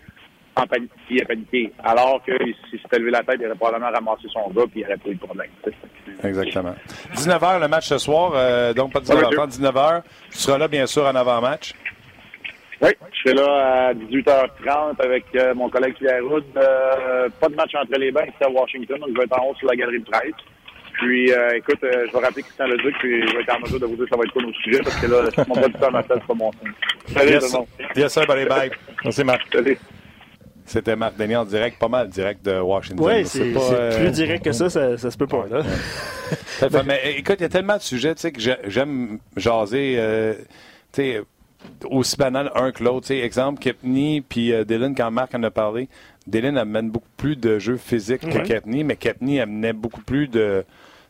En 0.57 0.65
panique, 0.67 0.91
il 1.09 1.21
a 1.21 1.25
paniqué. 1.25 1.71
Alors 1.83 2.21
que 2.25 2.31
s'il 2.69 2.79
s'était 2.81 2.99
levé 2.99 3.11
la 3.11 3.23
tête, 3.23 3.37
il 3.39 3.45
aurait 3.45 3.55
probablement 3.55 3.91
ramassé 3.91 4.27
son 4.33 4.49
gars 4.49 4.63
puis 4.71 4.81
il 4.81 4.85
aurait 4.85 4.97
pas 4.97 5.09
eu 5.09 5.15
de 5.15 5.19
problème. 5.19 5.49
Exactement. 6.23 6.75
19h 7.13 7.61
le 7.61 7.67
match 7.67 7.87
ce 7.87 7.97
soir, 7.97 8.31
euh, 8.35 8.73
donc 8.73 8.91
pas 8.93 8.99
19h30, 8.99 9.59
19h. 9.59 10.01
Tu 10.31 10.37
seras 10.37 10.57
là, 10.57 10.67
bien 10.67 10.87
sûr, 10.87 11.05
en 11.05 11.15
avant-match. 11.15 11.73
Oui, 12.81 12.89
je 13.11 13.29
serai 13.29 13.35
là 13.35 13.87
à 13.89 13.93
18h30 13.93 15.01
avec 15.03 15.25
euh, 15.35 15.53
mon 15.55 15.69
collègue 15.69 15.95
Pierre 15.95 16.23
Roud. 16.23 16.43
Euh, 16.55 17.27
pas 17.39 17.49
de 17.49 17.55
match 17.55 17.73
entre 17.75 17.97
les 17.99 18.11
bains, 18.11 18.25
c'est 18.37 18.45
à 18.45 18.49
Washington, 18.49 18.99
donc 18.99 19.09
je 19.13 19.17
vais 19.17 19.23
être 19.23 19.39
en 19.39 19.47
haut 19.47 19.55
sur 19.55 19.67
la 19.67 19.75
galerie 19.75 19.99
de 19.99 20.05
presse. 20.05 20.33
Puis, 20.93 21.31
euh, 21.31 21.49
écoute, 21.55 21.79
je 21.81 22.11
vais 22.11 22.19
rappeler 22.25 22.43
Christian 22.43 22.67
Leduc, 22.67 22.95
puis 22.99 23.27
je 23.27 23.35
vais 23.35 23.41
être 23.41 23.55
en 23.55 23.59
mesure 23.59 23.79
de 23.79 23.85
vous 23.85 23.95
dire 23.95 24.05
ça 24.09 24.17
va 24.17 24.23
être 24.23 24.31
quoi 24.31 24.41
nos 24.43 24.53
sujets, 24.53 24.79
parce 24.83 24.95
que 24.95 25.07
là, 25.07 25.45
mon 25.47 25.55
producteur 25.55 25.91
m'appelle, 25.91 26.17
c'est 26.21 26.27
pas 26.27 26.33
mon 26.33 26.51
signe. 26.53 26.71
Salut, 27.07 27.31
yes, 27.31 27.45
tout 27.45 27.51
le 27.51 27.57
monde. 27.59 27.67
Yes, 27.95 28.13
sir, 28.13 28.27
bye 28.27 28.45
bye. 28.45 28.71
Merci, 29.03 29.23
Marc. 29.23 29.41
Salut. 29.51 29.77
C'était 30.67 30.97
Marc 30.97 31.17
Denis 31.17 31.37
en 31.37 31.45
direct, 31.45 31.79
pas 31.79 31.87
mal 31.87 32.09
direct 32.09 32.45
de 32.45 32.59
Washington. 32.59 33.05
Oui, 33.05 33.25
c'est 33.25 33.53
euh... 33.55 33.97
plus 33.97 34.11
direct 34.11 34.43
que 34.43 34.51
ça, 34.51 34.69
ça, 34.69 34.97
ça 34.97 35.09
se 35.09 35.17
peut 35.17 35.27
pas. 35.27 35.45
Là. 35.49 35.63
Ouais. 36.61 36.83
mais 36.85 36.99
écoute, 37.17 37.35
il 37.39 37.43
y 37.43 37.45
a 37.45 37.49
tellement 37.49 37.77
de 37.77 37.81
sujets 37.81 38.13
tu 38.13 38.21
sais, 38.21 38.31
que 38.33 38.41
j'aime 38.41 39.19
jaser. 39.37 39.95
Euh, 39.97 40.33
tu 40.91 41.01
sais, 41.01 41.21
aussi 41.89 42.17
banal 42.17 42.51
un 42.55 42.71
que 42.71 42.83
l'autre. 42.83 43.11
Exemple, 43.11 43.61
Kepney 43.61 44.21
puis 44.27 44.51
euh, 44.51 44.65
Dylan, 44.65 44.93
quand 44.93 45.09
Marc 45.09 45.33
en 45.35 45.43
a 45.43 45.51
parlé, 45.51 45.87
Dylan 46.25 46.57
amène 46.57 46.89
beaucoup 46.89 47.07
plus 47.15 47.37
de 47.37 47.59
jeux 47.59 47.77
physiques 47.77 48.23
mm 48.23 48.29
-hmm. 48.29 48.41
que 48.41 48.47
Kepney, 48.47 48.83
mais 48.83 48.95
Kepney 48.97 49.39
amenait 49.39 49.73
beaucoup 49.73 50.01
plus 50.01 50.27
de. 50.27 50.65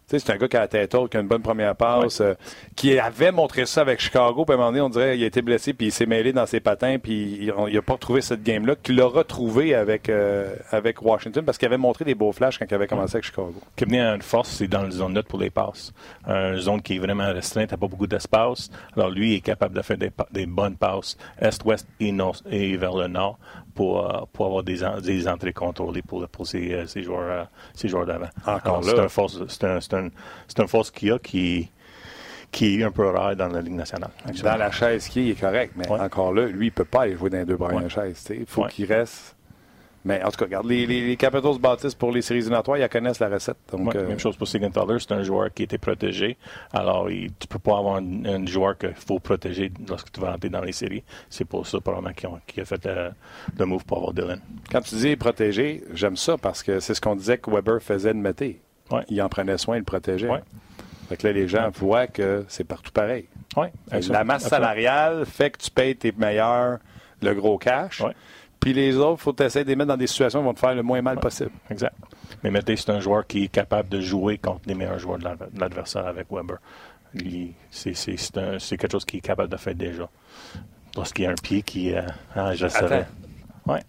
C'est 0.10 0.30
un 0.30 0.38
gars 0.38 0.48
qui 0.48 0.56
a 0.56 0.62
la 0.62 0.68
tête 0.70 0.96
haute, 0.96 1.12
qui 1.12 1.18
a 1.18 1.20
une 1.20 1.28
bonne 1.28 1.42
première 1.42 1.76
passe, 1.76 2.22
ouais. 2.22 2.28
euh, 2.28 2.36
qui 2.78 2.98
avait 2.98 3.34
montré 3.34 3.66
ça 3.66 3.82
avec 3.82 4.00
Chicago, 4.00 4.46
puis 4.46 4.54
à 4.54 4.56
un 4.56 4.58
moment 4.58 4.70
donné, 4.70 4.80
on 4.80 4.88
dirait 4.88 5.16
qu'il 5.16 5.24
a 5.26 5.28
été 5.28 5.42
blessé, 5.42 5.74
puis 5.74 5.88
il 5.88 5.92
s'est 5.92 6.06
mêlé 6.06 6.32
dans 6.32 6.46
ses 6.46 6.62
patins, 6.62 6.96
puis 6.98 7.40
il 7.42 7.48
n'a 7.74 7.82
pas 7.82 7.92
retrouvé 7.92 8.22
cette 8.22 8.42
game-là, 8.42 8.78
qu'il 8.82 9.02
a 9.02 9.06
retrouvé 9.06 9.76
avec, 9.76 10.08
euh, 10.08 10.56
avec 10.72 11.02
Washington, 11.02 11.44
parce 11.44 11.58
qu'il 11.58 11.66
avait 11.66 11.76
montré 11.76 12.06
des 12.06 12.16
beaux 12.16 12.32
flashs 12.32 12.58
quand 12.58 12.66
il 12.70 12.74
avait 12.74 12.88
commencé 12.88 13.18
avec 13.18 13.26
Chicago. 13.26 13.54
Kepney 13.76 14.00
a 14.00 14.16
une 14.16 14.22
force, 14.22 14.48
c'est 14.48 14.70
dans 14.70 14.84
la 14.84 14.92
zone 14.92 15.12
neutre 15.12 15.28
pour 15.28 15.40
les 15.40 15.50
passes. 15.50 15.92
Une 16.26 16.56
zone 16.56 16.82
qui 16.82 16.96
est 16.96 17.00
vraiment 17.00 17.28
restreinte, 17.34 17.72
n'a 17.72 17.78
pas 17.78 17.88
beaucoup 17.88 18.08
d'espace. 18.08 18.70
Alors 18.96 19.10
lui, 19.10 19.34
il 19.34 19.36
est 19.36 19.42
capable 19.42 19.76
de 19.76 19.82
faire 19.82 19.98
des, 19.98 20.12
des 20.32 20.46
bonnes 20.46 20.78
passes 20.78 21.18
est, 21.42 21.66
ouest 21.66 21.86
et, 22.00 22.14
nord, 22.14 22.38
et 22.50 22.78
vers 22.78 22.96
le 22.96 23.08
nord 23.08 23.40
pour, 23.78 24.04
euh, 24.04 24.22
pour 24.34 24.48
avoir 24.48 24.64
des, 24.64 24.84
en, 24.84 25.00
des 25.00 25.28
entrées 25.28 25.54
contrôlées 25.54 26.02
pour, 26.02 26.28
pour 26.30 26.48
ces, 26.48 26.74
euh, 26.74 26.88
ces 26.88 27.04
joueurs, 27.04 27.48
ces 27.76 27.88
joueurs 27.88 28.08
d'avant. 28.08 28.28
Encore 28.46 28.84
c'est 28.84 29.00
un 29.00 29.08
force, 29.08 29.40
c'est 29.48 29.94
un, 29.94 30.68
force 30.68 30.90
qu'il 30.90 31.10
y 31.10 31.12
a 31.12 31.20
qui, 31.20 31.70
qui 32.52 32.82
est 32.82 32.84
un 32.84 32.92
peu 32.92 33.08
rare 33.08 33.36
dans 33.36 33.48
la 33.48 33.62
Ligue 33.62 33.76
nationale. 33.76 34.10
Actuellement. 34.26 34.52
Dans 34.54 34.58
la 34.58 34.72
chaise 34.72 35.08
qui 35.08 35.30
est 35.30 35.40
correct, 35.40 35.74
mais 35.76 35.88
ouais. 35.88 36.00
encore 36.00 36.34
là, 36.34 36.48
lui, 36.48 36.66
il 36.66 36.70
ne 36.70 36.74
peut 36.74 36.86
pas 36.86 37.04
aller 37.04 37.16
jouer 37.16 37.30
dans 37.30 37.38
les 37.38 37.46
deux 37.46 37.56
premières 37.56 37.84
ouais. 37.84 37.90
chaises. 37.90 38.28
Il 38.32 38.48
faut 38.48 38.66
qu'il 38.66 38.92
reste. 38.92 39.36
Mais 40.08 40.24
en 40.24 40.32
tout 40.32 40.38
cas, 40.38 40.46
regarde, 40.46 40.66
les, 40.68 40.86
les, 40.86 41.06
les 41.06 41.18
Capitals 41.18 41.60
bâtissent 41.60 41.94
pour 41.94 42.14
les 42.14 42.22
séries 42.22 42.40
éliminatoires, 42.40 42.78
ils 42.78 42.88
connaissent 42.88 43.20
la 43.20 43.28
recette. 43.28 43.58
Donc, 43.74 43.94
euh... 43.94 44.08
Même 44.08 44.20
chose 44.20 44.38
pour 44.38 44.48
Siegenthaler, 44.48 45.00
c'est 45.00 45.12
un 45.12 45.22
joueur 45.22 45.54
qui 45.54 45.64
était 45.64 45.78
protégé. 45.78 46.38
Alors, 46.72 47.12
il, 47.12 47.28
tu 47.34 47.46
ne 47.46 47.48
peux 47.50 47.60
pas 47.60 47.78
avoir 47.78 47.98
un, 47.98 48.46
joueur 48.46 48.78
qu'il 48.78 48.94
faut 48.94 49.20
protéger 49.20 49.70
lorsque 49.90 50.10
tu 50.14 50.22
vas 50.22 50.32
entrer 50.34 50.48
dans 50.48 50.62
les 50.62 50.72
séries. 50.72 51.04
C'est 51.30 51.44
pour 51.44 51.68
ça, 51.68 51.82
probablement, 51.82 52.14
qu'il 52.14 52.30
qu 52.48 52.62
a 52.62 52.64
fait 52.64 52.86
le, 52.86 53.12
le, 53.60 53.66
move 53.66 53.84
pour 53.84 53.98
avoir 53.98 54.14
Dylan. 54.14 54.40
Quand 54.72 54.80
tu 54.80 54.96
dis 54.96 55.18
protégé, 55.18 55.84
j'aime 55.94 56.16
ça 56.16 56.38
parce 56.38 56.64
que 56.64 56.80
c'est 56.80 56.94
ce 56.94 57.02
qu'on 57.02 57.16
disait 57.18 57.38
que 57.38 57.52
Weber 57.52 57.82
faisait 57.82 58.14
de 58.14 58.20
Mété. 58.20 58.62
Ouais. 58.90 59.04
Il 59.10 59.22
en 59.22 59.28
prenait 59.28 59.58
soin, 59.58 59.76
il 59.76 59.80
le 59.80 59.84
protégeait. 59.84 60.30
Ouais. 60.30 60.40
Fait 61.10 61.18
que 61.18 61.28
là, 61.28 61.34
les 61.34 61.50
gens 61.50 61.70
voient 61.74 62.08
que 62.08 62.46
c'est 62.48 62.64
partout 62.64 62.94
pareil. 62.94 63.26
La 64.10 64.24
masse 64.24 64.48
salariale 64.48 65.26
fait 65.26 65.50
que 65.50 65.58
tu 65.58 65.70
payes 65.70 65.98
tes 65.98 66.14
meilleurs 66.14 66.80
le 67.22 67.34
gros 67.34 67.58
cash. 67.58 68.02
Puis 68.60 68.74
les 68.74 68.98
autres, 68.98 69.20
il 69.20 69.24
faut 69.24 69.36
essayer 69.42 69.64
de 69.64 69.70
les 69.70 69.76
mettre 69.76 69.90
dans 69.90 69.98
des 69.98 70.08
situations 70.08 70.40
qui 70.40 70.46
vont 70.46 70.54
te 70.54 70.60
faire 70.60 70.76
le 70.76 70.84
moins 70.84 71.02
mal 71.02 71.20
possible. 71.20 71.52
Exact. 71.70 71.96
Mais 72.44 72.52
Mété, 72.52 72.76
c'est 72.76 72.90
un 72.90 73.00
joueur 73.00 73.26
qui 73.26 73.46
est 73.46 73.48
capable 73.48 73.90
de 73.90 74.02
jouer 74.02 74.38
contre 74.38 74.62
les 74.66 74.76
meilleurs 74.76 75.00
joueurs 75.00 75.20
de 75.20 75.26
l'adversaire 75.60 76.08
avec 76.08 76.28
Weber. 76.32 76.58
C'est 77.72 78.78
quelque 78.78 78.92
chose 78.92 79.06
qu'il 79.06 79.20
est 79.20 79.22
capable 79.22 79.50
de 79.50 79.58
faire 79.58 79.76
déjà. 79.76 80.10
Lorsqu'il 80.96 81.26
y 81.26 81.28
a 81.28 81.32
un 81.32 81.36
pied 81.36 81.62
qui. 81.62 81.94
Euh, 81.94 82.02
ah, 82.36 82.56
je 82.56 82.68
savais. 82.68 83.06
Ouais. 83.66 83.82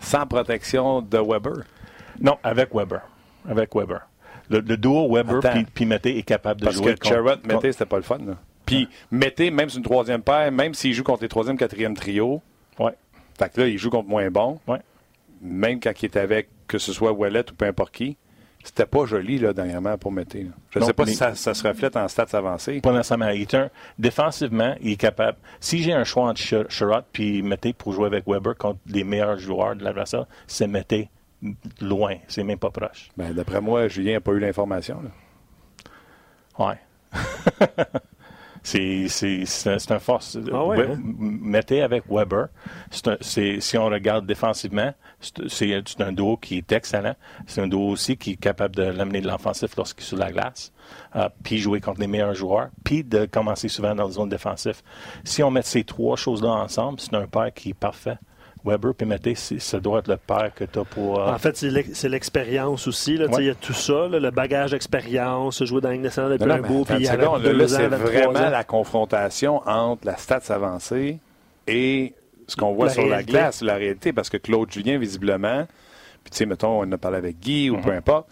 Sans 0.00 0.26
protection 0.26 1.02
de 1.02 1.18
Weber? 1.18 1.64
Non, 2.20 2.38
avec 2.42 2.74
Weber. 2.74 3.02
Avec 3.48 3.74
Weber. 3.74 4.00
Le, 4.48 4.60
le 4.60 4.76
duo 4.76 5.12
Weber 5.12 5.40
puis 5.74 5.86
Mété 5.86 6.16
est 6.18 6.22
capable 6.22 6.60
de 6.60 6.66
Parce 6.66 6.76
jouer. 6.76 6.94
Parce 6.94 7.00
que 7.00 7.08
Sherrod, 7.08 7.46
Mété, 7.46 7.72
c'était 7.72 7.86
pas 7.86 7.96
le 7.96 8.02
fun. 8.02 8.18
Là. 8.18 8.34
Puis 8.64 8.88
Mété, 9.10 9.50
même 9.50 9.68
sur 9.68 9.78
une 9.78 9.84
troisième 9.84 10.22
paire, 10.22 10.50
même 10.52 10.74
s'il 10.74 10.92
joue 10.94 11.02
contre 11.02 11.22
les 11.22 11.28
troisième, 11.28 11.56
quatrième 11.56 11.94
trio, 11.94 12.42
ouais. 12.78 12.92
Fait 13.38 13.52
que 13.52 13.60
là, 13.60 13.68
il 13.68 13.78
joue 13.78 13.90
contre 13.90 14.08
moins 14.08 14.30
bon. 14.30 14.60
Ouais. 14.66 14.80
Même 15.40 15.80
quand 15.80 15.92
il 16.02 16.04
est 16.06 16.16
avec, 16.16 16.48
que 16.66 16.78
ce 16.78 16.92
soit 16.92 17.12
Wallet 17.12 17.44
ou 17.50 17.54
peu 17.54 17.66
importe 17.66 17.94
qui, 17.94 18.16
c'était 18.66 18.86
pas 18.86 19.06
joli, 19.06 19.38
là, 19.38 19.52
dernièrement, 19.52 19.96
pour 19.96 20.10
Mété. 20.10 20.46
Je 20.70 20.80
ne 20.80 20.84
sais 20.84 20.92
pas 20.92 21.04
mais... 21.04 21.12
si 21.12 21.16
ça, 21.16 21.34
ça, 21.36 21.54
se 21.54 21.66
reflète 21.66 21.96
en 21.96 22.08
stats 22.08 22.36
avancés. 22.36 22.80
Pas 22.80 23.00
est 23.00 23.54
un, 23.54 23.70
défensivement, 23.98 24.74
il 24.80 24.92
est 24.92 24.96
capable. 24.96 25.38
Si 25.60 25.82
j'ai 25.82 25.92
un 25.92 26.02
choix 26.02 26.28
entre 26.28 26.40
Sherrod 26.68 27.04
puis 27.12 27.42
Mété 27.42 27.72
pour 27.72 27.92
jouer 27.92 28.06
avec 28.06 28.24
Weber 28.26 28.56
contre 28.56 28.80
les 28.86 29.04
meilleurs 29.04 29.38
joueurs 29.38 29.76
de 29.76 29.84
l'adversaire, 29.84 30.26
c'est 30.48 30.66
Mété 30.66 31.10
loin. 31.80 32.16
C'est 32.26 32.42
même 32.42 32.58
pas 32.58 32.70
proche. 32.70 33.10
Ben, 33.16 33.32
D'après 33.32 33.60
moi, 33.60 33.86
Julien 33.86 34.14
n'a 34.14 34.20
pas 34.20 34.32
eu 34.32 34.40
l'information. 34.40 35.00
Ouais. 36.58 36.78
C'est 38.66 39.90
un 39.90 39.98
force. 40.00 40.36
Ah 40.52 40.64
ouais, 40.64 40.86
hein? 40.90 40.98
Mettez 41.18 41.82
avec 41.82 42.02
Weber. 42.10 42.48
Un- 43.06 43.16
si 43.20 43.78
on 43.78 43.86
regarde 43.86 44.26
défensivement, 44.26 44.92
c'est 45.20 45.82
c'est 45.86 46.00
un 46.02 46.12
duo 46.12 46.36
qui 46.36 46.58
est 46.58 46.72
excellent. 46.72 47.14
C'est 47.46 47.60
un 47.60 47.68
duo 47.68 47.88
aussi 47.90 48.16
qui 48.16 48.32
est 48.32 48.36
capable 48.36 48.74
de 48.74 48.82
l'amener 48.82 49.20
de 49.20 49.28
l'offensif 49.28 49.76
lorsqu'il 49.76 50.02
est 50.04 50.08
sur 50.08 50.16
la 50.18 50.32
glace, 50.32 50.72
euh, 51.14 51.28
puis 51.44 51.58
jouer 51.58 51.80
contre 51.80 52.00
les 52.00 52.08
meilleurs 52.08 52.34
joueurs, 52.34 52.70
puis 52.84 53.04
de 53.04 53.24
commencer 53.26 53.68
souvent 53.68 53.94
dans 53.94 54.04
la 54.06 54.10
zone 54.10 54.28
défensive. 54.28 54.82
Si 55.22 55.44
on 55.44 55.50
met 55.52 55.62
ces 55.62 55.84
trois 55.84 56.16
choses-là 56.16 56.50
ensemble, 56.50 56.98
c'est 56.98 57.14
un 57.14 57.26
paire 57.28 57.52
qui 57.54 57.70
est 57.70 57.74
parfait. 57.74 58.18
Weber 58.66 58.94
puis 58.94 59.06
Mété, 59.06 59.34
ça 59.34 59.78
doit 59.80 60.00
être 60.00 60.08
le 60.08 60.16
paire 60.16 60.50
que 60.54 60.64
tu 60.64 60.78
as 60.78 60.84
pour. 60.84 61.20
euh, 61.20 61.32
En 61.32 61.38
fait, 61.38 61.56
c'est 61.56 61.70
l'ex- 61.70 61.90
c'est 61.94 62.08
l'expérience 62.08 62.86
aussi. 62.88 63.16
Ouais. 63.16 63.26
Il 63.38 63.44
y 63.46 63.50
a 63.50 63.54
tout 63.54 63.72
ça, 63.72 64.08
là, 64.08 64.18
le 64.18 64.30
bagage 64.30 64.72
d'expérience, 64.72 65.62
jouer 65.64 65.80
dans 65.80 65.88
la 65.88 65.94
Ligue 65.94 66.04
nationale 66.04 66.32
depuis 66.32 66.46
Non, 66.48 66.54
un 66.54 66.60
bout, 66.60 66.84
puis 66.84 67.04
là, 67.04 67.68
c'est 67.68 67.86
23 67.88 68.10
vraiment 68.32 68.50
la 68.50 68.64
confrontation 68.64 69.62
entre 69.66 70.06
la 70.06 70.16
stats 70.16 70.42
avancée 70.54 71.18
et 71.66 72.12
ce 72.46 72.56
qu'on 72.56 72.72
voit 72.74 72.86
La 72.86 72.92
sur 72.92 73.06
la 73.06 73.22
glace, 73.22 73.62
la 73.62 73.74
réalité, 73.76 74.12
parce 74.12 74.28
que 74.30 74.36
Claude 74.36 74.70
Julien, 74.70 74.98
visiblement, 74.98 75.66
puis 76.24 76.30
tu 76.30 76.36
sais, 76.38 76.46
mettons, 76.46 76.80
on 76.80 76.84
en 76.84 76.92
a 76.92 76.98
parlé 76.98 77.18
avec 77.18 77.38
Guy 77.40 77.70
ou 77.70 77.78
peu 77.78 77.90
importe, 77.92 78.26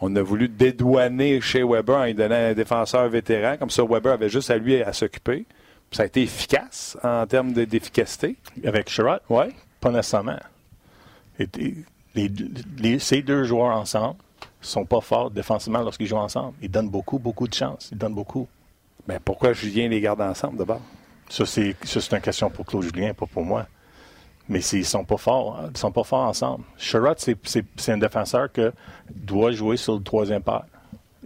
on 0.00 0.14
a 0.16 0.20
voulu 0.22 0.48
dédouaner 0.48 1.40
chez 1.40 1.62
Weber 1.62 1.96
en 1.96 2.04
lui 2.04 2.14
donnant 2.14 2.34
un 2.34 2.52
défenseur 2.52 3.08
vétéran, 3.08 3.56
comme 3.58 3.70
ça 3.70 3.82
Weber 3.82 4.12
avait 4.12 4.28
juste 4.28 4.50
à 4.50 4.56
lui 4.58 4.82
à 4.82 4.92
s'occuper. 4.92 5.46
Ça 5.90 6.02
a 6.02 6.06
été 6.06 6.20
efficace 6.22 6.98
en 7.02 7.24
termes 7.26 7.52
de- 7.52 7.64
d'efficacité. 7.64 8.36
Avec 8.64 8.90
Sherrod, 8.90 9.20
Ouais. 9.30 9.48
Pas 9.86 9.92
nécessairement. 9.92 10.38
Et- 11.38 11.48
et- 11.58 11.74
les- 12.14 12.32
les- 12.78 12.98
ces 12.98 13.22
deux 13.22 13.44
joueurs 13.44 13.76
ensemble 13.76 14.16
sont 14.60 14.84
pas 14.84 15.00
forts 15.00 15.30
défensivement 15.30 15.80
lorsqu'ils 15.80 16.06
jouent 16.08 16.16
ensemble. 16.16 16.54
Ils 16.60 16.70
donnent 16.70 16.88
beaucoup, 16.90 17.18
beaucoup 17.18 17.46
de 17.46 17.54
chances. 17.54 17.90
Ils 17.92 17.98
donnent 17.98 18.14
beaucoup. 18.14 18.48
Mais 19.06 19.20
pourquoi 19.20 19.52
Julien 19.52 19.88
les 19.88 20.00
garde 20.00 20.20
ensemble 20.20 20.56
d'abord? 20.58 20.80
Ça, 21.28 21.46
c'est 21.46 21.76
ça, 21.84 22.00
c'est 22.00 22.16
une 22.16 22.22
question 22.22 22.50
pour 22.50 22.64
Claude 22.66 22.82
Julien, 22.82 23.14
pas 23.14 23.26
pour 23.26 23.44
moi. 23.44 23.66
Mais 24.48 24.60
s'ils 24.60 24.84
sont 24.84 25.04
pas 25.04 25.16
forts, 25.16 25.60
ils 25.70 25.76
sont 25.76 25.92
pas 25.92 26.04
forts 26.04 26.26
ensemble. 26.28 26.64
Sherrod, 26.78 27.18
c'est 27.18 27.88
un 27.92 27.98
défenseur 27.98 28.50
que 28.52 28.72
doit 29.14 29.52
jouer 29.52 29.76
sur 29.76 29.94
le 29.94 30.02
troisième 30.02 30.42
paire. 30.42 30.64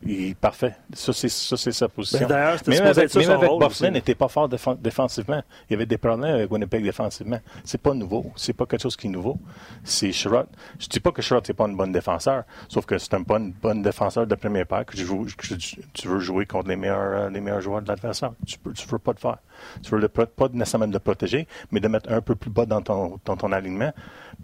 Il 0.02 0.30
est 0.30 0.34
parfait. 0.34 0.74
Ça, 0.94 1.12
c'est 1.12 1.28
ça, 1.28 1.56
c'est 1.58 1.72
sa 1.72 1.88
position. 1.88 2.26
Ben, 2.26 2.56
même 2.66 2.86
avec, 2.86 3.14
même 3.14 3.30
avec 3.30 3.50
Bufflin, 3.58 3.90
n'était 3.90 4.14
pas 4.14 4.28
fort 4.28 4.48
défen- 4.48 4.80
défensivement. 4.80 5.42
Il 5.68 5.74
y 5.74 5.76
avait 5.76 5.84
des 5.84 5.98
problèmes 5.98 6.34
avec 6.36 6.50
Winnipeg 6.50 6.82
défensivement. 6.82 7.38
C'est 7.64 7.80
pas 7.80 7.92
nouveau. 7.92 8.32
C'est 8.34 8.54
pas 8.54 8.64
quelque 8.64 8.80
chose 8.82 8.96
qui 8.96 9.08
est 9.08 9.10
nouveau. 9.10 9.38
C'est 9.84 10.10
Sherrod. 10.12 10.46
Je 10.78 10.86
dis 10.86 11.00
pas 11.00 11.12
que 11.12 11.20
Sherrod 11.20 11.46
n'est 11.46 11.54
pas 11.54 11.66
une 11.68 11.76
bonne 11.76 11.92
défenseur, 11.92 12.44
sauf 12.68 12.86
que 12.86 12.96
c'est 12.96 13.12
un 13.12 13.20
bon, 13.20 13.52
bon 13.62 13.82
défenseur 13.82 14.26
de 14.26 14.34
premier 14.34 14.64
paire 14.64 14.86
que, 14.86 14.96
tu 14.96 15.04
que 15.04 16.08
veux 16.08 16.18
jouer 16.20 16.46
contre 16.46 16.68
les 16.68 16.76
meilleurs, 16.76 17.24
euh, 17.26 17.30
les 17.30 17.40
meilleurs 17.40 17.60
joueurs 17.60 17.82
de 17.82 17.88
l'adversaire. 17.88 18.32
Tu 18.46 18.56
ne 18.64 18.72
tu 18.72 18.88
veux 18.88 18.98
pas 18.98 19.12
le 19.12 19.18
faire. 19.18 19.36
Tu 19.82 19.90
veux 19.90 20.00
le, 20.00 20.08
pas 20.08 20.26
nécessairement 20.52 20.88
de 20.88 20.94
le 20.94 20.98
protéger, 20.98 21.46
mais 21.72 21.80
de 21.80 21.88
mettre 21.88 22.10
un 22.10 22.22
peu 22.22 22.34
plus 22.34 22.50
bas 22.50 22.64
dans 22.64 22.80
ton, 22.80 23.20
dans 23.26 23.36
ton 23.36 23.52
alignement. 23.52 23.92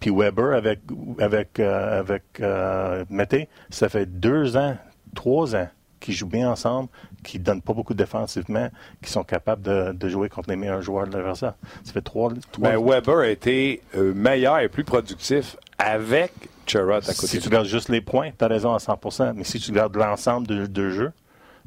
Puis 0.00 0.10
Weber 0.14 0.52
avec, 0.54 0.80
avec, 1.18 1.58
euh, 1.60 2.00
avec 2.00 2.24
euh, 2.40 3.04
Mété, 3.08 3.48
ça 3.70 3.88
fait 3.88 4.04
deux 4.04 4.56
ans, 4.58 4.76
trois 5.16 5.56
ans 5.56 5.68
qui 5.98 6.12
jouent 6.12 6.28
bien 6.28 6.48
ensemble, 6.50 6.88
qui 7.24 7.38
ne 7.40 7.44
donnent 7.44 7.62
pas 7.62 7.72
beaucoup 7.72 7.94
défensivement, 7.94 8.68
qui 9.02 9.10
sont 9.10 9.24
capables 9.24 9.62
de, 9.62 9.92
de 9.92 10.08
jouer 10.08 10.28
contre 10.28 10.50
les 10.50 10.56
meilleurs 10.56 10.82
joueurs 10.82 11.08
de 11.08 11.16
l'adversaire. 11.16 11.54
Ça 11.82 11.92
fait 11.92 12.02
trois, 12.02 12.30
trois 12.52 12.70
Ben, 12.70 12.78
Weber 12.78 13.18
a 13.18 13.28
été 13.28 13.82
euh, 13.96 14.14
meilleur 14.14 14.60
et 14.60 14.68
plus 14.68 14.84
productif 14.84 15.56
avec 15.78 16.32
Sherrod 16.66 17.02
à 17.08 17.14
côté 17.14 17.26
Si 17.26 17.38
tu 17.40 17.48
regardes 17.48 17.66
juste 17.66 17.88
les 17.88 18.00
points, 18.02 18.30
tu 18.38 18.44
as 18.44 18.48
raison 18.48 18.72
à 18.74 18.78
100% 18.78 19.32
Mais 19.34 19.42
si 19.44 19.58
tu 19.58 19.70
regardes 19.70 19.96
l'ensemble 19.96 20.46
de, 20.46 20.66
de 20.66 20.90
jeu, 20.90 21.12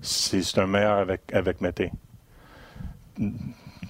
c'est 0.02 0.58
un 0.58 0.68
meilleur 0.68 0.98
avec, 1.00 1.22
avec 1.34 1.60
Mété. 1.60 1.92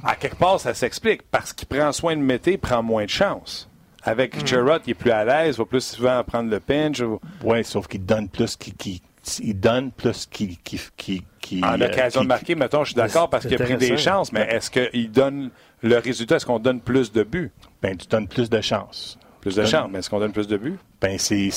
À 0.03 0.15
quelque 0.15 0.37
part, 0.37 0.59
ça 0.59 0.73
s'explique. 0.73 1.23
Parce 1.29 1.53
qu'il 1.53 1.67
prend 1.67 1.91
soin 1.91 2.15
de 2.15 2.21
Mété, 2.21 2.53
il 2.53 2.59
prend 2.59 2.81
moins 2.81 3.05
de 3.05 3.09
chance. 3.09 3.69
Avec 4.03 4.35
Mm. 4.35 4.79
Il 4.85 4.91
est 4.91 4.93
plus 4.93 5.11
à 5.11 5.25
l'aise, 5.25 5.57
va 5.57 5.65
plus 5.65 5.81
souvent 5.83 6.23
prendre 6.23 6.49
le 6.49 6.59
pinch. 6.61 7.01
ou- 7.01 7.19
Oui, 7.43 7.63
sauf 7.65 7.87
qu'il 7.87 8.05
donne 8.05 8.29
plus 8.29 8.55
qu'il 8.55 8.73
qui, 8.75 9.01
il 9.39 9.59
donne 9.59 9.91
plus 9.91 10.25
qu'il 10.25 10.57
qui, 10.57 10.79
qui, 10.97 11.23
qui, 11.39 11.63
En 11.63 11.79
euh, 11.79 11.85
occasion 11.85 12.21
de 12.21 12.27
marquer, 12.27 12.55
mettons, 12.55 12.83
je 12.83 12.91
suis 12.91 12.95
d'accord 12.95 13.29
parce 13.29 13.45
qu'il 13.45 13.61
a 13.61 13.63
pris 13.63 13.77
des 13.77 13.97
chances, 13.97 14.31
mais 14.31 14.47
est-ce 14.49 14.71
qu'il 14.71 15.11
donne 15.11 15.51
le 15.81 15.97
résultat? 15.97 16.37
Est-ce 16.37 16.45
qu'on 16.45 16.59
donne 16.59 16.81
plus 16.81 17.11
de 17.11 17.23
buts? 17.23 17.51
Ben, 17.81 17.95
tu 17.95 18.07
donnes 18.07 18.27
plus 18.27 18.49
de 18.49 18.61
chances. 18.61 19.17
Plus 19.41 19.55
de 19.55 19.65
chances, 19.65 19.89
mais 19.91 19.99
est-ce 19.99 20.09
qu'on 20.09 20.19
donne 20.19 20.33
plus 20.33 20.47
de 20.47 20.57
buts? 20.57 20.77
Ben, 20.99 21.17
c'est. 21.17 21.49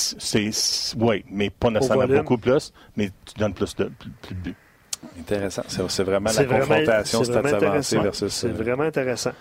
Oui, 0.98 1.24
mais 1.30 1.50
pas 1.50 1.70
nécessairement 1.70 2.06
beaucoup 2.06 2.38
plus, 2.38 2.72
mais 2.96 3.11
tu 3.24 3.35
donnes 3.38 3.54
plus 3.54 3.74
de, 3.74 3.85
plus, 3.85 4.11
plus 4.22 4.35
de 4.35 4.40
buts. 4.40 4.56
Intéressant. 5.19 5.62
C'est 5.88 6.03
vraiment 6.03 6.31
la 6.31 6.45
vraiment- 6.45 6.59
confrontation 6.61 7.21
avancées 7.21 7.55
intéressant. 7.57 8.03
versus. 8.03 8.33
C'est 8.33 8.49
euh, 8.49 8.53
vraiment 8.53 8.85
intéressant. 8.85 9.33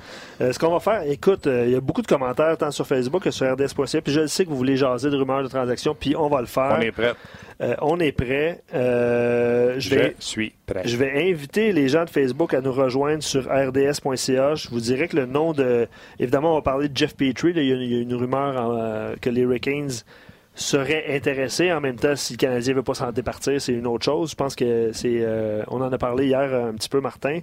Euh, 0.41 0.52
ce 0.52 0.60
qu'on 0.60 0.71
va 0.71 0.80
faire, 0.80 1.04
écoute, 1.04 1.47
euh, 1.47 1.65
il 1.67 1.71
y 1.71 1.76
a 1.76 1.80
beaucoup 1.82 2.02
de 2.02 2.08
commentaires 2.08 2.58
tant 2.58 2.71
sur 2.71 2.86
Facebook 2.86 3.24
que 3.24 3.32
sur 3.32 3.52
RDS.ca, 3.52 4.02
puis 4.02 4.12
je 4.13 4.21
le 4.21 4.28
sais 4.28 4.43
que 4.45 4.50
vous 4.50 4.58
voulez 4.58 4.76
jaser 4.76 5.10
de 5.10 5.15
rumeurs 5.17 5.43
de 5.43 5.47
transactions, 5.47 5.95
puis 5.97 6.15
on 6.15 6.28
va 6.30 6.41
le 6.41 6.47
faire. 6.47 6.76
On 6.78 6.82
est 6.82 6.91
prêt. 6.91 7.13
Euh, 7.62 7.76
on 7.82 8.00
est 8.00 8.12
prêt. 8.12 8.62
Je 8.74 9.76
Je 9.78 9.89
vais, 9.95 10.15
suis 10.19 10.54
prêt. 10.65 10.82
je 10.86 10.97
vais 10.97 11.30
inviter 11.32 11.71
les 11.71 11.88
gens 11.89 12.06
de 12.06 12.10
Facebook 12.10 12.54
à 12.54 12.62
nous 12.62 12.74
rejoindre 12.74 13.21
sur 13.24 13.43
rds.ca. 13.47 14.56
Je 14.56 14.69
vous 14.69 14.80
dirais 14.80 15.08
que 15.08 15.15
le 15.15 15.26
nom 15.26 15.54
de. 15.54 15.88
Évidemment, 16.19 16.52
on 16.54 16.56
va 16.56 16.62
parler 16.62 16.89
de 16.89 16.97
Jeff 16.97 17.15
Petrie. 17.15 17.54
Il 17.56 17.63
y 17.63 17.71
a, 17.71 17.76
il 17.76 17.93
y 17.93 17.97
a 18.00 18.02
une 18.02 18.15
rumeur 18.15 18.60
en, 18.60 19.13
que 19.21 19.30
les 19.30 19.41
Hurricanes 19.41 19.91
seraient 20.53 21.05
intéressés. 21.15 21.71
En 21.71 21.81
même 21.81 21.95
temps, 21.95 22.15
si 22.15 22.33
le 22.33 22.37
Canadien 22.37 22.73
ne 22.73 22.77
veut 22.77 22.83
pas 22.83 22.93
s'en 22.93 23.11
départir, 23.11 23.59
c'est 23.61 23.73
une 23.73 23.87
autre 23.87 24.05
chose. 24.05 24.31
Je 24.31 24.35
pense 24.35 24.55
que 24.55 24.91
c'est. 24.93 25.19
euh, 25.21 25.63
on 25.67 25.81
en 25.81 25.91
a 25.91 25.97
parlé 25.97 26.27
hier 26.27 26.53
un 26.53 26.73
petit 26.73 26.89
peu, 26.89 26.99
Martin. 27.01 27.39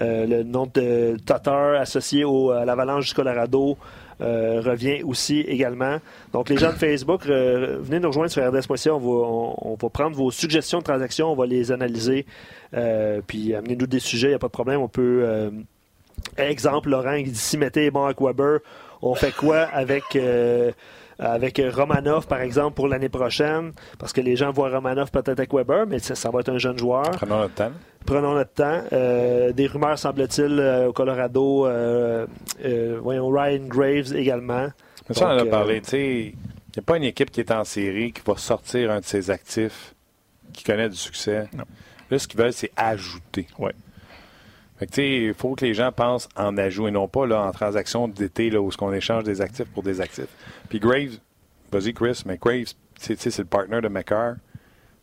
Euh, 0.00 0.26
le 0.26 0.42
nom 0.42 0.68
de 0.72 1.16
Tatar 1.24 1.74
associé 1.80 2.24
à 2.24 2.64
l'Avalanche 2.64 3.08
du 3.08 3.14
Colorado. 3.14 3.76
euh, 4.20 4.60
revient 4.64 5.02
aussi 5.02 5.40
également. 5.40 5.98
Donc, 6.32 6.48
les 6.48 6.56
gens 6.56 6.70
de 6.70 6.76
Facebook, 6.76 7.22
euh, 7.26 7.78
venez 7.80 7.98
nous 7.98 8.08
rejoindre 8.08 8.30
sur 8.30 8.46
RDS.ca. 8.46 8.94
On 8.94 8.98
va, 8.98 9.26
on, 9.62 9.74
va 9.74 9.88
prendre 9.88 10.16
vos 10.16 10.30
suggestions 10.30 10.78
de 10.78 10.84
transactions, 10.84 11.32
on 11.32 11.34
va 11.34 11.46
les 11.46 11.72
analyser. 11.72 12.26
Euh, 12.74 13.20
puis 13.26 13.54
amenez-nous 13.54 13.86
des 13.86 13.98
sujets, 13.98 14.28
il 14.28 14.30
n'y 14.30 14.36
a 14.36 14.38
pas 14.38 14.46
de 14.46 14.52
problème. 14.52 14.80
On 14.80 14.88
peut. 14.88 15.22
euh, 15.24 15.50
exemple, 16.36 16.90
Laurent, 16.90 17.14
il 17.14 17.32
dit 17.32 17.38
si 17.38 17.56
est 17.56 17.90
bon 17.90 18.04
Weber, 18.20 18.60
on 19.00 19.14
fait 19.14 19.32
quoi 19.32 19.62
avec. 19.62 20.04
Euh, 21.20 21.24
avec 21.24 21.60
Romanov, 21.74 22.26
par 22.26 22.40
exemple, 22.40 22.74
pour 22.74 22.88
l'année 22.88 23.08
prochaine, 23.08 23.72
parce 23.98 24.12
que 24.12 24.20
les 24.20 24.36
gens 24.36 24.50
voient 24.52 24.70
Romanov 24.70 25.10
peut-être 25.10 25.30
avec 25.40 25.52
Weber, 25.52 25.86
mais 25.86 25.98
ça, 25.98 26.14
ça 26.14 26.30
va 26.30 26.40
être 26.40 26.48
un 26.50 26.58
jeune 26.58 26.78
joueur. 26.78 27.10
Prenons 27.12 27.38
notre 27.38 27.54
temps. 27.54 27.72
Prenons 28.04 28.34
notre 28.34 28.52
temps. 28.52 28.82
Euh, 28.92 29.52
des 29.52 29.66
rumeurs, 29.66 29.98
semble-t-il, 29.98 30.58
euh, 30.58 30.88
au 30.88 30.92
Colorado. 30.92 31.66
euh, 31.66 32.26
euh, 32.64 32.98
voyons, 33.02 33.28
Ryan 33.28 33.64
Graves 33.66 34.14
également. 34.16 34.68
Mais 35.08 35.14
ça, 35.14 35.26
on 35.26 35.28
en 35.34 35.38
a 35.38 35.42
euh, 35.44 35.50
parlé. 35.50 35.80
Tu 35.82 35.90
sais, 35.90 36.10
il 36.20 36.32
n'y 36.76 36.80
a 36.80 36.82
pas 36.82 36.96
une 36.96 37.04
équipe 37.04 37.30
qui 37.30 37.40
est 37.40 37.50
en 37.52 37.64
série 37.64 38.12
qui 38.12 38.22
va 38.26 38.36
sortir 38.36 38.90
un 38.90 39.00
de 39.00 39.04
ses 39.04 39.30
actifs 39.30 39.94
qui 40.52 40.64
connaît 40.64 40.88
du 40.88 40.96
succès. 40.96 41.48
Non. 41.56 41.64
Là, 42.10 42.18
ce 42.18 42.26
qu'ils 42.28 42.40
veulent, 42.40 42.52
c'est 42.52 42.70
ajouter. 42.76 43.46
Ouais. 43.58 43.72
Il 44.96 45.34
faut 45.34 45.54
que 45.54 45.64
les 45.64 45.74
gens 45.74 45.92
pensent 45.92 46.28
en 46.36 46.56
ajout 46.56 46.88
et 46.88 46.90
non 46.90 47.08
pas 47.08 47.26
là, 47.26 47.42
en 47.42 47.52
transaction 47.52 48.08
d'été 48.08 48.56
où 48.56 48.70
ce 48.70 48.76
qu'on 48.76 48.92
échange 48.92 49.24
des 49.24 49.40
actifs 49.40 49.68
pour 49.68 49.82
des 49.82 50.00
actifs. 50.00 50.28
Puis 50.68 50.80
Graves, 50.80 51.18
vas-y 51.70 51.92
Chris, 51.94 52.22
mais 52.26 52.38
Graves, 52.38 52.72
c'est 52.98 53.38
le 53.38 53.44
partner 53.44 53.80
de 53.80 53.88
McCarr. 53.88 54.34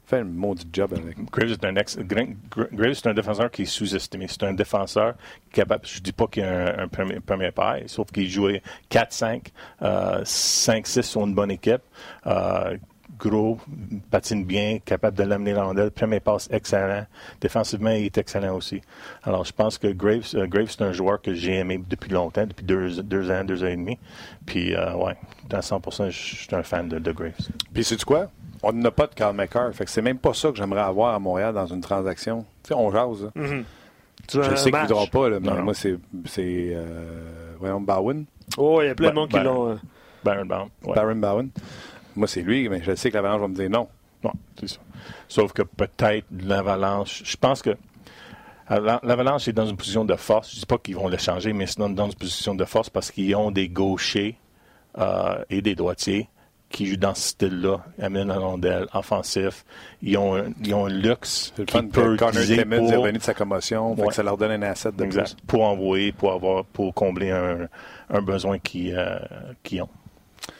Fait 0.05 0.17
un 0.19 0.23
maudit 0.23 0.67
job 0.73 0.91
avec. 0.97 1.23
Graves 1.31 1.51
est 1.51 1.65
un, 1.65 1.75
ex- 1.75 1.97
Gra- 1.99 2.35
Gra- 2.49 2.67
Graves, 2.73 2.93
c'est 2.95 3.07
un 3.09 3.13
défenseur 3.13 3.51
qui 3.51 3.61
est 3.61 3.65
sous-estimé. 3.65 4.25
C'est 4.27 4.41
un 4.43 4.53
défenseur 4.53 5.13
capable. 5.53 5.85
Je 5.85 5.99
dis 5.99 6.11
pas 6.13 6.25
qu'il 6.25 6.41
a 6.43 6.81
un, 6.81 6.87
premier, 6.87 7.19
premier 7.19 7.51
sauf 7.85 8.09
qu'il 8.11 8.27
jouait 8.27 8.63
4-5, 8.89 9.47
euh, 9.83 10.23
5-6 10.23 11.03
sur 11.03 11.21
une 11.27 11.35
bonne 11.35 11.51
équipe. 11.51 11.81
Euh, 12.25 12.75
gros, 13.19 13.57
patine 14.09 14.45
bien, 14.45 14.79
capable 14.83 15.17
de 15.17 15.23
l'amener 15.23 15.53
dans 15.53 15.65
rondelle. 15.67 15.91
Premier 15.91 16.19
passe 16.19 16.47
excellent. 16.51 17.05
Défensivement, 17.41 17.91
il 17.91 18.05
est 18.05 18.17
excellent 18.17 18.55
aussi. 18.55 18.81
Alors, 19.23 19.43
je 19.45 19.51
pense 19.51 19.77
que 19.77 19.87
Graves, 19.87 20.29
euh, 20.35 20.47
Graves 20.47 20.69
c'est 20.69 20.81
un 20.83 20.91
joueur 20.93 21.21
que 21.21 21.33
j'ai 21.33 21.55
aimé 21.57 21.79
depuis 21.89 22.09
longtemps, 22.11 22.45
depuis 22.47 22.65
deux, 22.65 23.01
deux 23.03 23.29
ans, 23.31 23.43
deux 23.43 23.63
ans 23.63 23.67
et 23.67 23.75
demi. 23.75 23.97
Puis, 24.45 24.73
euh, 24.73 24.95
ouais, 24.95 25.15
à 25.51 25.59
100%, 25.59 26.09
je 26.09 26.35
suis 26.35 26.55
un 26.55 26.63
fan 26.63 26.87
de, 26.89 26.97
de 26.99 27.11
Graves. 27.11 27.33
Puis, 27.73 27.83
sais-tu 27.83 28.05
quoi? 28.05 28.29
On 28.63 28.73
n'a 28.73 28.91
pas 28.91 29.07
de 29.07 29.13
Carl 29.15 29.35
McCarr. 29.35 29.73
Fait 29.73 29.85
que 29.85 29.91
c'est 29.91 30.01
même 30.01 30.17
pas 30.17 30.33
ça 30.33 30.49
que 30.49 30.57
j'aimerais 30.57 30.81
avoir 30.81 31.13
à 31.15 31.19
Montréal 31.19 31.53
dans 31.53 31.67
une 31.67 31.81
transaction. 31.81 32.45
Tu 32.63 32.69
sais, 32.69 32.73
on 32.73 32.91
jase. 32.91 33.23
là. 33.23 33.31
Tu 34.27 34.37
veux 34.37 34.43
Je 34.43 34.55
sais 34.55 34.69
qu'ils 34.69 34.79
ne 34.81 34.85
voudront 34.87 35.07
pas, 35.07 35.29
là, 35.29 35.39
mais 35.39 35.47
Non, 35.49 35.63
moi, 35.63 35.73
c'est. 35.73 35.97
c'est 36.25 36.71
euh, 36.73 37.53
voyons, 37.59 37.79
Bowen. 37.81 38.25
Oh, 38.57 38.79
il 38.81 38.87
y 38.87 38.89
a 38.89 38.95
plein 38.95 39.09
de 39.11 39.15
monde 39.15 39.29
qui 39.29 39.39
l'ont. 39.39 39.69
euh, 39.71 39.75
Baron 40.23 40.69
ouais. 40.85 40.93
Baron 40.95 41.15
Bowen. 41.15 41.49
Moi, 42.15 42.27
c'est 42.27 42.41
lui, 42.41 42.67
mais 42.69 42.81
je 42.83 42.95
sais 42.95 43.09
que 43.09 43.15
l'Avalanche 43.15 43.41
va 43.41 43.47
me 43.47 43.55
dire 43.55 43.69
non. 43.69 43.87
Non, 44.23 44.31
c'est 44.59 44.67
ça. 44.67 44.79
Sauf 45.27 45.53
que 45.53 45.61
peut-être 45.61 46.25
l'Avalanche, 46.43 47.21
je 47.23 47.37
pense 47.37 47.61
que 47.61 47.77
Ava- 48.67 48.99
l'Avalanche 49.03 49.47
est 49.47 49.53
dans 49.53 49.65
une 49.65 49.77
position 49.77 50.05
de 50.05 50.15
force. 50.15 50.49
Je 50.51 50.55
ne 50.57 50.59
dis 50.59 50.65
pas 50.65 50.77
qu'ils 50.77 50.95
vont 50.95 51.07
le 51.07 51.17
changer, 51.17 51.53
mais 51.53 51.65
c'est 51.65 51.79
dans, 51.79 52.05
une 52.05 52.13
position 52.15 52.53
de 52.53 52.65
force 52.65 52.89
parce 52.89 53.11
qu'ils 53.11 53.35
ont 53.35 53.49
des 53.51 53.67
gauchers 53.69 54.35
euh, 54.97 55.43
et 55.49 55.61
des 55.61 55.73
droitiers 55.75 56.27
qui 56.69 56.85
jouent 56.85 56.97
dans 56.97 57.15
ce 57.15 57.29
style-là, 57.29 57.77
amènent 57.99 58.27
la 58.27 58.37
rondelle, 58.37 58.85
offensif. 58.93 59.65
Ils 60.03 60.17
ont 60.19 60.35
un, 60.35 60.51
ils 60.63 60.73
ont 60.75 60.85
un 60.85 60.89
luxe 60.89 61.51
le 61.57 61.65
qui 61.65 61.81
peut 61.81 62.15
Connor 62.15 62.31
Clemens 62.31 62.51
est 62.51 62.65
pour, 62.77 63.01
revenu 63.01 63.17
de 63.17 63.23
sa 63.23 63.33
commotion. 63.33 63.93
Ouais. 63.95 64.11
ça 64.13 64.21
leur 64.21 64.37
donne 64.37 64.51
un 64.51 64.61
asset 64.61 64.91
de 64.91 65.03
exact, 65.03 65.35
plus. 65.35 65.45
pour 65.47 65.63
envoyer, 65.63 66.11
pour 66.11 66.31
avoir, 66.31 66.63
pour 66.65 66.93
combler 66.93 67.31
un, 67.31 67.67
un 68.11 68.21
besoin 68.21 68.59
qu'ils 68.59 68.95
euh, 68.95 69.17
qu'ils 69.63 69.81
ont. 69.81 69.89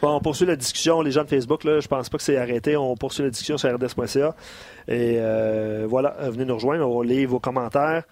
On 0.02 0.20
poursuit 0.20 0.46
la 0.46 0.56
discussion, 0.56 1.02
les 1.02 1.12
gens 1.12 1.24
de 1.24 1.30
Facebook, 1.30 1.64
là, 1.64 1.80
je 1.80 1.88
pense 1.88 2.10
pas 2.10 2.18
que 2.18 2.24
c'est 2.24 2.38
arrêté. 2.38 2.78
On 2.78 2.96
poursuit 2.96 3.24
la 3.24 3.30
discussion 3.30 3.58
sur 3.58 3.74
rds.ca. 3.74 4.36
Et 4.88 5.18
euh, 5.20 5.86
voilà, 5.88 6.16
venez 6.30 6.46
nous 6.46 6.56
rejoindre, 6.56 6.90
on 6.90 7.02
lit 7.02 7.26
vos 7.26 7.40
commentaires, 7.40 8.04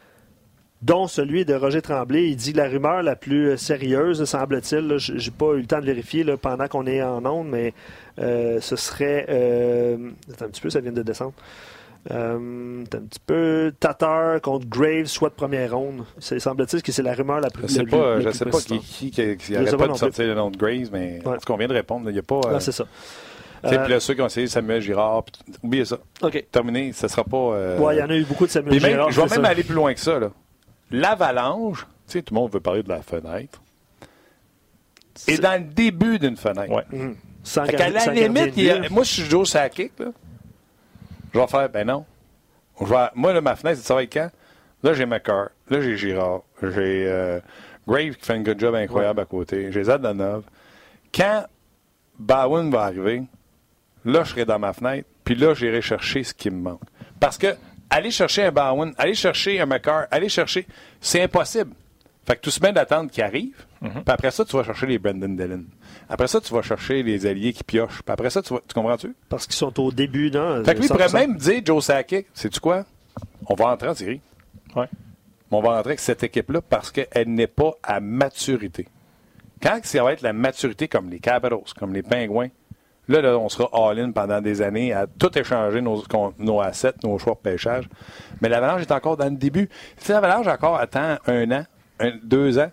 dont 0.81 1.07
celui 1.07 1.45
de 1.45 1.53
Roger 1.53 1.81
Tremblay. 1.81 2.29
Il 2.29 2.35
dit 2.35 2.53
la 2.53 2.67
rumeur 2.67 3.01
la 3.03 3.15
plus 3.15 3.57
sérieuse, 3.57 4.23
semble-t-il, 4.25 4.95
j'ai 4.97 5.31
pas 5.31 5.53
eu 5.53 5.61
le 5.61 5.65
temps 5.65 5.79
de 5.79 5.85
vérifier 5.85 6.23
pendant 6.37 6.67
qu'on 6.67 6.85
est 6.85 7.01
en 7.01 7.25
onde, 7.25 7.47
mais 7.47 7.73
euh, 8.19 8.59
ce 8.61 8.75
serait. 8.75 9.25
Euh, 9.29 10.11
un 10.39 10.47
petit 10.47 10.61
peu, 10.61 10.69
ça 10.69 10.79
vient 10.79 10.91
de 10.91 11.03
descendre. 11.03 11.33
Euh, 12.09 12.83
attends 12.85 12.97
un 12.99 13.01
petit 13.01 13.19
peu. 13.25 13.73
Tatar 13.79 14.39
contre 14.41 14.65
Graves, 14.67 15.05
soit 15.05 15.29
de 15.29 15.33
première 15.33 15.73
ronde. 15.75 16.05
C'est- 16.19 16.39
Semble-t-il 16.39 16.81
que 16.81 16.91
c'est 16.91 17.01
la 17.03 17.13
rumeur 17.13 17.41
la 17.41 17.49
plus 17.49 17.63
Je 17.67 17.73
sais 17.73 17.83
plus- 17.83 17.91
pas, 17.91 18.19
je 18.21 18.29
sais 18.31 18.45
pas 18.45 18.59
qui, 18.59 18.79
qui, 18.79 19.11
qui, 19.11 19.37
qui 19.37 19.55
arrête 19.55 19.75
pas, 19.77 19.87
de 19.87 19.93
sortir 19.95 20.25
le 20.27 20.33
nom 20.35 20.49
de 20.49 20.57
Graves, 20.57 20.89
mais 20.93 21.19
Ouais. 21.25 21.35
est-ce 21.37 21.45
qu'on 21.45 21.57
vient 21.57 21.67
de 21.67 21.73
répondre? 21.73 22.09
Il 22.09 22.13
n'y 22.13 22.19
a 22.19 22.23
pas. 22.23 22.39
Euh, 22.45 22.59
c'est 22.59 22.71
ça. 22.71 22.85
Euh, 23.65 23.83
Puis 23.83 23.91
là, 23.93 23.99
ceux 23.99 24.13
qui 24.13 24.21
ont 24.21 24.27
essayé 24.27 24.47
Samuel 24.47 24.81
Girard, 24.81 25.25
oubliez 25.63 25.83
ça. 25.83 25.97
OK. 26.21 26.45
Terminé, 26.51 26.93
ce 26.93 27.07
sera 27.07 27.23
pas. 27.23 27.37
euh, 27.37 27.79
Ouais, 27.79 27.95
il 27.95 27.99
y 27.99 28.03
en 28.03 28.09
a 28.09 28.15
eu 28.15 28.23
beaucoup 28.23 28.45
de 28.45 28.51
Samuel 28.51 28.79
même, 28.81 28.91
Girard, 28.91 29.11
je 29.11 29.19
vais 29.19 29.27
même 29.27 29.43
ça. 29.43 29.49
aller 29.49 29.63
plus 29.63 29.75
loin 29.75 29.93
que 29.93 29.99
ça. 29.99 30.19
là. 30.19 30.29
L'avalanche, 30.91 31.81
tu 31.81 31.87
sais, 32.13 32.21
tout 32.21 32.33
le 32.33 32.39
monde 32.39 32.51
veut 32.53 32.59
parler 32.61 32.83
de 32.83 32.89
la 32.89 33.01
fenêtre. 33.01 33.61
Et 35.27 35.35
C'est- 35.35 35.41
dans 35.41 35.59
le 35.59 35.67
début 35.73 36.19
d'une 36.19 36.37
fenêtre. 36.37 36.71
Ouais. 36.71 36.83
Sans 37.43 37.65
qu'à 37.65 37.89
garder- 37.89 37.93
la 38.05 38.13
limite, 38.13 38.57
a- 38.71 38.89
moi, 38.89 39.03
je 39.03 39.09
suis 39.13 39.23
Joe 39.23 39.49
Sakic, 39.49 39.91
là, 39.99 40.07
je 41.37 41.41
vais 41.41 41.47
faire, 41.47 41.69
ben 41.69 41.85
non. 41.85 42.05
Moi, 43.15 43.33
là, 43.33 43.41
ma 43.41 43.55
fenêtre, 43.55 43.79
ça 43.81 43.93
va 43.93 44.03
être 44.03 44.13
quand? 44.13 44.29
Là, 44.83 44.93
j'ai 44.93 45.05
McCarr. 45.05 45.49
Là, 45.69 45.81
j'ai 45.81 45.97
Girard. 45.97 46.41
J'ai 46.61 47.05
euh, 47.07 47.39
Grave 47.87 48.15
qui 48.15 48.25
fait 48.25 48.33
un 48.33 48.41
good 48.41 48.59
job 48.59 48.75
incroyable 48.75 49.19
à 49.19 49.25
côté. 49.25 49.71
J'ai 49.71 49.83
Zadanov. 49.83 50.43
Quand 51.13 51.45
Bowen 52.17 52.71
va 52.71 52.83
arriver, 52.83 53.23
là, 54.03 54.23
je 54.23 54.31
serai 54.31 54.45
dans 54.45 54.59
ma 54.59 54.73
fenêtre. 54.73 55.07
Puis 55.23 55.35
là, 55.35 55.53
j'irai 55.53 55.81
chercher 55.81 56.23
ce 56.23 56.33
qui 56.33 56.49
me 56.49 56.59
manque. 56.59 56.81
Parce 57.19 57.37
que 57.37 57.55
aller 57.89 58.11
chercher 58.11 58.45
un 58.45 58.51
Bowen, 58.51 58.93
aller 58.97 59.13
chercher 59.13 59.59
un 59.59 59.65
McCarr, 59.65 60.05
aller 60.09 60.29
chercher, 60.29 60.67
c'est 60.99 61.21
impossible. 61.21 61.73
Fait 62.27 62.35
que 62.35 62.41
tout 62.41 62.51
se 62.51 62.59
met 62.61 62.73
d'attendre 62.73 63.09
qu'il 63.09 63.23
arrive. 63.23 63.55
Puis 63.79 63.89
après 64.05 64.31
ça, 64.31 64.43
tu 64.43 64.57
vas 64.57 64.63
chercher 64.63 64.85
les 64.85 64.99
Brendan 64.99 65.37
Dillon. 65.37 65.63
Après 66.09 66.27
ça, 66.27 66.41
tu 66.41 66.53
vas 66.53 66.61
chercher 66.61 67.01
les 67.01 67.25
alliés 67.25 67.53
qui 67.53 67.63
piochent. 67.63 68.01
Puis 68.03 68.11
après 68.11 68.29
ça, 68.29 68.41
tu, 68.41 68.53
vas, 68.53 68.59
tu 68.67 68.73
comprends-tu? 68.73 69.15
Parce 69.29 69.45
qu'ils 69.47 69.55
sont 69.55 69.79
au 69.79 69.93
début, 69.93 70.29
non? 70.29 70.61
Fait 70.65 70.73
que 70.73 70.79
lui, 70.79 70.87
il 70.87 70.89
pourrait 70.89 71.07
100%. 71.07 71.13
même 71.13 71.37
dire, 71.37 71.61
Joe 71.63 71.85
Sakic, 71.85 72.27
sais-tu 72.33 72.59
quoi? 72.59 72.83
On 73.45 73.55
va 73.55 73.67
entrer 73.67 73.87
en 73.87 73.93
série. 73.93 74.19
Ouais. 74.75 74.87
Mais 75.49 75.57
on 75.57 75.61
va 75.61 75.69
rentrer 75.69 75.91
avec 75.91 76.01
cette 76.01 76.21
équipe-là 76.21 76.59
parce 76.61 76.91
qu'elle 76.91 77.29
n'est 77.29 77.47
pas 77.47 77.71
à 77.81 78.01
maturité. 78.01 78.89
Quand 79.63 79.79
ça 79.83 80.03
va 80.03 80.11
être 80.11 80.21
la 80.21 80.33
maturité 80.33 80.89
comme 80.89 81.09
les 81.09 81.19
Capitals, 81.19 81.59
comme 81.79 81.93
les 81.93 82.03
Pingouins, 82.03 82.49
là, 83.07 83.21
là, 83.21 83.37
on 83.37 83.47
sera 83.47 83.69
all-in 83.71 84.11
pendant 84.11 84.41
des 84.41 84.61
années 84.61 84.91
à 84.91 85.07
tout 85.07 85.35
échanger 85.39 85.79
nos, 85.79 86.03
nos 86.39 86.59
assets, 86.59 86.95
nos 87.05 87.17
choix 87.19 87.35
de 87.35 87.39
pêchage. 87.49 87.87
Mais 88.41 88.49
l'Avalanche 88.49 88.81
est 88.81 88.91
encore 88.91 89.15
dans 89.15 89.29
le 89.29 89.37
début. 89.37 89.69
Si 89.95 90.11
l'Avalanche 90.11 90.47
encore 90.47 90.75
attend 90.75 91.17
un 91.25 91.51
an, 91.51 91.65
un- 91.99 92.17
deux 92.23 92.59
ans, 92.59 92.71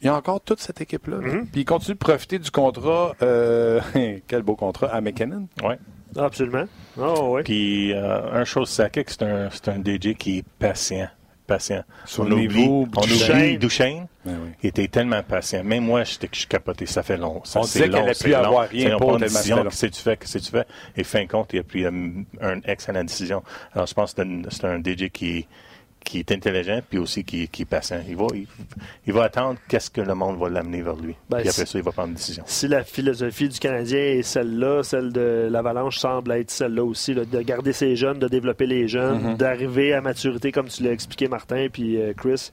il 0.00 0.06
y 0.06 0.08
a 0.08 0.14
encore 0.16 0.40
toute 0.40 0.60
cette 0.60 0.80
équipe-là. 0.80 1.18
là. 1.18 1.28
Puis 1.52 1.60
il 1.62 1.64
continue 1.64 1.94
de 1.94 1.98
profiter 1.98 2.38
du 2.38 2.50
contrat, 2.50 3.14
euh, 3.22 3.80
quel 4.26 4.42
beau 4.42 4.56
contrat, 4.56 4.88
à 4.88 5.00
McKinnon. 5.00 5.48
Ouais. 5.62 5.78
Ah, 6.16 6.24
Absolument. 6.24 6.64
Oh, 6.98 7.28
oui. 7.36 7.42
Puis, 7.44 7.92
euh, 7.94 8.32
un 8.32 8.44
chose 8.44 8.68
Sakic, 8.68 9.08
c'est 9.10 9.22
un, 9.22 9.48
c'est 9.50 9.68
un 9.68 9.78
DJ 9.80 10.14
qui 10.14 10.38
est 10.38 10.44
patient. 10.58 11.08
Patient. 11.46 11.82
Sur 12.04 12.24
on 12.24 12.28
niveau 12.30 12.86
on 12.96 13.00
Duchesne. 13.58 14.06
Ben 14.24 14.38
oui. 14.44 14.50
Il 14.62 14.68
était 14.68 14.86
tellement 14.88 15.22
patient. 15.22 15.64
Même 15.64 15.84
moi, 15.84 16.04
j'étais 16.04 16.28
je 16.32 16.38
suis 16.40 16.46
capoté. 16.48 16.86
Ça 16.86 17.02
fait 17.02 17.16
long. 17.16 17.40
Ça, 17.44 17.60
On 17.60 17.62
disait 17.64 17.80
qu'elle 17.80 17.90
long, 17.92 18.02
allait 18.04 18.14
c'est 18.14 18.24
plus 18.24 18.32
long. 18.32 18.38
avoir 18.38 18.68
rien 18.68 18.90
C'est 18.90 18.96
pour 18.96 19.14
une 19.14 19.18
décision. 19.22 19.62
Qu'est-ce 19.64 19.86
que 19.86 19.90
tu 19.92 20.00
fais? 20.02 20.16
Qu'est-ce 20.16 20.38
que 20.38 20.44
tu 20.44 20.50
fais? 20.50 20.64
Et 20.96 21.04
fin 21.04 21.22
de 21.24 21.28
compte, 21.28 21.52
il 21.52 21.58
a 21.58 21.62
pris 21.64 21.84
euh, 21.84 21.90
une 21.90 22.26
excellente 22.64 23.06
décision. 23.06 23.42
Alors, 23.74 23.86
je 23.86 23.94
pense 23.94 24.14
que 24.14 24.22
c'est 24.22 24.28
un- 24.28 24.42
c'est 24.50 24.64
un 24.66 24.78
DJ 24.80 25.10
qui, 25.10 25.46
qui 26.04 26.18
est 26.18 26.32
intelligent 26.32 26.80
puis 26.88 26.98
aussi 26.98 27.24
qui, 27.24 27.48
qui 27.48 27.62
est 27.62 27.66
patient. 27.66 28.00
Il 28.08 28.16
va, 28.16 28.26
il, 28.34 28.46
il 29.06 29.12
va 29.12 29.24
attendre 29.24 29.58
qu'est-ce 29.68 29.90
que 29.90 30.00
le 30.00 30.14
monde 30.14 30.38
va 30.38 30.48
l'amener 30.48 30.82
vers 30.82 30.96
lui. 30.96 31.14
Ben, 31.30 31.38
puis 31.38 31.48
après 31.48 31.66
ça, 31.66 31.78
il 31.78 31.84
va 31.84 31.92
prendre 31.92 32.08
une 32.08 32.14
décision. 32.14 32.44
Si 32.46 32.68
la 32.68 32.84
philosophie 32.84 33.48
du 33.48 33.58
Canadien 33.58 33.98
est 33.98 34.22
celle-là, 34.22 34.82
celle 34.82 35.12
de 35.12 35.48
l'Avalanche 35.50 35.98
semble 35.98 36.32
être 36.32 36.50
celle-là 36.50 36.84
aussi, 36.84 37.14
là, 37.14 37.24
de 37.24 37.40
garder 37.42 37.72
ses 37.72 37.96
jeunes, 37.96 38.18
de 38.18 38.28
développer 38.28 38.66
les 38.66 38.88
jeunes, 38.88 39.36
d'arriver 39.36 39.94
à 39.94 40.00
maturité, 40.00 40.52
comme 40.52 40.68
tu 40.68 40.82
l'as 40.82 40.92
expliqué, 40.92 41.28
Martin, 41.28 41.68
puis 41.72 42.00
euh, 42.00 42.12
Chris. 42.16 42.50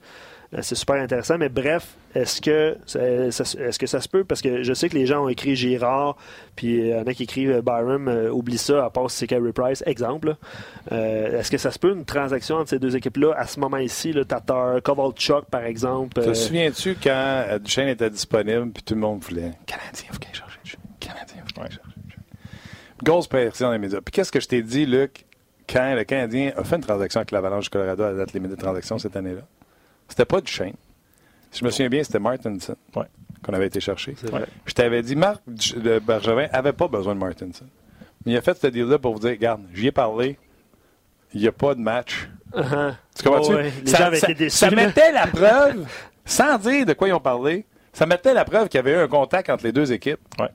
Euh, 0.54 0.60
C'est 0.62 0.76
super 0.76 0.96
intéressant, 0.96 1.38
mais 1.38 1.50
bref, 1.50 1.96
est-ce 2.16 2.42
que 2.42 2.78
ça, 2.86 3.00
est-ce 3.02 3.78
que 3.78 3.86
ça 3.86 4.02
se 4.02 4.10
peut? 4.10 4.24
Parce 4.24 4.42
que 4.42 4.64
je 4.64 4.74
sais 4.74 4.90
que 4.90 4.96
les 4.96 5.06
gens 5.06 5.26
ont 5.26 5.30
écrit 5.30 5.56
Girard, 5.56 6.18
puis 6.56 6.80
il 6.80 6.88
y 6.88 6.96
en 6.96 7.04
a 7.04 7.14
qui 7.14 7.24
écrivent 7.24 7.52
euh, 7.52 7.62
Byram, 7.62 8.08
euh, 8.08 8.32
oublie 8.32 8.58
ça, 8.58 8.86
à 8.86 8.90
part 8.90 9.12
si 9.12 9.18
c'est 9.18 9.28
Carey 9.28 9.52
Price, 9.54 9.84
exemple. 9.86 10.36
Euh, 10.92 11.40
est-ce 11.40 11.52
que 11.52 11.58
ça 11.58 11.72
se 11.72 11.78
peut 11.78 11.92
une 11.92 12.06
transaction 12.06 12.56
entre 12.56 12.70
ces 12.70 12.80
deux 12.80 12.96
équipes-là 12.96 13.34
à 13.38 13.46
ce 13.46 13.60
moment-ci, 13.60 14.12
le 14.12 14.26
Tatar, 14.26 14.82
Kovalchuk, 14.82 15.46
par 15.52 15.64
exemple? 15.66 16.22
Te 16.22 16.30
euh, 16.30 16.34
souviens-tu 16.34 16.98
quand 17.02 17.46
Duchesne 17.62 17.90
était 17.90 18.10
disponible 18.10 18.72
puis 18.72 18.84
tout 18.84 18.96
le 18.96 19.02
monde 19.02 19.22
voulait 19.24 19.52
Canadien, 19.68 20.08
faut 20.12 20.20
qu'il 20.20 20.32
Duchesne. 20.32 20.80
Canadien, 21.00 21.44
faut 21.46 21.62
qu'il 21.62 21.70
Duchesne. 21.70 21.84
Grosse 23.04 23.28
pression 23.28 23.68
dans 23.68 23.74
les 23.74 23.80
médias. 23.80 24.02
Puis 24.02 24.12
qu'est-ce 24.12 24.32
que 24.32 24.40
je 24.40 24.48
t'ai 24.48 24.62
dit, 24.62 24.86
Luc, 24.86 25.26
quand 25.70 25.94
le 25.96 26.04
Canadien 26.04 26.52
a 26.58 26.64
fait 26.64 26.78
une 26.78 26.82
transaction 26.82 27.20
avec 27.20 27.32
l'Avalanche 27.32 27.66
du 27.66 27.70
Colorado 27.70 28.04
à 28.04 28.12
la 28.12 28.18
date 28.18 28.34
limite 28.34 28.52
de 28.52 28.56
transaction 28.56 28.98
cette 28.98 29.16
année-là? 29.16 29.42
C'était 30.08 30.26
pas 30.26 30.42
Duchesne. 30.42 30.74
Si 31.52 31.60
je 31.60 31.66
me 31.66 31.70
souviens 31.72 31.90
bien, 31.90 32.04
c'était 32.04 32.20
Martinson 32.20 32.76
Ouais. 32.96 33.06
qu'on 33.44 33.54
avait 33.54 33.68
été 33.68 33.80
chercher. 33.80 34.16
Je 34.66 34.74
t'avais 34.74 35.02
dit, 35.02 35.16
Marc 35.16 35.42
de 35.48 36.00
Bergevin 36.00 36.48
avait 36.52 36.74
pas 36.74 36.88
besoin 36.88 37.16
de 37.16 37.20
Martinson. 37.20 37.66
Mais 38.26 38.34
il 38.34 38.38
a 38.38 38.42
fait 38.42 38.58
ce 38.60 38.68
deal-là 38.68 39.00
pour 39.00 39.14
vous 39.14 39.20
dire, 39.20 39.32
regarde, 39.32 39.62
j'y 39.74 39.88
ai 39.88 39.92
parlé, 39.92 40.38
il 41.34 41.42
n'y 41.42 41.48
a 41.48 41.52
pas 41.52 41.74
de 41.76 41.80
match. 41.80 42.30
uh-huh. 42.54 42.94
Tu 43.18 43.24
comprends-tu? 43.24 43.54
Oh, 43.54 43.56
ouais. 43.58 43.72
Les 43.84 43.90
ça, 43.92 43.98
gens 43.98 44.04
avaient 44.06 44.20
ça- 44.20 44.28
été 44.30 44.44
déçus. 44.44 44.58
ça 44.58 44.70
là. 44.70 44.76
mettait 44.76 45.12
la 45.12 45.28
preuve, 45.28 45.86
sans 46.26 46.58
dire 46.60 46.86
de 46.86 46.94
quoi 46.94 47.08
ils 47.08 47.14
ont 47.14 47.20
parlé, 47.20 47.66
ça 47.94 48.06
mettait 48.06 48.34
la 48.34 48.46
preuve 48.46 48.68
qu'il 48.68 48.78
y 48.78 48.80
avait 48.80 48.92
eu 48.94 48.98
un 48.98 49.08
contact 49.08 49.50
entre 49.50 49.64
les 49.64 49.72
deux 49.72 49.92
équipes. 49.92 50.20
Ouais. 50.40 50.50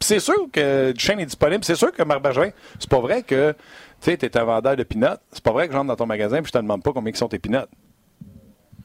C'est 0.00 0.20
sûr 0.20 0.46
que 0.52 0.92
Duchesne 0.92 1.20
est 1.20 1.26
disponible. 1.26 1.62
C'est 1.64 1.74
sûr 1.74 1.92
que 1.92 2.02
Marc 2.02 2.22
Bergevin, 2.22 2.50
c'est 2.78 2.88
pas 2.88 3.00
vrai 3.00 3.22
que 3.22 3.54
tu 4.00 4.10
es 4.10 4.36
un 4.36 4.44
vendeur 4.44 4.74
de 4.76 4.82
peanuts. 4.82 5.18
C'est 5.30 5.42
pas 5.44 5.52
vrai 5.52 5.66
que 5.66 5.72
je 5.72 5.76
rentre 5.78 5.88
dans 5.88 5.96
ton 5.96 6.06
magasin 6.06 6.38
et 6.40 6.44
je 6.44 6.50
te 6.50 6.56
demande 6.58 6.82
pas 6.82 6.92
combien 6.92 7.12
ils 7.12 7.16
sont 7.16 7.28
tes 7.28 7.38
peanuts. 7.38 7.66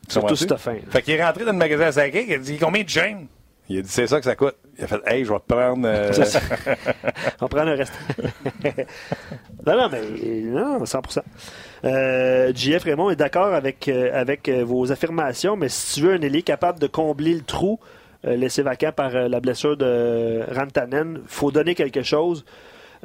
Surtout 0.07 0.35
faim. 0.57 0.77
Fait 0.89 1.01
qu'il 1.01 1.13
est 1.15 1.23
rentré 1.25 1.45
dans 1.45 1.51
le 1.51 1.57
magasin 1.57 1.85
à 1.87 1.91
5 1.91 2.13
il 2.13 2.33
a 2.33 2.37
dit 2.37 2.57
combien 2.57 2.83
de 2.83 2.89
chaînes? 2.89 3.27
Il 3.67 3.79
a 3.79 3.81
dit 3.81 3.89
c'est 3.89 4.05
ça 4.07 4.19
que 4.19 4.25
ça 4.25 4.35
coûte. 4.35 4.55
Il 4.77 4.83
a 4.83 4.87
fait 4.87 5.01
Hey, 5.07 5.25
je 5.25 5.33
vais 5.33 5.39
te 5.39 5.45
prendre. 5.53 5.81
euh, 5.87 6.11
On 7.41 7.47
prend 7.47 7.63
le 7.63 7.73
reste. 7.73 7.93
non, 9.65 9.75
non, 9.77 9.89
mais 9.91 10.01
non, 10.41 10.83
100%. 10.83 11.19
Euh, 11.85 12.51
JF 12.53 12.83
Raymond 12.83 13.09
est 13.09 13.15
d'accord 13.15 13.53
avec, 13.53 13.87
euh, 13.87 14.09
avec 14.13 14.47
euh, 14.49 14.63
vos 14.63 14.91
affirmations, 14.91 15.55
mais 15.55 15.69
si 15.69 15.95
tu 15.95 16.01
veux 16.07 16.13
un 16.13 16.21
ailier 16.21 16.41
capable 16.43 16.79
de 16.79 16.87
combler 16.87 17.33
le 17.33 17.41
trou 17.41 17.79
euh, 18.25 18.35
laissé 18.35 18.61
vacant 18.61 18.91
par 18.91 19.15
euh, 19.15 19.27
la 19.27 19.39
blessure 19.39 19.77
de 19.77 20.41
Rantanen, 20.51 21.21
faut 21.27 21.51
donner 21.51 21.73
quelque 21.75 22.03
chose. 22.03 22.45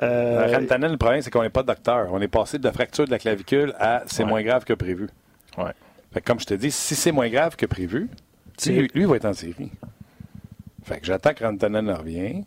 Rantanen, 0.01 0.93
le 0.93 0.97
problème, 0.97 1.21
c'est 1.23 1.31
qu'on 1.31 1.43
n'est 1.43 1.51
pas 1.51 1.63
docteur. 1.63 2.09
On 2.13 2.21
est 2.21 2.29
passé 2.29 2.59
de 2.59 2.65
la 2.65 2.73
fracture 2.73 3.05
de 3.07 3.11
la 3.11 3.19
clavicule 3.19 3.75
à 3.79 4.03
c'est 4.07 4.23
Ouais. 4.25 4.29
moins 4.29 4.43
grave 4.43 4.65
que 4.65 4.73
prévu. 4.73 5.09
Ouais. 5.59 5.73
Fait 6.13 6.21
que 6.21 6.27
comme 6.27 6.41
je 6.41 6.47
te 6.47 6.55
dis, 6.55 6.71
si 6.71 6.95
c'est 6.95 7.13
moins 7.13 7.29
grave 7.29 7.57
que 7.57 7.67
prévu, 7.67 8.09
lui, 8.73 8.89
lui 8.95 9.05
va 9.05 9.17
être 9.17 9.25
en 9.27 9.33
série. 9.33 9.71
Fait 10.85 10.99
que 11.01 11.07
j'attends 11.07 11.35
que 11.35 11.45
Rantanen 11.45 11.91
revienne. 11.91 12.45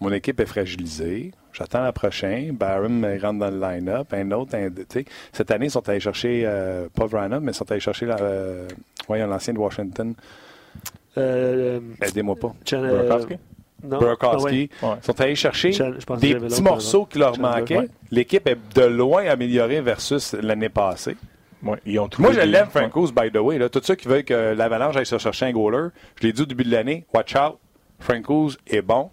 Mon 0.00 0.12
équipe 0.12 0.40
est 0.40 0.46
fragilisée. 0.46 1.32
J'attends 1.52 1.82
la 1.82 1.92
prochaine. 1.92 2.50
Barham 2.52 3.04
rentre 3.22 3.38
dans 3.38 3.50
le 3.50 3.60
line-up. 3.60 4.12
Un 4.12 4.30
autre. 4.32 4.56
un- 4.56 4.68
cette 5.32 5.50
année, 5.52 5.66
ils 5.66 5.70
sont 5.70 5.88
allés 5.88 6.00
chercher, 6.00 6.42
euh, 6.44 6.88
pas 6.94 7.06
Vrana, 7.06 7.40
mais 7.40 7.52
ils 7.52 7.54
sont 7.54 7.70
allés 7.70 7.80
chercher 7.80 8.06
la, 8.06 8.16
euh, 8.20 8.68
voyons, 9.06 9.26
l'ancien 9.28 9.54
de 9.54 9.58
Washington. 9.58 10.14
euh, 11.16 11.80
Aidez-moi 12.02 12.34
pas. 12.36 12.54
Non, 13.84 13.98
Burakovsky. 13.98 14.70
ah 14.82 14.86
ouais. 14.90 14.96
Ils 15.02 15.04
sont 15.04 15.20
allés 15.20 15.34
chercher 15.34 15.72
Chan- 15.72 15.90
des 16.18 16.34
petits 16.36 16.62
morceaux 16.62 17.04
qui 17.06 17.18
leur 17.18 17.34
Chandler, 17.36 17.60
manquaient. 17.60 17.78
ouais. 17.78 17.88
L'équipe 18.10 18.46
est 18.48 18.58
de 18.74 18.82
loin 18.82 19.26
améliorée 19.26 19.80
versus 19.80 20.32
l'année 20.32 20.70
passée. 20.70 21.16
Ouais, 21.64 21.78
ils 21.86 21.98
ont 21.98 22.08
trouvé 22.08 22.28
Moi, 22.30 22.40
je 22.42 22.46
l'aime, 22.46 22.68
Francos, 22.68 23.10
by 23.12 23.30
the 23.32 23.38
way. 23.38 23.58
Là. 23.58 23.68
Tous 23.68 23.82
ceux 23.82 23.94
qui 23.94 24.06
veulent 24.06 24.24
que 24.24 24.52
l'Avalanche 24.54 24.96
aille 24.96 25.06
se 25.06 25.16
chercher 25.18 25.46
un 25.46 25.52
goaler, 25.52 25.88
je 26.20 26.26
l'ai 26.26 26.32
dit 26.32 26.42
au 26.42 26.46
début 26.46 26.64
de 26.64 26.70
l'année, 26.70 27.06
watch 27.14 27.34
out, 27.36 27.58
Francos 28.00 28.52
est 28.66 28.82
bon. 28.82 29.10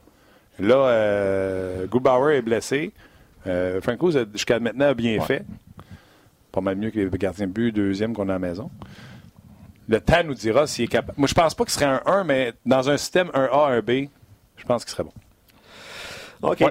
Là, 0.60 0.76
euh, 0.76 1.88
Grubauer 1.88 2.36
est 2.36 2.42
blessé. 2.42 2.92
Euh, 3.48 3.80
jusqu'à 4.34 4.60
maintenant, 4.60 4.88
a 4.90 4.94
bien 4.94 5.18
Ouais. 5.20 5.26
fait. 5.26 5.46
Pas 6.52 6.62
mal 6.62 6.76
mieux 6.76 6.92
que 6.92 7.00
les 7.00 7.10
gardiens 7.18 7.48
de 7.48 7.52
but 7.54 7.72
deuxième 7.72 8.14
qu'on 8.14 8.28
a 8.28 8.32
à 8.32 8.36
la 8.36 8.40
maison. 8.40 8.70
Le 9.88 10.00
temps 10.02 10.24
nous 10.24 10.34
dira 10.34 10.68
s'il 10.68 10.86
est 10.86 10.88
capable. 10.90 11.18
Moi, 11.18 11.28
je 11.28 11.34
pense 11.34 11.56
pas 11.56 11.64
qu'il 11.64 11.74
serait 11.74 11.86
un 11.86 12.02
1, 12.06 12.24
mais 12.26 12.54
dans 12.66 12.90
un 12.90 12.98
système 12.98 13.30
1A, 13.34 13.80
1B, 13.82 14.10
je 14.58 14.66
pense 14.66 14.84
qu'il 14.86 14.92
serait 14.92 15.04
bon. 15.04 15.14
OK. 16.44 16.60
Ouais, 16.60 16.70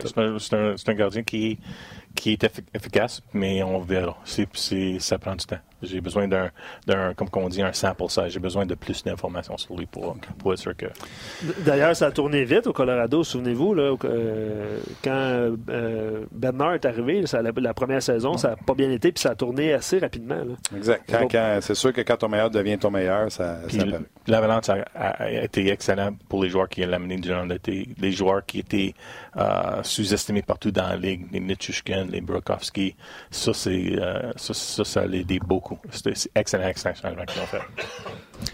c'est 0.77 0.89
un, 0.89 0.95
gardien 0.95 1.23
qui, 1.23 1.59
qui 2.15 2.33
est 2.33 2.43
effi- 2.45 2.65
efficace, 2.75 3.23
mais 3.33 3.63
on 3.63 3.81
verra. 3.81 4.17
C'est, 4.25 4.49
c'est- 4.55 4.99
ça 5.01 5.19
prend 5.19 5.35
du 5.35 5.45
temps. 5.47 5.59
J'ai 5.83 6.01
besoin 6.01 6.29
d'un, 6.29 6.51
d'un, 6.87 7.15
comme 7.15 7.29
on 7.35 7.49
dit, 7.49 7.63
un 7.63 7.73
sample 7.73 8.09
size. 8.09 8.29
J'ai 8.29 8.39
besoin 8.41 8.67
de 8.67 8.75
plus 8.75 9.03
d'informations 9.05 9.57
sur 9.57 9.77
lui 9.77 9.87
pour, 9.87 10.17
pour 10.39 10.53
être 10.53 10.59
sûr 10.59 10.77
que. 10.77 10.87
D'ailleurs, 11.65 11.97
ça 11.97 12.07
a 12.07 12.11
tourné 12.11 12.45
vite 12.45 12.67
au 12.67 12.73
Colorado, 12.73 13.25
souvenez-vous, 13.25 13.75
là, 13.75 13.95
euh, 14.05 14.79
quand 15.03 15.57
euh, 15.71 16.25
Bednar 16.33 16.75
est 16.75 16.85
arrivé, 16.85 17.27
ça, 17.27 17.43
la, 17.43 17.51
la 17.57 17.75
première 17.75 18.03
saison, 18.03 18.37
ça 18.37 18.51
n'a 18.51 18.57
pas 18.57 18.75
bien 18.75 18.91
été, 18.91 19.13
puis 19.13 19.21
ça 19.21 19.31
a 19.31 19.35
tourné 19.35 19.73
assez 19.73 19.99
rapidement. 19.99 20.37
là. 20.37 20.55
Exact. 20.77 21.05
Quand- 21.11 21.29
quand- 21.31 21.59
c'est 21.61 21.75
sûr 21.75 21.93
que 21.93 22.01
quand 22.03 22.17
ton 22.19 22.29
meilleur 22.29 22.51
devient 22.51 22.79
ton 22.79 22.91
meilleur, 22.91 23.31
ça, 23.33 23.59
ça 23.69 23.85
l'Avalanche 24.27 24.69
a, 24.69 24.85
a- 24.95 25.31
été 25.31 25.71
excellent 25.71 26.11
pour 26.29 26.43
les 26.43 26.51
joueurs 26.51 26.69
qui 26.69 26.85
ont 26.85 26.93
amené 26.93 27.17
durant 27.17 27.45
l'été. 27.45 27.89
Les 27.99 28.13
joueurs 28.13 28.45
qui 28.45 28.61
étaient 28.61 28.95
euh, 29.37 29.83
sous-estimés 29.83 30.43
partout 30.43 30.71
dans 30.71 30.89
la 30.89 30.97
ligue, 30.97 31.27
les 31.33 31.41
Nichushkin, 31.41 32.07
les 32.11 32.21
Burakovsky. 32.21 32.95
Ça, 33.31 33.53
c'est, 33.55 33.93
euh, 33.99 34.33
ça, 34.37 34.55
ça, 34.55 34.85
ça 34.85 35.07
l'a 35.07 35.17
aidé 35.17 35.39
beaucoup. 35.71 35.89
C'était 35.91 36.13
c'est 36.15 36.31
excellent, 36.35 36.69
excellent 36.69 36.95
changement 36.95 37.25
qu'ils 37.25 37.41
ont 37.43 37.47
fait. 37.47 37.61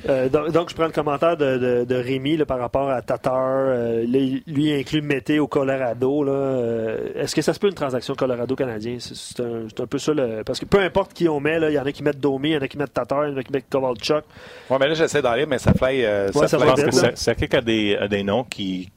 Euh, 0.08 0.28
donc, 0.28 0.50
donc, 0.50 0.70
je 0.70 0.74
prends 0.74 0.86
le 0.86 0.92
commentaire 0.92 1.36
de, 1.36 1.58
de, 1.58 1.84
de 1.84 1.94
Rémi 1.94 2.36
là, 2.36 2.44
par 2.44 2.58
rapport 2.58 2.90
à 2.90 3.02
Tatar. 3.02 3.34
Euh, 3.38 4.02
là, 4.06 4.18
il- 4.18 4.42
lui 4.46 4.72
inclut 4.72 5.00
Mété 5.00 5.38
au 5.38 5.46
Colorado. 5.46 6.24
Euh, 6.28 7.12
Est-ce 7.14 7.34
que 7.34 7.42
ça 7.42 7.54
se 7.54 7.58
peut 7.60 7.68
une 7.68 7.74
transaction 7.74 8.14
Colorado-Canadien? 8.14 8.96
C'est 8.98 9.14
c'est 9.14 9.40
un, 9.40 9.66
un 9.78 9.86
peu 9.86 9.98
ça. 9.98 10.12
Le... 10.12 10.42
Parce 10.44 10.58
que 10.60 10.64
peu 10.64 10.80
importe 10.80 11.12
qui 11.14 11.28
on 11.28 11.40
met, 11.40 11.58
il 11.60 11.72
y 11.72 11.78
en 11.78 11.84
a 11.86 11.92
qui 11.92 12.02
mettent 12.02 12.20
Domi, 12.20 12.50
il 12.50 12.52
y 12.54 12.56
en 12.58 12.62
a 12.62 12.68
qui 12.68 12.78
mettent 12.78 12.92
Tatar, 12.94 13.26
il 13.28 13.32
y 13.32 13.34
en 13.34 13.38
a 13.38 13.42
qui 13.42 13.52
mettent 13.52 13.68
Kovalchuk. 13.70 14.24
Ouais, 14.70 14.76
mais 14.80 14.88
là, 14.88 14.94
j'essaie 14.94 15.22
d'aller, 15.22 15.46
mais 15.46 15.58
ça 15.58 15.72
fly. 15.72 16.04
euh, 16.04 16.30
Ouais, 16.34 16.48
ça 16.48 16.58
fly 16.58 16.68
va 16.68 16.74
Je 16.76 16.82
pense 16.86 17.00
que 17.02 17.08
c'est 17.14 17.34
quelqu'un 17.36 17.58
a 17.58 17.62
des, 17.62 17.96
a 17.96 18.08
des 18.08 18.22
noms 18.24 18.44
qui, 18.44 18.90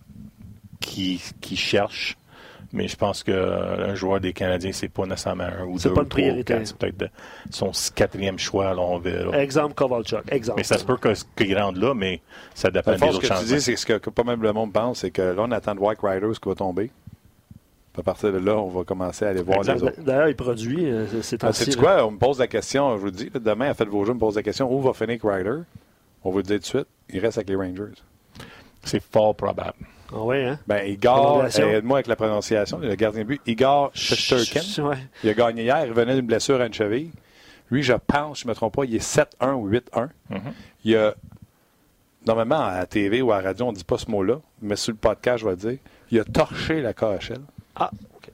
qui, 0.79 1.21
qui 1.39 1.55
cherchent, 1.55 2.17
mais 2.71 2.87
je 2.87 2.95
pense 2.95 3.23
qu'un 3.23 3.95
joueur 3.95 4.19
des 4.19 4.31
Canadiens, 4.33 4.71
c'est 4.71 4.89
pas 4.89 5.05
nécessairement 5.05 5.43
un 5.45 5.65
ou 5.65 5.77
C'est 5.79 5.89
deux 5.89 5.95
pas 5.95 6.01
une 6.01 6.05
ou 6.05 6.09
trois 6.09 6.21
ou 6.21 6.25
priorité. 6.27 6.53
quatre. 6.53 6.67
C'est 6.67 6.77
peut-être 6.77 7.11
son 7.49 7.71
quatrième 7.95 8.37
choix, 8.39 8.73
là, 8.73 8.81
on 8.81 8.99
verra. 8.99 9.37
Exemple 9.41 9.73
Kovalchuk. 9.75 10.31
Exemple. 10.31 10.57
Mais 10.59 10.63
ça 10.63 10.77
se 10.77 10.85
peut 10.85 10.97
que- 10.97 11.13
qu'il 11.35 11.57
rentre 11.57 11.79
là, 11.79 11.93
mais 11.93 12.21
ça 12.53 12.69
dépend 12.69 12.91
des 12.91 12.97
fond, 12.97 13.11
ce 13.11 13.17
autres 13.17 13.27
que 13.29 13.39
tu 13.39 13.45
dis, 13.45 13.61
c'est 13.61 13.75
ce 13.75 13.85
que, 13.85 13.93
que 13.97 14.09
pas 14.09 14.23
mal 14.23 14.37
le 14.39 14.53
monde 14.53 14.71
pense, 14.73 14.99
c'est 14.99 15.11
que 15.11 15.21
là, 15.21 15.41
on 15.43 15.51
attend 15.51 15.73
de 15.75 15.83
avec 15.83 15.99
Riders 16.01 16.39
qui 16.39 16.49
va 16.49 16.55
tomber. 16.55 16.91
Puis 17.91 18.01
à 18.01 18.03
partir 18.03 18.31
de 18.31 18.37
là, 18.37 18.55
on 18.55 18.67
va 18.69 18.83
commencer 18.83 19.25
à 19.25 19.29
aller 19.29 19.41
voir 19.41 19.57
Exact. 19.59 19.75
les 19.75 19.83
autres. 19.83 20.01
D'ailleurs, 20.03 20.29
il 20.29 20.35
produit. 20.35 20.85
euh, 20.85 21.07
c'est- 21.07 21.23
c'est 21.23 21.43
Ah, 21.43 21.79
quoi? 21.79 22.05
On 22.05 22.11
me 22.11 22.17
pose 22.19 22.37
la 22.37 22.47
question, 22.47 22.91
je 22.95 22.99
vous 22.99 23.05
le 23.05 23.11
dis, 23.11 23.31
là, 23.33 23.39
demain, 23.39 23.71
à 23.71 23.73
Faites 23.73 23.87
vos 23.89 24.05
jeux, 24.05 24.11
on 24.11 24.15
me 24.15 24.19
pose 24.19 24.35
la 24.35 24.43
question, 24.43 24.71
où 24.71 24.79
va 24.81 24.93
finir 24.93 25.19
Ryder? 25.23 25.61
On 26.23 26.29
vous 26.29 26.37
le 26.37 26.43
dit 26.43 26.53
tout 26.53 26.59
de 26.59 26.65
suite, 26.65 26.87
il 27.09 27.19
reste 27.19 27.37
avec 27.39 27.49
les 27.49 27.55
Rangers. 27.55 27.95
C'est 28.83 29.01
fort 29.01 29.35
probable. 29.35 29.73
Ah 30.13 30.21
ouais, 30.23 30.43
hein? 30.45 30.59
Ben, 30.67 30.85
Igor, 30.87 31.15
Prolongation. 31.21 31.63
euh, 31.67 31.77
aide-moi 31.77 31.97
avec 31.97 32.07
la 32.07 32.15
prononciation, 32.15 32.79
le 32.79 32.95
gardien 32.95 33.21
de 33.21 33.27
but, 33.27 33.41
Igor 33.45 33.91
Shesterkin. 33.93 34.83
Ouais. 34.83 34.97
Il 35.23 35.29
a 35.29 35.33
gagné 35.33 35.63
hier, 35.63 35.85
il 35.85 35.93
venait 35.93 36.15
d'une 36.15 36.25
blessure 36.25 36.59
à 36.61 36.65
une 36.65 36.73
cheville. 36.73 37.11
Lui, 37.71 37.83
je 37.83 37.93
pense, 37.93 38.39
je 38.39 38.45
ne 38.45 38.49
me 38.49 38.55
trompe 38.55 38.75
pas, 38.75 38.85
il 38.85 38.95
est 38.95 38.99
7-1 39.39 39.53
ou 39.53 39.67
8-1. 39.69 40.09
Mhm. 40.29 40.39
Il 40.85 40.95
a, 40.97 41.13
normalement, 42.25 42.59
à 42.61 42.77
la 42.79 42.85
TV 42.85 43.21
ou 43.21 43.31
à 43.31 43.37
la 43.41 43.49
radio, 43.49 43.67
on 43.67 43.71
ne 43.71 43.77
dit 43.77 43.83
pas 43.83 43.97
ce 43.97 44.09
mot-là, 44.09 44.39
mais 44.61 44.75
sur 44.75 44.91
le 44.91 44.97
podcast, 44.97 45.39
je 45.39 45.45
vais 45.45 45.51
le 45.51 45.57
dire. 45.57 45.77
Il 46.11 46.19
a 46.19 46.23
torché 46.23 46.81
la 46.81 46.93
KHL. 46.93 47.39
Ah, 47.75 47.91
OK. 48.15 48.31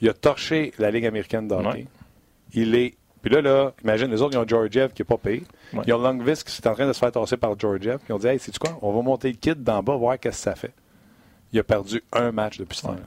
Il 0.00 0.08
a 0.08 0.12
torché 0.14 0.72
la 0.78 0.90
Ligue 0.90 1.06
américaine 1.06 1.46
de 1.46 1.54
hockey. 1.54 1.68
Ouais. 1.68 1.86
Il 2.54 2.74
est. 2.74 2.94
Puis 3.22 3.32
là, 3.34 3.40
là, 3.40 3.72
imagine, 3.82 4.10
les 4.10 4.22
autres, 4.22 4.34
ils 4.34 4.38
ont 4.38 4.46
Georgiev 4.46 4.92
qui 4.92 5.02
n'est 5.02 5.06
pas 5.06 5.16
payé. 5.16 5.42
Ouais. 5.72 5.82
Ils 5.86 5.92
ont 5.92 5.98
Longvis 5.98 6.42
qui 6.44 6.60
est 6.62 6.66
en 6.66 6.74
train 6.74 6.86
de 6.86 6.92
se 6.92 6.98
faire 6.98 7.12
tasser 7.12 7.36
par 7.36 7.58
Georgiev. 7.58 7.98
Ils 8.08 8.12
ont 8.12 8.18
dit, 8.18 8.26
hey, 8.28 8.38
c'est 8.38 8.56
quoi? 8.58 8.78
On 8.82 8.92
va 8.92 9.02
monter 9.02 9.28
le 9.30 9.36
kit 9.36 9.54
d'en 9.56 9.82
bas, 9.82 9.96
voir 9.96 10.18
qu'est-ce 10.18 10.36
que 10.38 10.42
ça 10.42 10.54
fait. 10.54 10.72
Il 11.52 11.58
a 11.58 11.62
perdu 11.64 12.02
un 12.12 12.30
match 12.32 12.58
depuis 12.58 12.76
ce 12.78 12.82
temps-là. 12.82 12.98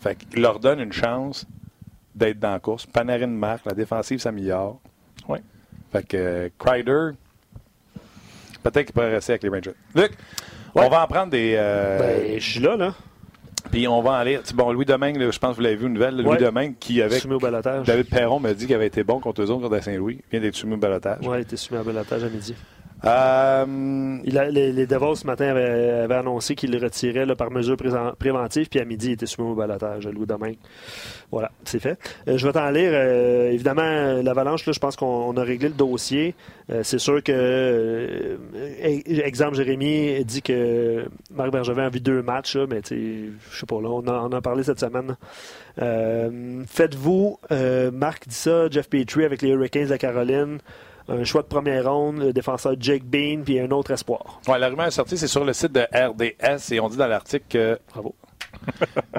Fait 0.00 0.16
qu'il 0.16 0.40
leur 0.42 0.58
donne 0.60 0.80
une 0.80 0.92
chance 0.92 1.46
d'être 2.14 2.38
dans 2.38 2.52
la 2.52 2.60
course. 2.60 2.86
Panarin 2.86 3.26
marque, 3.26 3.64
la 3.66 3.74
défensive 3.74 4.20
s'améliore. 4.20 4.80
Ouais. 5.28 5.40
Fait 5.92 6.06
que 6.06 6.16
euh, 6.16 6.48
Kreider, 6.58 7.10
peut-être 8.62 8.86
qu'il 8.86 8.92
pourrait 8.94 9.10
rester 9.14 9.32
avec 9.32 9.42
les 9.42 9.48
Rangers. 9.48 9.74
Luc, 9.94 10.12
Ouais. 10.74 10.86
on 10.86 10.88
va 10.88 11.04
en 11.04 11.06
prendre 11.06 11.30
des. 11.30 11.54
euh, 11.56 11.98
Ben, 11.98 12.40
je 12.40 12.50
suis 12.50 12.60
là, 12.60 12.76
là. 12.76 12.94
Puis 13.70 13.86
on 13.86 14.02
va 14.02 14.12
en 14.12 14.22
lire. 14.22 14.42
Bon, 14.54 14.72
Louis 14.72 14.84
Domingue, 14.84 15.16
là, 15.16 15.30
je 15.30 15.38
pense 15.38 15.50
que 15.52 15.56
vous 15.56 15.62
l'avez 15.62 15.76
vu 15.76 15.86
une 15.86 15.92
nouvelle. 15.94 16.16
là, 16.16 16.22
Ouais. 16.22 16.36
Louis 16.36 16.44
Domingue 16.44 16.74
qui, 16.78 17.00
avec 17.02 17.20
Soumis 17.20 17.34
au 17.34 17.38
balotage. 17.38 17.86
David 17.86 18.08
Perron, 18.08 18.40
m'a 18.40 18.54
dit 18.54 18.66
qu'il 18.66 18.74
avait 18.74 18.86
été 18.86 19.04
bon 19.04 19.20
contre 19.20 19.42
eux 19.42 19.50
autres 19.50 19.68
contre 19.68 19.82
Saint-Louis. 19.82 20.20
Il 20.26 20.30
vient 20.30 20.40
d'être 20.40 20.54
soumis 20.56 20.74
au 20.74 20.78
balotage. 20.78 21.26
Ouais, 21.26 21.38
il 21.38 21.42
était 21.42 21.56
soumis 21.56 21.80
au 21.80 21.84
balotage 21.84 22.24
à 22.24 22.28
midi. 22.28 22.54
Euh, 23.04 24.18
Il 24.24 24.38
a- 24.38 24.48
les, 24.50 24.72
les 24.72 24.86
Devils 24.86 25.16
ce 25.16 25.26
matin 25.26 25.48
avaient, 25.48 25.90
avaient 26.04 26.14
annoncé 26.14 26.54
qu'ils 26.54 26.70
le 26.70 26.78
retiraient 26.78 27.26
là, 27.26 27.34
par 27.34 27.50
mesure 27.50 27.76
préventive, 27.76 28.68
puis 28.68 28.78
à 28.78 28.84
midi, 28.84 29.08
il 29.08 29.12
était 29.12 29.26
soumis 29.26 29.50
au 29.50 29.54
balotage, 29.54 30.06
Louis 30.06 30.26
Domingue. 30.26 30.56
Voilà, 31.32 31.50
c'est 31.64 31.80
fait. 31.80 31.98
Euh, 32.28 32.38
je 32.38 32.46
vais 32.46 32.52
t'en 32.52 32.70
lire. 32.70 32.90
euh, 32.94 33.50
évidemment, 33.50 33.82
euh, 33.82 34.22
l'Avalanche, 34.22 34.64
là, 34.66 34.72
je 34.72 34.78
pense 34.78 34.94
qu'on 34.96 35.06
on 35.06 35.36
a 35.36 35.42
réglé 35.42 35.68
le 35.68 35.74
dossier. 35.74 36.34
Euh, 36.70 36.82
c'est 36.84 36.98
sûr 36.98 37.22
que, 37.22 37.32
euh, 37.32 38.36
e- 38.54 39.26
exemple, 39.26 39.56
Jérémy 39.56 40.24
dit 40.24 40.42
que 40.42 41.06
Marc 41.34 41.50
Bergevin 41.50 41.86
a 41.86 41.90
vu 41.90 42.00
deux 42.00 42.22
matchs, 42.22 42.54
là, 42.56 42.66
mais 42.70 42.80
je 42.88 43.58
sais 43.58 43.66
pas, 43.66 43.80
là, 43.80 43.88
on, 43.88 44.06
en- 44.06 44.28
on 44.30 44.32
a 44.32 44.40
parlé 44.40 44.62
cette 44.62 44.78
semaine. 44.80 45.16
Faites-vous, 46.68 47.38
Marc 47.92 48.28
dit 48.28 48.34
ça, 48.34 48.68
Jeff 48.70 48.88
Petrie 48.88 49.24
avec 49.24 49.42
les 49.42 49.48
Hurricanes 49.50 49.84
de 49.86 49.90
la 49.90 49.98
Caroline, 49.98 50.58
un 51.08 51.24
choix 51.24 51.42
de 51.42 51.46
première 51.48 51.90
ronde, 51.90 52.18
le 52.18 52.32
défenseur 52.32 52.74
Jake 52.78 53.04
Bean, 53.04 53.42
puis 53.44 53.58
un 53.58 53.70
autre 53.70 53.90
espoir. 53.90 54.40
ouais, 54.48 54.58
la 54.58 54.68
rumeur 54.68 54.86
est 54.86 54.92
sortie, 54.92 55.18
c'est 55.18 55.28
sur 55.28 55.44
le 55.44 55.52
site 55.52 55.72
de 55.72 55.80
RDS 55.92 56.72
et 56.72 56.80
on 56.80 56.88
dit 56.88 56.96
dans 56.96 57.06
l'article 57.06 57.44
que. 57.48 57.78
Bravo. 57.92 58.14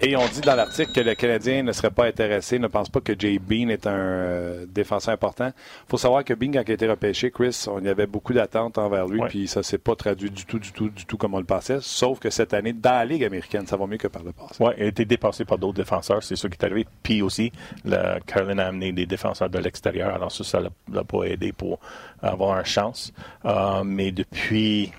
Et 0.02 0.16
on 0.16 0.26
dit 0.28 0.42
dans 0.42 0.56
l'article 0.56 0.92
que 0.92 1.00
le 1.00 1.16
Canadien 1.16 1.64
ne 1.64 1.72
serait 1.72 1.92
pas 1.92 2.06
intéressé, 2.06 2.60
ne 2.60 2.68
pense 2.68 2.90
pas 2.90 3.02
que 3.02 3.14
Jay 3.18 3.40
Bean 3.40 3.70
est 3.70 3.88
un 3.88 3.92
euh, 3.92 4.66
défenseur 4.68 5.14
important. 5.14 5.48
Il 5.48 5.90
faut 5.90 5.98
savoir 5.98 6.24
que 6.24 6.34
Bean, 6.34 6.52
quand 6.52 6.64
il 6.66 6.72
a 6.72 6.74
été 6.74 6.88
repêché, 6.88 7.32
Chris, 7.32 7.66
on 7.68 7.84
y 7.84 7.88
avait 7.88 8.08
beaucoup 8.08 8.34
d'attentes 8.34 8.78
envers 8.78 9.08
lui, 9.08 9.22
puis 9.30 9.48
ça 9.48 9.64
s'est 9.64 9.78
pas 9.78 9.96
traduit 9.96 10.30
du 10.30 10.46
tout, 10.46 10.60
du 10.60 10.72
tout, 10.72 10.90
du 10.90 11.06
tout 11.06 11.18
comme 11.18 11.34
on 11.34 11.40
le 11.40 11.46
pensait. 11.46 11.78
Sauf 11.82 12.20
que 12.20 12.30
cette 12.30 12.54
année, 12.54 12.74
dans 12.74 12.92
la 12.92 13.06
Ligue 13.06 13.24
américaine, 13.24 13.68
ça 13.68 13.78
va 13.78 13.88
mieux 13.88 13.98
que 13.98 14.08
par 14.08 14.24
le 14.24 14.32
passé. 14.32 14.64
Ouais, 14.64 14.74
il 14.78 14.84
a 14.84 14.88
été 14.88 15.06
dépassé 15.06 15.46
par 15.46 15.58
d'autres 15.58 15.78
défenseurs, 15.78 16.24
c'est 16.24 16.36
ça 16.36 16.50
qui 16.50 16.58
est 16.60 16.66
arrivé. 16.66 16.86
Puis 17.02 17.22
aussi, 17.22 17.52
la 17.86 18.20
Caroline 18.22 18.60
a 18.60 18.68
amené 18.68 18.92
des 18.92 19.06
défenseurs 19.06 19.50
de 19.50 19.60
l'extérieur, 19.60 20.14
alors 20.14 20.32
ça, 20.32 20.44
ça 20.44 20.60
l'a 20.60 20.70
l'a 20.92 21.04
pas 21.04 21.24
aidé 21.24 21.52
pour 21.52 21.80
avoir 22.22 22.58
une 22.58 22.66
chance. 22.66 23.14
Euh, 23.46 23.84
mais 23.84 24.12
depuis 24.12 24.92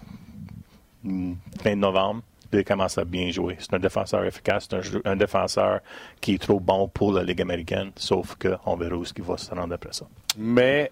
hmm, 1.02 1.34
fin 1.62 1.76
novembre, 1.76 2.22
il 2.58 2.64
commence 2.64 2.98
à 2.98 3.04
bien 3.04 3.30
jouer. 3.30 3.56
C'est 3.58 3.74
un 3.74 3.78
défenseur 3.78 4.24
efficace, 4.24 4.68
c'est 4.70 5.06
un, 5.06 5.16
défenseur 5.16 5.80
qui 6.20 6.34
est 6.34 6.38
trop 6.38 6.60
bon 6.60 6.88
pour 6.88 7.12
la 7.12 7.22
Ligue 7.22 7.42
américaine, 7.42 7.90
sauf 7.96 8.36
qu'on 8.36 8.76
verra 8.76 8.96
où 8.96 9.04
il 9.04 9.22
va 9.22 9.36
se 9.36 9.54
rendre 9.54 9.74
après 9.74 9.92
ça. 9.92 10.06
Mais 10.38 10.90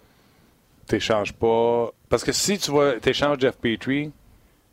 t'échanges 0.87 1.33
pas. 1.33 1.91
Parce 2.09 2.25
que 2.25 2.33
si 2.33 2.59
tu 2.59 2.71
vas 2.73 2.99
t'échanges 3.01 3.39
Jeff 3.41 3.57
Petrie, 3.57 4.13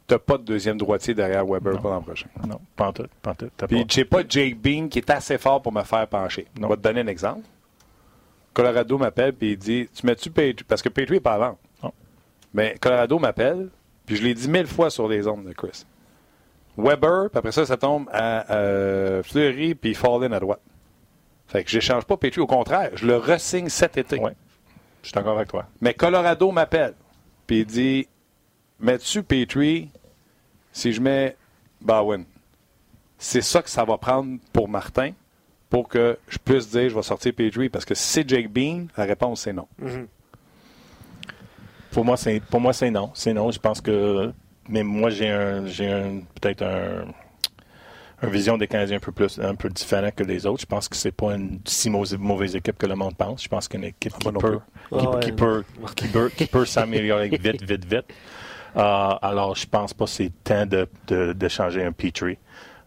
t'as 0.07 0.19
pas 0.19 0.37
de 0.37 0.43
deuxième 0.43 0.77
droitier 0.77 1.13
derrière 1.13 1.45
Weber 1.45 1.73
Non. 1.73 1.81
pour 1.81 1.91
l'an 1.91 2.01
prochain. 2.01 2.27
Non, 2.47 2.59
pas 2.75 2.87
en 2.87 2.93
tout, 2.93 3.07
pas 3.21 3.31
en 3.31 3.35
tout. 3.35 3.49
Puis 3.67 3.85
j'ai 3.87 4.05
pas 4.05 4.23
Jake 4.27 4.57
Bean 4.59 4.87
qui 4.87 4.99
est 4.99 5.09
assez 5.09 5.37
fort 5.37 5.61
pour 5.61 5.71
me 5.71 5.83
faire 5.83 6.07
pencher. 6.07 6.47
On 6.61 6.67
va 6.67 6.75
te 6.75 6.81
donner 6.81 7.01
un 7.01 7.07
exemple. 7.07 7.41
Colorado 8.53 8.97
m'appelle 8.97 9.33
puis 9.33 9.51
il 9.51 9.57
dit 9.57 9.89
Tu 9.93 10.05
mets-tu 10.05 10.31
Petrie 10.31 10.65
Parce 10.67 10.81
que 10.81 10.89
Petrie 10.89 11.15
n'est 11.15 11.19
pas. 11.21 11.55
Non. 11.83 11.93
Mais 12.53 12.75
Colorado 12.81 13.19
m'appelle, 13.19 13.69
puis 14.05 14.15
je 14.15 14.23
l'ai 14.23 14.33
dit 14.33 14.49
mille 14.49 14.67
fois 14.67 14.89
sur 14.89 15.07
les 15.07 15.27
ondes 15.27 15.45
de 15.45 15.53
Chris. 15.53 15.85
Weber, 16.79 17.29
puis 17.29 17.37
après 17.37 17.51
ça, 17.51 17.65
ça 17.65 17.77
tombe 17.77 18.07
à 18.11 18.51
euh, 18.53 19.23
Fleury 19.23 19.75
puis 19.75 19.93
Fallin 19.93 20.31
à 20.31 20.39
droite. 20.39 20.61
Fait 21.47 21.63
que 21.63 21.69
j'échange 21.69 22.05
pas 22.05 22.15
Petrie. 22.15 22.41
Au 22.41 22.47
contraire, 22.47 22.91
je 22.93 23.07
le 23.07 23.17
ressigne 23.17 23.69
cet 23.69 23.97
été. 23.97 24.19
Ouais. 24.19 24.35
Je 25.01 25.07
suis 25.07 25.13
d'accord 25.13 25.35
avec 25.35 25.49
toi. 25.49 25.65
Mais 25.81 25.93
Colorado 25.93 26.51
m'appelle. 26.51 26.93
Puis 27.47 27.61
il 27.61 27.65
dit 27.65 28.07
Mets-tu 28.79 29.23
Petrie 29.23 29.89
si 30.71 30.93
je 30.93 31.01
mets 31.01 31.35
Bowen? 31.81 32.25
C'est 33.17 33.41
ça 33.41 33.61
que 33.61 33.69
ça 33.69 33.83
va 33.83 33.97
prendre 33.97 34.37
pour 34.53 34.69
Martin 34.69 35.11
pour 35.69 35.87
que 35.87 36.17
je 36.27 36.37
puisse 36.37 36.69
dire 36.69 36.89
je 36.89 36.95
vais 36.95 37.01
sortir 37.01 37.33
Petrie. 37.33 37.69
Parce 37.69 37.85
que 37.85 37.95
si 37.95 38.03
c'est 38.03 38.29
Jake 38.29 38.51
Bean, 38.51 38.85
la 38.95 39.05
réponse 39.05 39.41
c'est 39.41 39.53
non. 39.53 39.67
Pour 41.91 42.05
moi, 42.05 42.15
c'est 42.17 42.39
pour 42.41 42.61
moi 42.61 42.73
c'est 42.73 42.91
non. 42.91 43.11
C'est 43.15 43.33
non. 43.33 43.49
Je 43.49 43.59
pense 43.59 43.81
que 43.81 44.31
mais 44.69 44.83
moi 44.83 45.09
j'ai 45.09 45.29
un 45.29 45.65
j'ai 45.65 45.91
un 45.91 46.21
peut-être 46.39 46.63
un 46.63 47.05
une 48.21 48.29
vision 48.29 48.57
des 48.57 48.67
Canadiens 48.67 48.97
un 48.97 48.99
peu 48.99 49.11
plus 49.11 49.39
un 49.39 49.55
peu 49.55 49.69
différente 49.69 50.13
que 50.15 50.23
les 50.23 50.45
autres. 50.45 50.61
Je 50.61 50.65
pense 50.65 50.89
que 50.89 50.95
c'est 50.95 51.11
pas 51.11 51.35
une 51.35 51.59
si 51.65 51.89
mauvaise, 51.89 52.55
équipe 52.55 52.77
que 52.77 52.85
le 52.85 52.95
monde 52.95 53.15
pense. 53.15 53.43
Je 53.43 53.47
pense 53.47 53.67
qu'une 53.67 53.85
équipe 53.85 54.13
qui 54.13 54.31
peut, 54.31 54.59
qui, 54.89 54.95
Ah 54.95 55.09
ouais, 55.09 55.19
qui 55.21 55.31
peut 55.31 55.63
qui 55.95 56.07
peut 56.07 56.29
qui 56.35 56.45
peut 56.45 56.65
s'améliorer 56.65 57.29
vite 57.41 57.63
vite 57.63 57.85
vite. 57.85 58.05
Euh, 58.75 59.13
alors 59.21 59.55
je 59.55 59.65
pense 59.65 59.93
pas 59.93 60.05
que 60.05 60.11
c'est 60.11 60.31
temps 60.43 60.65
de, 60.65 60.87
de, 61.07 61.33
de 61.33 61.47
changer 61.47 61.83
un 61.83 61.91
Petrie. 61.91 62.37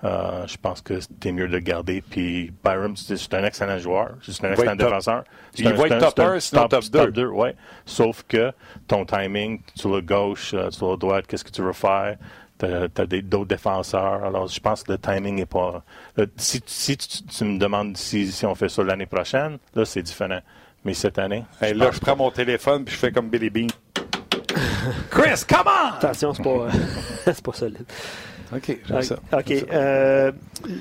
Euh, 0.05 0.45
je 0.49 0.57
pense 0.57 0.81
que 0.81 0.99
c'était 0.99 1.31
mieux 1.31 1.47
de 1.47 1.53
le 1.53 1.61
garder. 1.61 2.03
Puis 2.03 2.53
Byram, 2.65 2.97
c'est 2.97 3.17
c'est 3.17 3.35
un 3.35 3.45
excellent 3.45 3.79
joueur. 3.79 4.15
C'est 4.23 4.45
un 4.45 4.51
excellent 4.51 4.77
top- 4.77 4.89
défenseur. 4.89 5.25
Il 5.57 5.73
va 5.73 5.87
être 5.87 5.99
top 5.99 6.13
c'est 6.17 6.23
un 6.23 6.33
un, 6.33 6.41
sinon 6.41 6.69
top 6.69 6.85
deux. 7.13 7.27
ouais. 7.29 7.55
Sauf 7.87 8.25
que 8.27 8.53
ton 8.89 9.05
timing, 9.05 9.61
sur 9.77 9.95
le 9.95 10.01
gauche, 10.01 10.55
euh, 10.55 10.71
sur 10.73 10.91
le 10.91 10.97
droite, 10.97 11.27
qu'est-ce 11.29 11.45
que 11.45 11.51
tu 11.51 11.63
veux 11.63 11.73
faire? 11.73 12.17
Tu 12.59 12.67
as, 12.67 12.89
d'autres 13.23 13.47
défenseurs. 13.47 14.25
Alors, 14.25 14.47
je 14.49 14.59
pense 14.61 14.83
que 14.83 14.93
le 14.93 14.99
timing 14.99 15.37
n'est 15.37 15.47
pas. 15.47 15.85
le- 16.17 16.29
si 16.37 16.61
si 16.67 16.97
tu, 16.97 17.23
tu 17.23 17.45
me 17.45 17.59
demandes 17.59 17.97
si, 17.97 18.31
si 18.33 18.45
on 18.45 18.55
fait 18.57 18.69
ça 18.69 18.83
l'année 18.83 19.07
prochaine, 19.07 19.59
là, 19.75 19.85
c'est 19.85 20.03
différent. 20.03 20.41
Mais 20.85 20.95
cette 20.95 21.19
année. 21.21 21.45
Hey, 21.61 21.75
je 21.75 21.79
là, 21.79 21.91
je 21.93 22.01
prends 22.01 22.17
mon 22.17 22.33
téléphone 22.33 22.85
puis 22.85 22.93
je 22.93 22.99
fais 22.99 23.13
comme 23.13 23.29
Billy 23.29 23.51
Bean. 23.51 23.69
Chris, 25.11 25.45
come 25.49 25.67
on! 25.69 25.95
Attention, 25.99 26.35
c'est 26.35 26.43
pas, 26.43 26.67
c'est 27.25 27.43
pas 27.43 27.53
solide. 27.53 27.85
OK, 28.55 28.79
j'aime 28.87 29.03
ça. 29.03 29.17
OK. 29.33 29.51
Euh, 29.73 30.33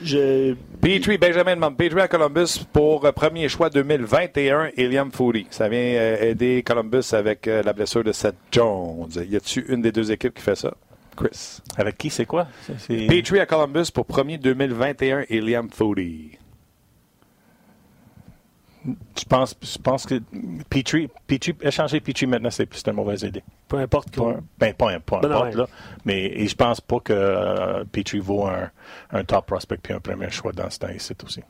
je, 0.04 0.56
Petrie, 0.82 1.18
Benjamin 1.18 1.56
demande 1.56 1.78
Petrie 1.78 2.02
à 2.02 2.08
Columbus 2.08 2.66
pour 2.74 3.06
euh, 3.06 3.12
premier 3.12 3.48
choix 3.48 3.70
2021, 3.70 4.72
Iliam 4.78 5.12
Foodie. 5.12 5.48
Ça 5.52 5.70
vient 5.70 5.80
euh, 5.80 6.32
aider 6.32 6.64
Columbus 6.66 7.14
avec 7.14 7.48
euh, 7.48 7.64
la 7.64 7.74
blessure 7.74 8.04
de 8.04 8.12
Seth 8.12 8.36
Jones. 8.52 9.10
Y 9.16 9.36
a-tu 9.36 9.66
une 9.70 9.82
des 9.82 9.92
deux 9.92 10.12
équipes 10.12 10.34
qui 10.34 10.42
fait 10.42 10.56
ça? 10.56 10.74
Chris. 11.16 11.60
Avec 11.78 11.98
qui, 11.98 12.10
c'est 12.10 12.26
quoi? 12.26 12.48
Petrie 12.88 13.40
à 13.40 13.46
Columbus 13.46 13.92
pour 13.94 14.06
premier 14.06 14.38
2021, 14.38 15.26
Iliam 15.30 15.70
Foodie. 15.70 16.32
Je 18.84 19.26
pense, 19.26 19.56
je 19.62 19.78
pense 19.78 20.08
que 20.08 20.16
Petrie, 20.70 21.08
Petrie, 21.28 21.56
échanger 21.62 22.00
Petrie 22.00 22.26
maintenant, 22.26 22.50
c'est 22.50 22.68
c'est 22.74 22.88
une 22.88 22.96
mauvaise 22.96 23.22
idée. 23.22 23.44
peu 23.68 23.78
importe 23.78 24.16
quoi. 24.16 24.32
un- 24.32 24.44
ben, 24.58 24.74
Ben 24.80 24.88
importe, 24.96 25.24
ouais. 25.26 25.52
là. 25.56 25.68
Mais 26.04 26.26
et 26.26 26.48
je 26.48 26.56
pense 26.56 26.82
pas 26.82 27.00
que 27.00 27.14
euh, 27.14 27.84
Petrie 27.92 28.18
vaut 28.20 28.48
un, 28.48 28.72
un 29.12 29.24
top 29.24 29.46
prospect 29.46 29.78
puis 29.84 29.94
un 29.94 30.00
premier 30.00 30.32
choix 30.32 30.52
dans 30.52 30.70
ce 30.70 30.80
temps 30.80 30.90
ici 30.90 31.14
aussi. 31.24 31.42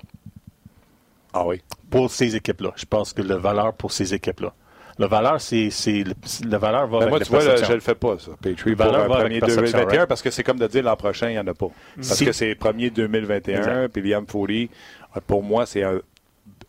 Ah 1.33 1.45
oui. 1.45 1.61
Pour 1.89 2.11
ces 2.11 2.35
équipes-là. 2.35 2.71
Je 2.75 2.85
pense 2.85 3.13
que 3.13 3.21
la 3.21 3.37
valeur 3.37 3.73
pour 3.73 3.91
ces 3.91 4.13
équipes-là. 4.13 4.53
La 4.97 5.07
valeur, 5.07 5.39
c'est. 5.39 5.69
c'est 5.69 6.03
le- 6.03 6.13
La 6.49 6.57
valeur 6.57 6.85
va 6.87 6.99
Ben 6.99 7.07
avec 7.07 7.09
moi, 7.11 7.19
tu 7.21 7.29
vois, 7.31 7.43
là, 7.43 7.63
je 7.63 7.73
le 7.73 7.79
fais 7.79 7.95
pas, 7.95 8.19
ça. 8.19 8.31
Petrie 8.41 8.75
pour 8.75 8.85
Valeur 8.85 9.05
un 9.05 9.19
premier 9.21 9.39
perception, 9.39 9.71
2021 9.71 9.97
right? 9.99 10.09
parce 10.09 10.21
que 10.21 10.29
c'est 10.29 10.43
comme 10.43 10.59
de 10.59 10.67
dire 10.67 10.83
l'an 10.83 10.97
prochain, 10.97 11.29
il 11.29 11.33
n'y 11.33 11.39
en 11.39 11.47
a 11.47 11.53
pas. 11.53 11.69
Parce 11.95 12.09
Si- 12.15 12.25
que 12.25 12.33
c'est 12.33 12.53
premier 12.55 12.89
2021, 12.89 13.57
Exact. 13.57 13.87
puis 13.93 14.01
Liam 14.01 14.25
euh, 14.35 15.19
pour 15.25 15.41
moi, 15.43 15.65
c'est 15.65 15.83
un, 15.83 16.01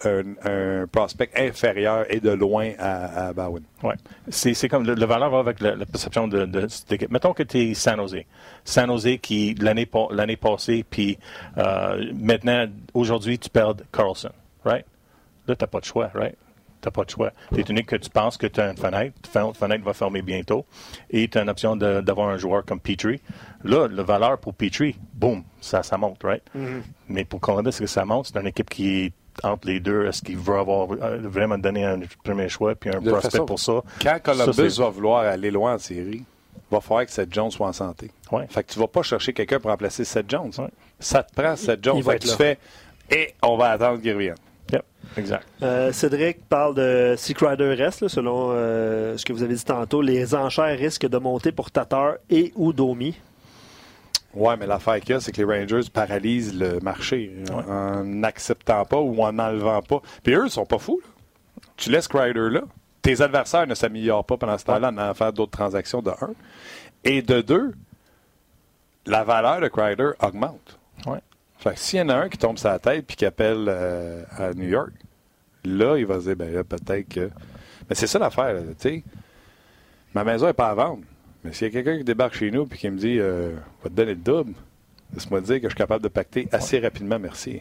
un, 0.05 0.23
un 0.45 0.87
prospect 0.87 1.31
inférieur 1.37 2.05
et 2.09 2.21
de 2.21 2.31
loin 2.31 2.73
à, 2.79 3.29
à 3.29 3.33
Bowen. 3.33 3.63
Ouais. 3.83 3.95
C'est, 4.29 4.55
c'est 4.55 4.69
comme 4.69 4.85
le, 4.87 4.95
le 4.95 5.07
valeur 5.07 5.31
va 5.31 5.39
avec 5.39 5.61
la, 5.61 5.75
la 5.75 5.87
perception 5.87 6.29
de, 6.29 6.45
de 6.45 6.69
cette 6.69 6.93
équipe. 6.93 7.11
Mettons 7.11 7.33
que 7.33 7.43
tu 7.43 7.59
es 7.59 7.75
San 7.75 7.97
Jose. 7.97 8.25
San 8.65 8.87
Jose 8.89 9.19
qui, 9.21 9.55
l'année, 9.61 9.87
pa- 9.87 10.09
l'année 10.11 10.37
passée, 10.37 10.85
puis 10.89 11.19
euh, 11.59 12.13
maintenant, 12.15 12.67
aujourd'hui, 12.95 13.39
tu 13.39 13.49
perds 13.51 13.75
Carlson, 13.93 14.31
right? 14.65 14.85
Là, 15.47 15.57
tu 15.57 15.63
n'as 15.63 15.69
pas 15.69 15.81
de 15.81 15.85
choix, 15.85 16.11
right? 16.15 16.37
Tu 16.81 16.89
n'as 16.89 16.93
pas 16.93 17.05
de 17.05 17.11
choix. 17.11 17.31
Tu 17.55 17.61
es 17.61 17.65
unique 17.69 17.87
que 17.87 17.97
tu 17.97 18.11
penses 18.11 18.37
que 18.37 18.49
tu 18.49 18.61
as 18.61 18.69
une 18.71 18.77
fenêtre. 18.77 19.15
La 19.35 19.53
fenêtre 19.53 19.85
va 19.85 19.93
fermer 19.93 20.21
bientôt. 20.21 20.67
Et 21.11 21.29
tu 21.29 21.39
as 21.39 21.43
une 21.43 21.49
option 21.49 21.77
de- 21.77 22.01
d'avoir 22.01 22.29
un 22.29 22.39
joueur 22.39 22.65
comme 22.65 22.81
Petrie. 22.81 23.21
Là, 23.63 23.87
la 23.89 24.03
valeur 24.03 24.39
pour 24.39 24.53
Petrie, 24.55 24.97
boum, 25.15 25.45
ça, 25.61 25.85
ça 25.85 25.97
monte, 25.97 26.21
right? 26.25 26.43
Mais 27.09 27.25
pour 27.25 27.41
Columbus, 27.41 27.71
que 27.79 27.87
ça 27.87 28.05
monte? 28.05 28.27
C'est 28.33 28.41
une 28.41 28.49
équipe 28.49 28.69
qui 28.69 29.05
est 29.05 29.13
entre 29.43 29.67
les 29.67 29.81
deux. 29.81 30.07
Est-ce 30.07 30.23
qu'ils 30.23 30.39
veulent 30.39 30.61
avoir 30.61 30.91
euh, 30.93 31.19
vraiment 31.23 31.59
donné 31.59 31.85
un 31.85 32.01
premier 32.23 32.49
choix 32.49 32.75
puis 32.75 32.91
un 32.91 33.01
De 33.01 33.11
prospect 33.11 33.31
façon, 33.31 33.47
pour 33.47 33.59
ça? 33.59 33.83
Quand 34.03 34.19
Columbus 34.23 34.77
va 34.79 34.89
vouloir 34.89 35.21
aller 35.25 35.51
loin 35.51 35.75
en 35.75 35.79
série, 35.79 36.23
il 36.25 36.75
va 36.75 36.81
falloir 36.81 37.05
que 37.07 37.13
Seth 37.13 37.33
Jones 37.33 37.51
soit 37.51 37.67
en 37.69 37.73
santé. 37.73 38.11
Ouais. 38.31 38.47
Fait 38.49 38.63
que 38.63 38.73
tu 38.73 38.79
vas 38.79 38.87
pas 38.89 39.03
chercher 39.03 39.33
quelqu'un 39.33 39.59
pour 39.61 39.71
remplacer 39.71 40.05
Seth 40.05 40.29
Jones. 40.31 40.53
Ouais. 40.59 40.69
Ça 41.01 41.23
te 41.23 41.33
prend 41.41 41.55
Seth 41.57 41.83
Jones. 41.83 41.97
Il 41.99 42.03
va 42.03 42.13
Fait 42.13 42.17
être 42.17 42.23
que 42.23 42.27
tu 42.29 42.33
là. 42.33 42.37
fais 42.37 42.59
et 43.11 43.35
on 43.43 43.57
va 43.57 43.71
attendre 43.71 44.01
qu'il 44.01 44.13
revienne. 44.13 44.37
Yep, 44.73 44.85
exact. 45.19 45.47
Euh, 45.63 45.93
Cédric 45.93 46.49
parle 46.49 46.75
de 46.75 47.15
si 47.19 47.35
Crider 47.35 47.75
reste, 47.75 48.01
là, 48.01 48.09
selon 48.09 48.51
euh, 48.53 49.19
ce 49.19 49.25
que 49.25 49.33
vous 49.35 49.43
avez 49.43 49.55
dit 49.55 49.65
tantôt. 49.65 50.01
Les 50.01 50.35
enchères 50.35 50.79
risquent 50.79 51.09
de 51.09 51.19
monter 51.19 51.53
pour 51.53 51.71
Tatar 51.71 52.15
et 52.31 52.53
ou 52.57 52.73
Domi. 52.73 53.15
Ouais, 54.35 54.57
mais 54.57 54.67
l'affaire 54.67 54.99
qu'il 55.01 55.11
y 55.11 55.13
a, 55.15 55.21
c'est 55.21 55.31
que 55.33 55.43
les 55.43 55.61
Rangers 55.61 55.89
paralysent 55.93 56.55
le 56.59 56.81
marché 56.81 57.33
en- 57.53 57.69
en 57.71 58.05
n'acceptant 58.05 58.85
pas 58.85 58.99
ou 58.99 59.23
en 59.23 59.33
n'enlevant 59.33 59.83
pas. 59.83 60.01
Puis 60.23 60.35
eux, 60.35 60.45
ils 60.47 60.51
sont 60.51 60.65
pas 60.67 60.79
fous. 60.79 61.01
là. 61.03 61.61
Tu 61.77 61.91
laisses 61.91 62.09
Crider 62.09 62.49
là. 62.51 62.63
Tes 63.03 63.21
adversaires 63.21 63.67
ne 63.67 63.75
s'améliorent 63.75 64.25
pas 64.25 64.37
pendant 64.37 64.57
ce 64.57 64.65
temps-là 64.65 64.89
en 64.89 64.97
allant 64.97 65.13
faire 65.15 65.33
d'autres 65.33 65.51
transactions 65.51 66.01
de 66.01 66.11
un. 66.11 66.31
Et 67.05 67.21
de 67.21 67.41
deux, 67.41 67.73
la 69.07 69.25
valeur 69.25 69.61
de 69.61 69.69
Crider 69.69 70.11
augmente. 70.21 70.79
Ouais. 71.07 71.19
Fait 71.59 71.75
que 71.75 71.79
s'il 71.79 71.99
y 71.99 72.03
en 72.03 72.09
a 72.09 72.15
un 72.15 72.29
qui 72.29 72.39
tombe 72.39 72.59
sur 72.59 72.69
la 72.69 72.79
tête 72.79 73.07
puis 73.07 73.17
qui 73.17 73.27
appelle 73.27 73.67
euh, 73.69 74.23
à 74.37 74.53
New 74.55 74.69
York, 74.69 74.93
là, 75.65 75.97
il 75.99 76.07
va 76.07 76.21
se 76.21 76.27
dire, 76.27 76.37
ben 76.37 76.53
là, 76.55 76.65
peut-être 76.65 77.09
que. 77.09 77.31
Mais 77.89 77.95
c'est 77.97 78.07
ça 78.07 78.19
l'affaire, 78.19 78.57
tu 78.81 78.89
sais. 78.89 79.03
Ma 80.15 80.25
maison 80.25 80.47
n'est 80.47 80.53
pas 80.53 80.69
à 80.71 80.75
vendre. 80.75 81.03
Mais 81.45 81.53
s'il 81.53 81.67
y 81.67 81.71
a 81.71 81.73
quelqu'un 81.73 81.99
qui 81.99 82.05
débarque 82.05 82.35
chez 82.35 82.51
nous 82.51 82.69
et 82.73 82.77
qui 82.77 82.89
me 82.91 82.99
dit, 82.99 83.19
euh, 83.19 83.53
va 83.83 83.91
te 83.91 83.95
donner 83.95 84.15
le 84.15 84.21
double, 84.21 84.53
laisse-moi 85.13 85.41
te 85.41 85.47
dire 85.47 85.57
que 85.57 85.65
je 85.65 85.69
suis 85.71 85.77
capable 85.77 86.03
de 86.03 86.09
pacter 86.09 86.49
assez 86.53 86.79
rapidement, 86.79 87.19
merci. 87.19 87.61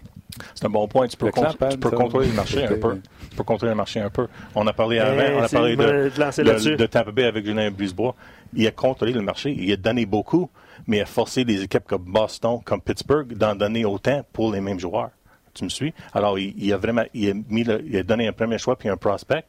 C'est 0.55 0.65
un 0.65 0.69
bon 0.69 0.87
point. 0.87 1.07
Tu 1.07 1.17
peux, 1.17 1.25
Le 1.25 1.31
tu 1.31 1.89
contrôler 1.89 2.27
le 2.27 2.33
marché 2.33 2.63
un 2.63 2.77
peu. 2.77 2.99
Tu 3.29 3.35
peux 3.35 3.43
contrôler 3.43 3.71
le 3.71 3.75
marché 3.75 3.99
un 3.99 4.09
peu. 4.09 4.27
On 4.55 4.65
a 4.67 4.73
parlé 4.73 4.99
avant, 4.99 5.39
on 5.39 5.43
a 5.43 5.49
parlé 5.49 5.75
de, 5.75 6.85
Tampa 6.85 7.11
Bay 7.11 7.25
avec 7.25 7.45
Julien 7.45 7.69
Brisebois. 7.71 8.15
Il 8.53 8.67
a 8.67 8.71
contrôlé 8.71 9.13
le 9.13 9.21
marché. 9.21 9.51
Il 9.51 9.71
a 9.71 9.75
donné 9.75 10.05
beaucoup, 10.05 10.49
mais 10.87 10.97
il 10.97 11.01
a 11.01 11.05
forcé 11.05 11.43
les 11.43 11.63
équipes 11.63 11.85
comme 11.85 12.03
Boston, 12.03 12.59
comme 12.63 12.81
Pittsburgh, 12.81 13.33
d'en 13.33 13.55
donner 13.55 13.85
autant 13.85 14.25
pour 14.31 14.51
les 14.51 14.61
mêmes 14.61 14.79
joueurs. 14.79 15.11
Tu 15.53 15.63
me 15.65 15.69
suis? 15.69 15.93
Alors, 16.13 16.39
il, 16.39 16.53
il 16.57 16.71
a 16.73 16.77
vraiment 16.77 17.03
il 17.13 17.29
a, 17.29 17.33
mis 17.49 17.63
le- 17.63 17.83
il 17.85 17.97
a 17.97 18.03
donné 18.03 18.27
un 18.27 18.31
premier 18.33 18.57
choix 18.57 18.75
puis 18.77 18.87
un 18.89 18.97
prospect. 18.97 19.43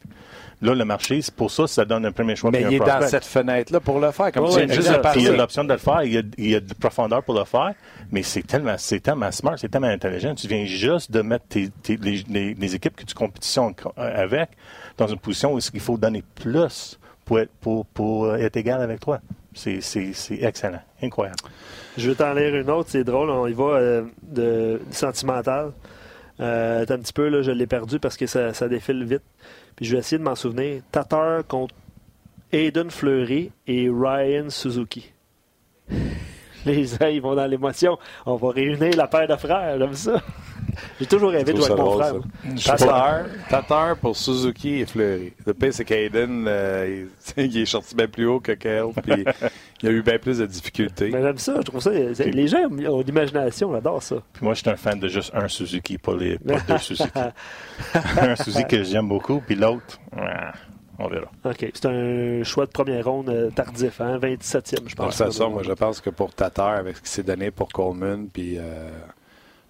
Là, 0.61 0.75
le 0.75 0.85
marché, 0.85 1.21
c'est 1.23 1.35
pour 1.35 1.51
ça 1.51 1.65
que 1.65 1.71
ça 1.71 1.85
donne 1.85 2.07
un 2.07 2.13
premier 2.13 2.37
choix 2.37 2.51
Mais 2.53 2.59
puis 2.59 2.67
il 2.73 2.75
est 2.77 2.79
dans 2.79 3.01
cette 3.09 3.25
fenêtre-là 3.25 3.81
pour 3.81 3.99
le 3.99 4.11
faire. 4.13 4.31
Comme 4.31 4.45
juste 4.75 4.89
il 5.17 5.23
y 5.23 5.27
a 5.29 5.31
l'option 5.39 5.65
de 5.65 5.73
le 5.73 5.79
faire, 5.79 6.03
il 6.05 6.13
y 6.13 6.19
a, 6.19 6.23
il 6.39 6.51
y 6.51 6.55
a 6.55 6.61
de 6.61 6.75
profondeur 6.75 7.23
pour 7.25 7.35
le 7.39 7.45
faire, 7.45 7.73
mais 8.13 8.23
c'est 8.23 8.47
tellement, 8.47 8.75
c'est 8.79 9.01
tellement 9.01 9.31
smart, 9.33 9.57
c'est 9.59 9.69
tellement 9.69 9.89
intelligent. 9.89 10.35
Tu 10.37 10.47
viens 10.47 10.65
juste 10.65 11.11
de 11.11 11.21
mettre 11.23 11.47
tes, 11.49 11.69
tes- 11.83 11.97
les, 11.97 12.23
les- 12.29 12.55
les 12.55 12.75
équipes 12.77 12.95
que 12.97 13.05
tu 13.05 13.15
compétitionnes 13.15 13.75
co- 13.75 13.93
euh, 13.99 14.23
avec 14.23 14.51
dans 14.97 15.09
une 15.09 15.19
position 15.19 15.55
où 15.55 15.59
il 15.75 15.81
faut 15.81 15.97
donner 15.99 16.23
plus 16.37 16.99
pour 17.25 17.41
être, 17.41 17.51
pour, 17.61 17.85
pour 17.87 18.35
être 18.37 18.57
égal 18.57 18.81
avec 18.83 19.01
toi. 19.01 19.21
C'est, 19.55 19.81
excellent, 20.41 20.83
incroyable. 21.03 21.39
Je 21.99 22.11
vais 22.11 22.17
t'en 22.17 22.33
lire 22.35 22.55
une 22.55 22.71
autre, 22.71 22.89
c'est 22.91 23.05
drôle. 23.05 23.31
On 23.31 23.47
y 23.47 23.53
va 23.53 23.65
euh, 23.75 24.79
sentimental. 24.91 25.73
Euh, 26.41 26.83
un 26.83 26.99
petit 26.99 27.13
peu, 27.13 27.29
là, 27.29 27.43
je 27.43 27.51
l'ai 27.51 27.67
perdu 27.67 27.99
parce 27.99 28.17
que 28.17 28.27
ça, 28.27 28.55
ça 28.55 28.69
défile 28.69 29.05
vite. 29.05 29.23
Puis 29.77 29.87
je 29.87 29.93
vais 29.93 29.99
essayer 29.99 30.19
de 30.19 30.25
m'en 30.25 30.35
souvenir. 30.35 30.83
Tatar 30.91 31.47
contre 31.47 31.75
Aiden 32.53 32.91
Fleury 32.91 33.53
et 33.67 33.89
Ryan 33.89 34.49
Suzuki. 34.51 35.13
Les 36.67 37.03
uns, 37.03 37.09
ils 37.09 37.21
vont 37.21 37.35
dans 37.35 37.47
l'émotion. 37.47 37.99
On 38.27 38.37
va 38.37 38.51
réunir 38.51 38.97
la 38.97 39.07
paire 39.07 39.27
de 39.27 39.37
frères, 39.37 39.79
j'aime 39.79 39.95
ça. 39.95 40.23
J'ai 40.99 41.07
toujours 41.07 41.31
rêvé 41.31 41.53
de 41.53 41.57
jouer 41.59 41.67
avec 41.67 41.79
mon 41.79 41.97
drôle, 41.97 42.23
frère. 42.57 42.77
Tatar, 42.79 43.25
Tatar 43.49 43.97
pour 43.97 44.17
Suzuki 44.17 44.81
et 44.81 44.87
Fleury. 44.87 45.33
Le 45.45 45.55
pire, 45.55 45.75
c'est 45.75 45.85
qu'Aiden, 45.85 46.47
euh, 46.49 47.05
il, 47.37 47.45
il 47.45 47.59
est 47.59 47.67
sorti 47.67 47.95
bien 47.95 48.09
plus 48.09 48.27
haut 48.27 48.41
que 48.41 48.53
Kale, 48.53 48.89
puis 49.03 49.25
il 49.83 49.89
a 49.89 49.93
eu 49.93 50.03
bien 50.03 50.19
plus 50.19 50.39
de 50.39 50.47
difficultés. 50.47 51.11
Mais 51.13 51.21
j'aime 51.23 51.39
ça, 51.39 51.57
je 51.59 51.63
trouve 51.63 51.81
ça. 51.81 51.91
Les 51.91 52.49
gens 52.49 52.69
ont 52.71 53.03
l'imagination, 53.03 53.73
j'adore 53.73 54.03
ça. 54.03 54.17
Puis 54.33 54.45
moi, 54.45 54.55
je 54.55 54.61
suis 54.61 54.71
un 54.71 54.77
fan 54.77 54.99
de 54.99 55.09
juste 55.09 55.33
un 55.35 55.49
Suzuki, 55.49 55.99
pas, 55.99 56.15
les, 56.15 56.39
pas 56.39 56.61
deux 56.61 56.79
Suzuki. 56.79 57.11
un 58.21 58.37
Suzuki 58.37 58.77
que 58.77 58.83
j'aime 58.83 59.09
beaucoup, 59.09 59.43
puis 59.45 59.57
l'autre, 59.57 59.99
ah, 60.17 60.53
on 61.03 61.09
verra. 61.09 61.31
OK. 61.45 61.71
C'est 61.75 61.87
un 61.87 62.43
choix 62.45 62.67
de 62.67 62.71
première 62.71 63.05
ronde 63.05 63.29
euh, 63.29 63.51
tardif, 63.51 64.01
hein? 64.01 64.19
27e, 64.19 64.81
je 64.87 64.91
De 64.91 64.95
pense. 64.97 65.17
toute 65.17 65.27
façon, 65.27 65.51
moi, 65.51 65.63
je 65.63 65.73
pense 65.73 66.01
que 66.01 66.11
pour 66.11 66.33
Tatar, 66.35 66.71
avec 66.79 66.97
ce 66.97 67.03
qui 67.03 67.09
s'est 67.09 67.23
donné 67.23 67.51
pour 67.51 67.69
Coleman, 67.69 68.29
puis 68.33 68.57
euh, 68.59 68.91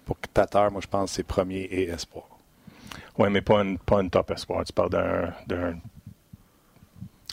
pour 0.05 0.17
Tatar, 0.33 0.71
moi, 0.71 0.81
je 0.81 0.87
pense 0.87 1.11
que 1.11 1.15
c'est 1.17 1.23
premier 1.23 1.61
et 1.61 1.89
espoir. 1.89 2.25
Oui, 3.17 3.29
mais 3.29 3.41
pas 3.41 3.61
une, 3.63 3.77
pas 3.77 4.01
une 4.01 4.09
top 4.09 4.31
espoir. 4.31 4.63
Tu 4.65 4.73
parles 4.73 4.89
d'un, 4.89 5.33
d'un 5.47 5.75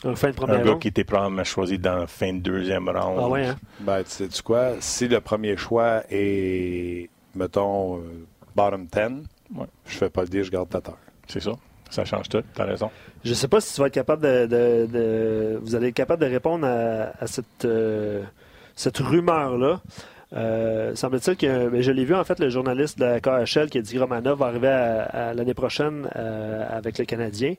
Un 0.03 0.15
fin 0.15 0.31
de 0.31 0.41
un 0.43 0.63
gars 0.63 0.71
ronde? 0.71 0.79
qui 0.81 0.87
était 0.87 1.03
probablement 1.03 1.43
choisi 1.43 1.77
dans 1.79 1.95
la 1.97 2.07
fin 2.07 2.33
de 2.33 2.39
deuxième 2.39 2.87
round. 2.89 3.19
Ah 3.19 3.27
ouais, 3.27 3.45
hein? 3.47 3.55
Ben, 3.79 4.03
tu 4.03 4.09
sais 4.29 4.43
quoi? 4.43 4.73
Si 4.79 5.07
le 5.07 5.19
premier 5.21 5.57
choix 5.57 6.01
est, 6.09 7.09
mettons, 7.35 7.97
euh, 7.97 8.25
bottom 8.55 8.85
10, 8.87 9.27
Ouais. 9.55 9.65
je 9.85 9.97
fais 9.97 10.09
pas 10.09 10.21
le 10.21 10.27
dire, 10.29 10.43
je 10.45 10.51
garde 10.51 10.69
Tatar. 10.69 10.97
C'est 11.27 11.41
ça. 11.41 11.51
Ça 11.89 12.05
change 12.05 12.29
tout. 12.29 12.41
T'as 12.53 12.63
raison. 12.65 12.89
Je 13.23 13.33
sais 13.33 13.47
pas 13.47 13.61
si 13.61 13.73
tu 13.75 13.81
vas 13.81 13.87
être 13.87 13.93
capable 13.93 14.23
de, 14.23 14.45
de- 14.47 14.85
de- 14.91 15.59
vous 15.61 15.75
allez 15.75 15.89
être 15.89 15.93
capable 15.93 16.23
de 16.23 16.29
répondre 16.29 16.65
à, 16.65 17.11
à 17.19 17.27
cette, 17.27 17.65
euh, 17.65 18.23
cette 18.75 18.97
rumeur-là. 18.97 19.81
Euh, 20.33 20.95
semble-t-il 20.95 21.35
que 21.35 21.67
mais 21.69 21.83
je 21.83 21.91
l'ai 21.91 22.05
vu 22.05 22.15
en 22.15 22.23
fait 22.23 22.39
le 22.39 22.49
journaliste 22.49 22.97
de 22.97 23.03
la 23.03 23.19
KHL 23.19 23.69
qui 23.69 23.77
a 23.79 23.81
dit 23.81 23.93
que 23.93 23.99
Romanov 23.99 24.39
va 24.39 24.45
arriver 24.45 24.69
à, 24.69 25.01
à 25.03 25.33
l'année 25.33 25.53
prochaine 25.53 26.07
euh, 26.15 26.63
avec 26.69 26.97
le 26.97 27.05
Canadien. 27.05 27.55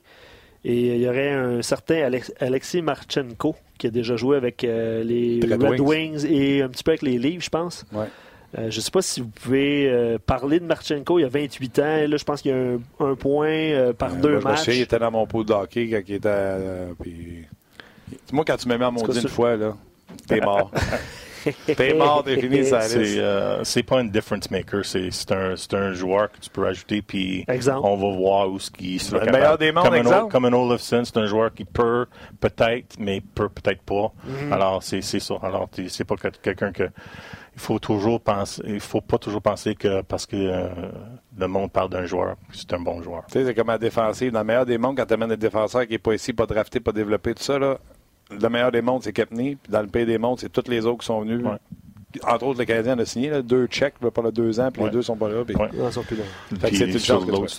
Et 0.65 0.95
il 0.95 1.01
y 1.01 1.07
aurait 1.07 1.29
un 1.31 1.61
certain 1.61 2.01
Alex- 2.03 2.33
Alexis 2.39 2.81
Marchenko 2.81 3.55
qui 3.77 3.87
a 3.87 3.89
déjà 3.91 4.15
joué 4.15 4.37
avec 4.37 4.63
euh, 4.63 5.03
les 5.03 5.39
Red 5.43 5.61
Red, 5.61 5.79
Wings. 5.81 6.23
Wings. 6.23 6.25
et 6.31 6.61
un 6.63 6.69
petit 6.69 6.83
peu 6.83 6.91
avec 6.91 7.01
les 7.03 7.17
Leafs, 7.19 7.43
je 7.45 7.49
pense. 7.49 7.85
Ouais. 7.93 8.05
Je 8.55 8.65
ne 8.65 8.71
sais 8.71 8.91
pas 8.91 9.01
si 9.01 9.21
vous 9.21 9.27
pouvez 9.27 10.17
parler 10.25 10.59
de 10.59 10.65
Marchenko. 10.65 11.19
Il 11.19 11.23
y 11.23 11.25
a 11.25 11.29
28 11.29 11.79
ans. 11.79 12.07
là, 12.07 12.17
je 12.17 12.23
pense 12.23 12.41
qu'il 12.41 12.51
y 12.51 12.53
a 12.53 13.05
un, 13.05 13.15
point 13.15 13.93
par 13.97 14.15
deux 14.15 14.39
moi, 14.39 14.51
matchs. 14.51 14.67
il 14.67 14.81
était 14.81 14.99
dans 14.99 15.11
mon 15.11 15.25
pot 15.25 15.43
de 15.43 15.53
hockey 15.53 15.89
quand 15.89 16.01
il 16.07 16.15
était. 16.15 16.47
Puis... 17.01 17.45
Moi, 18.31 18.43
quand 18.45 18.57
tu 18.57 18.67
me 18.67 18.77
mets 18.77 18.85
à 18.85 18.91
mon 18.91 19.03
une 19.05 19.27
fois, 19.27 19.55
là, 19.55 19.75
t'es 20.27 20.39
mort. 20.39 20.71
T'es 21.75 21.93
mort, 21.93 22.23
défini, 22.23 22.65
ça 22.65 22.81
euh, 22.95 23.61
C'est 23.63 23.83
pas 23.83 23.99
un 23.99 24.05
difference 24.05 24.49
maker. 24.49 24.85
C'est 24.85 25.31
un, 25.31 25.55
un, 25.73 25.93
joueur 25.93 26.31
que 26.31 26.39
tu 26.39 26.49
peux 26.49 26.65
ajouter, 26.65 27.01
puis 27.01 27.45
on 27.47 27.95
va 27.95 28.17
voir 28.17 28.49
où 28.49 28.59
ce 28.59 28.71
qui 28.71 28.99
sera 28.99 29.25
Le 29.25 29.31
meilleur 29.31 29.57
des 29.57 29.71
mondes, 29.71 29.85
comme, 29.85 29.95
exemple? 29.95 30.25
Un, 30.25 30.29
comme 30.29 30.45
un 30.45 30.53
Olafson, 30.53 31.03
c'est 31.05 31.17
un 31.17 31.25
joueur 31.25 31.53
qui 31.53 31.65
peut, 31.65 32.05
peut-être, 32.39 32.95
mais 32.99 33.21
peut 33.21 33.49
peut-être 33.49 33.81
pas. 33.81 34.11
Mm-hmm. 34.27 34.53
Alors, 34.53 34.83
c'est 34.83 35.01
ça. 35.01 35.35
Alors, 35.41 35.69
c'est 35.87 36.05
pas 36.05 36.15
quelqu'un 36.15 36.71
que 36.71 36.89
il 37.55 37.61
faut 37.61 37.79
toujours 37.79 38.19
penser, 38.19 38.61
il 38.65 38.79
faut 38.79 39.01
pas 39.01 39.17
toujours 39.17 39.41
penser 39.41 39.75
que 39.75 40.01
parce 40.01 40.25
que 40.25 40.35
euh, 40.35 40.69
le 41.37 41.47
monde 41.47 41.71
parle 41.71 41.89
d'un 41.89 42.05
joueur, 42.05 42.35
c'est 42.51 42.73
un 42.73 42.79
bon 42.79 43.01
joueur. 43.03 43.23
Tu 43.27 43.33
sais, 43.33 43.45
c'est 43.45 43.53
comme 43.53 43.69
un 43.69 43.77
défensif. 43.77 44.31
Dans 44.31 44.39
le 44.39 44.45
meilleur 44.45 44.65
des 44.65 44.77
mondes, 44.77 44.97
quand 44.97 45.05
tu 45.05 45.13
amènes 45.13 45.31
un 45.31 45.37
défenseur 45.37 45.85
qui 45.85 45.93
n'est 45.93 45.99
pas 45.99 46.13
ici, 46.13 46.33
pas 46.33 46.45
drafté, 46.45 46.79
pas 46.79 46.91
développé, 46.91 47.35
tout 47.35 47.43
ça, 47.43 47.59
là, 47.59 47.77
le 48.41 48.49
meilleur 48.49 48.71
des 48.71 48.81
mondes, 48.81 49.03
c'est 49.03 49.13
Kepney. 49.13 49.57
Puis 49.61 49.71
dans 49.71 49.81
le 49.81 49.87
pays 49.87 50.05
des 50.05 50.17
mondes, 50.17 50.39
c'est 50.39 50.51
tous 50.51 50.69
les 50.69 50.85
autres 50.85 50.99
qui 50.99 51.05
sont 51.07 51.21
venus. 51.21 51.43
Entre 52.27 52.45
autres, 52.45 52.59
le 52.59 52.65
Canadien 52.65 52.97
a 52.99 53.05
signé 53.05 53.29
là, 53.29 53.41
deux 53.41 53.65
checks 53.67 53.95
pendant 54.13 54.29
deux 54.29 54.59
ans, 54.59 54.69
puis 54.71 54.83
les 54.83 54.89
deux 54.91 55.01
sont 55.01 55.15
pas 55.15 55.29
là. 55.29 55.43
Puis... 55.43 55.55
Ouais. 55.55 55.69
Ils 55.73 55.91
sont 55.91 56.03
plus 56.03 56.17
là. 56.17 56.23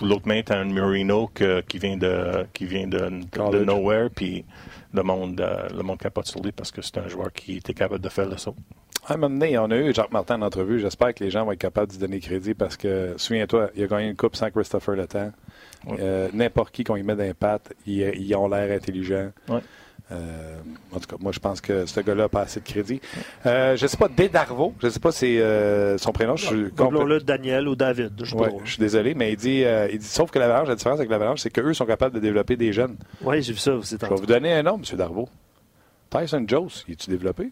L'autre 0.02 0.28
main, 0.28 0.42
tu 0.42 0.52
as 0.52 0.58
un 0.58 0.64
Marino 0.66 1.30
qui 1.34 1.78
vient 1.78 1.96
de, 1.96 2.46
qui 2.52 2.66
vient 2.66 2.86
de, 2.86 3.10
de, 3.50 3.64
nowhere, 3.64 4.10
puis 4.14 4.44
le 4.92 5.02
monde, 5.02 5.40
euh, 5.40 5.68
le 5.76 5.82
monde 5.82 5.98
capote 5.98 6.26
sur 6.26 6.40
lui 6.40 6.52
parce 6.52 6.70
que 6.70 6.82
c'est 6.82 6.98
un 6.98 7.08
joueur 7.08 7.32
qui 7.32 7.56
était 7.56 7.74
capable 7.74 8.00
de 8.00 8.08
faire 8.08 8.28
le 8.28 8.36
saut. 8.36 8.54
À 9.06 9.14
un 9.14 9.16
moment 9.16 9.36
donné, 9.36 9.58
on 9.58 9.70
a 9.70 9.76
eu 9.76 9.92
Jacques 9.92 10.12
Martin 10.12 10.40
en 10.40 10.46
entrevue. 10.46 10.78
J'espère 10.78 11.12
que 11.12 11.22
les 11.24 11.30
gens 11.30 11.44
vont 11.44 11.52
être 11.52 11.58
capables 11.58 11.92
de 11.92 11.98
donner 11.98 12.20
crédit 12.20 12.54
parce 12.54 12.76
que, 12.76 13.14
souviens-toi, 13.16 13.70
il 13.74 13.84
a 13.84 13.86
gagné 13.86 14.08
une 14.08 14.16
coupe 14.16 14.36
sans 14.36 14.50
Christopher 14.50 14.94
Le 14.94 15.06
Temps. 15.06 15.32
Euh, 15.98 16.28
n'importe 16.32 16.72
qui 16.72 16.84
qu'on 16.84 16.96
y 16.96 17.02
met 17.02 17.14
d'impact, 17.14 17.74
ils, 17.86 18.00
ils 18.00 18.34
ont 18.34 18.48
l'air 18.48 18.74
intelligents. 18.74 19.30
Euh, 20.12 20.58
en 20.92 21.00
tout 21.00 21.06
cas, 21.06 21.16
moi, 21.18 21.32
je 21.32 21.38
pense 21.38 21.60
que 21.60 21.86
ce 21.86 22.00
gars-là 22.00 22.24
n'a 22.24 22.28
pas 22.28 22.42
assez 22.42 22.60
de 22.60 22.64
crédit. 22.64 23.00
Euh, 23.46 23.76
je 23.76 23.82
ne 23.82 23.88
sais 23.88 23.96
pas, 23.96 24.08
Dédarvo, 24.08 24.74
je 24.80 24.86
ne 24.86 24.90
sais 24.90 25.00
pas 25.00 25.12
c'est 25.12 25.40
euh, 25.40 25.96
son 25.98 26.12
prénom. 26.12 26.36
Je 26.36 26.46
suis 26.46 26.56
le 26.56 27.20
Daniel 27.20 27.68
ou 27.68 27.74
David. 27.74 28.12
Je, 28.22 28.36
je 28.64 28.70
suis 28.70 28.80
désolé, 28.80 29.14
mais 29.14 29.32
il 29.32 29.36
dit, 29.36 29.64
il 29.92 29.98
dit 29.98 30.06
sauf 30.06 30.30
que 30.30 30.38
l'avalanche, 30.38 30.68
la 30.68 30.76
différence 30.76 30.98
avec 30.98 31.10
l'avalanche, 31.10 31.40
c'est 31.40 31.50
qu'eux 31.50 31.72
sont 31.74 31.86
capables 31.86 32.14
de 32.14 32.20
développer 32.20 32.56
des 32.56 32.72
jeunes. 32.72 32.96
Oui, 33.22 33.42
j'ai 33.42 33.52
vu 33.52 33.58
ça 33.58 33.74
aussi. 33.74 33.96
Je 34.00 34.06
vais 34.06 34.14
vous 34.14 34.26
donner 34.26 34.52
un 34.52 34.62
nom, 34.62 34.76
M. 34.76 34.96
Darvo. 34.96 35.28
Tyson 36.10 36.44
Jones, 36.46 36.70
il 36.86 36.92
est-tu 36.92 37.10
développé? 37.10 37.50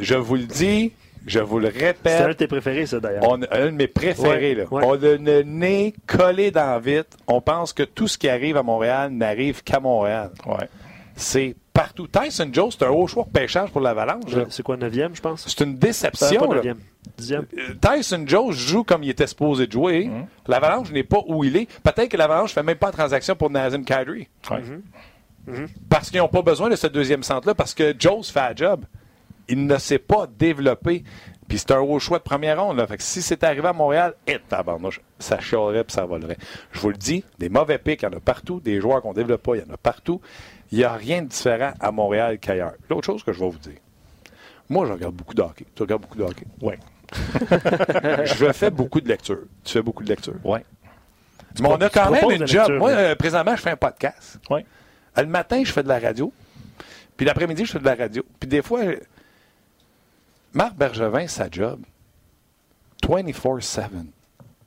Je 0.00 0.14
vous 0.14 0.36
le 0.36 0.44
dis, 0.44 0.92
je 1.26 1.40
vous 1.40 1.58
le 1.58 1.68
répète. 1.68 1.98
C'est 2.04 2.22
un 2.22 2.28
de 2.28 2.32
tes 2.34 2.46
préférés, 2.46 2.86
ça, 2.86 3.00
d'ailleurs. 3.00 3.32
un 3.32 3.66
de 3.66 3.70
mes 3.70 3.86
préférés. 3.86 4.54
là. 4.54 4.64
On 4.70 4.92
a 4.92 4.96
le 4.96 5.42
nez 5.42 5.94
collé 6.06 6.50
dans 6.50 6.78
vite. 6.80 7.16
On 7.26 7.40
pense 7.40 7.72
que 7.72 7.82
tout 7.82 8.08
ce 8.08 8.18
qui 8.18 8.28
arrive 8.28 8.56
à 8.56 8.62
Montréal 8.62 9.10
n'arrive 9.10 9.62
qu'à 9.62 9.80
Montréal. 9.80 10.30
Ouais. 10.46 10.68
C'est 11.16 11.54
partout. 11.72 12.06
Tyson 12.06 12.48
Joe, 12.52 12.74
c'est 12.76 12.84
un 12.84 12.90
haut 12.90 13.06
choix 13.06 13.24
de 13.24 13.30
pêchage 13.30 13.70
pour 13.70 13.80
l'Avalanche. 13.80 14.32
C'est 14.50 14.62
quoi, 14.62 14.76
9e, 14.76 15.14
je 15.14 15.20
pense? 15.20 15.44
C'est 15.46 15.64
une 15.64 15.76
déception. 15.76 16.48
Pas 16.48 16.60
9e. 16.60 16.76
Euh, 17.30 17.42
Tyson 17.80 18.24
Joe 18.26 18.54
joue 18.54 18.82
comme 18.82 19.02
il 19.02 19.10
était 19.10 19.26
supposé 19.26 19.66
de 19.66 19.72
jouer. 19.72 20.06
Mm-hmm. 20.06 20.48
L'Avalanche 20.48 20.90
n'est 20.90 21.04
pas 21.04 21.20
où 21.26 21.44
il 21.44 21.56
est. 21.56 21.68
Peut-être 21.82 22.08
que 22.08 22.16
l'Avalanche 22.16 22.50
ne 22.50 22.54
fait 22.54 22.62
même 22.62 22.78
pas 22.78 22.90
de 22.90 22.96
transaction 22.96 23.36
pour 23.36 23.50
Nazem 23.50 23.84
Kadri. 23.84 24.28
Mm-hmm. 24.48 24.80
Mm-hmm. 25.48 25.68
Parce 25.88 26.10
qu'ils 26.10 26.20
n'ont 26.20 26.28
pas 26.28 26.42
besoin 26.42 26.70
de 26.70 26.76
ce 26.76 26.86
deuxième 26.86 27.22
centre-là, 27.22 27.54
parce 27.54 27.74
que 27.74 27.94
Joe 27.98 28.28
fait 28.28 28.40
un 28.40 28.56
job 28.56 28.84
il 29.48 29.66
ne 29.66 29.78
s'est 29.78 29.98
pas 29.98 30.26
développé. 30.26 31.04
Puis 31.48 31.58
c'est 31.58 31.72
un 31.72 31.80
haut 31.80 31.98
choix 31.98 32.18
de 32.18 32.22
première 32.22 32.62
ronde. 32.62 32.78
Là. 32.78 32.86
Fait 32.86 32.96
que 32.96 33.02
si 33.02 33.20
c'était 33.20 33.46
arrivé 33.46 33.68
à 33.68 33.72
Montréal, 33.72 34.14
et 34.26 34.38
ça 35.18 35.40
chialerait 35.40 35.80
et 35.80 35.92
ça 35.92 36.06
volerait. 36.06 36.38
Je 36.72 36.80
vous 36.80 36.88
le 36.90 36.96
dis, 36.96 37.24
des 37.38 37.48
mauvais 37.48 37.78
pics, 37.78 38.02
il 38.02 38.06
y 38.06 38.08
en 38.08 38.16
a 38.16 38.20
partout. 38.20 38.60
Des 38.60 38.80
joueurs 38.80 39.02
qu'on 39.02 39.10
ne 39.10 39.16
développe 39.16 39.42
pas, 39.42 39.56
il 39.56 39.62
y 39.62 39.70
en 39.70 39.74
a 39.74 39.76
partout. 39.76 40.20
Il 40.72 40.78
n'y 40.78 40.84
a 40.84 40.94
rien 40.94 41.22
de 41.22 41.28
différent 41.28 41.72
à 41.80 41.92
Montréal 41.92 42.38
qu'ailleurs. 42.38 42.74
L'autre 42.88 43.04
chose 43.04 43.22
que 43.22 43.32
je 43.32 43.40
vais 43.40 43.48
vous 43.48 43.58
dire. 43.58 43.78
Moi, 44.70 44.86
je 44.86 44.92
regarde 44.92 45.14
beaucoup 45.14 45.34
de 45.34 45.42
hockey. 45.42 45.66
Tu 45.74 45.82
regardes 45.82 46.02
beaucoup 46.02 46.18
de 46.18 46.24
hockey? 46.24 46.46
Oui. 46.62 46.74
je 48.24 48.52
fais 48.52 48.70
beaucoup 48.70 49.00
de 49.00 49.08
lectures. 49.08 49.44
Tu 49.62 49.72
fais 49.72 49.82
beaucoup 49.82 50.02
de 50.02 50.08
lectures? 50.08 50.36
Oui. 50.42 50.60
Mais 51.60 51.68
on 51.68 51.76
a 51.76 51.88
quand 51.88 52.10
même 52.10 52.30
une 52.30 52.46
job. 52.46 52.72
Moi, 52.72 52.90
euh, 52.90 53.14
présentement, 53.14 53.54
je 53.54 53.62
fais 53.62 53.70
un 53.70 53.76
podcast. 53.76 54.40
Oui. 54.50 54.64
Le 55.16 55.26
matin, 55.26 55.62
je 55.62 55.70
fais 55.70 55.82
de 55.82 55.88
la 55.88 55.98
radio. 55.98 56.32
Puis 57.16 57.26
l'après-midi, 57.26 57.64
je 57.64 57.72
fais 57.72 57.78
de 57.78 57.84
la 57.84 57.94
radio. 57.94 58.24
Puis 58.40 58.48
des 58.48 58.62
fois, 58.62 58.80
Marc 60.54 60.76
Bergevin, 60.76 61.26
sa 61.26 61.50
job, 61.50 61.80
24-7, 63.02 63.88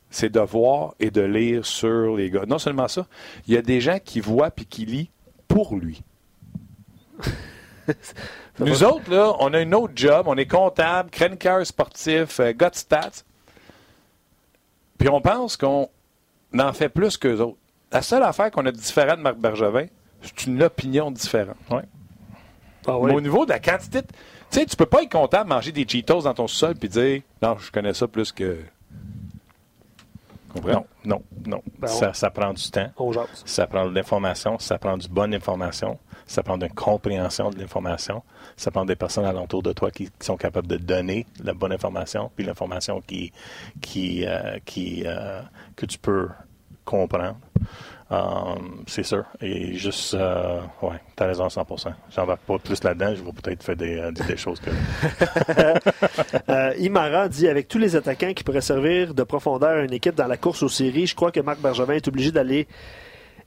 c'est 0.09 0.29
de 0.29 0.39
voir 0.39 0.93
et 0.99 1.09
de 1.09 1.21
lire 1.21 1.65
sur 1.65 2.15
les 2.15 2.29
gars. 2.29 2.45
Non 2.45 2.59
seulement 2.59 2.87
ça, 2.87 3.07
il 3.47 3.53
y 3.53 3.57
a 3.57 3.61
des 3.61 3.81
gens 3.81 3.97
qui 4.03 4.19
voient 4.19 4.51
puis 4.51 4.65
qui 4.65 4.85
lisent 4.85 5.07
pour 5.47 5.75
lui. 5.75 6.03
Nous 8.59 8.83
autres, 8.83 9.09
là, 9.09 9.33
on 9.39 9.53
a 9.53 9.61
une 9.61 9.73
autre 9.73 9.93
job, 9.95 10.25
on 10.27 10.35
est 10.35 10.47
comptable, 10.47 11.09
chroniqueur 11.09 11.65
sportif, 11.65 12.39
euh, 12.39 12.53
stats, 12.73 13.23
puis 14.97 15.09
on 15.09 15.21
pense 15.21 15.55
qu'on 15.55 15.89
en 16.57 16.73
fait 16.73 16.89
plus 16.89 17.17
qu'eux 17.17 17.39
autres. 17.39 17.57
La 17.91 18.01
seule 18.01 18.23
affaire 18.23 18.51
qu'on 18.51 18.65
a 18.65 18.71
de 18.71 18.77
différent 18.77 19.15
de 19.15 19.21
Marc 19.21 19.37
Bergevin, 19.37 19.85
c'est 20.21 20.45
une 20.47 20.63
opinion 20.63 21.11
différente. 21.11 21.55
Ouais. 21.69 21.83
Ah 22.87 22.97
Mais 23.03 23.13
au 23.13 23.21
niveau 23.21 23.45
de 23.45 23.51
la 23.51 23.59
quantité 23.59 24.01
de 24.01 24.07
tu 24.51 24.59
sais, 24.59 24.65
tu 24.65 24.75
peux 24.75 24.85
pas 24.85 25.03
être 25.03 25.11
content 25.11 25.43
de 25.43 25.49
manger 25.49 25.71
des 25.71 25.85
Cheetos 25.87 26.21
dans 26.21 26.33
ton 26.33 26.47
sol 26.47 26.75
puis 26.75 26.89
dire 26.89 27.21
non, 27.41 27.57
je 27.57 27.71
connais 27.71 27.93
ça 27.93 28.07
plus 28.07 28.31
que. 28.31 28.59
Non, 30.63 30.85
non, 31.05 31.21
non. 31.45 31.61
Ben, 31.77 31.87
ça, 31.87 32.13
ça, 32.13 32.31
prend 32.31 32.51
du 32.53 32.71
temps. 32.71 32.89
Ça 33.45 33.67
prend 33.67 33.85
de 33.85 33.93
l'information, 33.93 34.57
ça 34.57 34.79
prend 34.79 34.97
du 34.97 35.07
bonne 35.07 35.35
information, 35.35 35.99
ça 36.25 36.41
prend 36.41 36.59
une 36.59 36.69
compréhension 36.69 37.51
de 37.51 37.59
l'information, 37.59 38.23
ça 38.55 38.71
prend 38.71 38.85
des 38.85 38.95
personnes 38.95 39.25
alentour 39.25 39.61
de 39.61 39.71
toi 39.73 39.91
qui, 39.91 40.09
sont 40.19 40.37
capables 40.37 40.67
de 40.67 40.77
donner 40.77 41.27
la 41.43 41.53
bonne 41.53 41.71
information, 41.71 42.31
puis 42.35 42.45
l'information 42.45 43.01
qui, 43.01 43.31
qui, 43.81 44.25
euh, 44.25 44.57
qui, 44.65 45.03
euh, 45.05 45.41
que 45.75 45.85
tu 45.85 45.99
peux 45.99 46.29
comprendre. 46.85 47.37
Um, 48.09 48.83
c'est 48.87 49.03
sûr. 49.03 49.25
Et 49.41 49.73
juste, 49.73 50.13
euh, 50.13 50.61
ouais, 50.81 51.01
t'as 51.15 51.27
raison 51.27 51.47
100%. 51.47 51.93
J'en 52.15 52.25
vais 52.25 52.35
pas 52.35 52.57
plus 52.57 52.83
là-dedans. 52.83 53.13
Je 53.15 53.21
vais 53.21 53.31
peut-être 53.31 53.63
faire 53.63 53.75
des, 53.75 53.97
euh, 53.97 54.37
choses 54.37 54.61
que. 54.61 54.69
euh, 56.49 56.73
Imara 56.79 57.27
dit 57.27 57.47
avec 57.47 57.67
tous 57.67 57.79
les 57.79 57.95
attaquants 57.95 58.33
qui 58.33 58.43
pourraient 58.43 58.61
servir 58.61 59.13
de 59.13 59.23
profondeur 59.23 59.77
à 59.77 59.81
une 59.81 59.93
équipe 59.93 60.15
dans 60.15 60.27
la 60.27 60.37
course 60.37 60.63
aux 60.63 60.69
séries, 60.69 61.07
je 61.07 61.15
crois 61.15 61.31
que 61.31 61.41
Marc 61.41 61.59
Bergevin 61.59 61.93
est 61.93 62.07
obligé 62.07 62.31
d'aller 62.31 62.67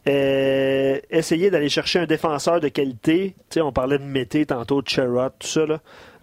euh, 0.09 0.99
essayer 1.11 1.51
d'aller 1.51 1.69
chercher 1.69 1.99
un 1.99 2.07
défenseur 2.07 2.61
de 2.61 2.69
qualité. 2.69 3.35
sais, 3.51 3.61
on 3.61 3.73
parlait 3.73 3.99
de 3.99 4.05
Mété 4.05 4.47
tantôt, 4.47 4.81
de 4.81 4.89
Sherrod, 4.89 5.33
tout 5.39 5.47
ça. 5.47 5.61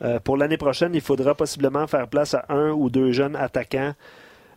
Euh, 0.01 0.19
pour 0.19 0.37
l'année 0.37 0.57
prochaine, 0.57 0.95
il 0.95 1.01
faudra 1.01 1.35
possiblement 1.35 1.85
faire 1.85 2.07
place 2.07 2.33
à 2.33 2.45
un 2.49 2.71
ou 2.71 2.89
deux 2.89 3.11
jeunes 3.11 3.35
attaquants 3.35 3.93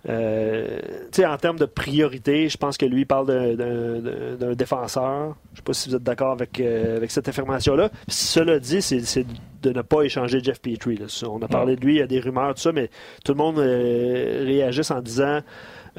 euh, 0.08 0.80
en 1.18 1.36
termes 1.36 1.58
de 1.58 1.66
priorité, 1.66 2.48
je 2.48 2.56
pense 2.56 2.78
que 2.78 2.86
lui 2.86 3.04
parle 3.04 3.56
d'un 3.56 4.54
défenseur. 4.54 5.36
Je 5.52 5.52
ne 5.52 5.56
sais 5.56 5.62
pas 5.62 5.72
si 5.72 5.88
vous 5.90 5.96
êtes 5.96 6.02
d'accord 6.02 6.32
avec, 6.32 6.58
euh, 6.60 6.96
avec 6.96 7.10
cette 7.10 7.28
affirmation-là. 7.28 7.90
Cela 8.08 8.58
dit, 8.58 8.80
c'est 8.80 9.26
de 9.62 9.70
ne 9.70 9.82
pas 9.82 10.02
échanger 10.02 10.42
Jeff 10.42 10.60
Petrie. 10.60 10.98
On 11.28 11.42
a 11.42 11.48
parlé 11.48 11.76
de 11.76 11.80
lui, 11.84 11.96
il 11.96 11.98
y 11.98 12.02
a 12.02 12.06
des 12.06 12.20
rumeurs, 12.20 12.54
tout 12.54 12.62
ça, 12.62 12.72
mais 12.72 12.88
tout 13.24 13.32
le 13.32 13.38
monde 13.38 13.58
euh, 13.58 14.44
réagisse 14.46 14.90
en 14.90 15.00
disant 15.00 15.40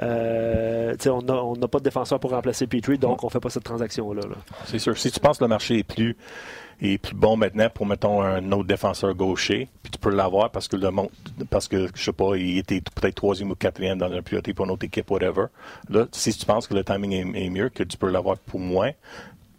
euh, 0.02 0.96
on 1.06 1.56
n'a 1.58 1.68
pas 1.68 1.80
de 1.80 1.84
défenseur 1.84 2.20
pour 2.20 2.32
remplacer 2.32 2.66
Petrie, 2.66 2.98
donc 2.98 3.24
on 3.24 3.28
ne 3.28 3.32
fait 3.32 3.40
pas 3.40 3.50
cette 3.50 3.64
transaction-là. 3.64 4.22
c'est 4.66 4.80
sûr. 4.80 4.98
Si 4.98 5.12
tu 5.12 5.20
penses 5.20 5.38
que 5.38 5.44
le 5.44 5.50
marché 5.50 5.80
est 5.80 5.84
plus 5.84 6.16
est 6.82 6.98
plus 6.98 7.16
bon 7.16 7.38
maintenant 7.38 7.70
pour, 7.70 7.86
mettons, 7.86 8.22
un 8.22 8.52
autre 8.52 8.68
défenseur 8.68 9.14
gaucher, 9.14 9.70
puis 9.84 9.92
tu 9.92 10.00
peux 10.00 10.10
l'avoir 10.10 10.50
parce 10.50 10.68
que 10.68 10.76
le 10.76 10.90
monde, 10.90 11.10
parce 11.50 11.68
que, 11.68 11.88
je 11.94 12.04
sais 12.04 12.12
pas, 12.12 12.36
il 12.36 12.58
était 12.58 12.82
peut-être 12.82 13.16
troisième 13.16 13.52
ou 13.52 13.56
quatrième 13.56 13.98
dans 13.98 14.08
la 14.08 14.22
priorité 14.22 14.54
pour 14.54 14.66
une 14.66 14.72
autre 14.72 14.86
équipe, 14.86 15.10
whatever. 15.12 15.46
Là, 15.90 16.08
si 16.12 16.34
tu 16.34 16.46
penses 16.46 16.68
que 16.68 16.74
le 16.74 16.84
timing 16.84 17.36
est, 17.36 17.50
mieux, 17.50 17.70
que 17.70 17.84
tu 17.84 17.98
peux 17.98 18.10
l'avoir 18.10 18.38
pour 18.38 18.60
moins, 18.60 18.92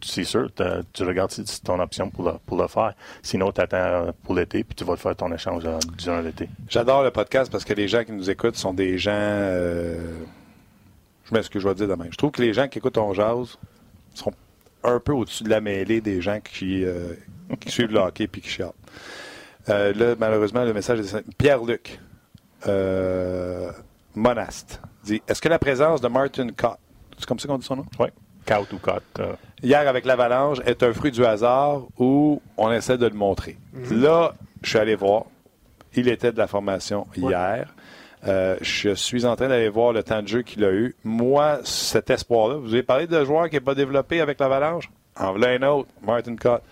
c'est 0.05 0.25
sûr, 0.25 0.51
tu 0.93 1.05
regardes 1.05 1.31
si 1.31 1.45
c'est 1.47 1.63
ton 1.63 1.79
option 1.79 2.11
pour 2.11 2.25
le, 2.25 2.33
pour 2.45 2.61
le 2.61 2.67
faire. 2.67 2.95
Sinon, 3.23 3.53
tu 3.53 3.61
attends 3.61 4.13
pour 4.25 4.35
l'été, 4.35 4.65
puis 4.65 4.75
tu 4.75 4.85
vas 4.85 4.97
faire 4.97 5.15
ton 5.15 5.33
échange 5.33 5.63
durant 5.97 6.21
l'été. 6.21 6.49
J'adore 6.69 7.05
le 7.05 7.13
podcast 7.13 7.53
parce 7.53 7.65
que 7.65 7.73
les 7.73 7.87
gens 7.87 8.03
qui 8.03 8.13
nous 8.13 8.29
écoutent 8.29 8.57
sont 8.57 8.75
des 8.75 8.99
gens... 8.99 9.13
Euh, 9.15 10.25
je 11.25 11.35
mets 11.35 11.43
ce 11.45 11.51
que 11.51 11.61
je 11.61 11.69
vais 11.69 11.75
dire 11.77 11.87
demain. 11.87 12.07
Je 12.11 12.17
trouve 12.17 12.33
que 12.33 12.43
les 12.43 12.53
gens 12.53 12.67
qui 12.67 12.79
écoutent 12.79 12.95
ton 12.95 13.15
jazz 13.15 13.57
sont 14.13 14.33
un 14.85 15.01
peu 15.01 15.13
au-dessus 15.13 15.45
de 15.45 15.51
la 15.51 15.61
mêlée 15.61 16.01
des 16.01 16.21
gens 16.21 16.41
qui, 16.41 16.85
euh, 16.85 17.15
suivent 17.67 17.93
le 17.93 18.01
hockey 18.01 18.25
et 18.25 18.29
qui 18.29 18.49
chialent. 18.49 18.73
Euh, 19.69 19.93
là, 19.95 20.15
malheureusement, 20.19 20.65
le 20.65 20.73
message 20.73 21.01
est 21.01 21.37
Pierre-Luc 21.39 22.01
euh, 22.67 23.71
Monast 24.15 24.81
dit 25.05 25.23
Est-ce 25.27 25.41
que 25.41 25.49
la 25.49 25.59
présence 25.59 26.01
de 26.01 26.09
Martin 26.09 26.49
Cott, 26.49 26.79
c'est 27.19 27.27
comme 27.27 27.39
ça 27.39 27.49
qu'on 27.49 27.59
dit 27.59 27.67
son 27.67 27.77
nom? 27.77 27.87
Oui. 27.99 28.09
Cott 28.47 28.73
ou 28.73 28.79
Cott. 28.79 29.03
Hier 29.63 29.89
avec 29.89 30.05
l'Avalanche 30.05 30.59
est 30.67 30.83
un 30.83 30.93
fruit 30.93 31.13
du 31.13 31.25
hasard 31.25 31.83
ou 31.97 32.43
on 32.57 32.73
essaie 32.73 32.99
de 32.99 33.07
le 33.07 33.15
montrer. 33.15 33.57
Mhm. 33.73 34.03
Là, 34.03 34.35
je 34.63 34.69
suis 34.69 34.79
allé 34.79 34.97
voir. 34.97 35.25
Il 35.95 36.09
était 36.09 36.33
de 36.33 36.39
la 36.39 36.47
formation 36.47 37.07
hier. 37.17 37.73
Euh, 38.27 38.57
je 38.61 38.95
suis 38.95 39.25
en 39.25 39.35
train 39.35 39.49
d'aller 39.49 39.69
voir 39.69 39.93
le 39.93 40.03
temps 40.03 40.23
de 40.23 40.29
jeu 40.29 40.43
qu'il 40.43 40.65
a 40.65 40.73
eu. 40.73 40.95
Moi, 41.03 41.61
cet 41.65 42.11
espoir-là, 42.11 42.57
vous 42.57 42.73
avez 42.73 42.83
parlé 42.83 43.07
de 43.07 43.25
joueur 43.25 43.49
qui 43.49 43.57
n'est 43.57 43.61
pas 43.61 43.75
développé 43.75 44.21
avec 44.21 44.39
l'Avalanche? 44.39 44.89
En 45.17 45.33
voilà 45.33 45.49
un 45.49 45.63
autre, 45.69 45.89
Martin 46.03 46.37
Cott. 46.37 46.63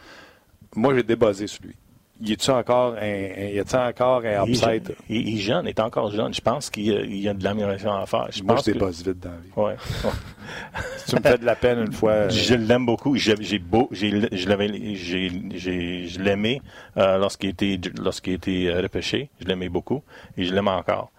Moi, 0.76 0.94
j'ai 0.94 1.02
débasé 1.02 1.46
sur 1.46 1.64
lui. 1.64 1.74
Y 2.22 2.34
a-t-il 2.34 2.50
encore 2.50 2.96
un, 3.00 3.06
y 3.06 3.58
a 3.58 3.88
encore 3.88 4.22
un 4.24 4.46
upside? 4.46 4.94
Il, 5.08 5.28
il, 5.28 5.36
est 5.36 5.40
jeune, 5.40 5.64
il 5.64 5.70
est 5.70 5.80
encore 5.80 6.10
jeune. 6.10 6.34
Je 6.34 6.40
pense 6.42 6.68
qu'il 6.68 6.84
y, 6.84 7.28
a 7.28 7.32
de 7.32 7.42
l'amélioration 7.42 7.94
à 7.94 8.04
faire. 8.04 8.26
Je 8.30 8.42
Moi, 8.42 8.56
pense 8.56 8.66
je 8.66 8.72
dépasse 8.72 9.02
vite 9.02 9.20
dans 9.20 9.30
la 9.30 9.36
vie. 9.36 9.50
Ouais. 9.56 9.76
tu 11.08 11.16
me 11.16 11.20
fais 11.22 11.38
de 11.38 11.46
la 11.46 11.56
peine 11.56 11.80
une 11.80 11.92
fois. 11.92 12.28
Je 12.28 12.54
l'aime 12.54 12.84
beaucoup. 12.84 13.16
J'ai 13.16 13.58
beau, 13.58 13.88
j'ai, 13.90 14.28
je 14.36 14.48
l'avais, 14.48 14.94
j'ai, 14.96 15.30
je 16.08 16.20
l'aimais 16.20 16.60
euh, 16.98 17.16
lorsqu'il 17.16 17.50
était, 17.50 17.80
lorsqu'il 17.98 18.34
était 18.34 18.70
repêché. 18.74 19.30
Je 19.40 19.46
l'aimais 19.46 19.70
beaucoup 19.70 20.02
et 20.36 20.44
je 20.44 20.52
l'aime 20.52 20.68
encore. 20.68 21.10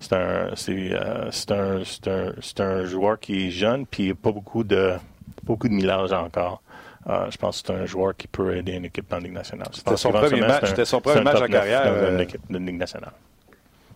C'est 0.00 0.12
un, 0.12 0.54
c'est, 0.54 0.92
euh, 0.92 1.30
c'est 1.30 1.50
un, 1.50 1.82
c'est 1.84 2.08
un, 2.08 2.32
c'est 2.40 2.60
un 2.60 2.84
joueur 2.84 3.18
qui 3.18 3.46
est 3.46 3.50
jeune 3.50 3.84
puis 3.86 4.14
pas 4.14 4.30
beaucoup 4.30 4.62
de, 4.64 4.94
beaucoup 5.42 5.68
de 5.68 5.74
millage 5.74 6.12
encore. 6.12 6.62
Euh, 7.08 7.30
je 7.30 7.36
pense 7.38 7.62
que 7.62 7.68
c'est 7.68 7.74
un 7.74 7.86
joueur 7.86 8.14
qui 8.16 8.28
peut 8.28 8.56
aider 8.56 8.72
une 8.72 8.84
équipe 8.84 9.08
dans 9.08 9.16
la 9.16 9.22
Ligue 9.22 9.32
nationale. 9.32 9.68
C'était 9.72 9.96
son 9.96 10.10
premier 10.12 10.40
match, 10.40 10.66
c'était 10.66 10.84
son 10.84 11.00
premier 11.00 11.22
match 11.22 11.40
en 11.40 11.46
carrière. 11.46 11.84
Dans 11.84 11.90
euh, 11.90 12.14
une 12.14 12.20
équipe 12.20 12.42
de 12.50 12.58
Ligue 12.58 12.78
nationale. 12.78 13.12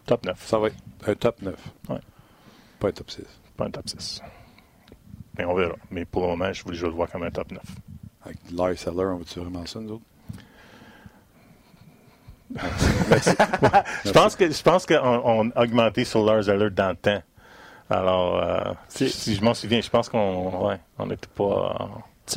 Top 0.06 0.24
9. 0.24 0.46
Ça 0.46 0.58
va 0.58 0.68
être 0.68 0.76
un 1.06 1.14
top 1.14 1.42
9. 1.42 1.54
Ouais. 1.90 1.96
Pas 2.80 2.88
un 2.88 2.92
top 2.92 3.10
6. 3.10 3.22
Pas 3.56 3.66
un 3.66 3.70
top 3.70 3.88
6. 3.88 4.22
Mais 5.38 5.44
on 5.44 5.54
verra. 5.54 5.74
Mais 5.90 6.04
pour 6.04 6.22
le 6.22 6.28
moment, 6.28 6.52
je, 6.52 6.62
je 6.72 6.86
le 6.86 6.92
vois 6.92 7.06
comme 7.06 7.22
un 7.22 7.30
top 7.30 7.52
9. 7.52 7.60
Avec 8.24 8.38
Larry 8.52 8.76
Seller, 8.76 9.04
on 9.04 9.16
va-tu 9.18 9.40
vraiment 9.40 9.66
ça, 9.66 9.78
nous 9.80 9.92
autres? 9.92 10.04
Je 14.04 14.10
pense 14.10 14.36
que 14.36 14.50
je 14.50 14.62
pense 14.62 14.86
qu'on 14.86 14.96
on 15.24 15.50
a 15.50 15.62
augmenté 15.62 16.04
sur 16.04 16.24
Lars 16.24 16.48
Eller 16.48 16.70
dans 16.70 16.90
le 16.90 16.96
temps. 16.96 17.22
Alors, 17.90 18.42
euh, 18.42 18.72
si 18.88 19.34
je 19.34 19.42
m'en 19.44 19.54
souviens, 19.54 19.80
je 19.80 19.90
pense 19.90 20.08
qu'on 20.08 20.66
ouais, 20.68 20.78
on 20.98 21.06
n'était 21.06 21.28
pas. 21.34 21.76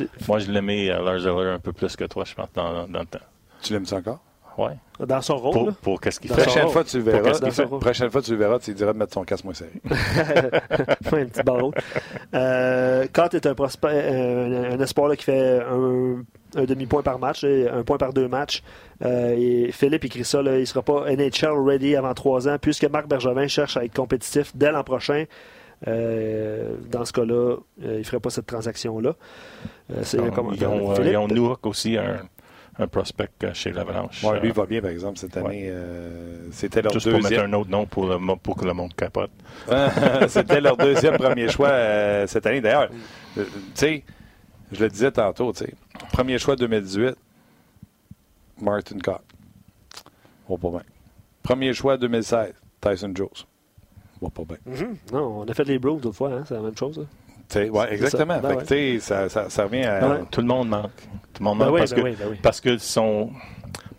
Euh, 0.00 0.04
moi, 0.28 0.38
je 0.38 0.50
l'aimais 0.50 0.90
euh, 0.90 1.02
Lars 1.02 1.26
Eller 1.26 1.50
un 1.50 1.58
peu 1.58 1.72
plus 1.72 1.96
que 1.96 2.04
toi, 2.04 2.24
je 2.26 2.34
pense, 2.34 2.48
dans, 2.54 2.86
dans 2.88 3.00
le 3.00 3.06
temps. 3.06 3.18
Tu 3.62 3.72
l'aimes 3.72 3.86
encore? 3.92 4.20
Oui. 4.58 4.70
Dans 5.06 5.20
son 5.20 5.36
rôle. 5.36 5.52
Pour, 5.52 5.74
pour 5.74 6.00
qu'est-ce 6.00 6.18
qu'il 6.18 6.32
fait? 6.32 6.42
Prochaine 6.42 6.68
fois, 6.68 6.82
tu 6.82 6.96
le 6.98 7.02
verras. 7.04 7.38
Dans 7.38 7.50
son 7.50 7.66
rôle. 7.66 7.80
Prochaine 7.80 8.10
fois, 8.10 8.22
tu 8.22 8.30
le 8.30 8.38
verras, 8.38 8.58
tu 8.58 8.70
lui 8.70 8.76
diras 8.76 8.92
de 8.94 8.98
mettre 8.98 9.12
son 9.12 9.24
casque 9.24 9.44
moins 9.44 9.52
serré. 9.54 9.72
Un 9.90 11.26
petit 11.26 11.42
barreau. 11.42 11.72
Euh, 12.34 13.06
Cott 13.12 13.34
est 13.34 13.46
un, 13.46 13.54
prospect, 13.54 13.88
euh, 13.92 14.72
un, 14.72 14.78
un 14.78 14.80
espoir 14.80 15.08
là, 15.08 15.16
qui 15.16 15.24
fait 15.24 15.60
un, 15.60 16.22
un 16.56 16.64
demi-point 16.64 17.02
par 17.02 17.18
match, 17.18 17.44
et 17.44 17.68
un 17.68 17.82
point 17.82 17.98
par 17.98 18.14
deux 18.14 18.28
matchs. 18.28 18.62
Euh, 19.04 19.34
et 19.36 19.72
Philippe 19.72 20.04
écrit 20.06 20.24
ça, 20.24 20.40
là, 20.42 20.56
il 20.56 20.60
ne 20.60 20.64
sera 20.64 20.82
pas 20.82 21.04
NHL 21.14 21.52
ready 21.66 21.96
avant 21.96 22.14
trois 22.14 22.48
ans, 22.48 22.56
puisque 22.60 22.84
Marc 22.84 23.06
Bergevin 23.08 23.46
cherche 23.46 23.76
à 23.76 23.84
être 23.84 23.94
compétitif 23.94 24.52
dès 24.54 24.72
l'an 24.72 24.84
prochain. 24.84 25.24
Euh, 25.86 26.74
dans 26.90 27.04
ce 27.04 27.12
cas-là, 27.12 27.34
euh, 27.34 27.58
il 27.82 27.98
ne 27.98 28.02
ferait 28.02 28.20
pas 28.20 28.30
cette 28.30 28.46
transaction-là. 28.46 29.14
Euh, 29.94 30.02
Ils 30.14 30.30
commentaire 30.30 30.72
ont, 30.72 30.90
euh, 30.92 30.94
Philippe? 30.94 31.16
ont 31.18 31.28
Newark 31.28 31.66
aussi, 31.66 31.98
un, 31.98 32.16
un 32.78 32.86
prospect 32.86 33.28
chez 33.52 33.72
l'Avalanche. 33.72 34.24
Ouais, 34.24 34.40
lui 34.40 34.48
Euh, 34.48 34.52
va 34.54 34.64
bien, 34.64 34.80
par 34.80 34.90
exemple, 34.90 35.18
cette 35.18 35.36
année. 35.36 35.66
euh, 35.70 36.48
C'était 36.50 36.80
leur 36.80 36.92
Juste 36.94 37.04
pour 37.10 37.18
mettre 37.18 37.28
deuxième. 37.28 37.50
un 37.50 37.52
autre 37.58 37.70
nom 37.70 37.84
pour, 37.84 38.06
le, 38.06 38.16
mo- 38.16 38.36
pour 38.36 38.56
que 38.56 38.64
le 38.64 38.72
monde 38.72 38.94
capote. 38.94 39.30
C'était 40.28 40.62
leur 40.62 40.78
deuxième 40.78 41.18
premier 41.18 41.48
choix 41.50 41.68
euh, 41.68 42.26
cette 42.26 42.46
année. 42.46 42.62
D'ailleurs, 42.62 42.88
euh, 43.36 43.44
tu 43.44 43.50
sais, 43.74 44.04
je 44.72 44.82
le 44.82 44.88
disais 44.88 45.10
tantôt, 45.12 45.52
tu 45.52 45.64
sais, 45.66 45.74
premier 46.12 46.38
choix 46.38 46.56
2018, 46.56 47.14
Martin 48.60 48.98
Cott. 48.98 49.20
Va 50.48 50.56
pas 50.56 50.70
bien. 50.70 50.82
Premier 51.42 51.72
choix 51.74 51.96
2016, 51.96 52.52
Tyson 52.80 53.12
Jones. 53.14 53.28
Va 54.20 54.30
pas 54.30 54.42
bien. 54.44 54.56
Mhm. 54.66 54.96
Non, 55.12 55.40
on 55.40 55.44
a 55.44 55.54
fait 55.54 55.64
les 55.64 55.78
Bros 55.78 55.98
d'autres 55.98 56.16
fois, 56.16 56.32
hein, 56.32 56.44
c'est 56.46 56.54
la 56.54 56.60
même 56.62 56.76
chose. 56.76 56.98
là. 56.98 57.04
Sais, 57.48 57.68
ouais, 57.70 57.92
exactement. 57.94 58.34
ça. 58.34 58.40
Ben 58.40 58.48
Fait 58.48 58.54
que, 58.54 58.60
ouais. 58.60 58.66
tu 58.66 58.98
sais, 58.98 59.00
ça, 59.00 59.28
ça, 59.28 59.48
ça 59.50 59.64
revient 59.64 59.84
à. 59.84 60.08
Ouais. 60.08 60.24
Tout 60.30 60.40
le 60.40 60.46
monde 60.48 60.68
manque. 60.68 60.90
Tout 61.32 61.40
le 61.40 61.44
monde 61.44 61.58
Ben 61.58 61.66
manque 61.66 61.74
oui, 61.74 61.80
parce, 61.80 61.90
ben 61.92 61.96
que, 61.96 62.04
oui, 62.08 62.16
ben 62.18 62.26
oui. 62.30 62.36
parce 62.42 62.60
que 62.60 62.78
sont. 62.78 63.30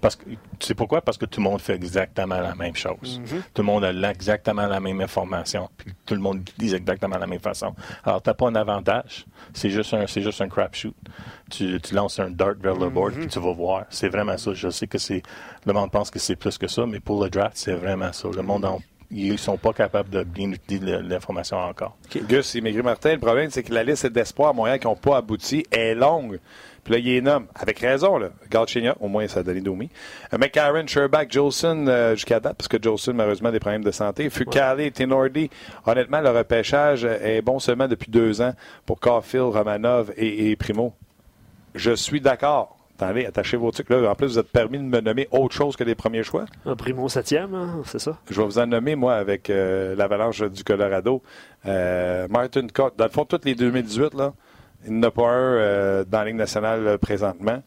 Parce 0.08 0.16
que, 0.16 0.24
tu 0.30 0.38
sais 0.68 0.74
pourquoi? 0.74 1.02
Parce 1.02 1.18
que 1.18 1.26
tout 1.26 1.42
le 1.42 1.50
monde 1.50 1.60
fait 1.60 1.74
exactement 1.76 2.40
la 2.40 2.56
même 2.56 2.78
chose. 2.78 3.20
Mhm. 3.20 3.42
Tout 3.54 3.62
le 3.62 3.66
monde 3.66 3.84
a 3.84 4.10
exactement 4.10 4.66
la 4.66 4.80
même 4.80 5.02
information. 5.02 5.70
Puis 5.76 5.92
tout 6.06 6.14
le 6.14 6.22
monde 6.22 6.40
dit 6.58 6.74
exactement 6.74 7.18
la 7.18 7.28
même 7.28 7.42
façon. 7.42 7.76
Alors, 8.06 8.22
tu 8.22 8.30
n'as 8.30 8.34
pas 8.34 8.48
un 8.48 8.56
avantage. 8.56 9.26
C'est 9.54 9.70
juste 9.70 9.94
un, 9.94 10.08
c'est 10.08 10.22
juste 10.22 10.40
un 10.40 10.48
crapshoot. 10.48 10.96
Tu, 11.50 11.78
tu 11.82 11.94
lances 11.94 12.20
un 12.20 12.30
dart 12.30 12.54
vers 12.58 12.76
le 12.76 12.90
board, 12.90 13.16
puis 13.16 13.28
tu 13.28 13.38
vas 13.40 13.52
voir. 13.52 13.84
C'est 13.90 14.08
vraiment 14.08 14.38
ça. 14.38 14.54
Je 14.54 14.70
sais 14.70 14.88
que 14.88 14.98
c'est. 14.98 15.24
Le 15.66 15.74
monde 15.74 15.92
pense 15.92 16.10
que 16.10 16.20
c'est 16.20 16.38
plus 16.38 16.58
que 16.58 16.70
ça, 16.70 16.86
mais 16.86 17.02
pour 17.02 17.22
le 17.22 17.30
draft, 17.30 17.58
c'est 17.58 17.74
vraiment 17.74 18.14
ça. 18.14 18.30
Le 18.34 18.42
monde, 18.44 18.64
en- 18.64 18.80
ils 19.12 19.38
sont 19.38 19.58
pas 19.58 19.74
capables 19.74 20.10
de 20.10 20.24
bien 20.24 20.50
utiliser 20.52 21.02
l'information 21.02 21.58
encore. 21.58 21.98
Gus 22.30 22.56
et 22.56 22.62
Maigri 22.62 22.82
Martin, 22.82 23.12
le 23.14 23.20
problème, 23.20 23.50
c'est 23.52 23.64
que 23.64 23.74
la 23.74 23.84
liste 23.84 24.08
d'espoirs 24.08 24.52
à 24.52 24.54
Montréal 24.54 24.80
qui 24.80 24.88
n'ont 24.88 24.96
pas 24.96 25.18
abouti 25.18 25.66
est 25.70 25.96
longue. 25.96 26.40
Puis 26.88 26.94
là, 26.94 27.00
il 27.00 27.06
les 27.06 27.22
nomme, 27.22 27.48
avec 27.54 27.80
raison, 27.80 28.18
là. 28.18 28.30
Galchenyuk, 28.50 28.96
au 29.02 29.10
moins, 29.10 29.28
ça 29.28 29.42
a 29.42 29.44
donné 29.44 29.60
Domi. 29.60 29.90
Euh, 30.34 30.38
McCarron, 30.38 30.88
Sherback, 30.88 31.30
Jolson, 31.30 31.86
euh, 31.90 32.16
jusqu'à 32.16 32.40
date, 32.40 32.56
parce 32.56 32.70
que 32.70 32.82
Jolson, 32.82 33.12
malheureusement, 33.14 33.50
a 33.50 33.52
des 33.52 33.60
problèmes 33.60 33.84
de 33.84 33.92
santé. 33.92 34.30
Fucale, 34.30 34.90
Tenordi. 34.94 35.50
Honnêtement, 35.86 36.22
le 36.22 36.30
repêchage 36.30 37.04
est 37.04 37.42
bon 37.42 37.60
seulement 37.60 37.90
depuis 37.90 38.10
deux 38.10 38.42
ans 38.42 38.54
pour 38.86 39.02
Caulfield, 39.02 39.54
Romanov 39.54 40.14
et, 40.16 40.52
et 40.52 40.56
Primo. 40.56 40.94
Je 41.76 41.92
suis 41.92 42.22
d'accord. 42.22 42.78
Attendez, 42.98 43.26
attachez 43.26 43.58
vos 43.58 43.70
trucs. 43.70 43.90
Là, 43.90 44.10
en 44.10 44.16
plus, 44.16 44.28
vous 44.28 44.40
êtes 44.40 44.50
permis 44.50 44.78
de 44.78 44.84
me 44.84 45.02
nommer 45.02 45.28
autre 45.32 45.54
chose 45.54 45.76
que 45.76 45.84
les 45.84 45.94
premiers 45.94 46.24
choix. 46.24 46.46
Un 46.66 46.78
primo 46.78 47.10
septième, 47.10 47.54
hein, 47.54 47.82
c'est 47.84 48.00
ça? 48.00 48.18
Je 48.32 48.40
vais 48.40 48.48
vous 48.48 48.60
en 48.60 48.66
nommer, 48.66 48.96
moi, 48.96 49.16
avec 49.16 49.50
euh, 49.50 49.94
l'Avalanche 49.94 50.42
du 50.42 50.64
Colorado. 50.64 51.22
Euh, 51.66 52.30
Martin 52.30 52.66
Cott. 52.74 52.94
Dans 52.98 53.04
le 53.04 53.12
fond, 53.12 53.26
toutes 53.26 53.44
les 53.44 53.56
2018, 53.56 54.14
là, 54.14 54.34
il 54.86 54.94
n'y 54.94 55.00
en 55.00 55.04
a 55.04 55.12
pas 55.12 55.30
un 55.30 55.56
euh, 55.56 56.04
dans 56.06 56.20
la 56.20 56.26
Ligue 56.26 56.36
nationale 56.36 56.88
euh, 56.88 56.98
présentement. 56.98 57.62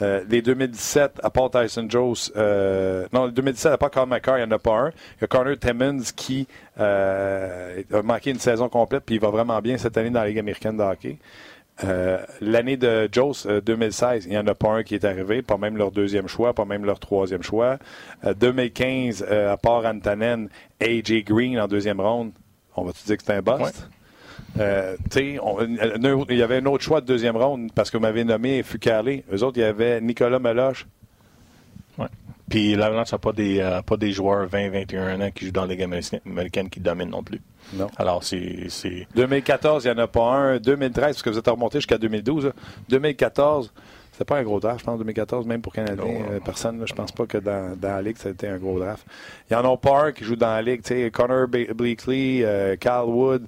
Euh, 0.00 0.24
les 0.28 0.40
2017, 0.40 1.20
à 1.22 1.28
part 1.28 1.50
Tyson 1.50 1.86
Jones, 1.88 2.14
non, 3.12 3.26
les 3.26 3.32
2017, 3.32 3.72
à 3.72 3.78
part 3.78 3.90
Carl 3.90 4.08
McCarr, 4.08 4.38
il 4.38 4.46
n'y 4.46 4.48
en 4.48 4.56
a 4.56 4.58
pas 4.58 4.78
un. 4.78 4.88
Il 4.88 5.22
y 5.22 5.24
a 5.24 5.26
Connor 5.26 5.58
Timmons 5.58 6.02
qui 6.16 6.48
a 6.78 8.02
manqué 8.02 8.30
une 8.30 8.38
saison 8.38 8.70
complète, 8.70 9.04
puis 9.04 9.16
il 9.16 9.20
va 9.20 9.28
vraiment 9.28 9.60
bien 9.60 9.76
cette 9.76 9.96
année 9.98 10.08
dans 10.08 10.20
la 10.20 10.28
Ligue 10.28 10.38
américaine 10.38 10.78
de 10.78 10.82
hockey. 10.82 11.18
L'année 12.40 12.76
de 12.76 13.08
Jones, 13.10 13.34
euh, 13.46 13.60
2016, 13.60 14.26
il 14.26 14.30
n'y 14.30 14.38
en 14.38 14.46
a 14.46 14.54
pas 14.54 14.70
un 14.70 14.82
qui 14.82 14.94
est 14.94 15.04
arrivé, 15.04 15.42
pas 15.42 15.56
même 15.56 15.76
leur 15.76 15.90
deuxième 15.90 16.28
choix, 16.28 16.52
pas 16.52 16.64
même 16.64 16.84
leur 16.84 17.00
troisième 17.00 17.42
choix. 17.42 17.78
Euh, 18.24 18.34
2015, 18.34 19.26
euh, 19.28 19.52
à 19.52 19.56
part 19.56 19.84
Antanen, 19.84 20.48
AJ 20.80 21.24
Green 21.24 21.58
en 21.58 21.66
deuxième 21.66 22.00
ronde, 22.00 22.32
on 22.76 22.84
va-tu 22.84 23.04
dire 23.04 23.16
que 23.16 23.24
c'est 23.24 23.34
un 23.34 23.42
bust? 23.42 23.60
Ouais. 23.60 23.70
Euh, 24.60 24.96
on- 25.42 25.58
un 25.60 26.24
il 26.28 26.36
y 26.36 26.42
avait 26.42 26.58
un 26.58 26.66
autre 26.66 26.84
choix 26.84 27.00
de 27.00 27.06
deuxième 27.06 27.36
ronde 27.36 27.70
parce 27.74 27.90
que 27.90 27.96
vous 27.96 28.02
m'avez 28.02 28.24
nommé 28.24 28.62
Fucale. 28.62 29.22
Eux 29.32 29.42
autres, 29.42 29.56
il 29.58 29.62
y 29.62 29.64
avait 29.64 30.00
Nicolas 30.00 30.38
Meloche. 30.38 30.86
Ouais. 31.98 32.06
Puis 32.50 32.74
l'Avalanche 32.74 33.12
n'a 33.12 33.18
pas 33.18 33.32
des, 33.32 33.60
euh, 33.60 33.80
pas 33.80 33.96
des 33.96 34.12
joueurs 34.12 34.46
20-21 34.46 35.20
ans 35.22 35.30
qui 35.34 35.46
jouent 35.46 35.52
dans 35.52 35.64
la 35.64 35.74
Ligue 35.74 35.82
américaine, 36.26 36.68
qui 36.68 36.80
dominent 36.80 37.10
non 37.10 37.22
plus. 37.22 37.40
Non. 37.72 37.86
Alors, 37.96 38.22
c'est. 38.24 38.66
c'est- 38.68 39.06
2014, 39.14 39.84
il 39.84 39.92
n'y 39.92 39.98
en 39.98 40.02
a 40.02 40.06
pas 40.06 40.20
un. 40.34 40.58
2013, 40.58 41.06
parce 41.14 41.22
que 41.22 41.30
vous 41.30 41.38
êtes 41.38 41.48
remonté 41.48 41.78
jusqu'à 41.78 41.96
2012. 41.96 42.46
là. 42.46 42.52
2014, 42.90 43.72
c'était 44.10 44.24
pas 44.26 44.36
un 44.36 44.42
gros 44.42 44.60
draft, 44.60 44.80
je 44.80 44.84
pense, 44.84 44.98
2014, 44.98 45.46
même 45.46 45.62
pour 45.62 45.72
Canadiens. 45.72 46.04
Non, 46.04 46.24
euh, 46.32 46.40
personne, 46.44 46.78
là, 46.78 46.84
je 46.86 46.92
pense 46.92 47.12
pas 47.12 47.24
que 47.24 47.38
dans, 47.38 47.74
dans 47.78 47.88
la 47.88 48.02
Ligue, 48.02 48.18
ça 48.18 48.28
a 48.28 48.32
été 48.32 48.48
un 48.48 48.58
gros 48.58 48.78
draft. 48.78 49.06
Il 49.50 49.54
y 49.54 49.56
en 49.56 49.72
a 49.72 49.76
pas 49.78 50.06
un 50.06 50.12
qui 50.12 50.24
joue 50.24 50.36
dans 50.36 50.48
la 50.48 50.60
Ligue. 50.60 50.82
Connor 51.10 51.48
Bleakley, 51.48 52.40
euh, 52.44 52.76
Cal 52.78 53.06
Wood, 53.06 53.46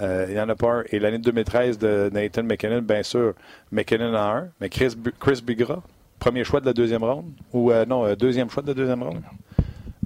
euh, 0.00 0.26
il 0.28 0.34
n'y 0.34 0.40
en 0.40 0.48
a 0.48 0.54
pas 0.54 0.72
un. 0.72 0.84
Et 0.90 0.98
l'année 0.98 1.18
2013 1.18 1.78
de 1.78 2.10
Nathan 2.12 2.42
McKinnon, 2.42 2.82
bien 2.82 3.02
sûr, 3.02 3.34
McKinnon 3.72 4.14
en 4.14 4.36
un. 4.36 4.48
Mais 4.60 4.68
Chris, 4.68 4.94
Chris 5.18 5.42
Bigra, 5.44 5.82
premier 6.18 6.44
choix 6.44 6.60
de 6.60 6.66
la 6.66 6.72
deuxième 6.72 7.04
ronde. 7.04 7.32
Ou 7.52 7.70
euh, 7.70 7.84
non, 7.86 8.04
euh, 8.04 8.14
deuxième 8.14 8.50
choix 8.50 8.62
de 8.62 8.68
la 8.68 8.74
deuxième 8.74 9.02
ronde. 9.02 9.22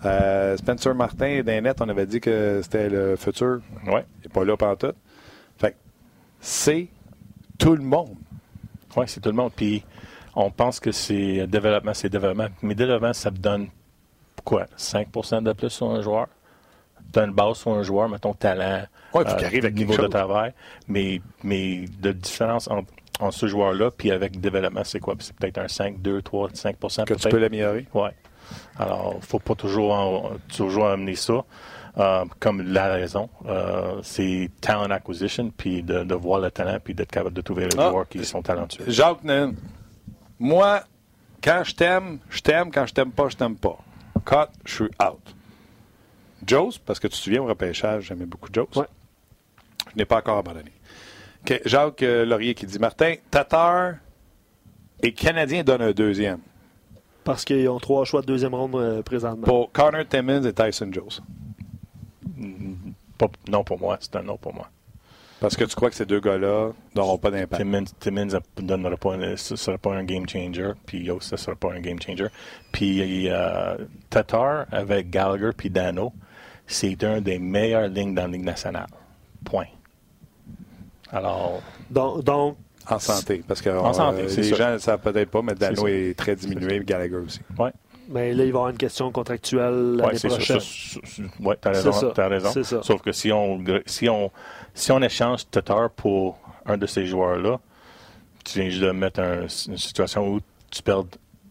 Euh, 0.05 0.57
Spencer 0.57 0.95
Martin, 0.95 1.43
d'un 1.43 1.61
net, 1.61 1.78
on 1.80 1.88
avait 1.88 2.07
dit 2.07 2.20
que 2.20 2.61
c'était 2.62 2.88
le 2.88 3.16
futur. 3.16 3.61
Ouais. 3.86 4.05
Il 4.18 4.28
n'est 4.28 4.32
pas 4.32 4.45
là 4.45 4.57
pantoute. 4.57 4.97
Fait 5.59 5.72
que 5.72 5.76
c'est 6.41 6.88
tout 7.59 7.74
le 7.74 7.82
monde. 7.82 8.14
Oui, 8.97 9.05
c'est 9.07 9.20
tout 9.20 9.30
le 9.30 9.36
monde. 9.36 9.53
Puis 9.55 9.84
on 10.34 10.51
pense 10.51 10.80
que 10.80 10.93
c'est 10.93 11.47
développement, 11.47 11.95
c'est 11.95 12.09
développement. 12.09 12.49
Mais 12.62 12.74
développement, 12.74 13.12
ça 13.12 13.30
me 13.30 13.36
donne 13.36 13.68
quoi? 14.45 14.66
5% 14.76 15.43
de 15.43 15.53
plus 15.53 15.70
sur 15.70 15.91
un 15.91 16.01
joueur? 16.01 16.28
Tu 17.13 17.19
as 17.19 17.25
une 17.25 17.33
base 17.33 17.57
sur 17.59 17.73
un 17.73 17.83
joueur, 17.83 18.09
mettons 18.09 18.35
talent, 18.35 18.83
Ouais, 19.15 19.25
qu'il 19.25 19.45
arrive 19.45 19.65
avec 19.65 19.75
niveau 19.75 19.93
de 19.93 20.03
chose. 20.03 20.11
travail. 20.11 20.53
Mais, 20.89 21.21
mais 21.43 21.85
de 22.01 22.13
différence 22.13 22.69
entre, 22.69 22.93
entre 23.19 23.35
ce 23.35 23.47
joueur-là 23.47 23.91
puis 23.91 24.11
avec 24.13 24.41
développement, 24.41 24.85
c'est 24.85 25.01
quoi? 25.01 25.15
C'est 25.19 25.35
peut-être 25.37 25.59
un 25.59 25.69
5, 25.69 26.01
2, 26.01 26.23
3, 26.23 26.51
5 26.55 26.77
Que 27.07 27.15
tu 27.15 27.29
peux 27.29 27.39
l'améliorer. 27.39 27.87
Oui. 27.95 28.09
Alors, 28.79 29.13
il 29.15 29.21
ne 29.21 29.23
faut 29.25 29.39
pas 29.39 29.55
toujours, 29.55 29.93
en- 29.93 30.31
toujours 30.55 30.89
amener 30.89 31.15
ça 31.17 31.45
euh, 31.99 32.25
comme 32.39 32.63
la 32.63 32.87
raison. 32.89 33.29
Euh, 33.47 34.01
c'est 34.03 34.49
talent 34.61 34.85
acquisition, 34.91 35.51
puis 35.57 35.83
de, 35.83 36.05
de 36.05 36.15
voir 36.15 36.41
le 36.41 36.51
talent, 36.51 36.79
puis 36.83 36.95
d'être 36.95 37.11
capable 37.11 37.35
de 37.35 37.41
trouver 37.43 37.65
les 37.69 37.79
Ah. 37.79 37.91
joueurs 37.91 38.09
qui 38.09 38.25
sont 38.25 38.43
talentueux. 38.43 38.85
Jacques 38.89 39.23
Nain, 39.25 39.53
moi, 40.39 40.83
quand 41.43 41.63
je 41.65 41.75
t'aime, 41.75 42.19
je 42.29 42.41
t'aime. 42.41 42.71
Quand 42.71 42.87
je 42.87 42.95
t'aime 42.95 43.11
pas, 43.13 43.29
je 43.29 43.37
t'aime 43.37 43.57
pas. 43.57 43.77
cut, 44.25 44.51
je 44.65 44.75
suis 44.75 44.85
out. 45.03 45.35
Joe, 46.51 46.79
parce 46.79 46.99
que 46.99 47.07
tu 47.09 47.13
te 47.13 47.17
souviens 47.23 47.43
au 47.43 47.47
repêchage, 47.47 48.05
j'aimais 48.05 48.27
beaucoup 48.27 48.49
Joe. 48.53 48.67
Ouais. 48.77 48.87
Je 49.93 49.97
n'ai 49.97 50.05
pas 50.05 50.19
encore 50.19 50.39
abandonné. 50.39 50.73
OK, 51.43 51.61
Jacques 51.65 52.03
euh, 52.03 52.25
Laurier 52.27 52.55
qui 52.55 52.67
dit 52.67 52.79
Martin, 52.79 53.15
Tatar 53.31 53.95
et 55.03 55.13
Canadien 55.13 55.63
donnent 55.65 55.81
un 55.83 55.93
deuxième 55.93 56.41
Parce 57.25 57.45
qu'ils 57.45 57.69
ont 57.69 57.79
trois 57.79 58.05
choix 58.05 58.21
de 58.21 58.27
deuxième 58.27 58.55
ronde 58.55 58.75
euh, 58.77 59.03
présentement. 59.03 59.45
pour 59.47 59.73
Connor 59.73 60.07
Timmins 60.07 60.43
et 60.45 60.53
Tyson 60.53 60.91
Jones. 60.93 61.09
Pas- 63.19 63.29
non 63.49 63.65
pour 63.65 63.79
moi, 63.79 63.99
c'est 64.01 64.17
un 64.17 64.23
non 64.23 64.37
pour 64.37 64.55
moi. 64.55 64.69
Parce 65.41 65.57
que 65.57 65.65
tu 65.65 65.75
crois 65.75 65.89
que 65.89 65.97
ces 65.97 66.05
deux 66.05 66.21
gars-là 66.21 66.73
n'auront 66.95 67.17
pas 67.17 67.31
d'impact. 67.31 67.63
Timmins, 67.63 67.85
Timmins 67.99 68.27
ne 68.27 68.63
donnera 68.63 68.97
pas, 68.99 69.15
un- 69.15 69.37
ce 69.37 69.57
sera 69.57 69.79
pas 69.79 69.95
un 69.95 70.05
game 70.05 70.29
changer, 70.29 70.73
puis 70.85 71.03
Yost, 71.05 71.31
ce 71.31 71.37
sera 71.39 71.57
pas 71.57 71.73
un 71.73 71.81
game 71.81 72.01
changer. 72.01 72.27
Puis 72.73 73.29
euh, 73.31 73.77
Tatar 74.11 74.67
avec 74.71 75.09
Gallagher 75.11 75.51
puis 75.57 75.71
Dano, 75.71 76.13
c'est 76.73 77.03
un 77.05 77.21
des 77.21 77.39
meilleures 77.39 77.89
lignes 77.89 78.14
dans 78.14 78.23
la 78.23 78.29
Ligue 78.29 78.45
nationale. 78.45 78.87
Point. 79.45 79.66
Alors, 81.12 81.61
Donc, 81.91 82.23
donc, 82.25 82.57
En 82.89 82.99
santé. 82.99 83.43
Parce 83.47 83.61
que 83.61 83.71
En 83.71 83.93
santé, 83.93 84.23
euh, 84.23 84.29
c'est 84.29 84.43
les 84.43 84.55
gens 84.55 84.73
ne 84.73 84.79
savent 84.79 85.01
peut-être 85.01 85.31
pas, 85.31 85.43
mais 85.43 85.55
Dano 85.55 85.87
est 85.87 86.16
très 86.16 86.37
diminué, 86.37 86.81
Gallagher 86.85 87.16
aussi. 87.16 87.41
ouais. 87.59 87.73
mais 88.09 88.33
là, 88.33 88.33
il 88.33 88.37
va 88.39 88.45
y 88.45 88.49
avoir 88.49 88.68
une 88.71 88.77
question 88.77 89.11
contractuelle 89.12 89.97
l'année 89.97 90.12
Ouais, 90.12 90.18
c'est 90.18 90.29
ça. 90.31 90.37
prochaine. 90.37 90.59
t'as 91.61 91.75
C'est 91.75 91.83
ça. 91.83 91.91
raison. 91.91 92.12
T'as 92.14 92.29
raison. 92.29 92.51
C'est 92.53 92.64
ça. 92.64 92.83
Sauf 92.83 93.03
que 93.03 93.12
si 93.12 93.31
on, 93.33 93.62
si 93.87 94.09
on, 94.09 94.31
si 94.75 94.91
on 94.93 95.01
échange 95.03 95.49
Tatar 95.51 95.91
pour 95.91 96.39
un 96.66 96.77
de 96.77 96.87
ces 96.87 97.07
joueurs-là, 97.07 97.59
tu 98.45 98.61
viens 98.61 98.71
juste 98.71 98.83
de 98.83 98.91
mettre 98.91 99.21
un- 99.21 99.43
une 99.68 99.77
situation 99.77 100.27
où 100.29 100.41
tu 100.71 100.83
perds 100.83 101.05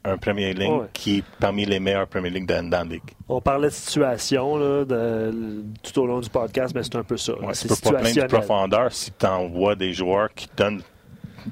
un 0.06 0.18
premier 0.18 0.54
ligne 0.54 0.74
Ouais. 0.74 0.86
qui 0.94 1.18
est 1.20 1.24
parmi 1.40 1.66
les 1.66 1.80
meilleurs 1.80 2.08
premiers 2.08 2.30
lignes 2.30 2.46
dans, 2.46 2.68
dans 2.70 2.78
la 2.80 2.84
ligue. 2.96 3.02
On 3.28 3.42
parlait 3.42 3.68
de 3.68 3.74
situation 3.74 4.58
là, 4.58 4.86
de- 4.86 5.64
tout 5.84 6.00
au 6.02 6.06
long 6.08 6.20
du 6.20 6.30
podcast, 6.30 6.74
mais 6.74 6.84
c'est 6.84 6.96
un 6.96 7.04
peu 7.04 7.18
ça. 7.18 7.34
Ouais, 7.40 7.54
tu 7.54 7.68
peux 7.68 7.76
pas 7.84 8.00
plaindre 8.00 8.22
de 8.24 8.28
profondeur 8.28 8.92
si 8.94 9.12
tu 9.12 9.26
envoies 9.26 9.76
des 9.76 9.94
joueurs 9.94 10.30
qui 10.34 10.48
donnent 10.56 10.82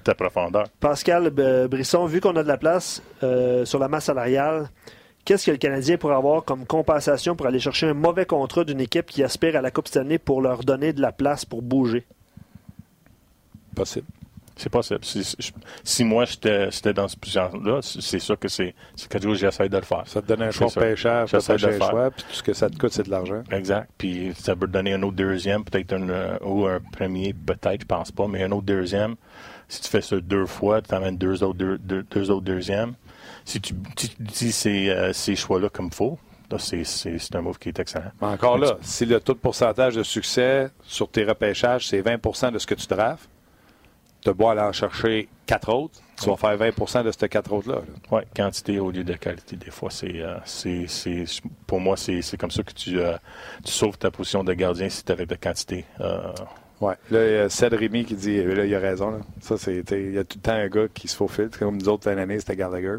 ta 0.03 0.15
profondeur. 0.15 0.65
Pascal 0.79 1.31
euh, 1.39 1.67
Brisson, 1.67 2.05
vu 2.05 2.21
qu'on 2.21 2.35
a 2.35 2.43
de 2.43 2.47
la 2.47 2.57
place 2.57 3.01
euh, 3.23 3.65
sur 3.65 3.79
la 3.79 3.87
masse 3.89 4.05
salariale, 4.05 4.69
qu'est-ce 5.25 5.45
que 5.45 5.51
le 5.51 5.57
Canadien 5.57 5.97
pourrait 5.97 6.15
avoir 6.15 6.43
comme 6.43 6.65
compensation 6.65 7.35
pour 7.35 7.47
aller 7.47 7.59
chercher 7.59 7.87
un 7.87 7.93
mauvais 7.93 8.25
contrat 8.25 8.63
d'une 8.63 8.79
équipe 8.81 9.07
qui 9.07 9.23
aspire 9.23 9.55
à 9.55 9.61
la 9.61 9.71
Coupe 9.71 9.87
cette 9.87 9.97
année 9.97 10.17
pour 10.19 10.41
leur 10.41 10.63
donner 10.63 10.93
de 10.93 11.01
la 11.01 11.11
place 11.11 11.43
pour 11.45 11.61
bouger? 11.61 12.05
Possible. 13.75 14.07
C'est 14.57 14.69
possible. 14.69 14.99
Si, 15.03 15.23
si- 15.83 16.03
moi 16.03 16.25
j'étais 16.25 16.93
dans 16.93 17.07
ce 17.07 17.15
position-là, 17.15 17.79
c'est 17.81 18.01
c'est 18.01 18.19
sûr 18.19 18.37
que 18.39 18.47
c'est 18.47 18.73
quelque 19.09 19.23
chose 19.23 19.33
que 19.39 19.45
j'essaie 19.45 19.69
de 19.69 19.77
le 19.77 19.83
faire. 19.83 20.03
Ça 20.07 20.21
te 20.21 20.27
donne 20.27 20.41
un 20.41 20.51
choix 20.51 20.67
pêcheur, 20.71 21.27
J'essaie 21.27 21.57
de 21.57 21.67
le 21.67 21.73
un 21.75 21.77
faire. 21.77 21.89
choix, 21.91 22.11
puis 22.11 22.23
tout 22.27 22.33
ce 22.35 22.43
que 22.43 22.53
ça 22.53 22.69
te 22.69 22.77
coûte, 22.77 22.91
c'est 22.91 23.03
de 23.05 23.11
l'argent. 23.11 23.43
Exact. 23.51 23.89
Puis 23.97 24.33
ça 24.35 24.55
peut 24.55 24.67
te 24.67 24.71
donner 24.71 24.93
un 24.93 25.03
autre 25.03 25.15
deuxième, 25.15 25.63
peut-être 25.63 25.93
un, 25.93 26.09
euh, 26.09 26.37
ou 26.43 26.65
un 26.65 26.79
premier, 26.79 27.33
peut-être, 27.33 27.81
je 27.81 27.85
pense 27.85 28.11
pas, 28.11 28.27
mais 28.27 28.43
un 28.43 28.51
autre 28.51 28.65
deuxième. 28.65 29.15
Si 29.67 29.81
tu 29.81 29.89
fais 29.89 30.01
ça 30.01 30.15
deux 30.19 30.45
fois, 30.45 30.81
tu 30.81 30.93
amènes 30.95 31.17
deux 31.17 31.43
autres, 31.43 31.57
deux, 31.57 31.77
deux- 31.77 32.03
deux 32.09 32.31
autres 32.31 32.45
deuxièmes. 32.45 32.93
Si 33.45 33.61
tu, 33.61 33.75
si 33.97 34.09
tu 34.09 34.15
dis 34.23 34.51
ces, 34.51 34.89
euh, 34.89 35.13
ces 35.13 35.35
choix-là 35.35 35.69
comme 35.69 35.91
faut, 35.91 36.17
là, 36.49 36.57
c'est, 36.57 36.83
un 37.35 37.41
move 37.41 37.59
qui 37.59 37.69
est 37.69 37.79
excellent. 37.79 38.11
Encore 38.21 38.57
là, 38.57 38.77
si 38.81 39.05
le 39.05 39.19
taux 39.19 39.33
de 39.33 39.39
pourcentage 39.39 39.95
de 39.95 40.03
succès 40.03 40.69
sur 40.83 41.09
tes 41.09 41.25
repêchages, 41.25 41.87
c'est 41.89 42.01
20% 42.01 42.51
de 42.51 42.57
ce 42.59 42.65
que 42.65 42.75
tu 42.75 42.87
drafts, 42.87 43.29
tu 44.23 44.33
dois 44.33 44.51
aller 44.51 44.61
en 44.61 44.71
chercher 44.73 45.27
quatre 45.45 45.71
autres, 45.73 45.99
tu 46.21 46.29
vas 46.29 46.35
faire 46.35 46.57
20% 46.57 47.03
de 47.03 47.11
ces 47.11 47.29
quatre 47.29 47.53
autres-là. 47.53 47.75
là. 47.77 47.81
Oui, 48.11 48.21
quantité 48.35 48.79
au 48.79 48.91
lieu 48.91 49.03
de 49.03 49.13
qualité. 49.13 49.55
Des 49.55 49.71
fois, 49.71 49.89
c'est, 49.91 50.19
euh, 50.21 50.35
c'est, 50.45 50.85
c'est 50.87 51.23
pour 51.65 51.79
moi, 51.79 51.95
c'est, 51.97 52.21
comme 52.37 52.51
ça 52.51 52.63
que 52.63 52.73
tu, 52.73 52.99
euh, 52.99 53.15
tu 53.63 53.71
sauves 53.71 53.97
ta 53.97 54.11
position 54.11 54.43
de 54.43 54.53
gardien 54.53 54.89
si 54.89 55.03
tu 55.05 55.11
avais 55.11 55.25
de 55.25 55.35
quantité. 55.35 55.85
Euh, 56.01 56.31
Ouais. 56.79 56.93
Là, 57.09 57.25
il 57.25 57.31
y 57.33 57.37
a 57.37 57.49
Ced 57.49 57.73
Rémy 57.73 58.05
qui 58.05 58.13
dit, 58.13 58.43
là, 58.43 58.63
il 58.63 58.75
a 58.75 58.79
raison. 58.79 59.09
Là. 59.09 59.17
Ça, 59.41 59.57
c'est, 59.57 59.77
il 59.93 60.13
y 60.13 60.17
a 60.19 60.23
tout 60.23 60.37
le 60.37 60.41
temps 60.43 60.51
un 60.53 60.67
gars 60.67 60.85
qui 60.93 61.07
se 61.07 61.15
faufile. 61.15 61.49
Comme 61.57 61.75
nous 61.77 61.89
autres, 61.89 62.07
l'année 62.07 62.21
année, 62.21 62.39
c'était 62.39 62.55
Gallagher. 62.55 62.97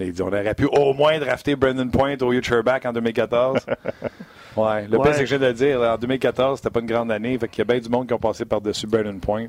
Et 0.00 0.06
il 0.06 0.12
dit, 0.12 0.20
on 0.22 0.26
aurait 0.26 0.54
pu 0.56 0.64
au 0.66 0.92
moins 0.92 1.16
drafter 1.20 1.54
Brendan 1.54 1.88
Point 1.88 2.16
au 2.20 2.32
Sherbach 2.42 2.80
en 2.84 2.92
2014. 2.92 3.60
ouais. 4.56 4.88
Le 4.88 4.98
Ouais. 4.98 5.04
pire, 5.04 5.14
c'est 5.14 5.20
que 5.20 5.26
je 5.26 5.36
viens 5.36 5.38
de 5.38 5.46
le 5.46 5.52
dire. 5.52 5.80
En 5.82 5.96
2014, 5.98 6.58
c'était 6.58 6.70
pas 6.70 6.80
une 6.80 6.86
grande 6.86 7.12
année. 7.12 7.38
Fait 7.38 7.46
qu'il 7.46 7.58
y 7.60 7.62
a 7.62 7.64
bien 7.64 7.78
du 7.78 7.88
monde 7.88 8.08
qui 8.08 8.12
ont 8.12 8.18
passé 8.18 8.44
par-dessus 8.44 8.88
Brendan 8.88 9.20
Point. 9.20 9.46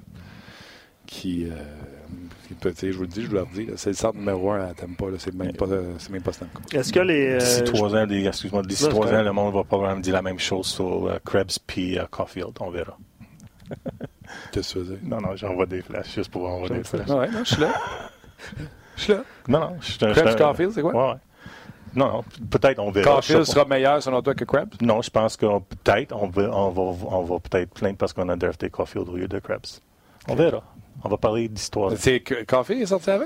Qui, 1.05 1.45
euh, 1.45 1.53
qui 2.47 2.53
peut, 2.55 2.71
t'sais, 2.71 2.91
je 2.91 2.97
vous 2.97 3.03
le 3.03 3.07
dis, 3.07 3.21
je 3.23 3.27
vous 3.27 3.35
le 3.35 3.41
redis, 3.43 3.67
c'est 3.75 3.89
le 3.91 3.95
centre 3.95 4.17
numéro 4.17 4.51
un 4.51 4.69
à 4.69 4.73
Tampa. 4.73 5.05
C'est 5.19 5.33
même 5.33 5.53
pas, 5.53 5.65
c'est 5.99 6.09
même 6.09 6.21
pas. 6.21 6.31
Est-ce 6.73 6.91
que 6.91 6.99
les. 6.99 7.37
d'ici 7.37 7.61
euh, 7.61 7.65
trois 7.65 7.95
ans, 7.95 8.07
excuse-moi, 8.09 8.61
d'ici 8.63 8.87
trois 8.89 9.13
ans, 9.13 9.21
le 9.23 9.31
monde 9.31 9.53
va 9.53 9.63
probablement 9.63 9.99
dire 10.01 10.13
la 10.13 10.21
même 10.21 10.39
chose 10.39 10.65
sur 10.67 11.07
euh, 11.07 11.19
Krebs 11.23 11.57
puis 11.65 11.97
euh, 11.99 12.05
Caulfield. 12.09 12.51
On 12.59 12.69
verra. 12.69 12.97
Qu'est-ce 14.51 14.73
que 14.73 14.79
tu 14.79 14.85
veux 14.85 14.95
dire? 14.97 15.07
Non, 15.09 15.21
non, 15.21 15.35
j'envoie 15.35 15.65
des 15.65 15.81
flashs 15.81 16.13
juste 16.15 16.31
pour 16.31 16.47
envoyer 16.49 16.75
des 16.77 16.83
flashs. 16.83 17.07
Ouais, 17.07 17.29
non, 17.29 17.39
je 17.43 17.53
suis 17.53 17.61
là. 17.61 17.73
Je 18.97 19.01
suis 19.01 19.13
là. 19.13 19.23
Non, 19.49 19.59
non, 19.59 19.77
je 19.81 19.91
suis 19.91 20.05
un- 20.05 20.13
Krebs 20.13 20.35
Caulfield, 20.37 20.71
c'est 20.71 20.81
quoi? 20.81 20.93
Ouais, 20.93 21.11
ouais. 21.13 21.19
Non, 21.95 22.07
non, 22.13 22.23
peut-être 22.49 22.79
on 22.79 22.91
verra. 22.91 23.15
Caulfield 23.15 23.43
sera 23.43 23.65
meilleur 23.65 24.01
selon 24.01 24.21
toi 24.21 24.33
que 24.33 24.45
Krebs? 24.45 24.77
Non, 24.81 25.01
je 25.01 25.09
pense 25.09 25.35
que 25.35 25.45
peut-être 25.59 26.15
on 26.15 26.27
va, 26.29 26.43
on 26.43 26.69
va, 26.69 26.81
on 27.17 27.23
va 27.23 27.39
peut-être 27.39 27.73
plaindre 27.73 27.97
parce 27.97 28.13
qu'on 28.13 28.29
a 28.29 28.35
drafté 28.37 28.69
Caulfield 28.69 29.09
au 29.09 29.17
lieu 29.17 29.27
de 29.27 29.39
Krebs. 29.39 29.81
On 30.29 30.35
verra. 30.35 30.63
On 31.03 31.09
va 31.09 31.17
parler 31.17 31.47
d'histoire. 31.47 31.91
C'est 31.97 32.21
Caulfield 32.47 32.81
est 32.81 32.85
sorti 32.87 33.09
avant? 33.11 33.25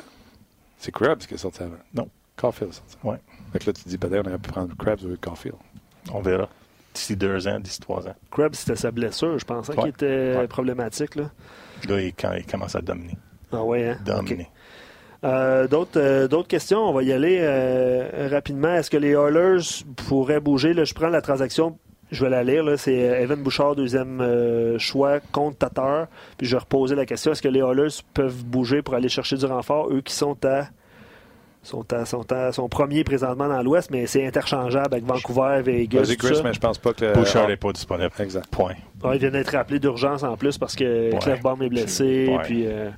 C'est 0.77 0.91
Krebs 0.91 1.25
qui 1.25 1.33
est 1.33 1.37
sorti 1.37 1.63
avant. 1.63 1.77
Non. 1.93 2.07
Caulfield 2.35 2.71
est 2.71 2.75
sorti 2.75 2.97
avant. 3.01 3.11
Ouais. 3.13 3.17
Fait 3.53 3.59
que 3.59 3.65
là, 3.67 3.73
tu 3.73 3.83
dis 3.87 3.97
peut-être 3.97 4.25
on 4.25 4.29
aurait 4.29 4.37
pu 4.39 4.49
prendre 4.49 4.69
lieu 5.05 5.11
de 5.11 5.15
Caulfield. 5.17 5.55
On 6.13 6.21
verra. 6.21 6.49
D'ici 6.93 7.15
deux 7.15 7.47
ans, 7.47 7.59
d'ici 7.59 7.79
trois 7.79 8.07
ans. 8.07 8.15
Krebs, 8.31 8.55
c'était 8.55 8.75
sa 8.75 8.91
blessure, 8.91 9.37
je 9.37 9.45
pensais, 9.45 9.73
qui 9.73 9.79
Ouais. 9.79 9.89
était 9.89 10.35
Ouais. 10.37 10.47
problématique. 10.47 11.15
Là. 11.15 11.29
Là, 11.87 12.01
il, 12.01 12.13
quand 12.13 12.33
il 12.33 12.45
commence 12.45 12.75
à 12.75 12.81
dominer. 12.81 13.15
Ah 13.51 13.63
ouais, 13.63 13.89
hein? 13.89 13.97
Dominer. 14.05 14.49
Euh, 15.23 15.67
d'autres, 15.67 15.99
euh, 15.99 16.27
d'autres 16.27 16.47
questions, 16.47 16.79
on 16.79 16.93
va 16.93 17.03
y 17.03 17.11
aller 17.11 17.39
euh, 17.41 18.29
rapidement. 18.31 18.73
Est-ce 18.73 18.89
que 18.89 18.97
les 18.97 19.11
Oilers 19.11 19.83
pourraient 20.07 20.39
bouger? 20.39 20.73
Là, 20.73 20.83
je 20.85 20.93
prends 20.93 21.09
la 21.09 21.21
transaction, 21.21 21.77
je 22.11 22.23
vais 22.23 22.29
la 22.29 22.43
lire. 22.43 22.63
Là, 22.63 22.77
c'est 22.77 23.09
euh, 23.09 23.21
Evan 23.21 23.41
Bouchard, 23.41 23.75
deuxième 23.75 24.21
euh, 24.21 24.77
choix 24.79 25.19
contre 25.31 25.57
Tatar. 25.59 26.07
Puis 26.37 26.47
je 26.47 26.55
vais 26.55 26.59
reposer 26.59 26.95
la 26.95 27.05
question, 27.05 27.31
est-ce 27.31 27.41
que 27.41 27.47
les 27.47 27.59
Oilers 27.59 27.89
peuvent 28.13 28.43
bouger 28.45 28.81
pour 28.81 28.95
aller 28.95 29.09
chercher 29.09 29.37
du 29.37 29.45
renfort, 29.45 29.89
eux 29.91 30.01
qui 30.01 30.13
sont 30.13 30.37
à 30.45 30.67
sont 31.61 31.91
à, 31.93 32.05
sont 32.05 32.31
à 32.31 32.53
son 32.53 32.69
premier 32.69 33.03
présentement 33.03 33.49
dans 33.49 33.61
l'Ouest, 33.61 33.91
mais 33.91 34.07
c'est 34.07 34.25
interchangeable 34.25 34.93
avec 34.93 35.03
Vancouver, 35.05 35.61
Vegas. 35.61 36.03
Vas-y, 36.03 36.15
Chris, 36.15 36.35
ça. 36.37 36.43
mais 36.43 36.53
je 36.53 36.59
pense 36.59 36.77
pas 36.77 36.93
que. 36.93 37.13
Bouchard 37.13 37.43
Ah, 37.45 37.49
n'est 37.49 37.57
pas 37.57 37.73
disponible. 37.73 38.09
Exact. 38.17 38.47
Point. 38.49 38.75
Ah, 39.03 39.09
il 39.13 39.19
vient 39.19 39.29
d'être 39.31 39.51
rappelé 39.51 39.77
d'urgence 39.77 40.23
en 40.23 40.37
plus 40.37 40.57
parce 40.57 40.75
que. 40.75 41.11
Clefbaum 41.19 41.61
est 41.61 41.69
blessé. 41.69 42.33
Puis, 42.43 42.65
euh, 42.65 42.89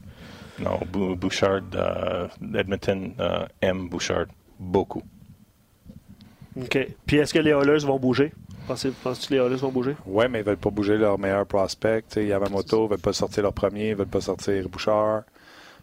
Non, 0.59 0.79
Bou- 0.93 1.15
Bouchard, 1.15 1.61
euh, 1.73 2.27
Edmonton 2.53 3.13
euh, 3.19 3.45
aime 3.61 3.89
Bouchard 3.89 4.25
beaucoup. 4.59 5.01
OK. 6.55 6.87
Puis 7.07 7.17
est-ce 7.17 7.33
que 7.33 7.39
les 7.39 7.51
Oilers 7.51 7.83
vont 7.85 7.97
bouger? 7.97 8.31
Penses-tu 8.67 9.27
que 9.27 9.33
les 9.33 9.39
Oilers 9.39 9.57
vont 9.57 9.69
bouger? 9.71 9.95
Ouais, 10.05 10.27
mais 10.27 10.39
ils 10.39 10.45
veulent 10.45 10.57
pas 10.57 10.69
bouger 10.69 10.97
leur 10.97 11.19
meilleur 11.19 11.45
prospect. 11.45 12.01
Tu 12.03 12.05
sais, 12.09 12.25
Yamamoto, 12.25 12.85
ils 12.85 12.89
veulent 12.91 12.99
pas 12.99 13.13
sortir 13.13 13.43
leur 13.43 13.53
premier, 13.53 13.89
ils 13.89 13.95
veulent 13.95 14.07
pas 14.07 14.21
sortir 14.21 14.67
Bouchard. 14.69 15.23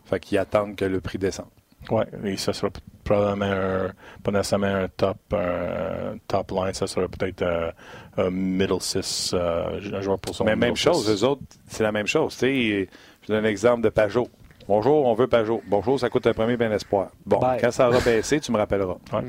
Fait 0.06 0.20
qu'ils 0.20 0.38
attendent 0.38 0.74
que 0.76 0.84
le 0.84 1.00
prix 1.00 1.18
descende. 1.18 1.48
Oui, 1.90 2.04
et 2.24 2.36
ça 2.36 2.52
sera 2.52 2.70
probablement 3.04 3.44
un, 3.44 3.90
pas 4.22 4.30
nécessairement 4.30 4.66
un 4.66 4.88
top, 4.88 5.16
un 5.32 6.16
top 6.26 6.50
line, 6.50 6.74
ça 6.74 6.86
sera 6.86 7.06
peut-être 7.08 7.42
euh, 7.42 7.70
un 8.16 8.30
middle 8.30 8.80
six, 8.80 9.32
euh, 9.32 9.80
un 9.94 10.00
joueur 10.00 10.18
pour 10.18 10.34
son 10.34 10.44
mais 10.44 10.56
même 10.56 10.76
chose, 10.76 11.04
six. 11.06 11.22
eux 11.22 11.26
autres, 11.26 11.42
c'est 11.68 11.82
la 11.82 11.92
même 11.92 12.06
chose. 12.06 12.32
Tu 12.34 12.38
sais, 12.40 12.88
je 13.22 13.32
donne 13.32 13.44
un 13.44 13.48
exemple 13.48 13.82
de 13.82 13.88
Pajot. 13.90 14.28
Bonjour, 14.66 15.06
on 15.06 15.14
veut 15.14 15.28
Pajot. 15.28 15.62
Bonjour, 15.66 15.98
ça 16.00 16.10
coûte 16.10 16.26
un 16.26 16.34
premier 16.34 16.56
bien 16.56 16.70
espoir. 16.72 17.10
Bon, 17.24 17.38
Bye. 17.38 17.60
quand 17.60 17.70
ça 17.70 17.88
aura 17.88 18.00
baissé, 18.00 18.40
tu 18.40 18.50
me 18.52 18.58
rappelleras. 18.58 18.96
Ouais. 19.12 19.22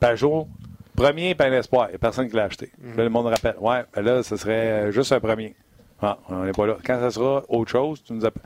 Pajot, 0.00 0.48
premier 0.96 1.34
bien 1.34 1.52
espoir. 1.52 1.86
Il 1.88 1.90
n'y 1.90 1.96
a 1.96 1.98
personne 1.98 2.28
qui 2.28 2.36
l'a 2.36 2.44
acheté. 2.44 2.70
Mm. 2.78 2.96
Là, 2.96 3.04
le 3.04 3.10
monde 3.10 3.26
rappelle. 3.26 3.56
Ouais, 3.60 3.84
ben 3.94 4.02
là, 4.02 4.22
ce 4.22 4.36
serait 4.36 4.52
euh, 4.70 4.90
juste 4.92 5.12
un 5.12 5.20
premier. 5.20 5.54
Ah, 6.00 6.18
on 6.28 6.44
n'est 6.44 6.52
pas 6.52 6.66
là. 6.66 6.76
Quand 6.84 6.98
ça 7.00 7.10
sera 7.10 7.42
autre 7.48 7.70
chose, 7.70 8.02
tu 8.02 8.12
nous 8.12 8.24
appelles. 8.24 8.42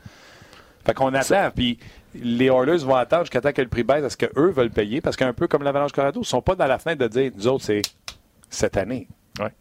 Fait 0.85 0.93
qu'on 0.93 1.13
attend. 1.13 1.51
Puis 1.53 1.77
les 2.15 2.45
Oilers 2.45 2.77
vont 2.77 2.95
attendre 2.95 3.23
jusqu'à 3.23 3.41
temps 3.41 3.51
que 3.51 3.61
le 3.61 3.67
prix 3.67 3.83
baisse 3.83 4.01
parce 4.01 4.15
qu'eux 4.15 4.51
veulent 4.51 4.71
payer. 4.71 5.01
Parce 5.01 5.15
qu'un 5.15 5.33
peu 5.33 5.47
comme 5.47 5.63
l'Avalanche 5.63 5.91
Colorado, 5.91 6.19
ils 6.19 6.23
ne 6.23 6.27
sont 6.27 6.41
pas 6.41 6.55
dans 6.55 6.67
la 6.67 6.79
fenêtre 6.79 7.01
de 7.01 7.07
dire 7.07 7.31
nous 7.35 7.47
autres, 7.47 7.65
c'est 7.65 7.81
cette 8.49 8.77
année. 8.77 9.07
Ouais. 9.39 9.51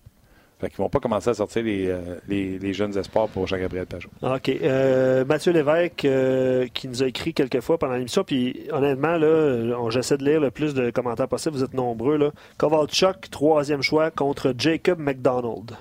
Fait 0.61 0.69
qu'ils 0.71 0.79
vont 0.79 0.89
pas 0.89 0.99
commencer 0.99 1.31
à 1.31 1.35
sortir 1.35 1.63
les, 1.63 1.87
euh, 1.89 2.73
jeunes 2.73 2.97
espoirs 2.99 3.29
pour 3.29 3.47
Jean-Gabriel 3.47 3.87
Pajot. 3.87 4.11
OK. 4.23 4.49
Euh, 4.49 5.25
Mathieu 5.25 5.53
Lévesque, 5.53 6.05
euh, 6.05 6.67
qui 6.75 6.89
nous 6.89 7.03
a 7.05 7.07
écrit 7.07 7.33
quelques 7.33 7.61
fois 7.61 7.79
pendant 7.79 7.95
l'émission, 7.95 8.25
puis 8.25 8.67
honnêtement, 8.73 9.17
là, 9.17 9.89
j'essaie 9.91 10.17
de 10.19 10.25
lire 10.25 10.41
le 10.41 10.51
plus 10.51 10.75
de 10.75 10.91
commentaires 10.91 11.29
possible, 11.29 11.55
vous 11.55 11.63
êtes 11.63 11.75
nombreux. 11.75 12.17
Là. 12.17 12.33
Kovalchuk, 12.57 13.31
troisième 13.31 13.83
choix 13.83 14.11
contre 14.11 14.53
Jacob 14.59 14.99
McDonald. 14.99 15.77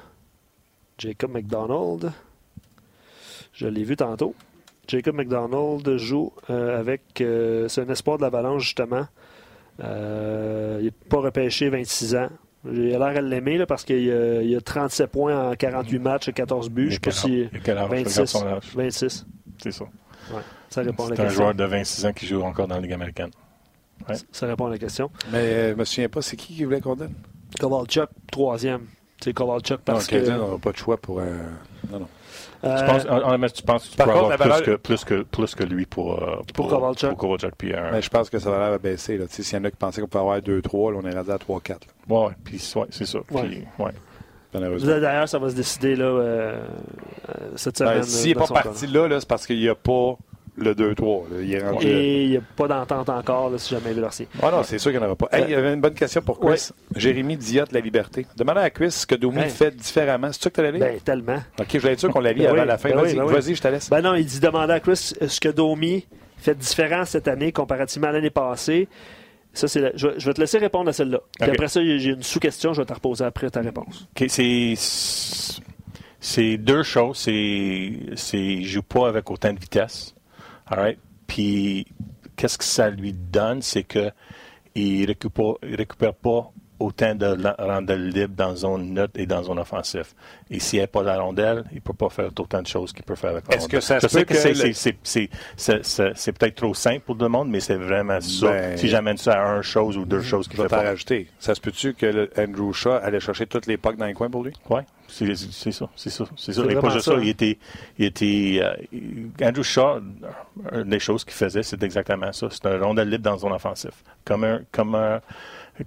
Jacob 0.99 1.31
McDonald, 1.31 2.11
je 3.53 3.67
l'ai 3.67 3.83
vu 3.83 3.95
tantôt. 3.95 4.35
Jacob 4.87 5.15
McDonald 5.15 5.97
joue 5.97 6.31
avec. 6.47 7.01
c'est 7.17 7.79
un 7.81 7.89
espoir 7.89 8.17
de 8.17 8.21
l'Avalanche, 8.21 8.63
justement. 8.63 9.07
Il- 9.79 10.91
pas 11.09 11.17
repêché, 11.17 11.69
26 11.69 12.15
ans. 12.15 12.29
J'ai 12.73 12.89
l'air 12.89 13.01
à 13.03 13.21
l'aimer 13.21 13.65
parce 13.65 13.83
qu'il 13.83 14.11
a, 14.11 14.41
il 14.41 14.55
a 14.55 14.61
37 14.61 15.09
points 15.09 15.51
en 15.51 15.55
48 15.55 15.99
matchs 15.99 16.27
et 16.29 16.33
14 16.33 16.69
buts. 16.69 16.89
Je 16.89 16.93
sais 16.95 16.99
pas 16.99 17.11
si. 17.11 17.49
26. 17.65 18.37
26. 18.75 19.25
C'est 19.61 19.71
ça. 19.71 19.83
Ouais, 20.33 20.41
ça 20.69 20.81
répond 20.81 21.05
à 21.05 21.09
la 21.11 21.15
C'est 21.15 21.21
un 21.23 21.29
joueur 21.29 21.55
de 21.55 21.63
26 21.63 22.05
ans 22.05 22.13
qui 22.13 22.27
joue 22.27 22.41
encore 22.41 22.67
dans 22.67 22.75
la 22.75 22.81
Ligue 22.81 22.93
américaine. 22.93 23.31
Ouais. 24.07 24.15
Ça 24.31 24.45
répond 24.47 24.67
à 24.67 24.69
la 24.69 24.77
question. 24.77 25.09
Mais 25.31 25.37
euh, 25.37 25.71
je 25.71 25.75
me 25.75 25.85
souviens 25.85 26.09
pas, 26.09 26.21
c'est 26.21 26.35
qui 26.35 26.53
qui 26.55 26.63
voulait 26.63 26.81
qu'on 26.81 26.95
donne? 26.95 27.13
Kovalchuk, 27.59 28.09
troisième. 28.31 28.81
C'est 29.23 29.33
Kovalchuk 29.33 29.79
Non, 29.79 29.83
parce 29.85 30.11
le 30.11 30.19
que. 30.19 30.25
Canadien 30.25 30.37
n'aura 30.37 30.57
pas 30.59 30.71
de 30.71 30.77
choix 30.77 30.97
pour 30.97 31.21
un. 31.21 31.25
Non, 31.91 31.99
non. 31.99 32.07
Euh, 32.63 32.79
Tu 32.79 32.85
penses, 32.85 33.05
honnêtement, 33.05 33.47
tu 33.49 33.63
penses 33.63 33.85
que 33.85 33.91
tu 33.91 33.97
Par 33.97 34.07
peux 34.07 34.13
contre, 34.13 34.23
avoir 34.25 34.29
la 34.31 34.37
valeur- 34.37 34.63
plus, 34.63 34.71
que, 34.71 34.75
plus, 34.77 35.05
que, 35.05 35.23
plus 35.23 35.55
que 35.55 35.63
lui 35.63 35.85
pour, 35.85 36.21
euh, 36.21 36.37
Pour 36.53 36.67
Kovalchuk. 36.67 37.09
Pour 37.09 37.17
Kovalchuk, 37.19 37.53
puis 37.57 37.73
un- 37.75 37.91
Mais 37.91 38.01
je 38.01 38.09
pense 38.09 38.29
que 38.29 38.39
ça 38.39 38.49
va 38.49 38.69
l'air 38.69 38.79
baisser. 38.79 39.19
S'il 39.29 39.57
y 39.57 39.61
en 39.61 39.65
a 39.65 39.69
qui 39.71 39.77
pensaient 39.77 40.01
qu'on 40.01 40.07
pouvait 40.07 40.21
avoir 40.23 40.41
2-3, 40.41 40.91
là, 40.91 40.99
on 41.03 41.07
est 41.07 41.15
rendu 41.15 41.31
à 41.31 41.37
3-4. 41.37 41.69
là, 41.69 41.77
Ouais, 42.15 42.25
ouais, 42.27 42.33
puis 42.43 42.61
ouais, 42.75 42.85
c'est 42.89 43.05
ça. 43.05 43.19
Puis, 43.27 43.37
Ouais. 43.79 43.91
D'ailleurs, 44.53 45.29
ça 45.29 45.37
va 45.37 45.49
se 45.49 45.55
décider 45.55 45.95
là, 45.95 46.05
euh, 46.05 46.59
euh, 47.29 47.33
cette 47.55 47.79
Ben, 47.79 47.89
semaine. 47.89 48.03
S'il 48.03 48.29
n'est 48.29 48.33
dans 48.39 48.47
pas 48.47 48.63
parti 48.63 48.87
là, 48.87 49.07
là 49.07 49.19
c'est 49.19 49.27
parce 49.29 49.45
qu'il 49.45 49.59
n'y 49.59 49.69
a 49.69 49.75
pas 49.75 50.17
le 50.57 50.73
2-3. 50.73 51.25
là. 51.31 51.41
Il 51.41 51.53
est 51.53 51.59
cas. 51.59 51.71
rendu. 51.71 51.85
Et 51.87 52.23
il 52.23 52.29
n'y 52.31 52.37
a 52.37 52.41
pas 52.55 52.67
d'entente 52.67 53.09
encore, 53.09 53.49
là, 53.51 53.57
si 53.57 53.69
jamais 53.73 53.91
il 53.91 53.95
veut 53.95 54.01
leur. 54.01 54.11
Ah 54.41 54.51
non, 54.51 54.63
c'est 54.63 54.77
sûr 54.79 54.91
qu'il 54.91 54.99
n'y 54.99 55.05
en 55.05 55.07
aura 55.09 55.15
pas. 55.15 55.27
Hey, 55.31 55.45
il 55.47 55.51
y 55.51 55.55
avait 55.55 55.73
une 55.73 55.81
bonne 55.81 55.93
question 55.93 56.21
pour 56.21 56.39
Chris. 56.39 56.69
Jérémy 56.95 57.37
Diot, 57.37 57.65
La 57.71 57.79
Liberté. 57.79 58.25
Demandez 58.35 58.61
à 58.61 58.69
Chris 58.69 58.91
ce 58.91 59.05
que 59.07 59.15
Domi 59.15 59.41
fait 59.49 59.75
différemment. 59.75 60.31
C'est 60.31 60.43
ça 60.43 60.49
que 60.49 60.55
tu 60.55 60.61
allais 60.61 60.71
lire? 60.71 60.79
Ben, 60.87 60.99
tellement. 60.99 61.37
OK, 61.59 61.67
je 61.71 61.77
voulais 61.79 61.93
être 61.93 61.99
sûr 61.99 62.09
qu'on 62.11 62.19
la 62.19 62.33
lit 62.33 62.41
Ben 62.41 62.49
avant 62.49 62.61
oui, 62.61 62.67
la 62.67 62.77
fin. 62.77 62.89
ben 62.89 62.95
Vas-y, 63.01 63.19
oui. 63.19 63.33
vas-y, 63.33 63.55
je 63.55 63.61
te 63.61 63.67
laisse. 63.67 63.89
Ben 63.89 64.01
non, 64.01 64.15
il 64.15 64.25
dit 64.25 64.39
demander 64.39 64.73
à 64.73 64.79
Chris 64.79 65.13
euh, 65.21 65.27
ce 65.27 65.39
que 65.39 65.49
Domi 65.49 66.05
fait 66.37 66.55
différent 66.57 67.05
cette 67.05 67.27
année 67.27 67.51
comparativement 67.51 68.07
à 68.07 68.11
l'année 68.13 68.29
passée. 68.29 68.87
Ça, 69.53 69.67
c'est 69.67 69.79
la- 69.81 69.91
je, 69.95 70.07
vais- 70.07 70.17
vais 70.19 70.33
te 70.33 70.39
laisser 70.41 70.57
répondre 70.59 70.89
à 70.89 70.93
celle-là. 70.93 71.19
Puis 71.39 71.49
Ok. 71.49 71.55
après 71.55 71.67
ça, 71.67 71.81
j'ai 71.83 72.09
une 72.11 72.21
sous-question, 72.21 72.73
je 72.73 72.81
vais 72.81 72.85
te 72.85 72.93
reposer 72.93 73.23
après 73.25 73.49
ta 73.49 73.61
réponse. 73.61 74.07
OK, 74.19 74.25
c'est. 74.29 74.73
C'est 76.19 76.57
deux 76.57 76.83
choses. 76.83 77.17
C'est. 77.17 77.91
c'est 78.15 78.61
joue 78.63 78.81
pas 78.83 79.07
avec 79.07 79.29
autant 79.31 79.53
de 79.53 79.59
vitesse. 79.59 80.13
All 80.69 80.79
right? 80.79 80.99
Puis, 81.27 81.85
qu'est-ce 82.35 82.57
que 82.57 82.63
ça 82.63 82.89
lui 82.89 83.13
donne? 83.13 83.61
C'est 83.61 83.83
que 83.83 84.11
il 84.75 85.05
récupère, 85.05 85.53
il 85.63 85.75
récupère 85.75 86.13
pas 86.13 86.51
autant 86.79 87.15
de 87.15 87.35
rondelles 87.57 88.09
libres 88.09 88.35
dans 88.35 88.55
zone 88.55 88.93
neutre 88.93 89.13
et 89.19 89.25
dans 89.25 89.41
zone 89.41 89.57
offensive. 89.57 90.13
Et 90.51 90.59
s'il 90.59 90.77
n'y 90.77 90.83
a 90.83 90.87
pas 90.87 91.01
la 91.01 91.19
rondelle, 91.19 91.63
il 91.71 91.75
ne 91.77 91.79
peut 91.79 91.93
pas 91.93 92.09
faire 92.09 92.27
autant 92.37 92.61
de 92.61 92.67
choses 92.67 92.93
qu'il 92.93 93.03
peut 93.03 93.15
faire 93.15 93.31
avec 93.31 93.47
la 93.47 93.55
Est-ce 93.55 93.63
rondelle. 93.63 93.79
que 93.79 93.83
ça 93.83 93.95
Je 93.97 94.01
se 94.07 94.09
sais 94.09 94.19
peut 94.19 94.25
que 94.25 94.33
que 94.35 94.39
c'est, 94.39 94.49
le- 94.53 94.55
peut-être 96.33 96.55
trop 96.55 96.75
simple 96.75 96.99
pour 96.99 97.17
tout 97.17 97.23
le 97.23 97.29
monde, 97.29 97.49
mais 97.49 97.59
c'est 97.61 97.77
vraiment 97.77 98.21
ça. 98.21 98.51
Ben- 98.51 98.77
si 98.77 98.87
j'amène 98.87 99.17
ça 99.17 99.41
à 99.41 99.55
une 99.55 99.63
chose 99.63 99.97
ou 99.97 100.05
deux 100.05 100.21
choses 100.21 100.45
Je 100.45 100.49
qu'il 100.51 100.57
vais 100.59 100.65
fait 100.69 100.75
t'en 100.75 100.81
pas. 100.83 100.89
rajouter. 100.89 101.27
Ça 101.39 101.55
se 101.55 101.61
peut-tu 101.61 101.95
que 101.95 102.05
le 102.05 102.29
Andrew 102.37 102.71
Shaw 102.71 102.91
allait 103.01 103.19
chercher 103.19 103.47
toutes 103.47 103.65
les 103.65 103.77
pucks 103.77 103.97
dans 103.97 104.05
les 104.05 104.13
coins 104.13 104.29
pour 104.29 104.43
lui? 104.43 104.53
Oui, 104.69 104.81
c'est, 105.07 105.35
ça. 105.35 105.45
C'est 105.51 105.71
ça. 105.71 105.89
C'est 105.95 106.09
ça. 106.09 106.25
Ça, 106.35 106.99
ça. 106.99 107.13
Il 107.21 107.29
était. 107.29 107.57
Il 107.97 108.05
était 108.05 108.59
euh, 108.61 109.45
Andrew 109.47 109.63
Shaw, 109.63 110.01
une 110.73 110.89
des 110.89 110.99
choses 110.99 111.23
qu'il 111.23 111.33
faisait, 111.33 111.63
c'est 111.63 111.81
exactement 111.83 112.31
ça. 112.33 112.47
C'est 112.51 112.65
un 112.65 112.79
rondelle 112.79 113.09
libre 113.09 113.23
dans 113.23 113.37
zone 113.37 113.53
offensive. 113.53 113.91
Comme 114.25 114.43
un. 114.43 114.61
Comme 114.71 114.95
un 114.95 115.21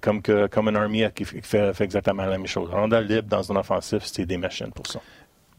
comme, 0.00 0.22
que, 0.22 0.46
comme 0.46 0.68
un 0.68 0.76
Army 0.76 1.02
qui 1.14 1.24
fait, 1.24 1.72
fait 1.72 1.84
exactement 1.84 2.22
la 2.22 2.38
même 2.38 2.46
chose. 2.46 2.70
Rondelle 2.70 3.06
libre 3.06 3.28
dans 3.28 3.42
zone 3.42 3.56
offensive, 3.56 4.00
c'était 4.04 4.26
des 4.26 4.36
machines 4.36 4.70
pour 4.70 4.86
ça. 4.86 5.00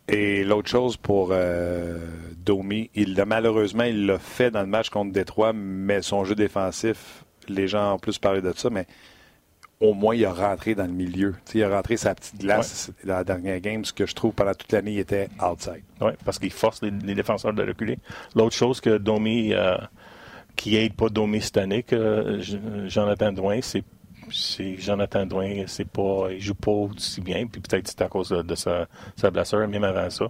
Et 0.07 0.43
l'autre 0.43 0.69
chose 0.69 0.97
pour 0.97 1.29
euh, 1.31 1.99
Domi, 2.37 2.89
il 2.95 3.15
l'a 3.15 3.25
malheureusement, 3.25 3.83
il 3.83 4.05
l'a 4.05 4.19
fait 4.19 4.51
dans 4.51 4.61
le 4.61 4.67
match 4.67 4.89
contre 4.89 5.11
Détroit, 5.11 5.53
mais 5.53 6.01
son 6.01 6.25
jeu 6.25 6.35
défensif, 6.35 7.23
les 7.47 7.67
gens 7.67 7.93
ont 7.93 7.99
plus 7.99 8.17
parlé 8.17 8.41
de 8.41 8.51
ça, 8.55 8.69
mais 8.69 8.87
au 9.81 9.93
moins 9.93 10.15
il 10.15 10.23
a 10.25 10.31
rentré 10.31 10.75
dans 10.75 10.85
le 10.85 10.93
milieu. 10.93 11.35
Il 11.53 11.63
a 11.63 11.69
rentré 11.75 11.97
sa 11.97 12.15
petite 12.15 12.39
glace 12.39 12.91
dans 13.03 13.15
la 13.15 13.23
dernière 13.23 13.59
game, 13.59 13.83
ce 13.83 13.91
que 13.91 14.05
je 14.05 14.13
trouve 14.13 14.33
pendant 14.33 14.53
toute 14.53 14.71
l'année, 14.71 14.93
il 14.93 14.99
était 14.99 15.27
outside. 15.43 15.83
Oui, 15.99 16.11
parce 16.23 16.39
qu'il 16.39 16.51
force 16.51 16.81
les, 16.83 16.91
les 16.91 17.15
défenseurs 17.15 17.53
de 17.53 17.63
reculer. 17.63 17.97
L'autre 18.35 18.55
chose 18.55 18.79
que 18.79 18.97
Domi, 18.97 19.53
euh, 19.53 19.75
qui 20.55 20.77
aide 20.77 20.93
pas 20.93 21.09
Domi 21.09 21.41
cette 21.41 21.57
année, 21.57 21.83
que 21.83 21.95
euh, 21.95 22.87
Jonathan 22.87 23.31
Drouin, 23.31 23.59
c'est 23.61 23.83
c'est 24.33 24.77
Jonathan 24.77 25.25
Drouin, 25.25 25.63
c'est 25.67 25.87
pas, 25.89 26.27
il 26.31 26.39
joue 26.39 26.55
pas 26.55 26.71
aussi 26.71 27.19
bien, 27.19 27.47
puis 27.47 27.59
peut-être 27.59 27.87
c'est 27.87 28.01
à 28.01 28.07
cause 28.07 28.29
de, 28.29 28.41
de 28.41 28.55
sa, 28.55 28.87
sa 29.17 29.29
blessure, 29.29 29.67
même 29.67 29.83
avant 29.83 30.09
ça, 30.09 30.25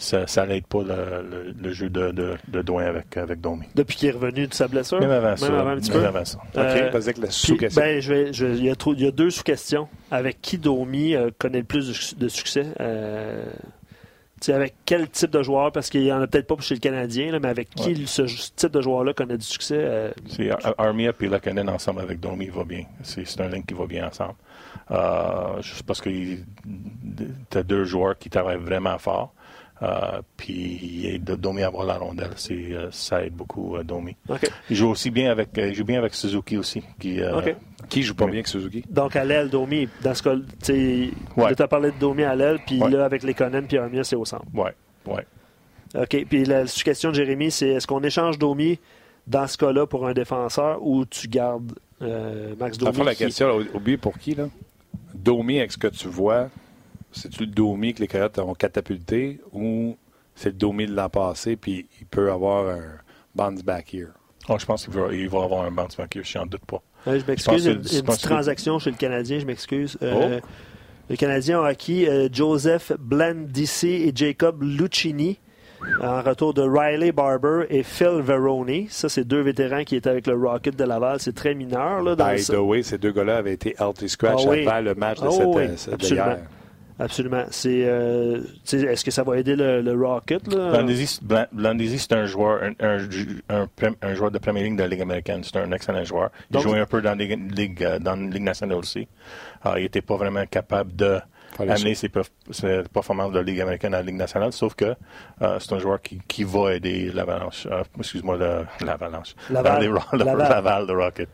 ça, 0.00 0.26
ça 0.26 0.46
l'aide 0.46 0.66
pas 0.66 0.82
le, 0.82 1.22
le, 1.30 1.54
le 1.62 1.72
jeu 1.72 1.90
de, 1.90 2.10
de, 2.10 2.34
de 2.48 2.62
Drouin 2.62 2.86
avec, 2.86 3.16
avec 3.16 3.40
Domi. 3.40 3.66
Depuis 3.74 3.96
qu'il 3.96 4.08
est 4.08 4.12
revenu 4.12 4.46
de 4.46 4.54
sa 4.54 4.66
blessure? 4.66 4.98
Même 5.00 5.10
avant 5.10 5.36
ça. 5.36 5.48
Même 5.50 5.58
avant 5.60 5.70
un 5.70 5.76
petit 5.76 5.90
même 5.90 6.00
peu? 6.00 6.06
avant 6.06 6.24
ça. 6.24 6.38
OK, 6.38 6.56
Euh, 6.58 6.90
vas-y 6.90 7.02
avec 7.02 7.18
la 7.18 7.30
sous-question. 7.30 7.80
ben, 7.82 8.00
je 8.00 8.12
vais, 8.12 8.32
je- 8.32 8.46
il, 8.46 8.64
y 8.64 8.70
a 8.70 8.74
trop- 8.74 8.94
il 8.94 9.02
y 9.02 9.06
a 9.06 9.10
deux 9.10 9.30
sous-questions. 9.30 9.88
Avec 10.10 10.40
qui 10.40 10.58
Domi 10.58 11.14
euh, 11.14 11.30
connaît 11.38 11.58
le 11.58 11.64
plus 11.64 11.88
de, 11.88 11.92
su- 11.92 12.14
de 12.16 12.28
succès? 12.28 12.66
Euh, 12.80 13.44
tu 14.40 14.46
sais, 14.46 14.52
avec 14.54 14.72
quel 14.86 15.06
type 15.10 15.30
de 15.30 15.42
joueur? 15.42 15.70
Parce 15.70 15.90
qu'il 15.90 16.00
n'y 16.02 16.10
en 16.10 16.22
a 16.22 16.26
peut-être 16.26 16.46
pas 16.46 16.56
chez 16.60 16.74
le 16.74 16.80
Canadien, 16.80 17.30
là, 17.30 17.38
mais 17.40 17.48
avec 17.48 17.68
qui 17.68 17.90
Ouais. 17.90 18.06
ce 18.06 18.22
type 18.56 18.72
de 18.72 18.80
joueur-là 18.80 19.12
connaît 19.12 19.36
du 19.36 19.44
succès? 19.44 19.76
euh, 19.78 20.10
C'est 20.30 20.50
Ar- 20.50 20.74
Armia 20.78 21.12
et 21.20 21.26
Lakanen 21.28 21.68
ensemble 21.68 22.00
avec 22.00 22.20
Domi 22.20 22.46
va 22.48 22.64
bien. 22.64 22.84
C'est 23.02 23.26
c'est 23.26 23.42
un 23.42 23.48
link 23.48 23.66
qui 23.66 23.74
va 23.74 23.84
bien 23.84 24.06
ensemble. 24.08 24.34
Euh, 24.92 25.60
juste 25.60 25.82
parce 25.82 26.00
que 26.00 26.08
tu 26.08 26.38
as 27.58 27.62
deux 27.62 27.84
joueurs 27.84 28.16
qui 28.18 28.30
travaillent 28.30 28.56
vraiment 28.56 28.96
fort. 28.98 29.34
Euh, 29.82 30.20
puis 30.36 31.06
et 31.06 31.18
de 31.18 31.34
Domi 31.34 31.62
avoir 31.62 31.86
la 31.86 31.96
rondelle, 31.96 32.32
c'est, 32.36 32.52
euh, 32.52 32.90
ça 32.90 33.24
aide 33.24 33.32
beaucoup 33.32 33.76
euh, 33.76 33.82
Domi. 33.82 34.14
Il 34.68 34.76
joue 34.76 34.90
aussi 34.90 35.10
bien 35.10 35.30
avec, 35.30 35.56
euh, 35.56 35.68
il 35.68 35.74
joue 35.74 35.84
bien 35.84 35.98
avec 35.98 36.14
Suzuki 36.14 36.58
aussi. 36.58 36.82
Qui, 36.98 37.22
euh, 37.22 37.40
joue 37.96 38.14
pas 38.14 38.26
bien 38.26 38.42
que 38.42 38.48
Suzuki? 38.50 38.84
Donc, 38.90 39.16
à 39.16 39.24
l'aile, 39.24 39.48
Domi, 39.48 39.88
dans 40.02 40.14
ce 40.14 40.22
cas, 40.22 40.34
tu 40.62 41.12
Ouais. 41.34 41.58
as 41.62 41.66
parlé 41.68 41.92
de 41.92 41.96
Domi 41.98 42.24
à 42.24 42.34
l'aile, 42.36 42.58
puis 42.66 42.78
Ouais. 42.78 42.90
là, 42.90 43.06
avec 43.06 43.22
les 43.22 43.32
Conan 43.32 43.62
puis 43.66 43.78
Armia, 43.78 44.04
c'est 44.04 44.16
au 44.16 44.26
centre. 44.26 44.44
Ouais, 44.52 44.74
ouais. 45.06 45.24
OK. 45.94 46.26
Puis 46.28 46.44
la 46.44 46.66
sous-question 46.66 47.08
de 47.08 47.14
Jérémy, 47.14 47.50
c'est 47.50 47.68
est-ce 47.68 47.86
qu'on 47.86 48.02
échange 48.02 48.38
Domi 48.38 48.78
dans 49.26 49.46
ce 49.46 49.56
cas-là 49.56 49.86
pour 49.86 50.06
un 50.06 50.12
défenseur 50.12 50.78
ou 50.86 51.06
tu 51.06 51.26
gardes 51.26 51.72
euh, 52.02 52.54
Max 52.60 52.76
Domi? 52.76 52.94
fond, 52.94 53.04
la 53.04 53.14
qui- 53.14 53.24
question, 53.24 53.48
là, 53.58 53.64
oublie 53.74 53.96
pour 53.96 54.18
qui, 54.18 54.34
là? 54.34 54.48
Domi, 55.14 55.58
avec 55.58 55.72
ce 55.72 55.78
que 55.78 55.88
tu 55.88 56.06
vois, 56.06 56.48
c'est-tu 57.12 57.40
le 57.40 57.46
Domi 57.50 57.94
que 57.94 58.00
les 58.00 58.08
Coyotes 58.08 58.38
ont 58.38 58.54
catapulté 58.54 59.40
ou 59.52 59.96
c'est 60.34 60.50
le 60.50 60.54
Domi 60.56 60.86
de 60.86 60.94
l'an 60.94 61.08
passé, 61.08 61.56
puis 61.56 61.86
il 62.00 62.06
peut 62.06 62.30
avoir 62.30 62.68
un 62.68 62.82
bounce 63.34 63.62
back 63.62 63.92
here? 63.94 64.08
Oh, 64.48 64.56
je 64.58 64.64
pense 64.66 64.84
qu'il 64.84 64.94
va, 64.94 65.12
il 65.12 65.28
va 65.28 65.42
avoir 65.44 65.64
un 65.64 65.70
bounce 65.70 65.96
back 65.96 66.14
here, 66.16 66.24
je 66.24 66.38
n'en 66.38 66.46
doute 66.46 66.64
pas. 66.66 66.82
Ouais, 67.06 67.18
je 67.20 67.24
m'excuse, 67.26 67.54
que 67.54 67.58
il 67.60 67.64
y 67.64 67.68
a 67.68 67.72
une, 67.72 67.78
une 67.78 68.02
petite 68.04 68.22
transaction 68.22 68.78
chez 68.78 68.90
le 68.90 68.96
Canadien, 68.96 69.38
je 69.38 69.46
m'excuse. 69.46 69.96
Euh, 70.02 70.38
Oh. 70.40 70.46
Les 71.08 71.16
Canadiens 71.16 71.60
ont 71.60 71.64
acquis 71.64 72.06
euh, 72.06 72.28
Joseph 72.32 72.92
Blandici 72.98 73.88
et 73.88 74.12
Jacob 74.14 74.62
Lucchini 74.62 75.40
en 76.02 76.22
retour 76.22 76.54
de 76.54 76.62
Riley 76.62 77.10
Barber 77.10 77.64
et 77.68 77.82
Phil 77.82 78.20
Veroni. 78.20 78.86
Ça, 78.90 79.08
c'est 79.08 79.24
deux 79.24 79.40
vétérans 79.40 79.82
qui 79.82 79.96
étaient 79.96 80.10
avec 80.10 80.28
le 80.28 80.34
Rocket 80.36 80.76
de 80.76 80.84
Laval. 80.84 81.18
C'est 81.18 81.34
très 81.34 81.54
mineur. 81.56 82.02
Là, 82.02 82.14
dans 82.14 82.32
By 82.32 82.38
ça. 82.38 82.52
the 82.54 82.58
way, 82.58 82.82
ces 82.84 82.98
deux 82.98 83.10
gars-là 83.10 83.38
avaient 83.38 83.54
été 83.54 83.74
healthy 83.80 84.08
scratch 84.08 84.42
Ah 84.46 84.50
oui. 84.50 84.66
avant 84.66 84.80
le 84.84 84.94
match 84.94 85.18
de, 85.20 85.26
Ah 85.26 85.30
cette, 85.32 85.46
oui, 85.46 85.62
euh, 85.62 85.94
absolument. 85.94 86.36
Absolument. 87.00 87.44
C'est, 87.50 87.82
euh, 87.86 88.42
est-ce 88.72 89.04
que 89.04 89.10
ça 89.10 89.22
va 89.22 89.38
aider 89.38 89.56
le, 89.56 89.80
le 89.80 89.92
Rocket? 89.94 90.46
Là? 90.52 90.70
Blandisi, 90.70 91.18
Blan- 91.22 91.46
Blandisi, 91.50 91.98
c'est 91.98 92.12
un 92.12 92.26
joueur, 92.26 92.60
un, 92.78 92.98
un 94.02 94.14
joueur 94.14 94.30
de 94.30 94.38
première 94.38 94.64
ligne 94.64 94.76
de 94.76 94.82
la 94.82 94.88
Ligue 94.88 95.00
américaine. 95.00 95.42
C'est 95.42 95.56
un 95.56 95.72
excellent 95.72 96.04
joueur. 96.04 96.30
Il 96.50 96.54
Donc- 96.54 96.62
jouait 96.62 96.78
un 96.78 96.86
peu 96.86 97.00
dans 97.00 97.16
la 97.18 97.24
Ligue, 97.24 97.82
euh, 97.82 97.98
dans 97.98 98.14
la 98.16 98.26
Ligue 98.28 98.42
nationale 98.42 98.76
aussi. 98.76 99.08
Euh, 99.66 99.72
il 99.78 99.82
n'était 99.84 100.02
pas 100.02 100.16
vraiment 100.16 100.44
capable 100.46 100.94
de 100.94 101.18
amener 101.58 101.94
ses, 101.94 102.10
ses 102.50 102.82
performances 102.92 103.32
de 103.32 103.38
la 103.38 103.42
Ligue 103.44 103.60
américaine 103.60 103.92
à 103.94 103.98
la 103.98 104.02
Ligue 104.04 104.16
nationale, 104.16 104.52
sauf 104.52 104.74
que 104.74 104.94
euh, 105.42 105.58
c'est 105.58 105.72
un 105.72 105.78
joueur 105.78 106.00
qui, 106.00 106.20
qui 106.28 106.44
va 106.44 106.74
aider 106.74 107.10
l'Avalanche. 107.14 107.66
euh, 107.70 107.82
excuse-moi, 107.98 108.36
l'Avalanche. 108.84 109.34
Laval. 109.50 109.90
Laval. 110.12 110.90
Rocket. 110.90 111.28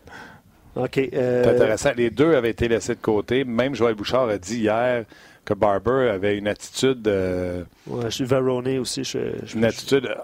OK. 0.75 0.99
euh, 0.99 1.43
C'est 1.45 1.51
intéressant. 1.51 1.91
Les 1.97 2.11
deux 2.11 2.35
avaient 2.35 2.51
été 2.51 2.69
laissés 2.69 2.95
de 2.95 3.01
côté. 3.01 3.45
Même 3.45 3.75
Joël 3.75 3.95
Bouchard 3.95 4.29
a 4.29 4.39
dit 4.39 4.61
hier 4.61 5.05
que 5.47 5.55
Barber 5.55 6.11
avait 6.11 6.37
une 6.37 6.49
attitude, 6.49 7.07
euh, 7.09 7.65
ouais, 7.87 8.05
je 8.07 8.11
suis 8.11 8.25
Veroni 8.25 8.79
aussi. 8.79 9.03
Je, 9.05 9.19
je- 9.45 9.57
une 9.57 9.65
attitude 9.65 10.15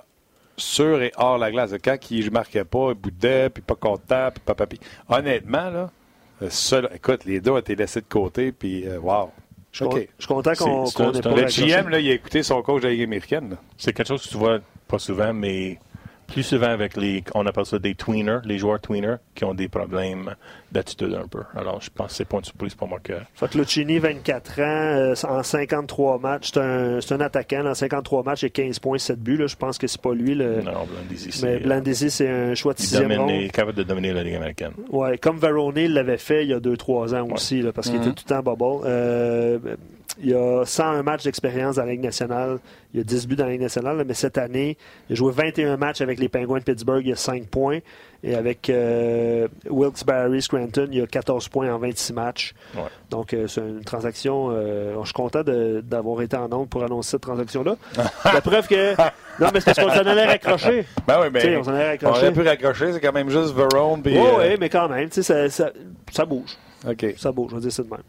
sûre 0.56 1.00
et 1.00 1.12
hors 1.16 1.38
la 1.38 1.50
glace. 1.50 1.72
Quand 1.82 1.96
il 2.10 2.26
ne 2.26 2.30
marquait 2.30 2.64
pas, 2.64 2.88
il 2.90 2.94
boudait, 2.94 3.48
puis 3.48 3.62
pas 3.62 3.74
content, 3.76 4.28
puis 4.34 4.42
papa. 4.44 4.66
Puis... 4.66 4.80
Honnêtement, 5.08 5.70
là, 5.70 5.90
le 6.40 6.50
seul, 6.50 6.90
écoute, 6.94 7.24
les 7.24 7.40
deux 7.40 7.52
ont 7.52 7.58
été 7.58 7.74
laissés 7.74 8.00
de 8.00 8.06
côté, 8.08 8.52
puis 8.52 8.86
euh, 8.86 8.98
wow. 8.98 9.30
je 9.70 9.84
suis 9.86 10.28
content 10.28 10.52
qu'on 10.54 10.84
ait 10.84 11.16
un- 11.18 11.20
pas 11.20 11.30
Le. 11.40 11.46
GM, 11.46 11.88
là, 11.88 11.98
il 12.00 12.10
a 12.10 12.14
écouté 12.14 12.42
son 12.42 12.60
coach 12.62 12.82
de 12.82 12.88
la 12.88 12.92
Ligue 12.92 13.04
américaine. 13.04 13.56
C'est 13.78 13.92
quelque 13.92 14.08
chose 14.08 14.22
que 14.24 14.28
tu 14.28 14.36
vois 14.36 14.58
pas 14.88 14.98
souvent, 14.98 15.32
mais 15.32 15.78
plus 16.32 16.42
souvent 16.42 16.68
avec 16.68 16.96
les, 16.96 17.22
on 17.34 17.46
appelle 17.46 17.66
ça 17.66 17.78
des 17.78 17.94
tweeners, 17.94 18.40
les 18.44 18.58
joueurs 18.58 18.80
tweeners, 18.80 19.16
qui 19.34 19.44
ont 19.44 19.54
des 19.54 19.68
problèmes 19.68 20.34
d'attitude 20.70 21.14
un 21.14 21.28
peu. 21.28 21.42
Alors, 21.54 21.80
je 21.80 21.90
pense 21.90 22.08
que 22.08 22.14
c'est 22.14 22.24
pas 22.24 22.38
une 22.38 22.44
surprise 22.44 22.74
pour 22.74 22.88
moi 22.88 22.98
que. 23.02 23.12
Fait 23.34 23.50
que 23.50 23.58
Lucchini, 23.58 23.98
24 23.98 24.60
ans, 24.60 24.62
euh, 24.62 25.14
en 25.28 25.42
53 25.42 26.18
matchs, 26.18 26.52
c'est 26.52 27.12
un, 27.12 27.20
attaquant. 27.20 27.66
En 27.66 27.74
53 27.74 28.22
matchs 28.22 28.44
et 28.44 28.50
15 28.50 28.78
points, 28.78 28.98
7 28.98 29.20
buts. 29.20 29.36
Là, 29.36 29.46
je 29.46 29.56
pense 29.56 29.78
que 29.78 29.86
c'est 29.86 30.00
pas 30.00 30.14
lui. 30.14 30.34
Le... 30.34 30.62
Non, 30.62 30.86
Blandisi, 30.86 31.26
Mais 31.42 31.58
c'est. 31.58 31.58
Blandisi, 31.60 32.10
c'est 32.10 32.28
un 32.28 32.54
choix 32.54 32.72
de 32.72 32.78
il, 32.78 32.82
sixième 32.82 33.12
ronde. 33.12 33.30
il 33.30 33.44
est 33.44 33.50
capable 33.50 33.76
de 33.76 33.82
dominer 33.82 34.12
la 34.12 34.24
Ligue 34.24 34.36
américaine. 34.36 34.72
Ouais, 34.90 35.18
comme 35.18 35.38
Verone 35.38 35.86
l'avait 35.86 36.16
fait 36.16 36.44
il 36.44 36.50
y 36.50 36.54
a 36.54 36.60
2-3 36.60 37.14
ans 37.14 37.28
aussi, 37.30 37.60
là, 37.60 37.72
parce 37.72 37.88
qu'il 37.88 37.96
était 37.96 38.12
tout 38.12 38.24
le 38.26 38.34
temps 38.34 38.42
bubble. 38.42 38.84
Euh, 38.86 39.58
il 40.22 40.30
y 40.30 40.34
a 40.34 40.64
101 40.64 41.02
matchs 41.02 41.24
d'expérience 41.24 41.76
dans 41.76 41.84
la 41.84 41.90
Ligue 41.92 42.02
nationale. 42.02 42.58
Il 42.94 42.98
y 42.98 43.00
a 43.00 43.04
10 43.04 43.26
buts 43.26 43.36
dans 43.36 43.44
la 43.46 43.52
Ligue 43.52 43.60
nationale, 43.62 43.96
là, 43.98 44.04
mais 44.04 44.14
cette 44.14 44.38
année, 44.38 44.76
il 45.08 45.14
a 45.14 45.16
joué 45.16 45.32
21 45.32 45.76
matchs 45.76 46.00
avec 46.00 46.18
les 46.20 46.28
Penguins 46.28 46.58
de 46.58 46.62
Pittsburgh. 46.64 47.02
Il 47.04 47.08
y 47.08 47.12
a 47.12 47.16
5 47.16 47.46
points. 47.46 47.78
Et 48.24 48.36
avec 48.36 48.70
euh, 48.70 49.48
Wilkes-Barre 49.68 50.28
Scranton, 50.40 50.86
il 50.92 50.98
y 50.98 51.02
a 51.02 51.06
14 51.08 51.48
points 51.48 51.74
en 51.74 51.78
26 51.78 52.12
matchs. 52.12 52.54
Ouais. 52.76 52.82
Donc, 53.10 53.34
euh, 53.34 53.48
c'est 53.48 53.60
une 53.62 53.82
transaction. 53.82 54.50
euh, 54.52 54.94
je 55.00 55.06
suis 55.06 55.12
content 55.12 55.42
d'avoir 55.42 56.22
été 56.22 56.36
en 56.36 56.48
nombre 56.48 56.68
pour 56.68 56.84
annoncer 56.84 57.10
cette 57.12 57.22
transaction-là. 57.22 57.76
La 58.24 58.40
preuve 58.40 58.68
que. 58.68 58.94
Non, 59.40 59.48
mais 59.52 59.60
c'est 59.60 59.74
parce 59.74 59.78
qu'on 59.78 59.88
s'en 59.94 60.06
allait 60.06 60.26
raccrocher. 60.26 60.84
Ben 61.06 61.18
oui, 61.22 61.28
mais 61.32 61.56
on 61.56 61.64
s'en 61.64 61.72
allait 61.74 61.84
on 61.84 61.88
raccrocher. 61.88 62.20
aurait 62.26 62.32
pu 62.32 62.42
raccrocher, 62.42 62.92
c'est 62.92 63.00
quand 63.00 63.14
même 63.14 63.30
juste 63.30 63.54
Verone. 63.54 64.02
Oui, 64.04 64.56
mais 64.60 64.68
quand 64.68 64.88
même, 64.90 65.10
ça, 65.10 65.48
ça 65.48 66.24
bouge. 66.26 66.50
OK. 66.86 67.06
Ça 67.16 67.32
bouge, 67.32 67.50
je 67.50 67.54
vais 67.56 67.62
dire 67.62 67.72
ça 67.72 67.82
de 67.82 67.88
même. 67.88 68.02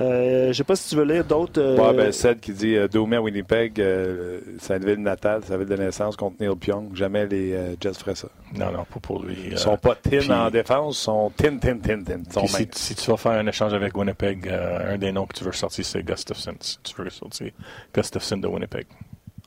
Euh, 0.00 0.48
je 0.48 0.52
sais 0.52 0.62
pas 0.64 0.76
si 0.76 0.90
tu 0.90 0.96
veux 0.96 1.04
lire 1.04 1.24
d'autres. 1.24 1.60
euh, 1.60 1.76
Ouais, 1.76 1.92
ben, 1.96 2.12
Ced 2.12 2.38
qui 2.38 2.52
dit 2.52 2.76
euh, 2.76 2.86
Domé 2.86 3.16
à 3.16 3.22
Winnipeg, 3.22 3.80
euh, 3.80 4.40
sa 4.60 4.78
ville 4.78 5.02
natale, 5.02 5.42
sa 5.44 5.56
ville 5.56 5.66
de 5.66 5.74
naissance 5.76 6.14
contre 6.16 6.36
Neil 6.40 6.54
Pionk. 6.54 6.94
Jamais 6.94 7.26
les 7.26 7.52
euh, 7.52 7.74
Jets 7.80 7.94
feraient 7.94 8.14
ça. 8.14 8.28
Non, 8.54 8.70
non, 8.70 8.84
pas 8.84 9.00
pour 9.00 9.24
lui. 9.24 9.36
Ils 9.48 9.54
Euh, 9.54 9.56
sont 9.56 9.76
pas 9.76 9.96
tin 9.96 10.30
en 10.46 10.50
défense, 10.50 11.00
ils 11.00 11.02
sont 11.04 11.32
tin, 11.36 11.56
tin, 11.58 11.78
tin, 11.78 12.02
tin. 12.02 12.20
Sont 12.30 12.46
si, 12.46 12.94
tu 12.94 13.10
vas 13.10 13.16
faire 13.16 13.32
un 13.32 13.46
échange 13.48 13.74
avec 13.74 13.96
Winnipeg, 13.96 14.46
euh, 14.48 14.94
un 14.94 14.98
des 14.98 15.10
noms 15.10 15.26
que 15.26 15.36
tu 15.36 15.42
veux 15.42 15.50
sortir, 15.52 15.84
c'est 15.84 16.02
Gustafsson. 16.04 16.54
Si 16.60 16.78
tu 16.82 16.94
veux 17.02 17.10
sortir 17.10 17.50
Gustafsson 17.92 18.36
de 18.36 18.46
Winnipeg. 18.46 18.86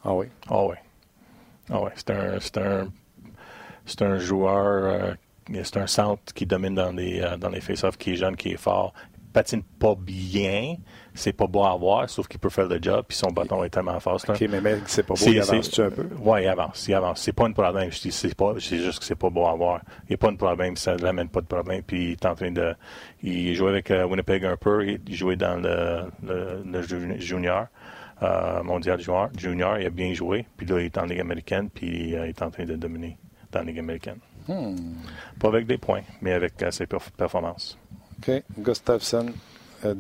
Ah 0.04 0.14
oui? 0.14 0.26
Ah 0.50 0.66
ouais. 0.66 0.76
Ah 1.72 1.82
ouais. 1.82 1.92
C'est 1.96 2.10
un, 2.12 2.40
c'est 2.42 2.58
un, 2.58 2.88
c'est 3.86 4.02
un 4.02 4.18
joueur, 4.18 4.66
euh, 4.84 5.14
c'est 5.64 5.78
un 5.78 5.88
centre 5.88 6.34
qui 6.34 6.46
domine 6.46 6.76
dans 6.76 6.92
les, 6.92 7.22
euh, 7.22 7.38
dans 7.38 7.50
les 7.50 7.62
face-offs, 7.62 7.98
qui 7.98 8.12
est 8.12 8.16
jeune, 8.16 8.36
qui 8.36 8.50
est 8.52 8.58
fort. 8.58 8.94
Il 9.32 9.34
patine 9.34 9.64
pas 9.64 9.96
bien, 9.96 10.76
c'est 11.14 11.32
pas 11.32 11.48
beau 11.48 11.64
à 11.64 11.74
voir, 11.78 12.10
sauf 12.10 12.28
qu'il 12.28 12.38
peut 12.38 12.50
faire 12.50 12.68
le 12.68 12.80
job, 12.82 13.06
puis 13.08 13.16
son 13.18 13.32
bâton 13.32 13.64
est 13.64 13.70
tellement 13.70 13.98
fort. 14.02 14.20
un- 14.28 14.34
OK, 14.34 14.42
mais 14.50 14.60
mec, 14.60 14.82
c'est 14.88 15.04
pas 15.04 15.14
beau, 15.14 15.20
il 15.32 15.40
avance-tu 15.40 15.82
un 15.82 15.90
peu? 15.90 16.06
Ouais, 16.20 16.44
il 16.44 16.48
avance, 16.50 16.86
il 16.90 16.94
avance. 16.94 17.22
C'est 17.22 17.32
pas 17.32 17.46
un 17.46 17.54
problème. 17.54 17.90
Je 17.90 18.02
dis, 18.02 18.12
c'est 18.12 18.36
pas, 18.36 18.56
c'est 18.60 18.80
juste 18.80 19.00
que 19.00 19.06
c'est 19.06 19.16
pas 19.16 19.30
beau 19.30 19.48
à 19.48 19.56
voir. 19.56 19.80
Il 20.04 20.08
n'y 20.10 20.16
a 20.16 20.18
pas 20.18 20.32
de 20.32 20.36
problème, 20.36 20.76
ça 20.76 20.98
ne 20.98 21.02
l'amène 21.02 21.30
pas 21.30 21.40
de 21.40 21.46
problème. 21.46 21.82
Puis 21.82 22.04
il 22.08 22.12
est 22.12 22.26
en 22.26 22.36
train 22.36 22.52
de, 22.52 22.76
il 23.24 23.56
jouait 23.56 23.70
avec 23.70 23.90
euh, 23.90 24.06
Winnipeg 24.06 24.44
un 24.44 24.58
peu, 24.58 24.86
il 24.86 25.16
jouait 25.16 25.38
dans 25.38 25.56
le, 25.56 26.12
le, 26.28 26.62
le 26.66 26.82
ju- 26.82 27.16
junior, 27.22 27.68
euh, 28.24 28.62
mondial 28.64 29.00
junior, 29.00 29.30
junior, 29.38 29.78
il 29.80 29.86
a 29.86 29.90
bien 29.90 30.14
joué. 30.14 30.46
Puis 30.58 30.66
là, 30.68 30.82
il 30.82 30.88
est 30.88 30.98
en 30.98 31.06
Ligue 31.06 31.22
américaine, 31.22 31.70
puis 31.74 32.16
euh, 32.18 32.26
il 32.26 32.30
est 32.32 32.42
en 32.42 32.52
train 32.52 32.66
de 32.66 32.76
dominer 32.76 33.18
dans 33.50 33.60
la 33.60 33.66
Ligue 33.66 33.80
américaine. 33.80 34.18
Hmm. 34.50 34.76
Pas 35.40 35.48
avec 35.48 35.68
des 35.68 35.78
points, 35.78 36.02
mais 36.22 36.34
avec 36.34 36.54
ses 36.72 36.84
perf- 36.86 37.12
performances. 37.16 37.78
OK. 38.28 38.44
Gustafsson 38.60 39.28
euh, 39.86 39.94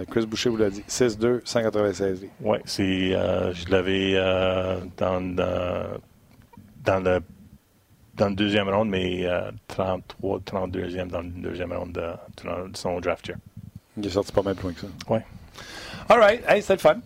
de 0.00 0.04
Chris 0.10 0.26
Boucher 0.26 0.48
vous 0.50 0.56
l'a 0.56 0.70
dit. 0.70 0.82
6-2, 0.88 1.40
196 1.44 2.20
vies. 2.20 2.28
Oui, 2.40 2.58
c'est, 2.64 2.82
euh, 3.14 3.52
je 3.54 3.68
l'avais 3.70 4.12
euh, 4.16 4.80
dans, 4.96 5.20
dans, 5.20 5.84
dans 6.84 7.00
le 7.04 7.20
dans 8.16 8.30
le 8.30 8.34
deuxième 8.34 8.68
round, 8.68 8.90
mais 8.90 9.26
euh, 9.26 9.52
33, 9.68 10.40
32e 10.40 11.06
dans 11.06 11.20
le 11.20 11.28
deuxième 11.28 11.72
round 11.72 11.92
de, 11.92 12.00
de 12.70 12.76
son 12.76 12.98
draft 12.98 13.28
year. 13.28 13.38
Il 13.96 14.04
est 14.04 14.10
sorti 14.10 14.32
pas 14.32 14.42
mal 14.42 14.56
plus 14.56 14.64
loin 14.64 14.72
que 14.72 14.80
ça. 14.80 14.86
Ouais. 15.08 15.24
All 16.08 16.18
right. 16.18 16.42
Hey, 16.48 16.60
c'était 16.60 16.74
le 16.74 16.78
fun. 16.80 16.96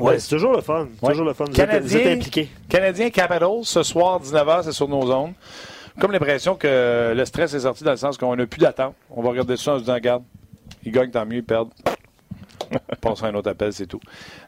Ouais, 0.00 0.18
c'est 0.18 0.30
toujours 0.30 0.52
le 0.54 0.62
fun. 0.62 0.88
C'est 0.98 1.04
Ouais. 1.06 1.12
Toujours 1.12 1.26
le 1.26 1.34
fun. 1.34 1.44
Vous 1.44 1.60
êtes, 1.60 1.68
vous 1.82 1.96
êtes 1.96 2.02
Canadien, 2.02 2.12
impliqués. 2.18 2.48
Canadien 2.70 3.10
Capitals, 3.10 3.64
ce 3.64 3.82
soir, 3.82 4.22
19h, 4.22 4.62
c'est 4.64 4.72
sur 4.72 4.88
nos 4.88 5.06
zones. 5.06 5.34
Comme 6.00 6.12
l'impression 6.12 6.54
que 6.54 7.12
le 7.14 7.24
stress 7.24 7.54
est 7.54 7.60
sorti 7.60 7.84
dans 7.84 7.90
le 7.90 7.96
sens 7.96 8.16
qu'on 8.16 8.34
n'a 8.36 8.46
plus 8.46 8.60
d'attente. 8.60 8.94
On 9.10 9.22
va 9.22 9.30
regarder 9.30 9.56
ça 9.56 9.72
en 9.72 9.76
se 9.76 9.80
disant, 9.82 9.94
regarde, 9.94 10.22
ils 10.84 10.92
gagnent, 10.92 11.10
tant 11.10 11.26
mieux, 11.26 11.38
ils 11.38 11.44
perdent. 11.44 11.70
Passons 13.00 13.24
à 13.24 13.28
un 13.28 13.34
autre 13.34 13.50
appel, 13.50 13.72
c'est 13.72 13.86
tout. 13.86 14.00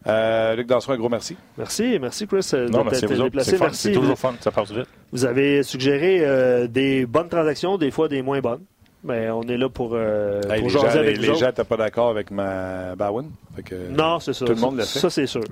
Euh, 0.06 0.55
Luc 0.55 0.66
Dansereau, 0.66 0.93
un 0.93 0.98
gros 0.98 1.09
merci. 1.09 1.36
Merci, 1.56 1.98
merci 1.98 2.27
Chris 2.27 2.48
euh, 2.52 2.68
Non, 2.68 2.81
de 2.81 2.85
mais 2.85 2.94
c'est 2.94 3.01
t'être 3.01 3.10
vous 3.14 3.20
autres, 3.20 3.24
déplacé. 3.31 3.51
c'est 3.52 3.56
fun, 3.56 3.64
Merci. 3.66 3.81
c'est 3.89 3.93
toujours 3.93 4.18
fun, 4.18 4.35
ça 4.40 4.51
passe 4.51 4.70
vite. 4.72 4.86
Vous 5.12 5.24
avez 5.24 5.62
suggéré 5.62 6.18
euh, 6.20 6.66
des 6.66 7.06
bonnes 7.06 7.28
transactions, 7.28 7.78
des 7.78 7.90
fois 7.90 8.09
des 8.09 8.20
moins 8.22 8.40
bonnes. 8.40 8.60
Mais 9.02 9.31
on 9.31 9.43
est 9.44 9.56
là 9.56 9.70
pour, 9.70 9.93
euh, 9.94 10.43
Hey, 10.51 10.60
pour 10.60 10.68
les 10.68 10.74
jaser 10.74 10.90
gens, 10.90 10.98
avec 10.98 11.16
les, 11.18 11.35
gens 11.35 11.47
n'étaient 11.47 11.64
pas 11.64 11.77
d'accord 11.78 12.10
avec 12.10 12.31
ma 12.31 12.94
Bowen. 12.94 13.31
Fait 13.56 13.62
que- 13.62 13.89
Non, 13.89 14.20
c'est 14.20 14.35
ça. 14.35 14.44
Tout 14.44 14.52
le 14.52 14.60
monde 14.60 14.77
le 14.77 14.85
fait. 14.85 14.98
Ça, 14.98 15.09
c'est 15.09 15.27
sûr. 15.27 15.43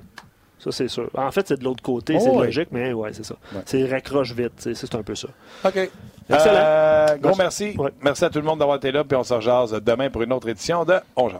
Ça, 0.59 0.71
c'est 0.71 0.87
sûr. 0.89 1.09
En 1.15 1.31
fait, 1.31 1.47
c'est 1.47 1.59
de 1.59 1.63
l'autre 1.63 1.81
côté, 1.81 2.15
Oh, 2.17 2.21
c'est 2.21 2.31
logique, 2.45 2.67
mais 2.71 2.91
ouais, 2.91 3.11
c'est 3.13 3.23
ça. 3.25 3.35
Ouais. 3.53 3.61
C'est 3.65 3.85
raccroche 3.85 4.33
vite, 4.33 4.51
c'est 4.73 4.95
un 4.95 5.03
peu 5.03 5.15
ça. 5.15 5.29
OK. 5.65 5.77
Excellent. 6.29 6.53
Euh, 6.55 7.17
gros 7.17 7.35
merci. 7.37 7.75
Ouais. 7.77 7.91
Merci 8.01 8.25
à 8.25 8.29
tout 8.29 8.39
le 8.39 8.45
monde 8.45 8.59
d'avoir 8.59 8.77
été 8.77 8.91
là, 8.91 9.03
puis 9.03 9.15
on 9.17 9.23
se 9.23 9.33
rejase 9.33 9.71
demain 9.81 10.09
pour 10.09 10.21
une 10.21 10.33
autre 10.33 10.49
édition 10.49 10.83
de 10.83 10.95
On 11.15 11.29
Jase. 11.29 11.39